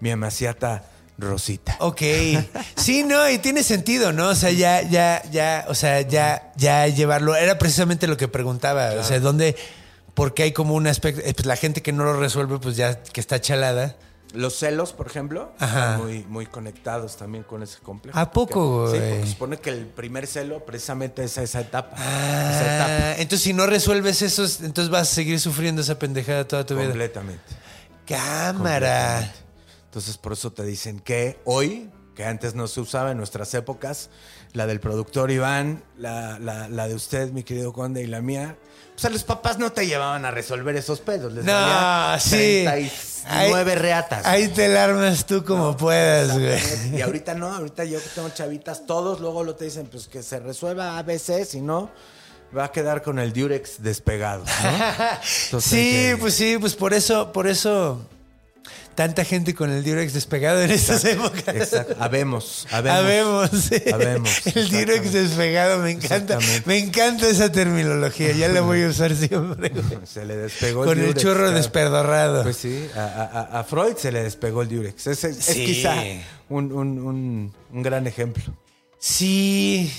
mi 0.00 0.10
amaciata 0.10 0.84
Rosita. 1.18 1.76
Ok. 1.80 2.00
Sí, 2.76 3.04
no, 3.04 3.28
y 3.30 3.38
tiene 3.38 3.62
sentido, 3.62 4.12
¿no? 4.12 4.28
O 4.30 4.34
sea, 4.34 4.50
ya, 4.50 4.82
ya, 4.82 5.22
ya, 5.30 5.66
o 5.68 5.74
sea, 5.74 6.00
ya, 6.00 6.52
ya 6.56 6.86
llevarlo. 6.88 7.36
Era 7.36 7.58
precisamente 7.58 8.06
lo 8.06 8.16
que 8.16 8.28
preguntaba. 8.28 8.92
O 8.98 9.04
sea, 9.04 9.20
¿dónde? 9.20 9.54
Porque 10.14 10.42
hay 10.42 10.52
como 10.52 10.74
un 10.74 10.86
aspecto. 10.86 11.22
eh, 11.24 11.32
Pues 11.34 11.46
la 11.46 11.56
gente 11.56 11.80
que 11.82 11.92
no 11.92 12.04
lo 12.04 12.18
resuelve, 12.18 12.58
pues 12.58 12.76
ya 12.76 13.02
que 13.02 13.20
está 13.20 13.40
chalada. 13.40 13.96
Los 14.34 14.58
celos, 14.58 14.94
por 14.94 15.06
ejemplo, 15.08 15.52
Ajá. 15.58 15.90
están 15.92 16.00
muy, 16.06 16.24
muy 16.24 16.46
conectados 16.46 17.18
también 17.18 17.44
con 17.44 17.62
ese 17.62 17.78
complejo. 17.80 18.18
¿A 18.18 18.30
poco, 18.32 18.86
Porque- 18.86 18.98
Sí, 18.98 19.04
porque 19.14 19.26
supone 19.30 19.56
que 19.58 19.70
el 19.70 19.86
primer 19.86 20.26
celo 20.26 20.64
precisamente 20.64 21.22
es 21.22 21.36
esa 21.36 21.60
etapa. 21.60 21.94
esa 21.96 22.76
etapa. 22.76 22.90
Ah, 23.10 23.14
entonces, 23.18 23.42
si 23.44 23.52
no 23.52 23.66
resuelves 23.66 24.22
eso, 24.22 24.44
entonces 24.64 24.88
vas 24.88 25.02
a 25.10 25.14
seguir 25.14 25.38
sufriendo 25.38 25.82
esa 25.82 25.98
pendejada 25.98 26.48
toda 26.48 26.64
tu 26.64 26.74
vida. 26.74 26.86
Completamente. 26.86 27.42
Cámara. 28.06 28.52
Completamente. 28.52 29.41
Entonces, 29.92 30.16
por 30.16 30.32
eso 30.32 30.50
te 30.52 30.64
dicen 30.64 31.00
que 31.00 31.38
hoy, 31.44 31.90
que 32.14 32.24
antes 32.24 32.54
no 32.54 32.66
se 32.66 32.80
usaba 32.80 33.10
en 33.10 33.18
nuestras 33.18 33.52
épocas, 33.52 34.08
la 34.54 34.66
del 34.66 34.80
productor 34.80 35.30
Iván, 35.30 35.84
la, 35.98 36.38
la- 36.38 36.66
la 36.70 36.88
de 36.88 36.94
usted, 36.94 37.30
mi 37.30 37.42
querido 37.42 37.74
conde, 37.74 38.02
y 38.02 38.06
la 38.06 38.22
mía, 38.22 38.56
pues 38.94 39.04
a 39.04 39.10
los 39.10 39.22
papás 39.22 39.58
no 39.58 39.70
te 39.72 39.86
llevaban 39.86 40.24
a 40.24 40.30
resolver 40.30 40.74
esos 40.76 41.00
pedos. 41.00 41.34
Les 41.34 41.44
No, 41.44 42.18
sí. 42.20 42.64
39 42.64 43.70
Ahí- 43.72 43.78
reatas. 43.78 44.24
Ahí 44.24 44.48
te 44.48 44.68
la 44.68 44.84
armas 44.84 45.26
tú 45.26 45.44
como 45.44 45.76
puedas, 45.76 46.38
güey. 46.38 46.96
Y 46.96 47.02
ahorita 47.02 47.34
no, 47.34 47.52
ahorita 47.54 47.84
yo 47.84 47.98
que 48.02 48.08
tengo 48.14 48.30
chavitas, 48.30 48.86
todos 48.86 49.20
luego 49.20 49.44
lo 49.44 49.56
te 49.56 49.66
dicen, 49.66 49.88
pues 49.88 50.08
que 50.08 50.22
se 50.22 50.40
resuelva 50.40 50.96
ABC, 50.96 51.44
si 51.44 51.60
no, 51.60 51.90
va 52.56 52.64
a 52.64 52.72
quedar 52.72 53.02
con 53.02 53.18
el 53.18 53.34
Durex 53.34 53.82
despegado. 53.82 54.42
¿no? 54.44 54.70
Entonces 55.44 55.64
sí, 55.70 55.90
que- 55.92 56.16
pues 56.18 56.32
sí, 56.32 56.56
pues 56.58 56.74
por 56.74 56.94
eso, 56.94 57.30
por 57.30 57.46
eso 57.46 58.00
tanta 58.94 59.24
gente 59.24 59.54
con 59.54 59.70
el 59.70 59.82
Durex 59.84 60.12
despegado 60.12 60.60
en 60.62 60.70
estas 60.70 61.04
épocas. 61.04 61.48
Exacto. 61.54 61.96
Habemos, 61.98 62.66
habemos. 62.70 62.98
Habemos, 62.98 63.50
sí. 63.50 63.82
Habemos, 63.92 64.46
El 64.46 64.68
Durex 64.70 65.12
despegado, 65.12 65.78
me 65.78 65.90
encanta. 65.92 66.38
Me 66.66 66.78
encanta 66.78 67.28
esa 67.28 67.50
terminología, 67.52 68.32
ya 68.32 68.48
la 68.48 68.60
voy 68.60 68.82
a 68.82 68.88
usar 68.88 69.14
siempre. 69.16 69.72
Se 70.04 70.24
le 70.24 70.36
despegó 70.36 70.84
Con 70.84 70.98
el 70.98 71.06
Durex, 71.06 71.20
churro 71.22 71.34
claro. 71.40 71.52
desperdorrado. 71.56 72.42
Pues 72.42 72.56
sí, 72.56 72.86
a, 72.94 73.00
a- 73.00 73.40
a- 73.56 73.60
a 73.60 73.64
Freud 73.64 73.96
se 73.96 74.12
le 74.12 74.22
despegó 74.22 74.62
el 74.62 74.68
Durex. 74.68 75.06
Es, 75.06 75.24
es- 75.24 75.46
quizá 75.54 75.94
un, 76.48 76.72
un- 76.72 76.98
un- 76.98 77.52
un 77.72 77.82
gran 77.82 78.06
ejemplo. 78.06 78.44
Sí, 78.98 79.92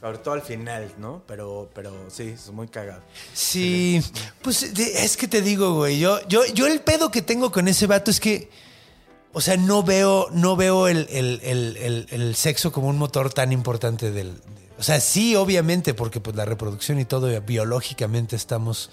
Sobre 0.00 0.18
todo 0.18 0.34
al 0.34 0.42
final, 0.42 0.90
¿no? 0.98 1.22
Pero, 1.26 1.68
pero 1.74 1.92
sí, 2.08 2.28
es 2.28 2.50
muy 2.50 2.68
cagado. 2.68 3.02
sí. 3.34 4.02
Pues 4.42 4.62
es 4.62 5.16
que 5.16 5.28
te 5.28 5.42
digo, 5.42 5.74
güey, 5.74 5.98
yo, 5.98 6.26
yo, 6.26 6.44
yo 6.46 6.66
el 6.66 6.80
pedo 6.80 7.10
que 7.10 7.20
tengo 7.22 7.52
con 7.52 7.68
ese 7.68 7.86
vato 7.86 8.10
es 8.10 8.18
que, 8.18 8.48
o 9.34 9.40
sea, 9.42 9.56
no 9.58 9.82
veo, 9.82 10.28
no 10.32 10.56
veo 10.56 10.88
el, 10.88 11.06
el- 11.10 11.40
el- 11.42 11.76
el- 11.76 12.06
el 12.10 12.34
sexo 12.34 12.72
como 12.72 12.88
un 12.88 12.96
motor 12.98 13.32
tan 13.32 13.52
importante 13.52 14.10
del... 14.10 14.36
de- 14.36 14.70
o 14.78 14.82
sea, 14.82 14.98
sí, 15.00 15.36
obviamente, 15.36 15.92
porque 15.92 16.20
pues 16.20 16.34
la 16.34 16.46
reproducción 16.46 16.98
y 16.98 17.04
todo, 17.04 17.38
biológicamente 17.42 18.34
estamos 18.36 18.88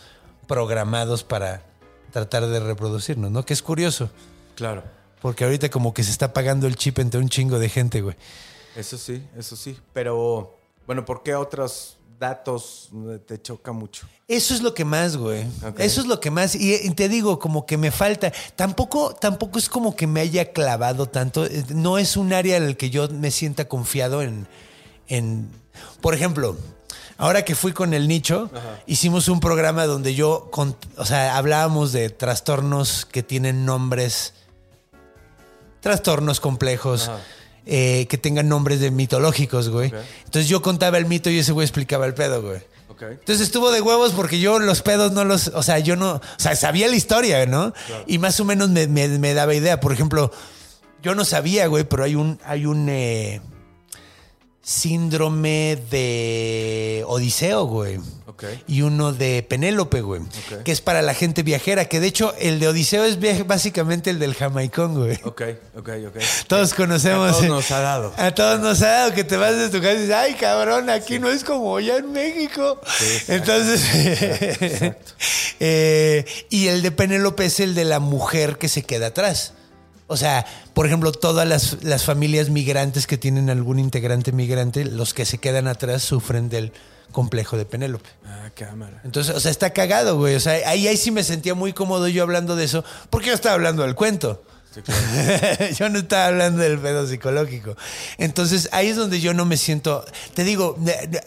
programados 0.46 1.24
para 1.24 1.64
tratar 2.12 2.46
de 2.48 2.60
reproducirnos, 2.60 3.32
¿no? 3.32 3.46
Que 3.46 3.54
es 3.54 3.62
curioso, 3.62 4.10
Claro. 4.56 4.84
porque 5.22 5.46
ahorita 5.46 5.70
como 5.70 5.94
que 5.94 6.04
se 6.04 6.12
está 6.12 6.34
pagando 6.34 6.68
el 6.68 6.76
chip 6.76 7.00
entre 7.00 7.20
un 7.22 7.30
chingo 7.30 7.60
de 7.60 7.70
gente, 7.70 8.02
güey. 8.02 8.16
Eso 8.76 8.98
sí, 8.98 9.24
eso 9.38 9.56
sí. 9.56 9.78
Pero, 9.94 10.57
bueno, 10.88 11.06
¿por 11.06 11.22
qué 11.22 11.36
otros 11.36 11.98
datos 12.20 12.90
te 13.28 13.40
choca 13.40 13.72
mucho? 13.74 14.08
Eso 14.28 14.56
es 14.56 14.62
lo 14.62 14.74
que 14.74 14.84
más, 14.86 15.16
güey. 15.18 15.46
Eso 15.78 16.02
es 16.02 16.08
lo 16.08 16.20
que 16.20 16.32
más. 16.32 16.56
Y, 16.56 16.74
y 16.74 16.90
te 16.96 17.08
digo, 17.10 17.38
como 17.38 17.68
que 17.68 17.78
me 17.78 17.92
falta. 17.92 18.34
Tampoco, 18.56 19.14
tampoco 19.14 19.60
es 19.60 19.70
como 19.70 19.96
que 19.96 20.08
me 20.08 20.22
haya 20.22 20.52
clavado 20.52 21.06
tanto. 21.08 21.46
Eh, 21.46 21.64
No 21.70 22.00
es 22.00 22.18
un 22.18 22.34
área 22.34 22.58
en 22.58 22.64
el 22.64 22.76
que 22.76 22.90
yo 22.90 23.08
me 23.10 23.30
sienta 23.30 23.68
confiado 23.68 24.24
en. 24.24 24.48
en 25.08 25.48
por 26.02 26.16
ejemplo, 26.16 26.58
ahora 27.18 27.46
que 27.46 27.54
fui 27.54 27.72
con 27.72 27.94
el 27.94 28.08
nicho, 28.08 28.50
hicimos 28.88 29.28
un 29.28 29.40
programa 29.40 29.86
donde 29.86 30.16
yo, 30.16 30.50
con- 30.52 30.76
o 30.98 31.06
sea, 31.06 31.38
hablábamos 31.38 31.92
de 31.92 32.10
trastornos 32.10 33.06
que 33.06 33.22
tienen 33.22 33.64
nombres. 33.66 34.34
Trastornos 35.82 36.40
complejos. 36.40 37.08
Ajá. 37.10 37.20
Eh, 37.68 38.08
que 38.10 38.18
tengan 38.18 38.50
nombres 38.50 38.80
de 38.80 38.90
mitológicos, 38.92 39.70
güey. 39.70 39.92
Entonces 40.26 40.48
yo 40.50 40.62
contaba 40.62 40.98
el 40.98 41.06
mito 41.06 41.30
y 41.30 41.40
ese 41.40 41.52
güey 41.52 41.66
explicaba 41.66 42.06
el 42.06 42.14
pedo, 42.14 42.42
güey. 42.42 42.58
Ok. 42.90 43.02
Entonces 43.04 43.42
estuvo 43.42 43.70
de 43.72 43.82
huevos 43.82 44.14
porque 44.14 44.40
yo 44.40 44.58
los 44.60 44.82
pedos 44.82 45.12
no 45.12 45.24
los. 45.26 45.50
O 45.50 45.62
sea, 45.64 45.78
yo 45.80 45.96
no. 45.96 46.14
O 46.16 46.22
sea, 46.38 46.56
sabía 46.56 46.88
la 46.88 46.96
historia, 46.96 47.46
¿no? 47.46 47.74
Y 48.08 48.18
más 48.18 48.40
o 48.40 48.46
menos 48.46 48.70
me, 48.70 48.88
me- 48.88 49.08
me 49.20 49.34
daba 49.34 49.54
idea. 49.54 49.80
Por 49.80 49.92
ejemplo, 49.94 50.32
yo 51.04 51.14
no 51.14 51.24
sabía, 51.26 51.68
güey, 51.68 51.84
pero 51.84 52.04
hay 52.06 52.16
un. 52.16 52.40
Hay 52.46 52.66
un. 52.66 52.88
eh, 52.90 53.42
síndrome 54.68 55.82
de 55.90 57.06
Odiseo, 57.08 57.64
güey. 57.68 58.00
Ok. 58.26 58.44
Y 58.68 58.82
uno 58.82 59.14
de 59.14 59.42
Penélope, 59.42 60.02
güey. 60.02 60.22
Ok. 60.22 60.64
Que 60.66 60.74
es 60.74 60.82
para 60.82 61.02
la 61.02 61.14
gente 61.14 61.42
viajera. 61.42 61.86
Que 61.86 62.02
de 62.02 62.08
hecho, 62.08 62.36
el 62.38 62.60
de 62.60 62.68
Odiseo 62.68 63.06
es 63.06 63.18
básicamente 63.48 64.10
el 64.10 64.20
del 64.20 64.36
jamaicón, 64.36 64.96
güey. 64.96 65.20
Ok, 65.24 65.42
ok, 65.78 65.90
ok. 66.10 66.18
Todos 66.48 66.74
conocemos. 66.74 67.30
A 67.30 67.34
todos 67.38 67.48
nos 67.48 67.72
ha 67.72 67.80
dado. 67.80 68.14
A 68.18 68.36
todos 68.36 68.60
nos 68.60 68.82
ha 68.82 68.90
dado 68.90 69.14
que 69.14 69.24
te 69.24 69.38
vas 69.38 69.56
de 69.56 69.70
tu 69.70 69.80
casa 69.80 69.94
y 69.94 70.00
dices, 70.00 70.14
ay, 70.14 70.34
cabrón, 70.34 70.90
aquí 70.90 71.18
no 71.18 71.30
es 71.30 71.46
como 71.46 71.78
allá 71.78 71.96
en 71.96 72.12
México. 72.12 72.82
Entonces, 73.30 73.82
eh, 75.62 76.26
y 76.50 76.68
el 76.68 76.82
de 76.82 76.92
Penélope 76.92 77.46
es 77.46 77.62
el 77.62 77.74
de 77.74 77.86
la 77.86 78.02
mujer 78.02 78.58
que 78.58 78.68
se 78.68 78.84
queda 78.84 79.08
atrás. 79.08 79.54
O 80.08 80.16
sea, 80.18 80.46
por 80.74 80.86
ejemplo, 80.86 81.12
todas 81.12 81.48
las, 81.48 81.84
las 81.84 82.06
familias 82.06 82.50
migrantes 82.50 83.08
que 83.08 83.18
tienen 83.18 83.50
algún 83.50 83.78
integrante 83.80 84.32
migrante, 84.32 84.86
los 84.86 85.14
que 85.14 85.26
se 85.26 85.38
quedan 85.38 85.68
atrás 85.68 86.02
sufren 86.04 86.48
del 86.50 86.72
complejo 87.12 87.58
de 87.58 87.66
Penélope. 87.66 88.10
Ah, 88.26 88.50
cámara. 88.56 89.02
Entonces, 89.04 89.36
o 89.36 89.40
sea, 89.40 89.52
está 89.52 89.72
cagado, 89.72 90.18
güey. 90.18 90.36
O 90.36 90.40
sea, 90.40 90.54
ahí, 90.70 90.88
ahí 90.88 90.98
sí 90.98 91.12
me 91.12 91.24
sentía 91.24 91.56
muy 91.56 91.74
cómodo 91.74 92.08
yo 92.08 92.24
hablando 92.24 92.56
de 92.56 92.64
eso, 92.66 92.84
porque 93.10 93.28
yo 93.28 93.34
estaba 93.34 93.56
hablando 93.56 93.84
del 93.84 93.96
cuento. 93.96 94.44
Sí, 94.74 94.82
claro. 94.82 95.02
yo 95.78 95.90
no 95.90 96.00
estaba 96.00 96.28
hablando 96.28 96.62
del 96.62 96.78
pedo 96.80 97.06
psicológico. 97.08 97.76
Entonces, 98.18 98.70
ahí 98.72 98.88
es 98.90 98.96
donde 98.96 99.20
yo 99.20 99.34
no 99.34 99.46
me 99.46 99.58
siento. 99.58 100.06
Te 100.36 100.44
digo, 100.44 100.76
de- 100.80 101.08
de- 101.08 101.24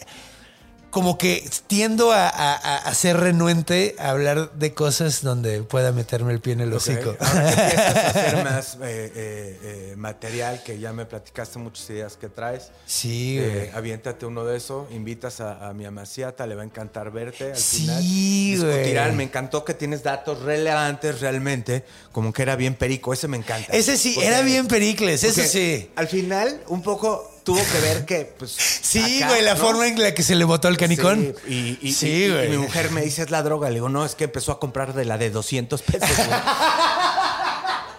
como 0.91 1.17
que 1.19 1.49
tiendo 1.69 2.13
a, 2.13 2.29
a- 2.29 2.77
a- 2.77 2.95
ser 2.95 3.17
renuente 3.19 3.95
a 3.99 4.11
hablar 4.11 4.53
de 4.55 4.75
cosas 4.75 5.23
donde 5.23 5.63
pueda 5.63 5.93
meterme 5.93 6.33
el 6.33 6.41
pie 6.41 6.55
en 6.55 6.61
el 6.63 6.73
hocico. 6.73 7.11
Ok. 7.11 7.23
Ahora 7.23 7.55
que 7.55 7.63
empiezas 7.63 7.97
a 7.97 8.09
hacer 8.11 8.45
más 8.45 8.75
eh, 8.75 8.79
eh, 8.83 9.59
eh, 9.63 9.95
material, 9.97 10.63
que 10.65 10.79
ya 10.79 10.93
me 10.93 11.07
platicaste 11.07 11.59
muchas 11.59 11.89
ideas 11.91 12.17
que 12.17 12.29
traes. 12.29 12.71
Sí, 12.87 13.39
eh, 13.39 13.53
güey. 13.69 13.71
aviéntate 13.79 14.27
uno 14.27 14.45
de 14.45 14.57
eso, 14.57 14.89
invitas 14.91 15.41
a, 15.41 15.69
a 15.69 15.73
mi 15.73 15.85
amaciata, 15.87 16.47
le 16.47 16.55
va 16.57 16.63
a 16.63 16.65
encantar 16.65 17.11
verte 17.13 17.53
al 17.53 17.57
Sí, 17.57 17.83
final. 17.83 18.03
güey. 18.03 18.51
Discutirán, 18.51 19.17
me 19.17 19.23
encantó 19.25 19.65
que 19.65 19.75
tienes 19.75 20.03
datos 20.03 20.41
relevantes 20.43 21.21
realmente, 21.21 21.85
como 22.13 22.33
que 22.33 22.43
era 22.43 22.57
bien 22.57 22.75
perico, 22.75 23.13
ese 23.13 23.29
me 23.29 23.37
encanta. 23.37 23.73
Ese 23.73 23.97
sí, 23.97 24.13
Porque- 24.15 24.29
era 24.29 24.43
bien 24.43 24.67
Pericles, 24.67 25.23
eso 25.25 25.43
sí. 25.43 25.91
Al 25.97 26.09
final, 26.09 26.61
un 26.69 26.83
poco 26.83 27.40
tuvo 27.45 27.61
que 27.73 27.81
ver 27.81 28.05
que, 28.05 28.33
pues. 28.39 28.51
Sí, 28.53 29.23
acá, 29.23 29.29
güey, 29.31 29.43
la 29.43 29.55
¿no? 29.55 29.61
forma 29.61 29.87
en 29.87 30.01
la 30.03 30.15
que 30.15 30.23
se 30.23 30.35
le 30.35 30.45
botó 30.45 30.69
el 30.69 30.77
canicón. 30.77 31.35
Sí, 31.47 31.79
y, 31.83 31.89
y- 31.89 31.93
Sí, 31.93 32.07
y- 32.09 32.25
y 32.25 32.31
güey. 32.31 32.49
mi 32.49 32.57
mujer 32.59 32.91
me 32.91 33.03
dice, 33.03 33.23
es 33.23 33.31
la 33.31 33.43
droga. 33.43 33.69
Le 33.69 33.75
digo, 33.77 33.89
no, 33.89 34.05
es 34.05 34.15
que 34.15 34.25
empezó 34.25 34.53
a 34.53 34.61
comprar 34.61 34.95
de 34.95 35.05
la 35.05 35.19
de 35.19 35.31
200 35.31 35.83
pesos. 35.83 36.09
güey". 36.17 36.29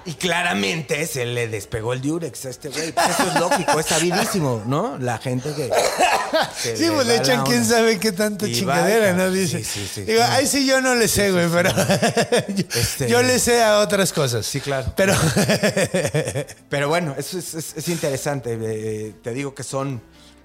y 0.06 0.14
claramente 0.14 1.06
se 1.08 1.26
le 1.26 1.48
despegó 1.48 1.94
el 1.94 2.02
Durex 2.02 2.46
a 2.46 2.50
este 2.50 2.70
güey. 2.70 2.92
Pues 2.92 3.10
Eso 3.10 3.28
es 3.28 3.40
lógico, 3.40 3.80
es 3.80 3.86
sabidísimo, 3.86 4.64
¿no? 4.66 4.98
La 4.98 5.18
gente 5.18 5.54
que... 5.54 5.70
que 6.64 6.76
Sí, 6.78 6.90
pues 6.94 7.06
le 7.08 7.18
echan 7.18 7.44
quién 7.44 7.66
sabe 7.66 8.00
qué 8.00 8.12
tanta 8.12 8.46
chingadera, 8.48 9.14
¿no? 9.14 9.30
Dice. 9.30 9.60
Sí, 9.60 9.66
sí, 9.66 9.90
sí. 9.94 10.02
Digo, 10.04 10.22
ay, 10.28 10.48
sí, 10.48 10.66
yo 10.66 10.82
no 10.82 10.96
le 10.96 11.08
sé, 11.08 11.32
güey, 11.32 11.48
pero 11.52 11.70
yo, 12.56 12.66
Este- 12.74 13.10
yo 13.10 13.22
le 13.22 13.38
sé 13.40 13.64
a 13.64 13.80
otras 13.80 14.12
cosas. 14.14 14.46
Sí, 14.46 14.60
claro. 14.62 14.94
Pero 14.96 15.14
Pero 16.70 16.88
bueno, 16.90 17.16
eso 17.18 17.38
es, 17.38 17.54
es- 17.54 17.74
es 17.78 17.88
interesante. 17.90 18.58
Eh, 18.62 19.14
te 19.24 19.32
digo 19.34 19.54
que 19.54 19.64
son. 19.64 20.02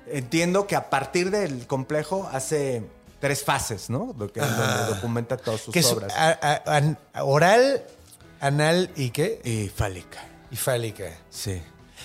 Entiendo 0.08 0.66
que 0.66 0.76
a 0.76 0.88
partir 0.88 1.30
del 1.30 1.66
complejo 1.66 2.28
hace 2.32 2.82
tres 3.20 3.42
fases, 3.42 3.90
¿no? 3.90 4.14
Lo 4.16 4.30
que, 4.32 4.40
donde 4.40 4.94
documenta 4.94 5.36
todas 5.36 5.60
sus 5.62 5.72
que 5.72 5.80
es 5.80 5.86
obras. 5.86 6.12
a- 6.14 6.38
a- 6.40 6.76
an- 6.76 6.98
oral, 7.22 7.82
anal 8.40 8.90
y 8.96 9.10
qué? 9.10 9.40
Y 9.44 9.68
fálica. 9.68 10.18
Y 10.50 10.56
fálica. 10.56 11.04
Sí. 11.30 11.60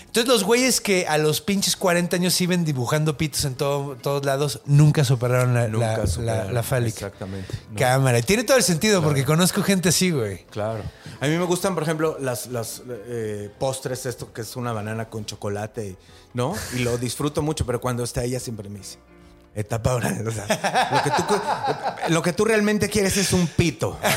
Entonces 0.05 0.27
los 0.27 0.43
güeyes 0.43 0.81
que 0.81 1.05
a 1.07 1.17
los 1.17 1.41
pinches 1.41 1.75
40 1.75 2.15
años 2.15 2.39
iban 2.41 2.65
dibujando 2.65 3.17
pitos 3.17 3.45
en 3.45 3.55
todo- 3.55 3.95
todos 3.97 4.25
lados, 4.25 4.61
nunca 4.65 5.03
superaron 5.03 5.53
la, 5.53 5.67
Nunca 5.67 5.97
la- 5.99 6.07
superaron. 6.07 6.47
la- 6.47 6.53
la 6.53 6.63
fálica. 6.63 7.05
Exactamente. 7.07 7.53
No. 7.71 7.77
Cámara. 7.79 8.19
Y 8.19 8.23
Tiene 8.23 8.43
todo 8.43 8.57
el 8.57 8.63
sentido 8.63 9.01
porque 9.03 9.23
conozco 9.25 9.61
gente 9.61 9.89
así, 9.89 10.11
güey. 10.11 10.45
Claro. 10.49 10.83
A 11.19 11.27
mí 11.27 11.37
me 11.37 11.45
gustan, 11.45 11.75
por 11.75 11.83
ejemplo, 11.83 12.17
las, 12.19 12.47
las 12.47 12.81
eh, 12.89 13.51
postres, 13.59 14.05
esto 14.05 14.33
que 14.33 14.41
es 14.41 14.55
una 14.55 14.73
banana 14.73 15.07
con 15.09 15.25
chocolate, 15.25 15.97
¿no? 16.33 16.55
Y 16.75 16.79
lo 16.79 16.97
disfruto 16.97 17.41
mucho, 17.41 17.65
pero 17.65 17.79
cuando 17.79 18.03
está 18.03 18.23
ella 18.23 18.39
siempre 18.39 18.69
me 18.69 18.79
dice. 18.79 18.97
Etapa 19.53 19.93
oral. 19.95 20.25
O 20.27 20.31
sea, 20.31 20.91
lo, 20.93 21.03
que 21.03 21.11
tú, 21.23 21.41
lo 22.13 22.21
que 22.21 22.33
tú 22.33 22.45
realmente 22.45 22.89
quieres 22.89 23.17
es 23.17 23.33
un 23.33 23.47
pito. 23.47 23.99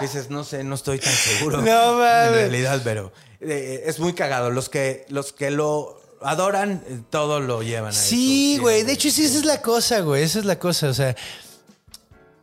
dices, 0.00 0.30
no 0.30 0.42
sé, 0.44 0.64
no 0.64 0.74
estoy 0.74 0.98
tan 0.98 1.12
seguro. 1.12 1.58
No 1.58 1.94
mames. 1.98 2.26
En 2.28 2.34
realidad, 2.34 2.80
pero 2.82 3.12
eh, 3.40 3.84
es 3.86 4.00
muy 4.00 4.14
cagado. 4.14 4.50
Los 4.50 4.68
que, 4.68 5.06
los 5.08 5.32
que 5.32 5.50
lo 5.50 6.00
adoran, 6.22 6.82
eh, 6.88 7.00
todo 7.10 7.38
lo 7.40 7.62
llevan 7.62 7.90
a 7.90 7.92
Sí, 7.92 8.54
eso. 8.54 8.62
güey. 8.62 8.82
De 8.82 8.92
hecho, 8.92 9.10
sí, 9.10 9.24
esa 9.24 9.38
es 9.38 9.44
la 9.44 9.60
cosa, 9.62 10.00
güey. 10.00 10.22
Esa 10.24 10.40
es 10.40 10.44
la 10.44 10.58
cosa. 10.58 10.88
O 10.88 10.94
sea. 10.94 11.14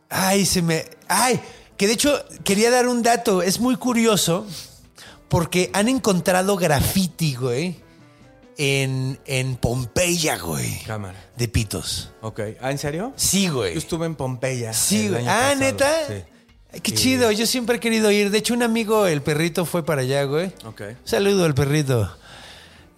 Ay, 0.08 0.46
se 0.46 0.62
me. 0.62 0.86
Ay, 1.08 1.40
que 1.76 1.86
de 1.86 1.92
hecho 1.94 2.24
quería 2.44 2.70
dar 2.70 2.86
un 2.88 3.02
dato. 3.02 3.42
Es 3.42 3.60
muy 3.60 3.76
curioso 3.76 4.46
porque 5.28 5.70
han 5.74 5.88
encontrado 5.88 6.56
graffiti, 6.56 7.34
güey, 7.36 7.80
en, 8.62 9.18
en 9.24 9.56
Pompeya, 9.56 10.36
güey. 10.38 10.82
Cámara. 10.86 11.18
De 11.38 11.48
pitos. 11.48 12.12
Ok. 12.20 12.40
¿Ah, 12.60 12.70
en 12.70 12.76
serio? 12.78 13.14
Sí, 13.16 13.48
güey. 13.48 13.72
Yo 13.72 13.78
estuve 13.78 14.04
en 14.04 14.14
Pompeya. 14.16 14.74
Sí, 14.74 15.08
güey. 15.08 15.22
Ah, 15.26 15.54
pasado. 15.54 15.60
neta. 15.60 15.90
Sí. 16.08 16.14
Ay, 16.72 16.80
qué 16.80 16.90
Y- 16.90 16.94
chido. 16.94 17.32
Yo 17.32 17.46
siempre 17.46 17.76
he 17.76 17.80
querido 17.80 18.10
ir. 18.10 18.30
De 18.30 18.36
hecho, 18.36 18.52
un 18.52 18.62
amigo, 18.62 19.06
el 19.06 19.22
perrito, 19.22 19.64
fue 19.64 19.82
para 19.84 20.02
allá, 20.02 20.24
güey. 20.24 20.52
Ok. 20.66 20.82
Saludo 21.04 21.46
al 21.46 21.54
perrito. 21.54 22.14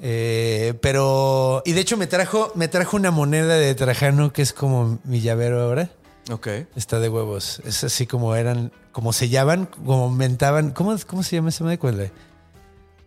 Eh, 0.01 0.74
pero. 0.82 1.62
Y 1.64 1.72
de 1.72 1.80
hecho 1.80 1.97
me 1.97 2.09
trajo, 2.09 2.51
me 2.56 2.66
trajo 2.66 2.97
una 2.97 3.12
moneda 3.12 3.55
de 3.55 3.72
Trajano 3.76 4.32
que 4.32 4.43
es 4.43 4.52
como 4.52 4.98
mi 5.05 5.20
llavero 5.20 5.62
ahora. 5.62 5.90
Ok. 6.30 6.48
Está 6.74 6.98
de 6.98 7.09
huevos. 7.09 7.62
Es 7.64 7.84
así 7.84 8.06
como 8.09 8.34
eran, 8.34 8.72
como 8.90 9.12
sellaban, 9.12 9.66
como 9.66 10.10
mentaban. 10.10 10.72
¿Cómo, 10.72 10.97
cómo 11.06 11.22
se 11.22 11.36
llama 11.36 11.51
esa 11.51 11.62
madre? 11.62 12.10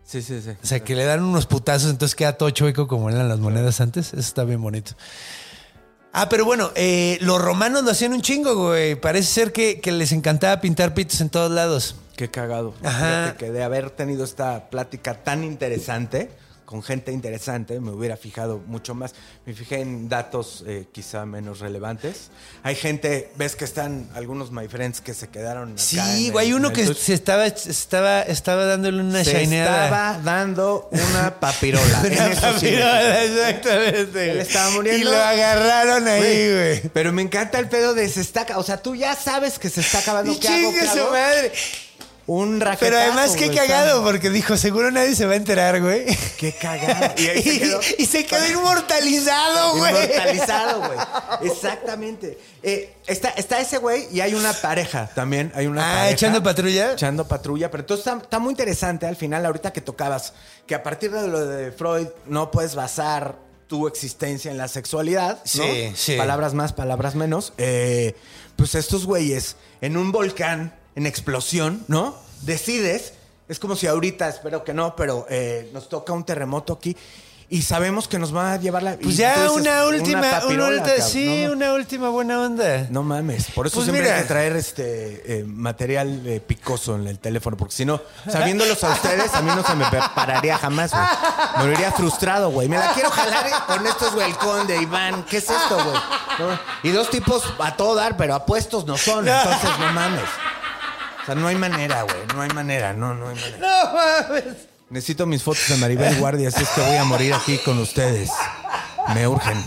Sí, 0.06 0.22
sí, 0.22 0.40
sí. 0.40 0.50
O 0.50 0.66
sea, 0.66 0.80
que 0.80 0.94
le 0.94 1.04
dan 1.04 1.22
unos 1.22 1.46
putazos, 1.46 1.90
entonces 1.90 2.14
queda 2.14 2.38
todo 2.38 2.48
chueco 2.50 2.86
como 2.86 3.10
eran 3.10 3.28
las 3.28 3.40
monedas 3.40 3.80
antes. 3.80 4.08
Eso 4.08 4.20
está 4.20 4.44
bien 4.44 4.62
bonito. 4.62 4.92
Ah, 6.12 6.28
pero 6.30 6.44
bueno, 6.44 6.70
eh, 6.76 7.18
los 7.20 7.42
romanos 7.42 7.82
lo 7.84 7.90
hacían 7.90 8.12
un 8.12 8.22
chingo, 8.22 8.54
güey. 8.54 8.94
Parece 8.94 9.30
ser 9.30 9.52
que, 9.52 9.80
que 9.80 9.92
les 9.92 10.12
encantaba 10.12 10.60
pintar 10.60 10.94
pitos 10.94 11.20
en 11.20 11.28
todos 11.28 11.50
lados. 11.50 11.96
Qué 12.16 12.30
cagado. 12.30 12.72
Ajá. 12.82 13.24
Fíjate 13.24 13.44
que 13.44 13.52
de 13.52 13.62
haber 13.64 13.90
tenido 13.90 14.24
esta 14.24 14.70
plática 14.70 15.22
tan 15.22 15.44
interesante, 15.44 16.30
con 16.66 16.82
gente 16.82 17.12
interesante, 17.12 17.80
me 17.80 17.92
hubiera 17.92 18.16
fijado 18.16 18.58
mucho 18.66 18.94
más. 18.94 19.14
Me 19.46 19.54
fijé 19.54 19.80
en 19.80 20.08
datos 20.08 20.64
eh, 20.66 20.86
quizá 20.92 21.24
menos 21.24 21.60
relevantes. 21.60 22.30
Hay 22.64 22.74
gente, 22.74 23.30
ves 23.36 23.56
que 23.56 23.64
están 23.64 24.10
algunos 24.14 24.50
my 24.50 24.68
friends 24.68 25.00
que 25.00 25.14
se 25.14 25.28
quedaron 25.28 25.70
acá 25.72 25.78
Sí, 25.80 26.28
güey, 26.30 26.52
uno 26.52 26.72
que 26.72 26.84
se 26.92 27.14
estaba, 27.14 27.46
estaba, 27.46 28.22
estaba 28.22 28.66
dándole 28.66 29.00
una 29.00 29.24
se 29.24 29.40
shineada. 29.44 29.84
estaba 29.84 30.18
dando 30.22 30.90
una 30.92 31.34
papirola. 31.40 32.02
En 32.04 32.12
Una 32.12 32.26
eso 32.26 32.40
sí 32.58 32.66
me 32.66 32.72
papirola, 32.80 33.24
exactamente. 33.24 34.30
Él 34.32 34.38
estaba 34.40 34.70
muriendo. 34.70 35.00
Y 35.00 35.04
lo 35.04 35.16
agarraron 35.16 36.08
ahí, 36.08 36.52
güey. 36.52 36.88
Pero 36.92 37.12
me 37.12 37.22
encanta 37.22 37.58
el 37.60 37.68
pedo 37.68 37.94
de 37.94 38.08
se 38.08 38.20
está... 38.20 38.44
O 38.56 38.62
sea, 38.64 38.82
tú 38.82 38.96
ya 38.96 39.14
sabes 39.14 39.58
que 39.60 39.70
se 39.70 39.80
está 39.80 40.00
acabando. 40.00 40.38
¿Qué 40.38 40.48
hago? 40.48 40.56
chingue 40.70 40.80
¿Qué 40.80 40.86
su 40.88 40.98
hago? 40.98 41.10
madre. 41.12 41.52
Un 42.28 42.60
raquetazo, 42.60 42.80
Pero 42.90 42.98
además, 42.98 43.36
qué 43.36 43.46
güey, 43.46 43.56
cagado, 43.56 44.02
porque 44.02 44.30
dijo, 44.30 44.56
seguro 44.56 44.90
nadie 44.90 45.14
se 45.14 45.26
va 45.26 45.34
a 45.34 45.36
enterar, 45.36 45.80
güey. 45.80 46.04
Qué 46.38 46.52
cagado. 46.52 47.14
Y 47.18 47.26
ahí 47.28 47.42
se 47.42 47.54
Y, 47.54 47.58
quedó. 47.60 47.80
y 47.98 48.06
se 48.06 48.26
quedó 48.26 48.48
inmortalizado, 48.48 49.76
güey. 49.76 49.92
Inmortalizado, 49.94 50.82
güey. 50.88 50.98
Exactamente. 51.50 52.38
Eh, 52.62 52.94
está, 53.06 53.28
está 53.30 53.60
ese 53.60 53.78
güey 53.78 54.08
y 54.10 54.20
hay 54.20 54.34
una 54.34 54.52
pareja 54.54 55.08
también. 55.14 55.52
Hay 55.54 55.66
una 55.66 55.82
Ah, 55.82 55.94
pareja. 55.94 56.10
¿echando 56.10 56.42
patrulla? 56.42 56.92
Echando 56.92 57.28
patrulla. 57.28 57.70
Pero 57.70 57.82
entonces 57.82 58.06
está, 58.06 58.18
está 58.20 58.38
muy 58.38 58.50
interesante 58.50 59.06
al 59.06 59.16
final, 59.16 59.46
ahorita 59.46 59.72
que 59.72 59.80
tocabas, 59.80 60.32
que 60.66 60.74
a 60.74 60.82
partir 60.82 61.12
de 61.12 61.28
lo 61.28 61.46
de 61.46 61.70
Freud 61.70 62.08
no 62.26 62.50
puedes 62.50 62.74
basar 62.74 63.36
tu 63.68 63.86
existencia 63.86 64.50
en 64.50 64.58
la 64.58 64.68
sexualidad. 64.68 65.36
¿no? 65.36 65.40
Sí, 65.44 65.92
sí. 65.94 66.16
Palabras 66.16 66.54
más, 66.54 66.72
palabras 66.72 67.14
menos. 67.14 67.52
Eh, 67.58 68.14
pues 68.56 68.74
estos 68.74 69.06
güeyes 69.06 69.56
en 69.80 69.96
un 69.96 70.10
volcán, 70.12 70.74
en 70.96 71.06
explosión, 71.06 71.84
¿no? 71.86 72.16
Decides. 72.42 73.12
Es 73.48 73.60
como 73.60 73.76
si 73.76 73.86
ahorita, 73.86 74.28
espero 74.28 74.64
que 74.64 74.74
no, 74.74 74.96
pero 74.96 75.24
eh, 75.30 75.70
nos 75.72 75.88
toca 75.88 76.12
un 76.12 76.24
terremoto 76.24 76.72
aquí. 76.72 76.96
Y 77.48 77.62
sabemos 77.62 78.08
que 78.08 78.18
nos 78.18 78.34
va 78.34 78.54
a 78.54 78.56
llevar 78.56 78.82
la. 78.82 78.96
Pues 78.98 79.16
ya 79.16 79.34
dices, 79.44 79.50
una 79.52 79.84
última, 79.86 80.18
una 80.18 80.30
papirola, 80.40 80.82
ulti- 80.82 80.86
cabrón. 80.88 81.08
sí, 81.08 81.44
no, 81.46 81.52
una 81.52 81.72
última 81.74 82.08
buena 82.08 82.40
onda. 82.40 82.88
no 82.90 83.04
mames. 83.04 83.46
Por 83.54 83.68
eso 83.68 83.74
Pues 83.76 83.84
siempre 83.84 84.02
mira. 84.02 84.16
hay 84.16 84.22
que 84.22 84.26
traer 84.26 84.56
este 84.56 85.38
eh, 85.38 85.44
material 85.44 86.26
eh, 86.26 86.40
picoso 86.40 86.96
en 86.96 87.06
el 87.06 87.20
teléfono. 87.20 87.56
Porque 87.56 87.72
si 87.72 87.84
no, 87.84 88.02
sabiéndolos 88.28 88.82
a 88.82 88.90
ustedes, 88.94 89.32
a 89.32 89.42
mí 89.42 89.52
no 89.54 89.62
se 89.64 89.76
me 89.76 89.84
pararía 90.16 90.58
jamás, 90.58 90.90
güey. 90.90 91.04
Me 91.58 91.66
vería 91.68 91.92
frustrado, 91.92 92.50
güey. 92.50 92.68
Me 92.68 92.78
la 92.78 92.92
quiero 92.94 93.10
jalar 93.10 93.46
con 93.68 93.86
estos, 93.86 94.12
güey. 94.12 94.28
El 94.28 94.36
conde, 94.38 94.82
Iván. 94.82 95.24
¿Qué 95.30 95.36
es 95.36 95.48
esto, 95.48 95.76
güey? 95.76 95.96
No, 96.40 96.58
Y 96.82 96.90
dos 96.90 97.10
tipos 97.10 97.44
a 97.60 97.76
todo 97.76 97.94
dar, 97.94 98.16
pero 98.16 98.34
apuestos 98.34 98.84
no 98.86 98.96
son. 98.96 99.28
Entonces, 99.28 99.70
no 99.78 99.92
mames. 99.92 100.24
O 101.26 101.28
sea, 101.28 101.34
no 101.34 101.48
hay 101.48 101.56
manera, 101.56 102.02
güey. 102.02 102.16
No 102.34 102.42
hay 102.42 102.50
manera. 102.50 102.92
No, 102.92 103.12
no 103.14 103.28
hay 103.28 103.34
manera. 103.34 103.58
No 103.58 103.94
mames. 103.94 104.44
Necesito 104.90 105.26
mis 105.26 105.42
fotos 105.42 105.68
de 105.68 105.76
Maribel 105.78 106.14
Guardia, 106.20 106.48
así 106.48 106.62
es 106.62 106.68
que 106.68 106.80
voy 106.80 106.94
a 106.96 107.02
morir 107.04 107.34
aquí 107.34 107.58
con 107.58 107.78
ustedes. 107.80 108.30
Me 109.14 109.26
urgen. 109.26 109.60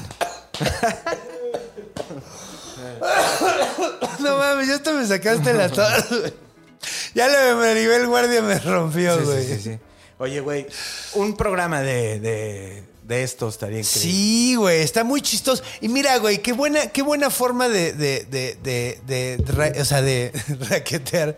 No 4.20 4.38
mames, 4.38 4.68
ya 4.68 4.76
hasta 4.76 4.94
me 4.94 5.06
sacaste 5.06 5.54
la 5.54 5.68
güey. 5.68 6.34
Ya 7.14 7.28
lo 7.28 7.38
de 7.38 7.56
Maribel 7.56 8.08
Guardia 8.08 8.42
me 8.42 8.58
rompió, 8.60 9.18
Sí, 9.18 9.24
güey. 9.26 9.46
sí, 9.46 9.56
sí, 9.56 9.62
sí. 9.62 9.80
Oye, 10.18 10.40
güey, 10.42 10.68
un 11.16 11.36
programa 11.36 11.82
de, 11.82 12.20
de, 12.20 12.84
de 13.10 13.24
estos 13.24 13.56
estaría 13.56 13.80
increíble. 13.80 14.02
Sí, 14.12 14.56
güey, 14.56 14.82
está 14.82 15.04
muy 15.04 15.22
chistoso. 15.22 15.62
Y 15.82 15.90
mira, 15.90 16.18
güey, 16.20 16.38
qué 16.38 16.54
buena, 16.54 16.88
qué 16.88 17.02
buena 17.02 17.30
forma 17.30 17.68
de, 17.68 17.92
de, 17.92 18.24
de, 18.30 18.58
de, 18.64 19.00
de 19.06 19.44
ra- 19.52 19.74
o 19.82 19.84
sea, 19.84 20.02
de 20.02 20.32
raquetear, 20.70 21.36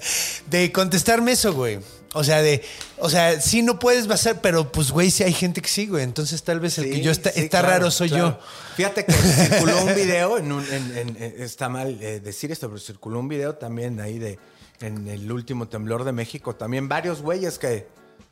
de 0.52 0.72
contestarme 0.72 1.31
eso, 1.31 1.53
güey. 1.53 1.80
O 2.14 2.26
sea, 2.26 2.41
de, 2.41 2.61
o 2.98 3.10
sea, 3.10 3.39
sí 3.39 3.61
no 3.61 3.80
puedes 3.80 4.06
basar, 4.06 4.41
pero 4.41 4.69
pues, 4.69 4.91
güey, 4.91 5.10
sí 5.10 5.23
hay 5.23 5.31
gente 5.31 5.61
que 5.61 5.69
sí, 5.69 5.88
güey. 5.88 6.03
Entonces 6.03 6.43
tal 6.43 6.60
vez 6.60 6.77
el 6.77 6.91
que 6.91 6.99
yo 7.02 7.10
está, 7.10 7.31
sí, 7.31 7.39
está 7.39 7.61
claro, 7.61 7.73
raro 7.76 7.91
soy 7.91 8.10
claro. 8.10 8.38
yo. 8.38 8.45
Fíjate 8.76 9.06
que 9.06 9.14
circuló 9.14 9.81
un 9.81 9.95
video, 9.95 10.38
en 10.38 10.52
un- 10.52 10.65
en- 10.73 10.98
en- 10.98 11.23
en- 11.23 11.41
está 11.41 11.69
mal 11.69 11.98
eh, 12.02 12.19
decir 12.19 12.52
esto, 12.52 12.68
pero 12.68 12.80
circuló 12.81 13.18
un 13.19 13.30
video 13.30 13.56
también 13.56 14.02
ahí 14.02 14.19
de 14.19 14.38
en 14.81 15.07
el 15.07 15.31
último 15.31 15.69
temblor 15.69 16.03
de 16.03 16.11
México. 16.11 16.53
También 16.53 16.89
varios 16.89 17.22
güeyes 17.22 17.57
que 17.57 17.88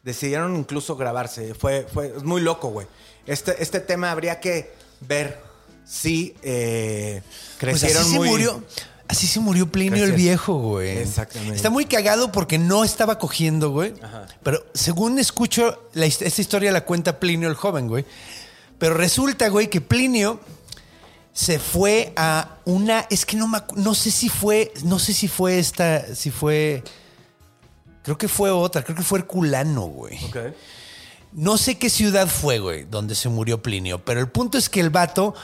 decidieron 0.09 0.55
incluso 0.55 0.95
grabarse. 0.95 1.53
Fue, 1.53 1.87
fue 1.91 2.13
es 2.17 2.23
muy 2.23 2.41
loco, 2.41 2.69
güey. 2.69 2.87
Este, 3.25 3.61
este 3.61 3.79
tema 3.79 4.11
habría 4.11 4.39
que 4.39 4.71
ver 5.01 5.39
si 5.85 6.35
eh, 6.41 7.21
Pues 7.59 7.79
crecieron 7.79 8.03
así 8.03 8.11
se 8.11 8.19
murió. 8.19 8.63
Así 9.07 9.25
se 9.25 9.39
murió 9.39 9.67
Plinio 9.71 10.03
el 10.03 10.11
viejo, 10.11 10.59
güey. 10.59 10.99
Exactamente. 10.99 11.55
Está 11.55 11.71
muy 11.71 11.85
cagado 11.85 12.31
porque 12.31 12.59
no 12.59 12.83
estaba 12.83 13.17
cogiendo, 13.17 13.71
güey. 13.71 13.93
Pero 14.43 14.63
según 14.75 15.17
escucho, 15.17 15.89
la 15.93 16.05
esta 16.05 16.41
historia 16.41 16.71
la 16.71 16.85
cuenta 16.85 17.19
Plinio 17.19 17.49
el 17.49 17.55
joven, 17.55 17.87
güey. 17.87 18.05
Pero 18.77 18.93
resulta, 18.93 19.49
güey, 19.49 19.67
que 19.67 19.81
Plinio 19.81 20.39
se 21.33 21.57
fue 21.57 22.13
a 22.15 22.57
una. 22.65 23.07
Es 23.09 23.25
que 23.25 23.35
no 23.35 23.47
me 23.47 23.59
no 23.75 23.95
sé 23.95 24.11
si 24.11 24.29
fue. 24.29 24.71
No 24.83 24.99
sé 24.99 25.13
si 25.13 25.27
fue 25.27 25.57
esta. 25.57 26.13
Si 26.13 26.29
fue. 26.29 26.83
Creo 28.09 28.17
que 28.17 28.27
fue 28.27 28.49
otra. 28.49 28.81
Creo 28.81 28.97
que 28.97 29.03
fue 29.03 29.19
Herculano, 29.19 29.81
güey. 29.81 30.17
Ok. 30.25 30.37
No 31.31 31.59
sé 31.59 31.77
qué 31.77 31.91
ciudad 31.91 32.27
fue, 32.27 32.57
güey, 32.57 32.85
donde 32.85 33.13
se 33.13 33.29
murió 33.29 33.61
Plinio, 33.61 34.03
pero 34.03 34.19
el 34.19 34.29
punto 34.29 34.57
es 34.57 34.67
que 34.67 34.79
el 34.79 34.89
vato. 34.89 35.35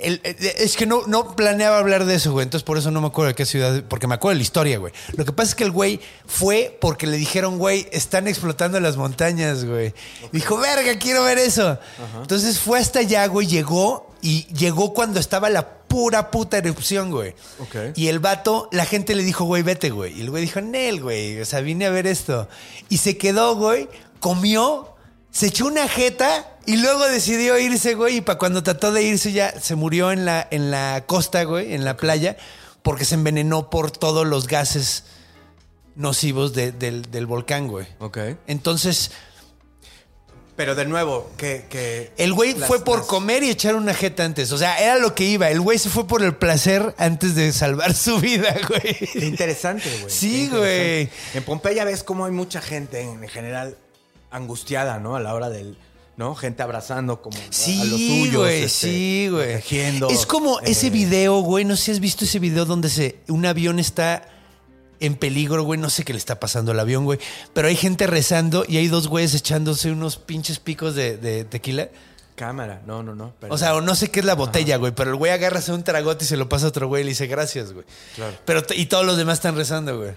El- 0.00 0.20
el- 0.24 0.36
es 0.40 0.76
que 0.76 0.86
no, 0.86 1.06
no 1.06 1.34
planeaba 1.36 1.78
hablar 1.78 2.04
de 2.04 2.14
eso, 2.16 2.32
güey. 2.32 2.44
Entonces 2.44 2.64
por 2.64 2.78
eso 2.78 2.90
no 2.90 3.00
me 3.00 3.08
acuerdo 3.08 3.28
de 3.28 3.34
qué 3.34 3.46
ciudad, 3.46 3.82
porque 3.88 4.06
me 4.06 4.14
acuerdo 4.14 4.34
de 4.34 4.36
la 4.38 4.42
historia, 4.42 4.78
güey. 4.78 4.92
Lo 5.16 5.24
que 5.24 5.32
pasa 5.32 5.50
es 5.50 5.54
que 5.54 5.64
el 5.64 5.70
güey 5.70 6.00
fue 6.26 6.76
porque 6.80 7.06
le 7.06 7.16
dijeron, 7.16 7.58
güey, 7.58 7.86
están 7.92 8.28
explotando 8.28 8.78
las 8.80 8.96
montañas, 8.96 9.64
güey. 9.64 9.94
Dijo, 10.32 10.56
verga, 10.58 10.98
quiero 10.98 11.24
ver 11.24 11.38
eso. 11.38 11.78
Entonces 12.20 12.58
fue 12.58 12.78
hasta 12.78 13.00
allá, 13.00 13.26
güey, 13.26 13.46
llegó 13.46 14.10
y 14.22 14.46
llegó 14.54 14.92
cuando 14.94 15.20
estaba 15.20 15.48
la 15.50 15.76
pura 15.86 16.30
puta 16.32 16.58
erupción, 16.58 17.10
güey. 17.10 17.34
Y 17.94 18.08
el 18.08 18.18
vato, 18.18 18.68
la 18.72 18.84
gente 18.86 19.14
le 19.14 19.22
dijo, 19.22 19.44
güey, 19.44 19.62
vete, 19.62 19.90
güey. 19.90 20.18
Y 20.18 20.22
el 20.22 20.30
güey 20.30 20.42
dijo, 20.42 20.60
Nel, 20.60 21.00
güey. 21.00 21.40
O 21.40 21.44
sea, 21.44 21.60
vine 21.60 21.86
a 21.86 21.90
ver 21.90 22.06
esto. 22.08 22.48
Y 22.88 22.98
se 22.98 23.16
quedó, 23.16 23.54
güey, 23.54 23.88
comió, 24.18 24.95
se 25.36 25.46
echó 25.48 25.66
una 25.66 25.86
jeta 25.88 26.48
y 26.64 26.76
luego 26.78 27.06
decidió 27.08 27.58
irse, 27.58 27.94
güey. 27.94 28.16
Y 28.16 28.20
para 28.22 28.38
cuando 28.38 28.62
trató 28.62 28.90
de 28.92 29.02
irse 29.02 29.32
ya 29.32 29.60
se 29.60 29.74
murió 29.74 30.10
en 30.12 30.24
la, 30.24 30.48
en 30.50 30.70
la 30.70 31.04
costa, 31.06 31.44
güey, 31.44 31.74
en 31.74 31.84
la 31.84 31.96
playa, 31.98 32.36
porque 32.82 33.04
se 33.04 33.16
envenenó 33.16 33.68
por 33.68 33.90
todos 33.90 34.26
los 34.26 34.46
gases 34.46 35.04
nocivos 35.94 36.54
de- 36.54 36.72
del, 36.72 37.10
del 37.10 37.26
volcán, 37.26 37.68
güey. 37.68 37.86
Ok. 37.98 38.18
Entonces, 38.46 39.10
Pero 40.56 40.74
de 40.74 40.86
nuevo, 40.86 41.30
que. 41.36 41.66
que 41.68 42.12
el 42.16 42.32
güey 42.32 42.54
las- 42.54 42.66
fue 42.66 42.82
por 42.82 43.00
las- 43.00 43.06
comer 43.06 43.42
y 43.42 43.50
echar 43.50 43.74
una 43.74 43.92
jeta 43.92 44.24
antes. 44.24 44.52
O 44.52 44.56
sea, 44.58 44.78
era 44.78 44.96
lo 44.96 45.14
que 45.14 45.24
iba. 45.24 45.50
El 45.50 45.60
güey 45.60 45.78
se 45.78 45.90
fue 45.90 46.06
por 46.06 46.22
el 46.22 46.34
placer 46.34 46.94
antes 46.96 47.34
de 47.34 47.52
salvar 47.52 47.92
su 47.92 48.18
vida, 48.20 48.54
güey. 48.68 48.94
Qué 49.12 49.26
interesante, 49.26 49.90
güey. 50.00 50.10
Sí, 50.10 50.48
güey. 50.48 51.10
En 51.34 51.42
Pompeya 51.44 51.84
ves 51.84 52.02
cómo 52.02 52.24
hay 52.24 52.32
mucha 52.32 52.62
gente 52.62 53.02
en 53.02 53.28
general 53.28 53.76
angustiada, 54.36 54.98
¿no? 54.98 55.16
A 55.16 55.20
la 55.20 55.34
hora 55.34 55.48
del. 55.50 55.76
¿No? 56.16 56.34
Gente 56.34 56.62
abrazando 56.62 57.20
como 57.20 57.36
a- 57.36 57.42
a 57.42 57.44
los 57.46 57.54
Sí, 57.54 57.78
suyos. 58.24 58.36
güey, 58.36 58.62
este, 58.62 58.88
sí, 58.88 59.28
güey. 59.30 59.52
Es 60.10 60.24
como 60.24 60.60
eh, 60.60 60.64
ese 60.70 60.88
video, 60.88 61.40
güey. 61.40 61.66
No 61.66 61.76
sé 61.76 61.84
si 61.84 61.90
has 61.90 62.00
visto 62.00 62.24
ese 62.24 62.38
video 62.38 62.64
donde 62.64 62.88
se, 62.88 63.18
un 63.28 63.44
avión 63.44 63.78
está 63.78 64.26
en 64.98 65.14
peligro, 65.16 65.62
güey. 65.64 65.78
No 65.78 65.90
sé 65.90 66.04
qué 66.04 66.14
le 66.14 66.18
está 66.18 66.40
pasando 66.40 66.72
al 66.72 66.80
avión, 66.80 67.04
güey. 67.04 67.18
Pero 67.52 67.68
hay 67.68 67.76
gente 67.76 68.06
rezando 68.06 68.64
y 68.66 68.78
hay 68.78 68.88
dos 68.88 69.08
güeyes 69.08 69.34
echándose 69.34 69.90
unos 69.90 70.16
pinches 70.16 70.58
picos 70.58 70.94
de, 70.94 71.18
de 71.18 71.44
tequila. 71.44 71.90
Cámara, 72.34 72.80
no, 72.86 73.02
no, 73.02 73.14
no. 73.14 73.34
pero- 73.38 73.52
O 73.52 73.58
sea, 73.58 73.74
o 73.74 73.82
no 73.82 73.94
sé 73.94 74.10
qué 74.10 74.20
es 74.20 74.26
la 74.26 74.34
botella, 74.34 74.78
güey. 74.78 74.92
Pero 74.94 75.10
el 75.10 75.16
güey 75.16 75.32
agarra 75.32 75.60
un 75.68 75.84
tragote 75.84 76.24
y 76.24 76.28
se 76.28 76.38
lo 76.38 76.48
pasa 76.48 76.64
a 76.64 76.68
otro 76.70 76.88
güey 76.88 77.02
y 77.02 77.04
le 77.04 77.10
dice 77.10 77.26
gracias, 77.26 77.74
güey. 77.74 77.84
Claro. 78.14 78.34
Pero 78.46 78.62
y 78.74 78.86
todos 78.86 79.04
los 79.04 79.18
demás 79.18 79.34
están 79.34 79.54
rezando, 79.54 79.98
güey. 79.98 80.12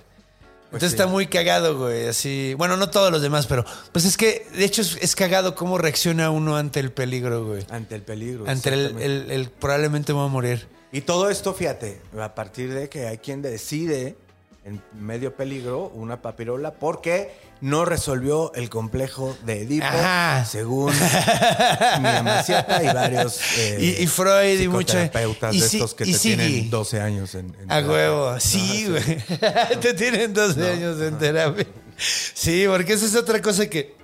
Entonces 0.71 0.91
sí. 0.91 0.95
está 0.95 1.07
muy 1.07 1.27
cagado, 1.27 1.77
güey. 1.77 2.07
Así. 2.07 2.53
Bueno, 2.57 2.77
no 2.77 2.89
todos 2.89 3.11
los 3.11 3.21
demás, 3.21 3.47
pero. 3.47 3.65
Pues 3.91 4.05
es 4.05 4.17
que, 4.17 4.45
de 4.55 4.65
hecho, 4.65 4.81
es, 4.81 4.97
es 5.01 5.15
cagado 5.15 5.55
cómo 5.55 5.77
reacciona 5.77 6.29
uno 6.29 6.57
ante 6.57 6.79
el 6.79 6.91
peligro, 6.91 7.45
güey. 7.45 7.65
ante 7.69 7.95
el 7.95 8.03
peligro. 8.03 8.45
Ante 8.47 8.69
el, 8.69 8.79
exactamente. 8.81 9.05
el- 9.05 9.31
el 9.31 9.49
probablemente 9.49 10.13
me 10.13 10.19
voy 10.19 10.27
a 10.27 10.31
morir. 10.31 10.67
Y 10.91 11.01
todo 11.01 11.29
esto, 11.29 11.53
fíjate, 11.53 12.01
a 12.19 12.33
partir 12.35 12.73
de 12.73 12.89
que 12.89 13.07
hay 13.07 13.17
quien 13.19 13.41
decide 13.41 14.15
en 14.65 14.81
medio 14.99 15.35
peligro 15.35 15.87
una 15.95 16.21
papirola 16.21 16.71
porque 16.73 17.33
no 17.61 17.85
resolvió 17.85 18.53
el 18.53 18.69
complejo 18.69 19.35
de 19.45 19.61
Edipo, 19.63 19.85
Ajá. 19.85 20.45
según 20.45 20.93
mi 22.01 22.07
Amaciata 22.07 22.83
y 22.83 22.87
varios 22.93 23.39
eh, 23.57 23.77
Y- 23.99 24.03
y 24.03 24.07
Freud 24.07 24.59
y 24.59 24.63
psicoterapeutas 24.63 25.55
y 25.55 25.59
de 25.61 25.65
estos 25.65 25.93
que 25.93 26.05
y 26.05 26.13
te 26.13 26.19
tienen 26.19 26.69
12 26.69 27.01
años 27.01 27.35
en, 27.35 27.47
en 27.59 27.71
A 27.71 27.75
terapia. 27.79 27.89
huevo. 27.91 28.39
Sí, 28.39 28.87
güey. 28.89 29.17
Te 29.81 29.93
tienen 29.93 30.33
12 30.33 30.71
años 30.71 31.01
en 31.01 31.17
terapia. 31.17 31.65
Sí, 31.97 32.65
porque 32.67 32.93
esa 32.93 33.05
es 33.05 33.15
otra 33.15 33.41
cosa 33.41 33.67
que 33.69 33.95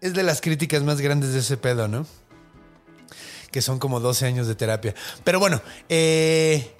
es 0.00 0.12
de 0.14 0.22
las 0.22 0.40
críticas 0.40 0.82
más 0.82 1.00
grandes 1.00 1.32
de 1.34 1.40
ese 1.40 1.56
pedo, 1.56 1.88
¿no? 1.88 2.06
Que 3.50 3.62
son 3.62 3.78
como 3.78 4.00
12 4.00 4.26
años 4.26 4.46
de 4.46 4.54
terapia. 4.54 4.94
Pero 5.24 5.38
bueno, 5.40 5.60
eh, 5.88 6.70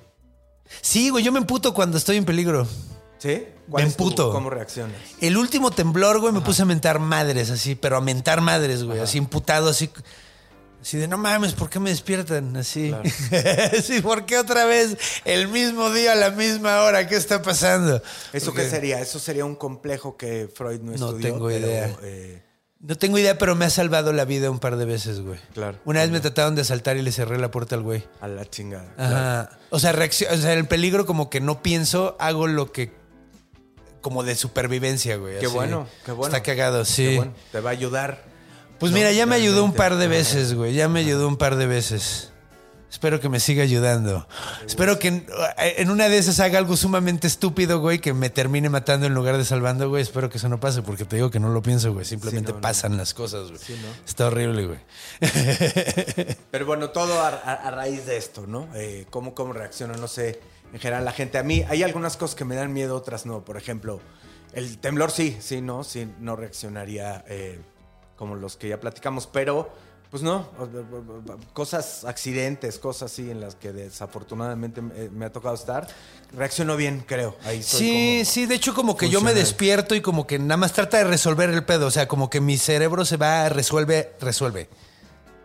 sí, 0.82 1.10
güey, 1.10 1.24
yo 1.24 1.32
me 1.32 1.38
emputo 1.38 1.72
cuando 1.74 1.96
estoy 1.98 2.16
en 2.16 2.24
peligro. 2.24 2.66
¿Sí? 3.20 3.44
Me 3.68 3.82
emputo. 3.82 4.32
¿Cómo 4.32 4.50
reaccionas? 4.50 4.96
El 5.20 5.36
último 5.36 5.70
temblor, 5.70 6.18
güey, 6.20 6.32
me 6.32 6.40
puse 6.40 6.62
a 6.62 6.64
mentar 6.64 6.98
madres, 6.98 7.50
así, 7.50 7.74
pero 7.76 7.96
a 7.98 8.00
mentar 8.00 8.40
madres, 8.40 8.82
güey, 8.82 8.98
así 8.98 9.18
imputado, 9.18 9.68
así. 9.68 9.90
Así 10.82 10.96
de, 10.96 11.06
no 11.06 11.18
mames, 11.18 11.52
¿por 11.52 11.68
qué 11.68 11.78
me 11.78 11.90
despiertan? 11.90 12.56
Así. 12.56 12.94
sí, 13.84 14.00
¿por 14.00 14.24
qué 14.24 14.38
otra 14.38 14.64
vez 14.64 14.96
el 15.26 15.48
mismo 15.48 15.90
día 15.90 16.12
a 16.12 16.14
la 16.14 16.30
misma 16.30 16.80
hora? 16.82 17.06
¿Qué 17.06 17.16
está 17.16 17.42
pasando? 17.42 18.02
¿Eso 18.32 18.46
Porque- 18.46 18.62
qué 18.62 18.70
sería? 18.70 18.98
Eso 19.00 19.18
sería 19.18 19.44
un 19.44 19.56
complejo 19.56 20.16
que 20.16 20.48
Freud 20.52 20.80
no 20.80 20.92
No 20.92 20.94
estudió. 21.08 21.32
tengo 21.34 21.48
pero, 21.48 21.66
idea. 21.66 21.94
eh, 22.02 22.42
No 22.80 22.96
tengo 22.96 23.18
idea, 23.18 23.36
pero 23.36 23.54
me 23.54 23.66
ha 23.66 23.70
salvado 23.70 24.14
la 24.14 24.24
vida 24.24 24.50
un 24.50 24.58
par 24.58 24.76
de 24.76 24.86
veces, 24.86 25.20
güey. 25.20 25.38
Claro. 25.52 25.78
Una 25.84 26.00
vez 26.00 26.10
me 26.10 26.20
trataron 26.20 26.54
de 26.54 26.62
asaltar 26.62 26.96
y 26.96 27.02
le 27.02 27.12
cerré 27.12 27.36
la 27.36 27.50
puerta 27.50 27.74
al 27.76 27.82
güey. 27.82 28.02
a 28.22 28.28
la 28.28 28.48
chingada. 28.48 28.88
Ajá. 28.96 29.58
O 29.68 29.78
sea, 29.78 29.92
o 29.92 30.36
sea, 30.38 30.54
el 30.54 30.66
peligro 30.66 31.04
como 31.04 31.28
que 31.28 31.42
no 31.42 31.62
pienso, 31.62 32.16
hago 32.18 32.46
lo 32.46 32.72
que 32.72 32.98
como 34.00 34.22
de 34.22 34.34
supervivencia, 34.34 35.16
güey. 35.16 35.38
Qué 35.38 35.46
así. 35.46 35.54
bueno, 35.54 35.86
qué 36.04 36.12
bueno. 36.12 36.34
Está 36.34 36.42
cagado, 36.44 36.84
sí. 36.84 37.04
Qué 37.10 37.16
bueno, 37.16 37.32
Te 37.52 37.60
va 37.60 37.70
a 37.70 37.72
ayudar. 37.72 38.24
Pues 38.78 38.92
No, 38.92 38.98
mira, 38.98 39.12
ya 39.12 39.26
me 39.26 39.34
ayudó 39.36 39.62
un 39.64 39.74
par 39.74 39.96
de 39.96 40.08
veces, 40.08 40.54
güey. 40.54 40.72
Ya 40.74 40.88
me 40.88 41.00
ayudó 41.00 41.28
un 41.28 41.36
par 41.36 41.56
de 41.56 41.66
veces. 41.66 42.28
Espero 42.90 43.20
que 43.20 43.28
me 43.28 43.38
siga 43.38 43.62
ayudando. 43.62 44.26
Espero 44.66 44.98
que 44.98 45.08
en, 45.08 45.26
en 45.58 45.90
una 45.90 46.08
de 46.08 46.18
esas 46.18 46.40
haga 46.40 46.58
algo 46.58 46.76
sumamente 46.76 47.28
estúpido, 47.28 47.78
güey, 47.78 48.00
que 48.00 48.12
me 48.12 48.30
termine 48.30 48.68
matando 48.68 49.06
en 49.06 49.14
lugar 49.14 49.36
de 49.36 49.44
salvando, 49.44 49.88
güey. 49.88 50.02
Espero 50.02 50.28
que 50.28 50.38
eso 50.38 50.48
no 50.48 50.58
pase, 50.58 50.82
porque 50.82 51.04
te 51.04 51.14
digo 51.16 51.30
que 51.30 51.38
no 51.38 51.50
lo 51.50 51.62
pienso, 51.62 51.92
güey. 51.92 52.04
Simplemente 52.04 52.52
no. 52.52 52.60
pasan 52.60 52.96
las 52.96 53.14
cosas, 53.14 53.48
güey. 53.48 53.60
Sí, 53.64 53.78
¿no? 53.80 53.88
Está 54.04 54.26
horrible, 54.26 54.66
güey. 54.66 54.78
Pero 56.50 56.66
bueno, 56.66 56.90
todo 56.90 57.20
a, 57.20 57.28
a- 57.28 57.54
a 57.68 57.70
raíz 57.70 58.06
de 58.06 58.16
esto, 58.16 58.46
¿no? 58.46 58.66
Eh, 58.74 59.06
¿cómo, 59.10 59.34
¿Cómo 59.34 59.52
reacciona? 59.52 59.94
No 59.96 60.08
sé, 60.08 60.40
en 60.72 60.78
general 60.80 61.04
la 61.04 61.12
gente. 61.12 61.38
A 61.38 61.42
mí 61.42 61.64
hay 61.68 61.82
algunas 61.82 62.16
cosas 62.16 62.34
que 62.34 62.44
me 62.44 62.54
dan 62.56 62.72
miedo, 62.72 62.96
otras 62.96 63.26
no. 63.26 63.44
Por 63.44 63.56
ejemplo, 63.56 64.00
el 64.52 64.78
temblor 64.78 65.10
sí, 65.10 65.36
sí, 65.40 65.60
no, 65.60 65.84
sí, 65.84 66.12
no 66.18 66.36
reaccionaría 66.36 67.24
eh, 67.28 67.60
como 68.16 68.34
los 68.36 68.56
que 68.56 68.68
ya 68.68 68.80
platicamos, 68.80 69.26
pero 69.26 69.70
pues 70.10 70.24
no, 70.24 70.48
cosas, 71.52 72.04
accidentes, 72.04 72.80
cosas 72.80 73.12
así 73.12 73.30
en 73.30 73.40
las 73.40 73.54
que 73.54 73.72
desafortunadamente 73.72 74.82
me, 74.82 75.24
ha 75.24 75.30
tocado 75.32 75.54
estar. 75.54 75.86
Reacciono 76.32 76.76
bien, 76.76 77.04
creo. 77.06 77.36
Ahí 77.44 77.62
Sí, 77.62 78.16
como- 78.18 78.30
sí, 78.30 78.46
de 78.46 78.54
hecho 78.56 78.74
como 78.74 78.96
que 78.96 79.08
yo 79.08 79.20
me 79.20 79.32
despierto 79.34 79.94
y 79.94 80.00
como 80.00 80.26
que 80.26 80.40
nada 80.40 80.56
más 80.56 80.72
trata 80.72 80.98
de 80.98 81.04
resolver 81.04 81.50
el 81.50 81.64
pedo, 81.64 81.86
o 81.86 81.90
sea, 81.92 82.08
como 82.08 82.28
que 82.28 82.40
mi 82.40 82.58
cerebro 82.58 83.04
se 83.04 83.16
va, 83.18 83.48
resuelve, 83.50 84.12
resuelve. 84.20 84.68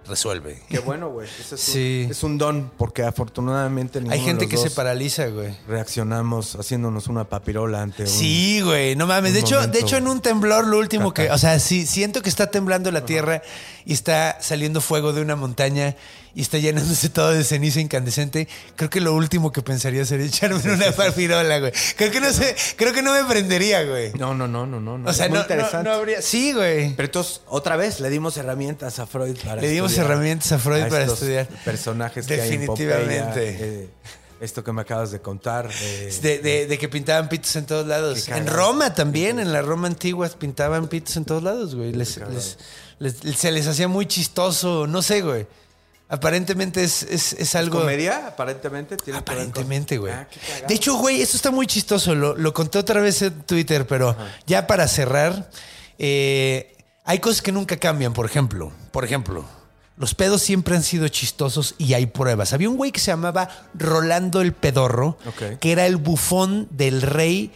Resuelve. 0.07 0.61
Qué 0.69 0.79
bueno, 0.79 1.09
güey. 1.09 1.27
Es, 1.27 1.59
Sí. 1.59 2.03
un, 2.05 2.11
es 2.11 2.23
un 2.23 2.37
don, 2.37 2.71
porque 2.77 3.03
afortunadamente 3.03 3.99
Hay 3.99 4.05
de 4.05 4.19
gente 4.19 4.45
los 4.45 4.51
que 4.51 4.57
se 4.57 4.69
paraliza, 4.75 5.27
güey. 5.27 5.55
reaccionamos 5.67 6.55
haciéndonos 6.55 7.07
una 7.07 7.23
papirola 7.25 7.81
ante 7.81 8.03
un... 8.03 8.09
Sí, 8.09 8.61
güey, 8.61 8.95
no 8.95 9.07
mames. 9.07 9.33
De 9.33 9.39
hecho, 9.39 9.55
momento 9.55 9.77
de 9.77 9.83
hecho, 9.83 9.97
en 9.97 10.07
un 10.07 10.21
temblor, 10.21 10.67
lo 10.67 10.77
último 10.77 11.13
que. 11.13 11.29
O 11.31 11.37
sea, 11.37 11.59
sí, 11.59 11.85
siento 11.85 12.21
que 12.21 12.29
está 12.29 12.51
temblando 12.51 12.91
la 12.91 13.05
tierra 13.05 13.41
y 13.85 13.93
está 13.93 14.37
saliendo 14.41 14.81
fuego 14.81 15.13
de 15.13 15.21
una 15.21 15.35
montaña 15.35 15.95
y 16.35 16.41
está 16.41 16.57
llenándose 16.57 17.07
todo 17.09 17.31
de 17.31 17.43
ceniza 17.45 17.79
incandescente. 17.79 18.47
Creo 18.75 18.89
que 18.89 18.99
lo 18.99 19.13
último 19.15 19.51
que 19.53 19.61
pensaría 19.61 20.03
sería 20.05 20.25
echarme 20.25 20.59
en 20.63 20.71
una 20.71 20.91
papirola, 20.91 21.59
güey. 21.59 21.71
Creo 21.95 22.11
que 22.11 22.19
no 22.19 22.31
sé, 22.33 22.55
creo 22.75 22.91
que 22.93 23.01
no 23.01 23.13
me 23.13 23.23
prendería, 23.23 23.83
güey. 23.85 24.11
No, 24.13 24.33
no, 24.35 24.47
no, 24.47 24.65
no, 24.65 24.79
no. 24.81 25.09
O 25.09 25.13
sea, 25.13 25.29
no, 25.29 25.39
interesante. 25.39 25.77
no, 25.77 25.83
no 25.83 25.91
habría. 25.93 26.21
Sí, 26.21 26.51
güey. 26.53 26.93
Pero 26.95 27.05
entonces, 27.05 27.41
otra 27.47 27.77
vez, 27.77 28.01
le 28.01 28.09
dimos 28.09 28.35
herramientas 28.37 28.99
a 28.99 29.07
Freud 29.07 29.37
para 29.45 29.61
Le 29.61 29.69
dimos 29.69 29.91
estudiar 29.93 30.11
herramientas 30.11 30.51
a 30.51 30.59
Freud 30.59 30.83
para 30.89 31.01
estos 31.03 31.19
estudiar. 31.21 31.47
Personajes 31.63 32.27
que 32.27 32.33
hay 32.33 32.51
en 32.51 32.59
Definitivamente. 32.61 33.57
Eh, 33.59 33.89
esto 34.41 34.61
que 34.63 34.73
me 34.73 34.81
acabas 34.81 35.11
de 35.11 35.21
contar. 35.21 35.69
eh, 35.81 36.13
De, 36.21 36.39
de- 36.39 36.67
de 36.67 36.77
que 36.77 36.89
pintaban 36.89 37.29
pitos 37.29 37.55
en 37.55 37.65
todos 37.65 37.87
lados. 37.87 38.27
En. 38.27 38.45
Roma 38.45 38.93
también, 38.93 39.39
en 39.39 39.53
la 39.53 39.61
Roma 39.61 39.87
antigua 39.87 40.27
pintaban 40.37 40.89
pitos 40.89 41.15
en 41.15 41.23
todos 41.23 41.41
lados, 41.41 41.73
güey. 41.75 41.93
Les- 41.93 42.17
les- 42.17 42.57
les- 43.23 43.37
se 43.37 43.51
les 43.51 43.65
hacía 43.67 43.87
muy 43.87 44.05
chistoso, 44.05 44.85
no 44.87 45.01
sé, 45.01 45.21
güey. 45.21 45.47
Aparentemente 46.07 46.83
es, 46.83 47.03
es, 47.03 47.33
es 47.33 47.55
algo... 47.55 47.79
¿Comedia? 47.79 48.27
Aparentemente. 48.27 48.95
¿Tiene 48.97 49.19
Aparentemente, 49.19 49.97
güey. 49.97 50.13
Ah, 50.13 50.27
de 50.67 50.73
hecho, 50.75 50.95
güey, 50.97 51.21
esto 51.21 51.35
está 51.35 51.49
muy 51.49 51.65
chistoso. 51.65 52.13
Lo, 52.13 52.35
lo 52.35 52.53
conté 52.53 52.77
otra 52.77 53.01
vez 53.01 53.21
en 53.23 53.41
Twitter, 53.41 53.87
pero 53.87 54.15
ya 54.45 54.67
para 54.67 54.87
cerrar, 54.87 55.49
eh, 55.97 56.75
hay 57.03 57.19
cosas 57.19 57.41
que 57.41 57.51
nunca 57.51 57.77
cambian. 57.77 58.13
Por 58.13 58.25
ejemplo, 58.27 58.71
por 58.91 59.03
ejemplo, 59.03 59.45
los 59.97 60.13
pedos 60.13 60.43
siempre 60.43 60.75
han 60.75 60.83
sido 60.83 61.07
chistosos 61.07 61.73
y 61.77 61.93
hay 61.93 62.05
pruebas. 62.05 62.53
Había 62.53 62.69
un 62.69 62.77
güey 62.77 62.91
que 62.91 62.99
se 62.99 63.07
llamaba 63.11 63.49
Rolando 63.73 64.41
el 64.41 64.53
Pedorro, 64.53 65.17
que 65.59 65.71
era 65.71 65.85
el 65.85 65.97
bufón 65.97 66.67
del 66.69 67.01
rey 67.01 67.51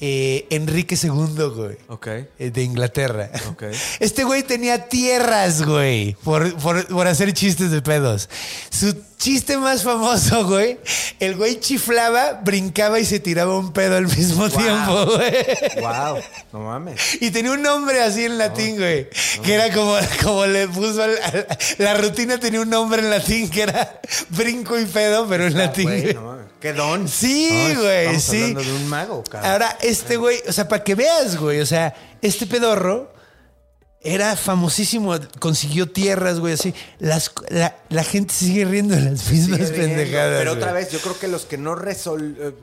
eh, 0.00 0.46
Enrique 0.50 0.96
II, 1.02 1.10
güey. 1.54 1.76
Ok. 1.88 2.06
eh, 2.06 2.50
De 2.50 2.62
Inglaterra. 2.62 3.30
Ok. 3.50 3.64
Este 4.00 4.24
güey 4.24 4.42
tenía 4.42 4.88
tierras, 4.88 5.62
güey, 5.64 6.14
por, 6.24 6.54
por- 6.56 6.86
por 6.86 7.06
hacer 7.06 7.32
chistes 7.32 7.70
de 7.70 7.80
pedos. 7.82 8.28
Su 8.70 8.94
chiste 9.16 9.56
más 9.56 9.82
famoso, 9.82 10.46
güey, 10.46 10.78
el 11.20 11.36
güey 11.36 11.58
chiflaba, 11.58 12.34
brincaba 12.44 13.00
y 13.00 13.06
se 13.06 13.18
tiraba 13.18 13.58
un 13.58 13.72
pedo 13.72 13.96
al 13.96 14.06
mismo 14.06 14.48
tiempo, 14.50 15.06
güey. 15.06 15.34
Wow. 15.80 16.18
No 16.52 16.60
mames. 16.60 17.20
Y 17.22 17.30
tenía 17.30 17.52
un 17.52 17.62
nombre 17.62 18.00
así 18.02 18.24
en 18.24 18.38
latín, 18.38 18.76
güey. 18.76 19.08
Que 19.42 19.54
era 19.54 19.72
como, 19.72 19.96
como 20.22 20.46
le 20.46 20.68
puso. 20.68 21.02
al- 21.02 21.18
al- 21.22 21.46
la 21.78 21.94
rutina 21.94 22.38
tenía 22.38 22.60
un 22.60 22.70
nombre 22.70 23.00
en 23.02 23.10
latín 23.10 23.48
que 23.50 23.62
era 23.62 24.00
brinco 24.30 24.78
y 24.78 24.84
pedo, 24.86 25.26
pero 25.28 25.46
en 25.46 25.56
latín. 25.56 25.84
Güey. 25.84 26.14
no 26.14 26.22
mames. 26.22 26.35
Qué 26.60 26.72
don. 26.72 27.08
Sí, 27.08 27.74
güey, 27.76 28.18
sí. 28.20 28.36
hablando 28.36 28.62
de 28.62 28.72
un 28.72 28.88
mago, 28.88 29.24
cabrón. 29.24 29.50
Ahora, 29.50 29.78
este 29.80 30.16
güey, 30.16 30.38
o 30.48 30.52
sea, 30.52 30.68
para 30.68 30.82
que 30.82 30.94
veas, 30.94 31.36
güey, 31.36 31.60
o 31.60 31.66
sea, 31.66 31.94
este 32.22 32.46
pedorro 32.46 33.12
era 34.00 34.36
famosísimo, 34.36 35.14
consiguió 35.38 35.90
tierras, 35.90 36.38
güey, 36.40 36.54
así. 36.54 36.74
Las, 36.98 37.32
la, 37.48 37.76
la 37.88 38.04
gente 38.04 38.32
sigue 38.32 38.64
riendo 38.64 38.94
de 38.94 39.02
las 39.02 39.30
mismas 39.30 39.70
pendejadas. 39.70 40.38
Pero 40.38 40.52
otra 40.52 40.72
vez, 40.72 40.90
yo 40.90 41.00
creo 41.00 41.18
que 41.18 41.28
los 41.28 41.44
que 41.44 41.58
no 41.58 41.74
resuelven. 41.74 42.54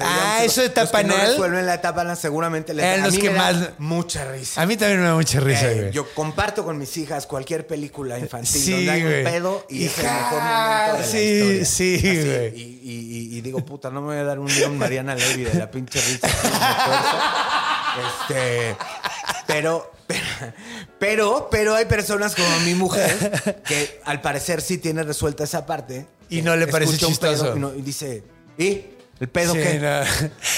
Ah, 0.00 0.44
eso 0.44 0.60
de 0.62 0.68
Los 0.68 0.74
que 0.74 0.80
no 0.82 1.14
tapanal. 1.14 1.66
la 1.66 1.74
etapa 1.74 2.00
anal 2.02 2.16
seguramente 2.16 2.72
les 2.74 2.84
Eran 2.84 3.00
a 3.02 3.06
los 3.06 3.14
mí 3.14 3.20
que 3.20 3.30
me 3.30 3.36
da 3.38 3.52
más- 3.52 3.68
Mucha 3.78 4.24
risa. 4.30 4.62
A 4.62 4.66
mí 4.66 4.76
también 4.76 5.00
me 5.00 5.06
da 5.06 5.14
mucha 5.14 5.40
risa, 5.40 5.70
Eh, 5.72 5.74
güey. 5.80 5.90
yo 5.92 6.12
comparto 6.14 6.64
con 6.64 6.78
mis 6.78 6.96
hijas 6.96 7.26
cualquier 7.26 7.66
película 7.66 8.18
infantil 8.18 8.60
Sí, 8.62 8.70
donde 8.72 8.90
hay 8.90 9.02
güey. 9.02 9.18
un 9.18 9.24
pedo 9.24 9.66
y 9.68 9.86
es 9.86 9.98
el 9.98 10.04
Hija, 10.04 10.14
mejor 10.14 10.40
momento 10.42 10.92
de 10.92 10.98
la 11.00 11.04
sí, 11.06 11.18
historia. 11.18 11.64
sí, 11.64 11.94
Así, 11.96 12.24
güey. 12.24 12.46
Y, 12.54 12.62
y- 12.62 13.34
y- 13.34 13.38
y 13.38 13.40
digo, 13.40 13.64
puta, 13.64 13.90
no 13.90 14.00
me 14.00 14.06
voy 14.08 14.16
a 14.18 14.24
dar 14.24 14.38
un 14.38 14.48
un 14.50 14.78
Mariana 14.78 15.14
Levy 15.14 15.44
de 15.44 15.54
la 15.54 15.70
pinche 15.70 16.00
risa. 16.00 16.28
este, 18.28 18.76
pero, 19.46 19.90
pero, 20.98 21.48
pero 21.50 21.74
hay 21.74 21.84
personas 21.86 22.34
como 22.34 22.48
mi 22.60 22.74
mujer 22.74 23.60
que 23.66 24.00
al 24.04 24.20
parecer 24.20 24.60
sí 24.60 24.78
tiene 24.78 25.02
resuelta 25.02 25.44
esa 25.44 25.66
parte. 25.66 26.06
Y 26.30 26.42
no 26.42 26.56
le 26.56 26.66
parece 26.66 26.92
escucha 26.94 27.06
un 27.08 27.16
pedo 27.16 27.32
chistoso. 27.32 27.56
Y, 27.56 27.60
no- 27.60 27.74
y 27.74 27.82
dice, 27.82 28.22
¿y? 28.58 28.82
¿El 29.20 29.28
pedo 29.28 29.52
Sí, 29.54 29.60
qué? 29.60 29.74
no. 29.80 30.00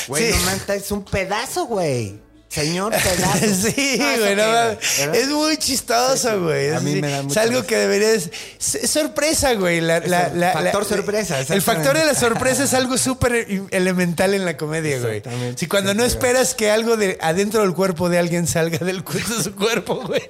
Güey, 0.09 0.33
Sí. 0.33 0.39
no 0.69 0.75
es 0.75 0.91
un 0.91 1.05
pedazo, 1.05 1.65
güey. 1.67 2.21
Señor 2.49 2.93
pedazo. 2.93 3.47
Sí, 3.71 3.99
Ah, 4.03 4.17
güey, 4.19 4.35
no 4.35 4.43
¿eso 4.43 4.51
qué, 4.51 4.75
mames. 4.75 4.99
¿verdad? 4.99 5.15
Es 5.17 5.29
muy 5.29 5.57
chistoso, 5.57 6.43
güey. 6.43 6.71
A 6.71 6.77
Es 6.79 6.83
mí 6.83 7.01
me 7.01 7.09
da 7.09 7.19
Es 7.19 7.25
mucha 7.25 7.43
algo 7.43 7.63
que 7.65 7.77
deberías. 7.77 8.29
Es 8.59 8.75
es 8.75 8.91
sorpresa, 8.91 9.55
güey. 9.55 9.81
La- 9.81 10.01
la- 10.01 10.29
la- 10.31 10.53
factor 10.53 10.85
sorpresa, 10.85 11.39
El 11.49 11.63
factor 11.63 11.97
de 11.97 12.05
la 12.05 12.15
sorpresa 12.17 12.65
es 12.65 12.75
algo 12.75 12.99
súper 12.99 13.47
elemental 13.71 14.35
en 14.35 14.45
la 14.45 14.57
comedia, 14.57 14.99
güey. 14.99 15.19
Exactamente. 15.19 15.61
Si 15.61 15.67
cuando 15.69 15.95
no 15.95 16.05
esperas 16.05 16.55
que 16.57 16.73
algo 16.73 16.97
de 16.97 17.19
adentro 17.21 17.63
del 17.63 17.73
cuerpo 17.73 18.09
de 18.09 18.19
alguien 18.19 18.49
salga 18.49 18.79
del 18.85 19.05
de 19.05 19.45
su 19.45 19.55
cuerpo, 19.55 20.03
güey. 20.05 20.29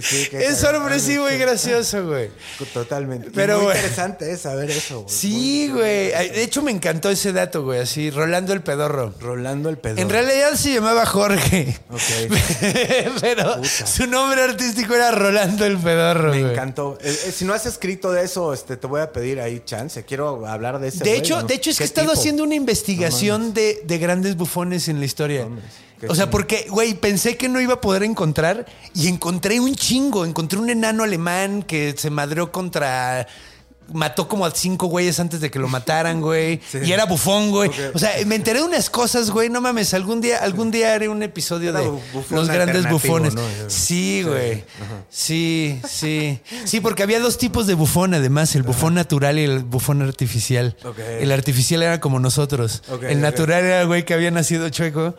Sí, 0.00 0.26
Es 0.32 0.56
sorpresivo 0.56 1.30
y 1.30 1.36
gracioso, 1.36 2.06
güey. 2.06 2.30
Totalmente. 2.72 3.30
Pero, 3.34 3.56
muy 3.56 3.64
güey. 3.66 3.76
interesante 3.76 4.32
es 4.32 4.40
saber 4.40 4.70
eso. 4.70 5.02
güey. 5.02 5.14
Sí, 5.14 5.68
güey. 5.70 6.08
De 6.08 6.42
hecho, 6.42 6.62
me 6.62 6.70
encantó 6.70 7.10
ese 7.10 7.30
dato, 7.34 7.62
güey. 7.62 7.80
Así, 7.80 8.10
Rolando 8.10 8.54
el 8.54 8.62
Pedorro. 8.62 9.12
Rolando 9.20 9.68
el 9.68 9.76
pedo. 9.76 9.98
En 9.98 10.08
realidad 10.08 10.54
se 10.54 10.72
llamaba 10.72 11.04
Jorge. 11.04 11.78
Ok. 11.90 12.00
Pero 13.20 13.56
Puta. 13.56 13.68
su 13.86 14.06
nombre 14.06 14.40
artístico 14.42 14.94
era 14.94 15.10
Rolando 15.10 15.66
el 15.66 15.76
Pedorro. 15.76 16.30
Me 16.32 16.40
güey. 16.40 16.52
encantó. 16.52 16.96
Eh, 17.02 17.10
eh, 17.26 17.32
si 17.32 17.44
no 17.44 17.52
has 17.52 17.66
escrito 17.66 18.10
de 18.12 18.24
eso, 18.24 18.54
este, 18.54 18.78
te 18.78 18.86
voy 18.86 19.02
a 19.02 19.12
pedir 19.12 19.40
ahí 19.40 19.60
chance. 19.64 20.02
Quiero 20.04 20.46
hablar 20.46 20.78
de 20.78 20.88
ese. 20.88 21.04
De 21.04 21.10
güey, 21.10 21.18
hecho, 21.18 21.40
¿no? 21.42 21.46
de 21.46 21.54
hecho 21.54 21.68
es 21.68 21.76
que 21.76 21.80
¿Qué 21.82 21.84
he 21.84 21.86
estado 21.86 22.08
tipo? 22.08 22.18
haciendo 22.18 22.44
una 22.44 22.54
investigación 22.54 23.52
de, 23.52 23.82
de 23.84 23.98
grandes 23.98 24.36
bufones 24.36 24.88
en 24.88 25.00
la 25.00 25.04
historia. 25.04 25.46
O 26.08 26.14
sea, 26.14 26.30
porque, 26.30 26.66
güey, 26.68 26.94
pensé 26.94 27.36
que 27.36 27.48
no 27.48 27.60
iba 27.60 27.74
a 27.74 27.80
poder 27.80 28.02
encontrar 28.02 28.66
y 28.94 29.08
encontré 29.08 29.60
un 29.60 29.74
chingo. 29.74 30.24
Encontré 30.24 30.58
un 30.58 30.70
enano 30.70 31.04
alemán 31.04 31.62
que 31.62 31.94
se 31.96 32.10
madreó 32.10 32.50
contra. 32.50 33.26
Mató 33.92 34.28
como 34.28 34.46
a 34.46 34.50
cinco 34.50 34.86
güeyes 34.86 35.18
antes 35.20 35.40
de 35.40 35.50
que 35.50 35.58
lo 35.58 35.68
mataran, 35.68 36.20
güey. 36.20 36.60
Sí. 36.72 36.78
Y 36.84 36.92
era 36.92 37.04
bufón, 37.04 37.50
güey. 37.50 37.70
O 37.94 37.98
sea, 37.98 38.12
me 38.26 38.34
enteré 38.36 38.60
de 38.60 38.64
unas 38.64 38.88
cosas, 38.88 39.30
güey. 39.30 39.50
No 39.50 39.60
mames, 39.60 39.92
algún 39.94 40.20
día, 40.20 40.38
algún 40.38 40.70
día 40.70 40.94
haré 40.94 41.08
un 41.08 41.22
episodio 41.22 41.70
Era 41.70 41.80
de 41.80 41.90
los 42.30 42.48
grandes 42.48 42.88
bufones. 42.88 43.34
¿no? 43.34 43.42
Sí, 43.68 44.22
güey. 44.22 44.64
Sí, 45.10 45.80
sí. 45.88 46.40
Sí, 46.64 46.80
porque 46.80 47.02
había 47.02 47.20
dos 47.20 47.38
tipos 47.38 47.66
de 47.66 47.74
bufón, 47.74 48.14
además, 48.14 48.54
el 48.54 48.62
bufón 48.62 48.94
natural 48.94 49.38
y 49.38 49.44
el 49.44 49.60
bufón 49.64 50.02
artificial. 50.02 50.76
Ok. 50.84 50.98
El 50.98 51.32
artificial 51.32 51.82
era 51.82 52.00
como 52.00 52.18
nosotros. 52.18 52.82
Ok, 52.90 53.04
el 53.04 53.20
natural 53.20 53.64
era 53.64 53.80
el 53.82 53.86
güey 53.86 54.04
que 54.04 54.14
había 54.14 54.30
nacido 54.30 54.68
chueco 54.70 55.14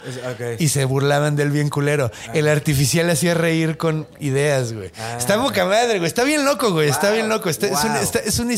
y 0.60 0.70
se 0.70 0.86
burlaban 0.86 1.36
del 1.36 1.52
bien 1.52 1.70
culero. 1.70 2.12
El 2.34 2.48
artificial 2.48 3.10
hacía 3.10 3.34
reír 3.34 3.78
con 3.78 4.08
ideas, 4.20 4.74
güey. 4.74 4.92
Ah. 4.98 5.16
Está 5.18 5.38
boca 5.38 5.66
madre, 5.66 5.98
güey. 6.00 6.08
Está 6.08 6.24
bien 6.24 6.46
loco, 6.46 6.72
güey. 6.72 6.90
Está 6.90 7.12
bien 7.12 7.30
loco. 7.30 7.50
Está- 7.50 7.68
es, 7.68 7.84
un, 7.84 7.96
está- 7.98 8.20
es 8.20 8.40
un 8.40 8.52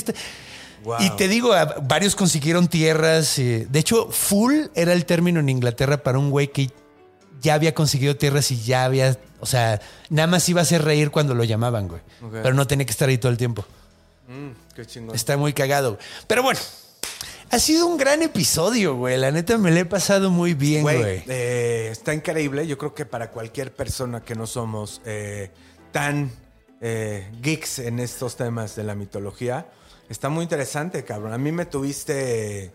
Wow. 0.84 0.98
Y 0.99 1.10
te 1.11 1.27
digo, 1.27 1.52
varios 1.84 2.15
consiguieron 2.15 2.68
tierras. 2.68 3.40
eh, 3.40 3.65
de 3.69 3.80
hecho, 3.80 4.10
full 4.11 4.53
era 4.76 4.94
el 4.94 5.06
término 5.06 5.40
en 5.40 5.49
Inglaterra 5.49 5.98
para 5.98 6.19
un 6.19 6.30
güey 6.30 6.49
que 6.52 6.69
ya 7.41 7.56
había 7.56 7.73
conseguido 7.73 8.15
tierras 8.15 8.52
y 8.52 8.61
ya 8.61 8.86
había, 8.86 9.18
o 9.40 9.45
sea, 9.45 9.82
nada 10.10 10.27
más 10.27 10.48
iba 10.49 10.61
a 10.61 10.64
hacer 10.64 10.84
reír 10.84 11.10
cuando 11.11 11.34
lo 11.34 11.44
llamaban, 11.44 11.88
güey. 11.88 12.02
Pero 12.32 12.53
no 12.53 12.68
tenía 12.68 12.86
que 12.86 12.91
estar 12.91 13.10
ahí 13.10 13.18
todo 13.18 13.32
el 13.32 13.38
tiempo. 13.38 13.65
Mm, 14.27 14.73
qué 14.76 14.86
chingón. 14.86 15.15
Está 15.15 15.38
muy 15.38 15.53
cagado. 15.53 15.98
Pero 16.27 16.44
bueno, 16.44 16.60
ha 17.52 17.60
sido 17.60 17.88
un 17.88 17.98
gran 17.98 18.22
episodio, 18.22 18.95
güey. 18.95 19.18
La 19.18 19.32
neta 19.32 19.57
me 19.57 19.72
lo 19.72 19.77
he 19.80 19.86
pasado 19.86 20.30
muy 20.32 20.53
bien, 20.53 20.82
Güey, 20.84 20.98
güey. 20.99 21.23
eh, 21.27 21.90
está 21.91 22.14
increíble. 22.14 22.65
Yo 22.68 22.77
creo 22.77 22.94
que 22.94 23.06
para 23.06 23.32
cualquier 23.32 23.73
persona 23.73 24.22
que 24.22 24.36
no 24.36 24.45
somos 24.48 25.02
eh, 25.06 25.52
tan 25.91 26.32
geeks 27.41 27.80
en 27.80 27.99
estos 27.99 28.36
temas 28.36 28.76
de 28.76 28.84
la 28.84 28.94
mitología, 28.94 29.65
está 30.10 30.30
muy 30.30 30.44
interesante, 30.44 31.03
cabrón. 31.03 31.34
A 31.34 31.38
mí 31.38 31.52
me 31.52 31.65
tuviste. 31.65 32.72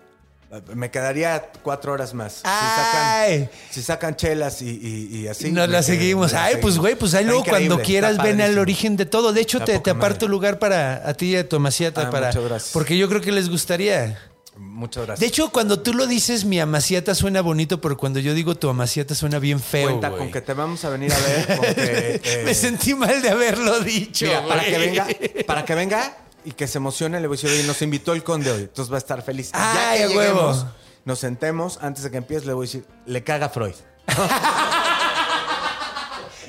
Me 0.74 0.90
quedaría 0.90 1.48
cuatro 1.62 1.92
horas 1.92 2.12
más. 2.12 2.32
Si 2.34 2.40
Ay. 2.44 3.38
sacan, 3.44 3.50
si 3.70 3.82
sacan 3.82 4.16
chelas 4.16 4.62
y, 4.62 4.68
y- 4.68 5.16
y 5.20 5.28
así. 5.28 5.46
Y 5.46 5.52
nos 5.52 5.68
la 5.68 5.80
seguimos. 5.80 6.34
Ay, 6.34 6.56
pues 6.60 6.76
güey, 6.76 6.96
pues 6.96 7.14
ahí 7.14 7.24
luego 7.24 7.44
cuando 7.44 7.80
quieras 7.80 8.20
ven 8.20 8.40
al 8.40 8.58
origen 8.58 8.96
de 8.96 9.06
todo. 9.06 9.32
De 9.32 9.42
hecho, 9.42 9.58
Está 9.58 9.72
te, 9.74 9.78
te 9.78 9.90
aparto 9.90 10.26
madre. 10.26 10.30
lugar 10.32 10.58
para 10.58 11.08
a 11.08 11.14
ti 11.14 11.26
y 11.26 11.36
a 11.36 11.48
tu 11.48 11.54
amaciata. 11.56 12.08
Ah, 12.08 12.10
para, 12.10 12.26
muchas 12.28 12.44
gracias. 12.44 12.72
Porque 12.72 12.98
yo 12.98 13.08
creo 13.08 13.20
que 13.20 13.30
les 13.30 13.48
gustaría. 13.48 14.18
Muchas 14.56 15.06
gracias. 15.06 15.20
De 15.20 15.26
hecho, 15.26 15.50
cuando 15.52 15.80
tú 15.80 15.94
lo 15.94 16.08
dices, 16.08 16.44
mi 16.44 16.58
amaciata 16.58 17.14
suena 17.14 17.40
bonito, 17.42 17.80
pero 17.80 17.96
cuando 17.96 18.18
yo 18.18 18.34
digo 18.34 18.56
tu 18.56 18.68
amaciata 18.68 19.14
suena 19.14 19.38
bien 19.38 19.60
feo, 19.60 19.86
Cuenta 19.88 20.10
con 20.10 20.32
que 20.32 20.40
te 20.40 20.52
vamos 20.52 20.84
a 20.84 20.90
venir 20.90 21.12
a 21.12 21.18
ver. 21.18 21.46
con 21.56 21.74
que, 21.76 22.20
eh, 22.24 22.42
Me 22.44 22.54
sentí 22.54 22.92
mal 22.94 23.22
de 23.22 23.30
haberlo 23.30 23.78
dicho, 23.80 24.26
Mira, 24.26 24.44
para 24.46 24.64
que 24.64 24.78
venga, 24.78 25.06
para 25.46 25.64
que 25.64 25.74
venga 25.76 26.16
y 26.44 26.52
que 26.52 26.66
se 26.66 26.78
emocione, 26.78 27.20
le 27.20 27.26
voy 27.26 27.36
a 27.36 27.40
decir, 27.40 27.50
oye, 27.50 27.66
nos 27.66 27.82
invitó 27.82 28.12
el 28.12 28.22
conde 28.22 28.50
hoy, 28.50 28.62
entonces 28.62 28.90
va 28.92 28.96
a 28.96 28.98
estar 28.98 29.22
feliz. 29.22 29.50
Ay, 29.52 29.98
ya 30.00 30.04
a 30.04 30.08
que 30.08 30.16
huevo. 30.16 30.40
lleguemos, 30.40 30.66
nos 31.04 31.18
sentemos, 31.18 31.78
antes 31.82 32.04
de 32.04 32.10
que 32.10 32.16
empiece, 32.18 32.46
le 32.46 32.52
voy 32.52 32.64
a 32.64 32.66
decir, 32.66 32.84
le 33.06 33.22
caga 33.24 33.48
Freud. 33.48 33.74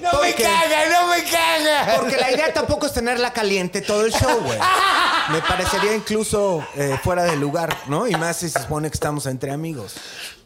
No 0.01 0.19
me 0.19 0.33
caga, 0.33 0.89
no 0.89 1.07
me 1.09 1.23
caga. 1.23 1.97
Porque 1.99 2.17
la 2.17 2.31
idea 2.31 2.51
tampoco 2.51 2.87
es 2.87 2.93
tenerla 2.93 3.31
caliente 3.33 3.81
todo 3.81 4.03
el 4.03 4.11
show, 4.11 4.41
güey. 4.41 4.57
Me 5.31 5.41
parecería 5.41 5.93
incluso 5.95 6.65
eh, 6.75 6.97
fuera 7.03 7.23
de 7.23 7.35
lugar, 7.35 7.77
¿no? 7.87 8.07
Y 8.07 8.15
más 8.15 8.37
si 8.37 8.49
se 8.49 8.59
supone 8.59 8.89
que 8.89 8.95
estamos 8.95 9.27
entre 9.27 9.51
amigos. 9.51 9.93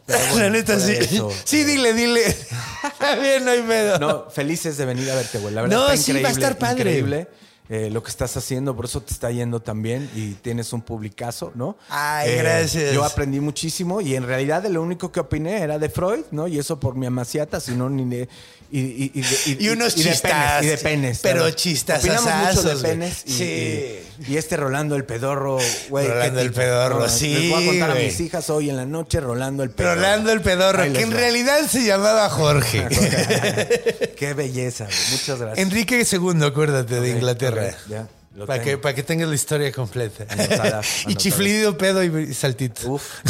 Pero 0.05 0.19
bueno, 0.31 0.43
la 0.43 0.49
neta, 0.49 0.77
sí. 0.77 0.91
eso, 0.99 1.31
sí, 1.45 1.63
dile, 1.63 1.93
dile. 1.93 2.25
Está 2.83 3.15
bien, 3.15 3.45
no 3.45 3.51
hay 3.51 3.61
pedo. 3.61 3.97
No, 3.97 4.29
felices 4.29 4.75
de 4.75 4.85
venir 4.85 5.09
a 5.09 5.15
verte, 5.15 5.39
güey. 5.39 5.53
La 5.53 5.61
verdad 5.61 5.77
No, 5.77 5.89
está 5.89 5.97
sí, 5.97 6.21
va 6.21 6.29
a 6.29 6.31
estar 6.33 6.57
padre. 6.57 6.81
Increíble 6.81 7.27
eh, 7.67 7.89
lo 7.89 8.03
que 8.03 8.09
estás 8.09 8.37
haciendo, 8.37 8.75
por 8.75 8.85
eso 8.85 9.01
te 9.01 9.11
está 9.11 9.31
yendo 9.31 9.59
tan 9.59 9.81
bien 9.81 10.09
y 10.15 10.33
tienes 10.33 10.71
un 10.73 10.81
publicazo, 10.81 11.51
¿no? 11.55 11.77
Eh, 11.81 11.83
Ay, 11.89 12.35
gracias. 12.37 12.93
Yo 12.93 13.03
aprendí 13.03 13.39
muchísimo 13.39 14.01
y 14.01 14.15
en 14.15 14.25
realidad 14.25 14.65
lo 14.65 14.81
único 14.83 15.11
que 15.11 15.19
opiné 15.19 15.61
era 15.61 15.79
de 15.79 15.89
Freud, 15.89 16.25
¿no? 16.31 16.47
Y 16.47 16.59
eso 16.59 16.79
por 16.79 16.95
mi 16.95 17.05
amaciata, 17.07 17.59
sino 17.59 17.89
ni 17.89 18.05
de... 18.05 18.29
Y, 18.71 18.79
y, 18.79 19.11
y, 19.13 19.21
de- 19.55 19.63
Y 19.63 19.69
unos 19.69 19.95
de 19.95 20.01
penes, 20.03 20.13
chistas. 20.21 20.63
y 20.63 20.67
de 20.67 20.77
penes. 20.77 21.19
Pero 21.21 21.39
¿sabes? 21.41 21.55
chistas 21.55 21.99
Opinamos 22.03 22.55
mucho 22.55 22.75
de 22.75 22.75
penes. 22.89 23.23
Y, 23.25 23.31
Sí. 23.31 23.43
y- 23.43 24.33
y 24.33 24.37
este 24.37 24.57
Rolando 24.57 24.95
el 24.95 25.05
pedorro, 25.05 25.59
güey. 25.89 26.07
Rolando 26.07 26.39
el 26.41 26.51
pedorro, 26.51 26.99
¿no? 26.99 27.09
sí, 27.09 27.33
Les 27.33 27.49
voy 27.51 27.63
a 27.63 27.67
contar 27.67 27.91
a 27.91 27.95
mis 27.95 28.19
hijas 28.19 28.49
hoy 28.49 28.69
en 28.69 28.77
la 28.77 28.85
noche 28.85 29.19
Rolando 29.19 29.63
el 29.63 29.69
pedorro. 29.69 29.95
Rolando 29.95 30.31
el 30.31 30.41
pedorro, 30.41 30.83
que 30.93 31.01
en 31.01 31.11
va. 31.11 31.17
realidad 31.17 31.59
se 31.69 31.83
llamaba 31.85 32.29
Jorge. 32.29 32.87
Qué 34.17 34.33
belleza. 34.33 34.87
Muchas 35.11 35.39
gracias. 35.39 35.57
Enrique 35.65 36.05
II, 36.09 36.43
acuérdate, 36.45 36.99
de 36.99 37.09
Inglaterra. 37.09 37.75
ya, 37.89 38.07
para, 38.45 38.61
que, 38.61 38.77
para 38.77 38.93
que 38.93 39.03
tengas 39.03 39.29
la 39.29 39.35
historia 39.35 39.71
completa. 39.71 40.25
Y 41.07 41.15
chiflido, 41.15 41.77
pedo 41.77 42.03
y 42.03 42.33
saltito. 42.33 42.91
Uf, 42.93 43.21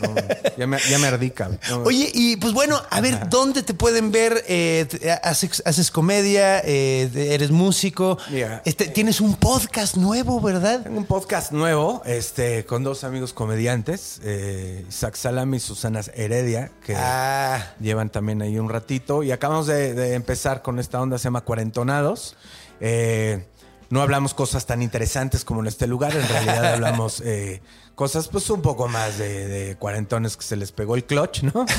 no, 0.00 0.14
ya, 0.56 0.66
me, 0.66 0.78
ya 0.88 0.98
me 0.98 1.06
ardí. 1.06 1.32
No, 1.70 1.82
Oye, 1.84 2.10
y 2.12 2.36
pues 2.36 2.52
bueno, 2.52 2.80
a 2.90 3.00
ver, 3.00 3.28
¿dónde 3.28 3.62
te 3.62 3.74
pueden 3.74 4.10
ver? 4.12 4.44
Eh, 4.48 4.86
haces, 5.22 5.62
haces 5.64 5.90
comedia, 5.90 6.60
eh, 6.60 7.10
eres 7.14 7.50
músico. 7.50 8.18
Este, 8.64 8.86
tienes 8.86 9.20
un 9.20 9.36
podcast 9.36 9.96
nuevo, 9.96 10.40
¿verdad? 10.40 10.82
Tengo 10.82 10.98
un 10.98 11.06
podcast 11.06 11.52
nuevo 11.52 12.02
este, 12.04 12.64
con 12.64 12.82
dos 12.84 13.04
amigos 13.04 13.32
comediantes, 13.32 14.20
eh, 14.24 14.84
Isaac 14.88 15.14
Salam 15.14 15.54
y 15.54 15.60
Susana 15.60 16.00
Heredia, 16.14 16.70
que 16.84 16.94
Ah, 16.96 17.74
llevan 17.80 18.10
también 18.10 18.42
ahí 18.42 18.58
un 18.58 18.68
ratito. 18.68 19.22
Y 19.22 19.32
acabamos 19.32 19.66
de, 19.66 19.94
de 19.94 20.14
empezar 20.14 20.62
con 20.62 20.78
esta 20.78 21.00
onda, 21.00 21.18
se 21.18 21.24
llama 21.24 21.42
Cuarentonados. 21.42 22.36
Eh, 22.80 23.44
no 23.92 24.00
hablamos 24.00 24.32
cosas 24.32 24.64
tan 24.64 24.80
interesantes 24.80 25.44
como 25.44 25.60
en 25.60 25.66
este 25.66 25.86
lugar, 25.86 26.16
en 26.16 26.26
realidad 26.26 26.64
hablamos 26.74 27.20
eh, 27.20 27.60
cosas 27.94 28.28
pues 28.28 28.48
un 28.48 28.62
poco 28.62 28.88
más 28.88 29.18
de, 29.18 29.46
de 29.46 29.76
cuarentones 29.76 30.36
que 30.38 30.44
se 30.44 30.56
les 30.56 30.72
pegó 30.72 30.94
el 30.96 31.04
clutch, 31.04 31.42
¿no? 31.42 31.66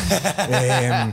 Eh, 0.50 1.12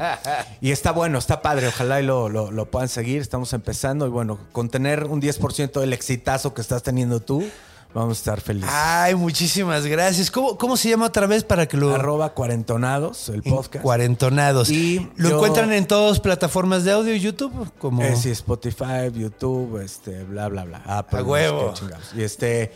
y 0.60 0.72
está 0.72 0.92
bueno, 0.92 1.18
está 1.18 1.40
padre, 1.40 1.68
ojalá 1.68 2.00
y 2.00 2.04
lo, 2.04 2.28
lo- 2.28 2.50
lo 2.50 2.70
puedan 2.70 2.88
seguir, 2.88 3.22
estamos 3.22 3.52
empezando 3.54 4.06
y 4.06 4.10
bueno, 4.10 4.38
con 4.52 4.68
tener 4.68 5.04
un 5.04 5.22
10% 5.22 5.80
del 5.80 5.92
exitazo 5.94 6.52
que 6.52 6.60
estás 6.60 6.82
teniendo 6.82 7.20
tú, 7.20 7.48
vamos 7.94 8.18
a 8.18 8.20
estar 8.20 8.40
felices. 8.40 8.70
ay, 8.72 9.14
muchísimas 9.14 9.86
gracias. 9.86 10.30
¿Cómo, 10.30 10.56
cómo 10.56 10.76
se 10.76 10.88
llama 10.90 11.06
otra 11.06 11.26
vez 11.26 11.44
para 11.44 11.66
que 11.66 11.76
lo... 11.76 11.94
Arroba 11.94 12.32
Cuarentonados, 12.34 13.28
el 13.30 13.42
podcast. 13.42 13.82
Cuarentonados. 13.82 14.70
Y 14.70 15.10
¿Lo 15.16 15.30
yo- 15.30 15.36
encuentran 15.36 15.72
en 15.72 15.86
todas 15.86 16.20
plataformas 16.20 16.84
de 16.84 16.92
audio 16.92 17.14
YouTube? 17.16 17.72
Como... 17.78 18.02
Eh, 18.02 18.16
sí, 18.16 18.30
Spotify, 18.30 19.10
YouTube, 19.12 19.78
este, 19.82 20.24
bla, 20.24 20.48
bla, 20.48 20.64
bla. 20.64 20.82
Apple, 20.86 21.18
A 21.20 21.22
huevo. 21.22 21.74
Y 22.16 22.22
este. 22.22 22.72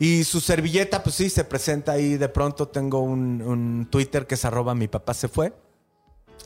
Y 0.00 0.22
su 0.22 0.40
servilleta, 0.40 1.02
pues 1.02 1.16
sí, 1.16 1.28
se 1.28 1.42
presenta 1.44 1.92
ahí 1.92 2.16
de 2.16 2.28
pronto. 2.28 2.68
Tengo 2.68 3.00
un, 3.00 3.42
un 3.42 3.88
Twitter 3.90 4.26
que 4.28 4.36
es 4.36 4.44
arroba 4.44 4.74
mi 4.74 4.86
papá 4.86 5.12
se 5.12 5.26
fue. 5.28 5.52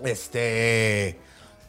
Este. 0.03 1.19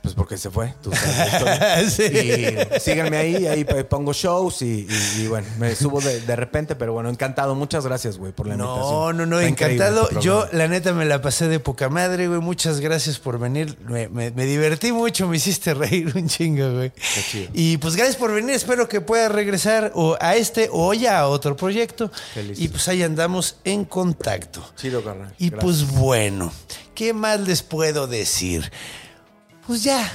Pues 0.03 0.15
porque 0.15 0.38
se 0.38 0.51
fue. 0.51 0.73
Tú 0.84 0.91
sabes. 0.93 1.93
Sí. 1.93 2.03
Y 2.03 2.80
síganme 2.81 3.15
ahí, 3.17 3.47
ahí 3.47 3.63
pongo 3.89 4.11
shows 4.13 4.61
y, 4.61 4.85
y- 5.17 5.21
y 5.21 5.27
bueno, 5.27 5.47
me 5.57 5.73
subo 5.75 6.01
de, 6.01 6.19
de 6.19 6.35
repente, 6.35 6.75
pero 6.75 6.91
bueno, 6.91 7.09
encantado. 7.09 7.55
Muchas 7.55 7.85
gracias, 7.85 8.17
güey, 8.17 8.34
por 8.34 8.45
la 8.47 8.55
invitación. 8.55 8.84
No, 8.91 9.13
no, 9.13 9.25
no, 9.25 9.39
encantado. 9.39 10.09
este 10.09 10.21
Yo, 10.21 10.45
la 10.51 10.67
neta, 10.67 10.91
me 10.91 11.05
la 11.05 11.21
pasé 11.21 11.47
de 11.47 11.59
poca 11.61 11.88
madre, 11.88 12.27
güey. 12.27 12.41
Muchas 12.41 12.81
gracias 12.81 13.17
por 13.17 13.39
venir. 13.39 13.77
Me, 13.88 14.09
me- 14.09 14.31
me 14.31 14.45
divertí 14.45 14.91
mucho, 14.91 15.25
me 15.27 15.38
hiciste 15.38 15.73
reír 15.73 16.11
un 16.15 16.27
chingo, 16.27 16.69
güey. 16.73 16.91
chido. 17.31 17.49
Y 17.53 17.77
pues 17.77 17.95
gracias 17.95 18.17
por 18.17 18.34
venir. 18.34 18.55
Espero 18.55 18.89
que 18.89 18.99
puedas 18.99 19.31
regresar 19.31 19.93
o 19.95 20.17
a 20.19 20.35
este 20.35 20.67
o 20.71 20.93
ya 20.93 21.19
a 21.19 21.27
otro 21.30 21.55
proyecto. 21.55 22.11
Feliz. 22.34 22.59
Y 22.59 22.67
pues 22.67 22.89
ahí 22.89 23.03
andamos 23.03 23.55
en 23.63 23.85
contacto. 23.85 24.61
Chido, 24.75 25.01
carnal. 25.01 25.34
Y 25.39 25.49
Gracias. 25.49 25.63
pues 25.63 25.91
bueno, 25.91 26.51
¿qué 26.93 27.13
más 27.13 27.39
les 27.39 27.63
puedo 27.63 28.05
decir? 28.07 28.69
Pues 29.68 29.84
ya, 29.84 30.11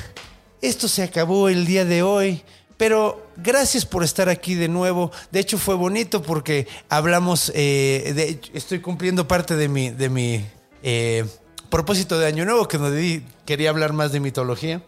esto 0.61 0.89
se 0.89 1.03
acabó 1.03 1.49
el 1.49 1.67
día 1.67 1.85
de 1.85 2.03
hoy. 2.03 2.43
Pero 2.77 3.27
gracias 3.37 3.85
por 3.85 4.05
estar 4.05 4.29
aquí 4.29 4.55
de 4.55 4.69
nuevo. 4.69 5.11
De 5.33 5.41
hecho, 5.41 5.59
fue 5.59 5.75
bonito 5.75 6.23
porque 6.23 6.69
hablamos. 6.89 7.51
eh, 7.55 8.39
estoy 8.55 8.81
cumpliendo 8.81 9.27
parte 9.27 9.57
de 9.57 9.69
mi, 9.69 9.91
de 9.91 10.09
mi 10.09 10.45
eh, 10.85 11.25
propósito 11.71 12.21
de 12.21 12.27
Año 12.27 12.45
Nuevo, 12.45 12.69
que 12.69 12.79
no 12.79 12.89
di- 12.93 13.25
quería 13.45 13.71
hablar 13.71 13.95
más 13.95 14.13
de 14.13 14.21
mitología. 14.21 14.81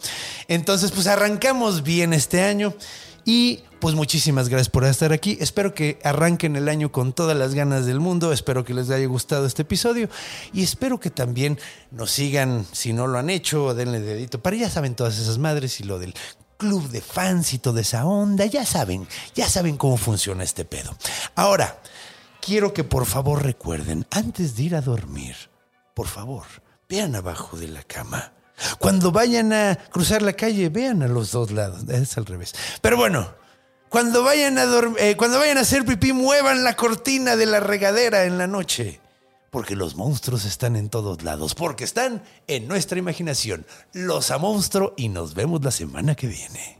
Entonces, 0.47 0.93
pues 0.93 1.09
arrancamos 1.09 1.83
bien 1.83 2.13
este 2.13 2.43
año. 2.43 2.75
Y 3.25 3.65
pues 3.81 3.95
muchísimas 3.95 4.49
gracias 4.49 4.69
por 4.69 4.85
estar 4.85 5.13
aquí. 5.13 5.39
Espero 5.41 5.75
que 5.75 5.99
arranquen 6.05 6.55
el 6.57 6.69
año 6.69 6.93
con 6.93 7.13
todas 7.13 7.37
las 7.37 7.55
ganas 7.55 7.87
del 7.87 7.99
mundo. 7.99 8.33
Espero 8.33 8.65
que 8.65 8.75
les 8.75 8.91
haya 8.91 9.07
gustado 9.07 9.47
este 9.47 9.63
episodio. 9.63 10.09
Y 10.53 10.63
espero 10.63 11.01
que 11.01 11.11
también 11.11 11.59
nos 11.91 12.11
sigan, 12.11 12.67
si 12.73 12.93
no 12.93 13.07
lo 13.07 13.19
han 13.19 13.31
hecho, 13.31 13.75
denle 13.75 14.01
dedito. 14.01 14.41
Para 14.41 14.57
ya 14.57 14.71
saben 14.71 14.95
todas 14.95 15.19
esas 15.19 15.39
madres 15.39 15.81
y 15.81 15.85
lo 15.85 15.99
del 15.99 16.15
club 16.59 16.91
de 16.91 17.01
fans 17.01 17.55
y 17.55 17.59
toda 17.59 17.81
esa 17.81 18.05
onda. 18.05 18.45
Ya 18.47 18.67
saben, 18.67 19.09
ya 19.35 19.49
saben 19.49 19.77
cómo 19.77 19.97
funciona 19.97 20.45
este 20.45 20.65
pedo. 20.65 20.95
Ahora, 21.35 21.81
quiero 22.41 22.75
que 22.75 22.85
por 22.85 23.07
favor 23.07 23.43
recuerden, 23.43 24.07
antes 24.11 24.57
de 24.57 24.63
ir 24.65 24.77
a 24.77 24.83
dormir, 24.83 25.37
por 25.95 26.07
favor, 26.07 26.45
vean 26.89 27.17
abajo 27.17 27.57
de 27.57 27.69
la 27.69 27.83
cama. 27.83 28.35
Cuando 28.79 29.11
vayan 29.11 29.55
a 29.55 29.77
cruzar 29.91 30.21
la 30.21 30.35
calle, 30.35 30.69
vean 30.69 31.03
a 31.03 31.09
los 31.09 31.33
dos 31.33 31.51
lados. 31.51 31.89
Es 31.89 32.19
al 32.19 32.27
revés. 32.27 32.55
Pero 32.83 32.99
bueno, 32.99 33.40
cuando 33.91 34.23
vayan 34.23 34.57
a 34.57 34.65
eh, 34.99 35.17
cuando 35.17 35.39
vayan 35.39 35.59
a 35.59 35.63
hacer 35.63 35.85
pipí, 35.85 36.13
muevan 36.13 36.63
la 36.63 36.77
cortina 36.77 37.35
de 37.35 37.45
la 37.45 37.59
regadera 37.59 38.25
en 38.25 38.39
la 38.39 38.47
noche. 38.47 39.01
Porque 39.51 39.75
los 39.75 39.97
monstruos 39.97 40.45
están 40.45 40.77
en 40.77 40.89
todos 40.89 41.25
lados. 41.25 41.57
Porque 41.57 41.83
están 41.83 42.23
en 42.47 42.69
nuestra 42.69 43.01
imaginación. 43.01 43.67
Los 43.93 44.31
a 44.31 44.39
monstruo 44.39 44.95
y 44.97 45.09
nos 45.09 45.35
vemos 45.35 45.65
la 45.65 45.73
semana 45.73 46.15
que 46.15 46.29
viene. 46.29 46.80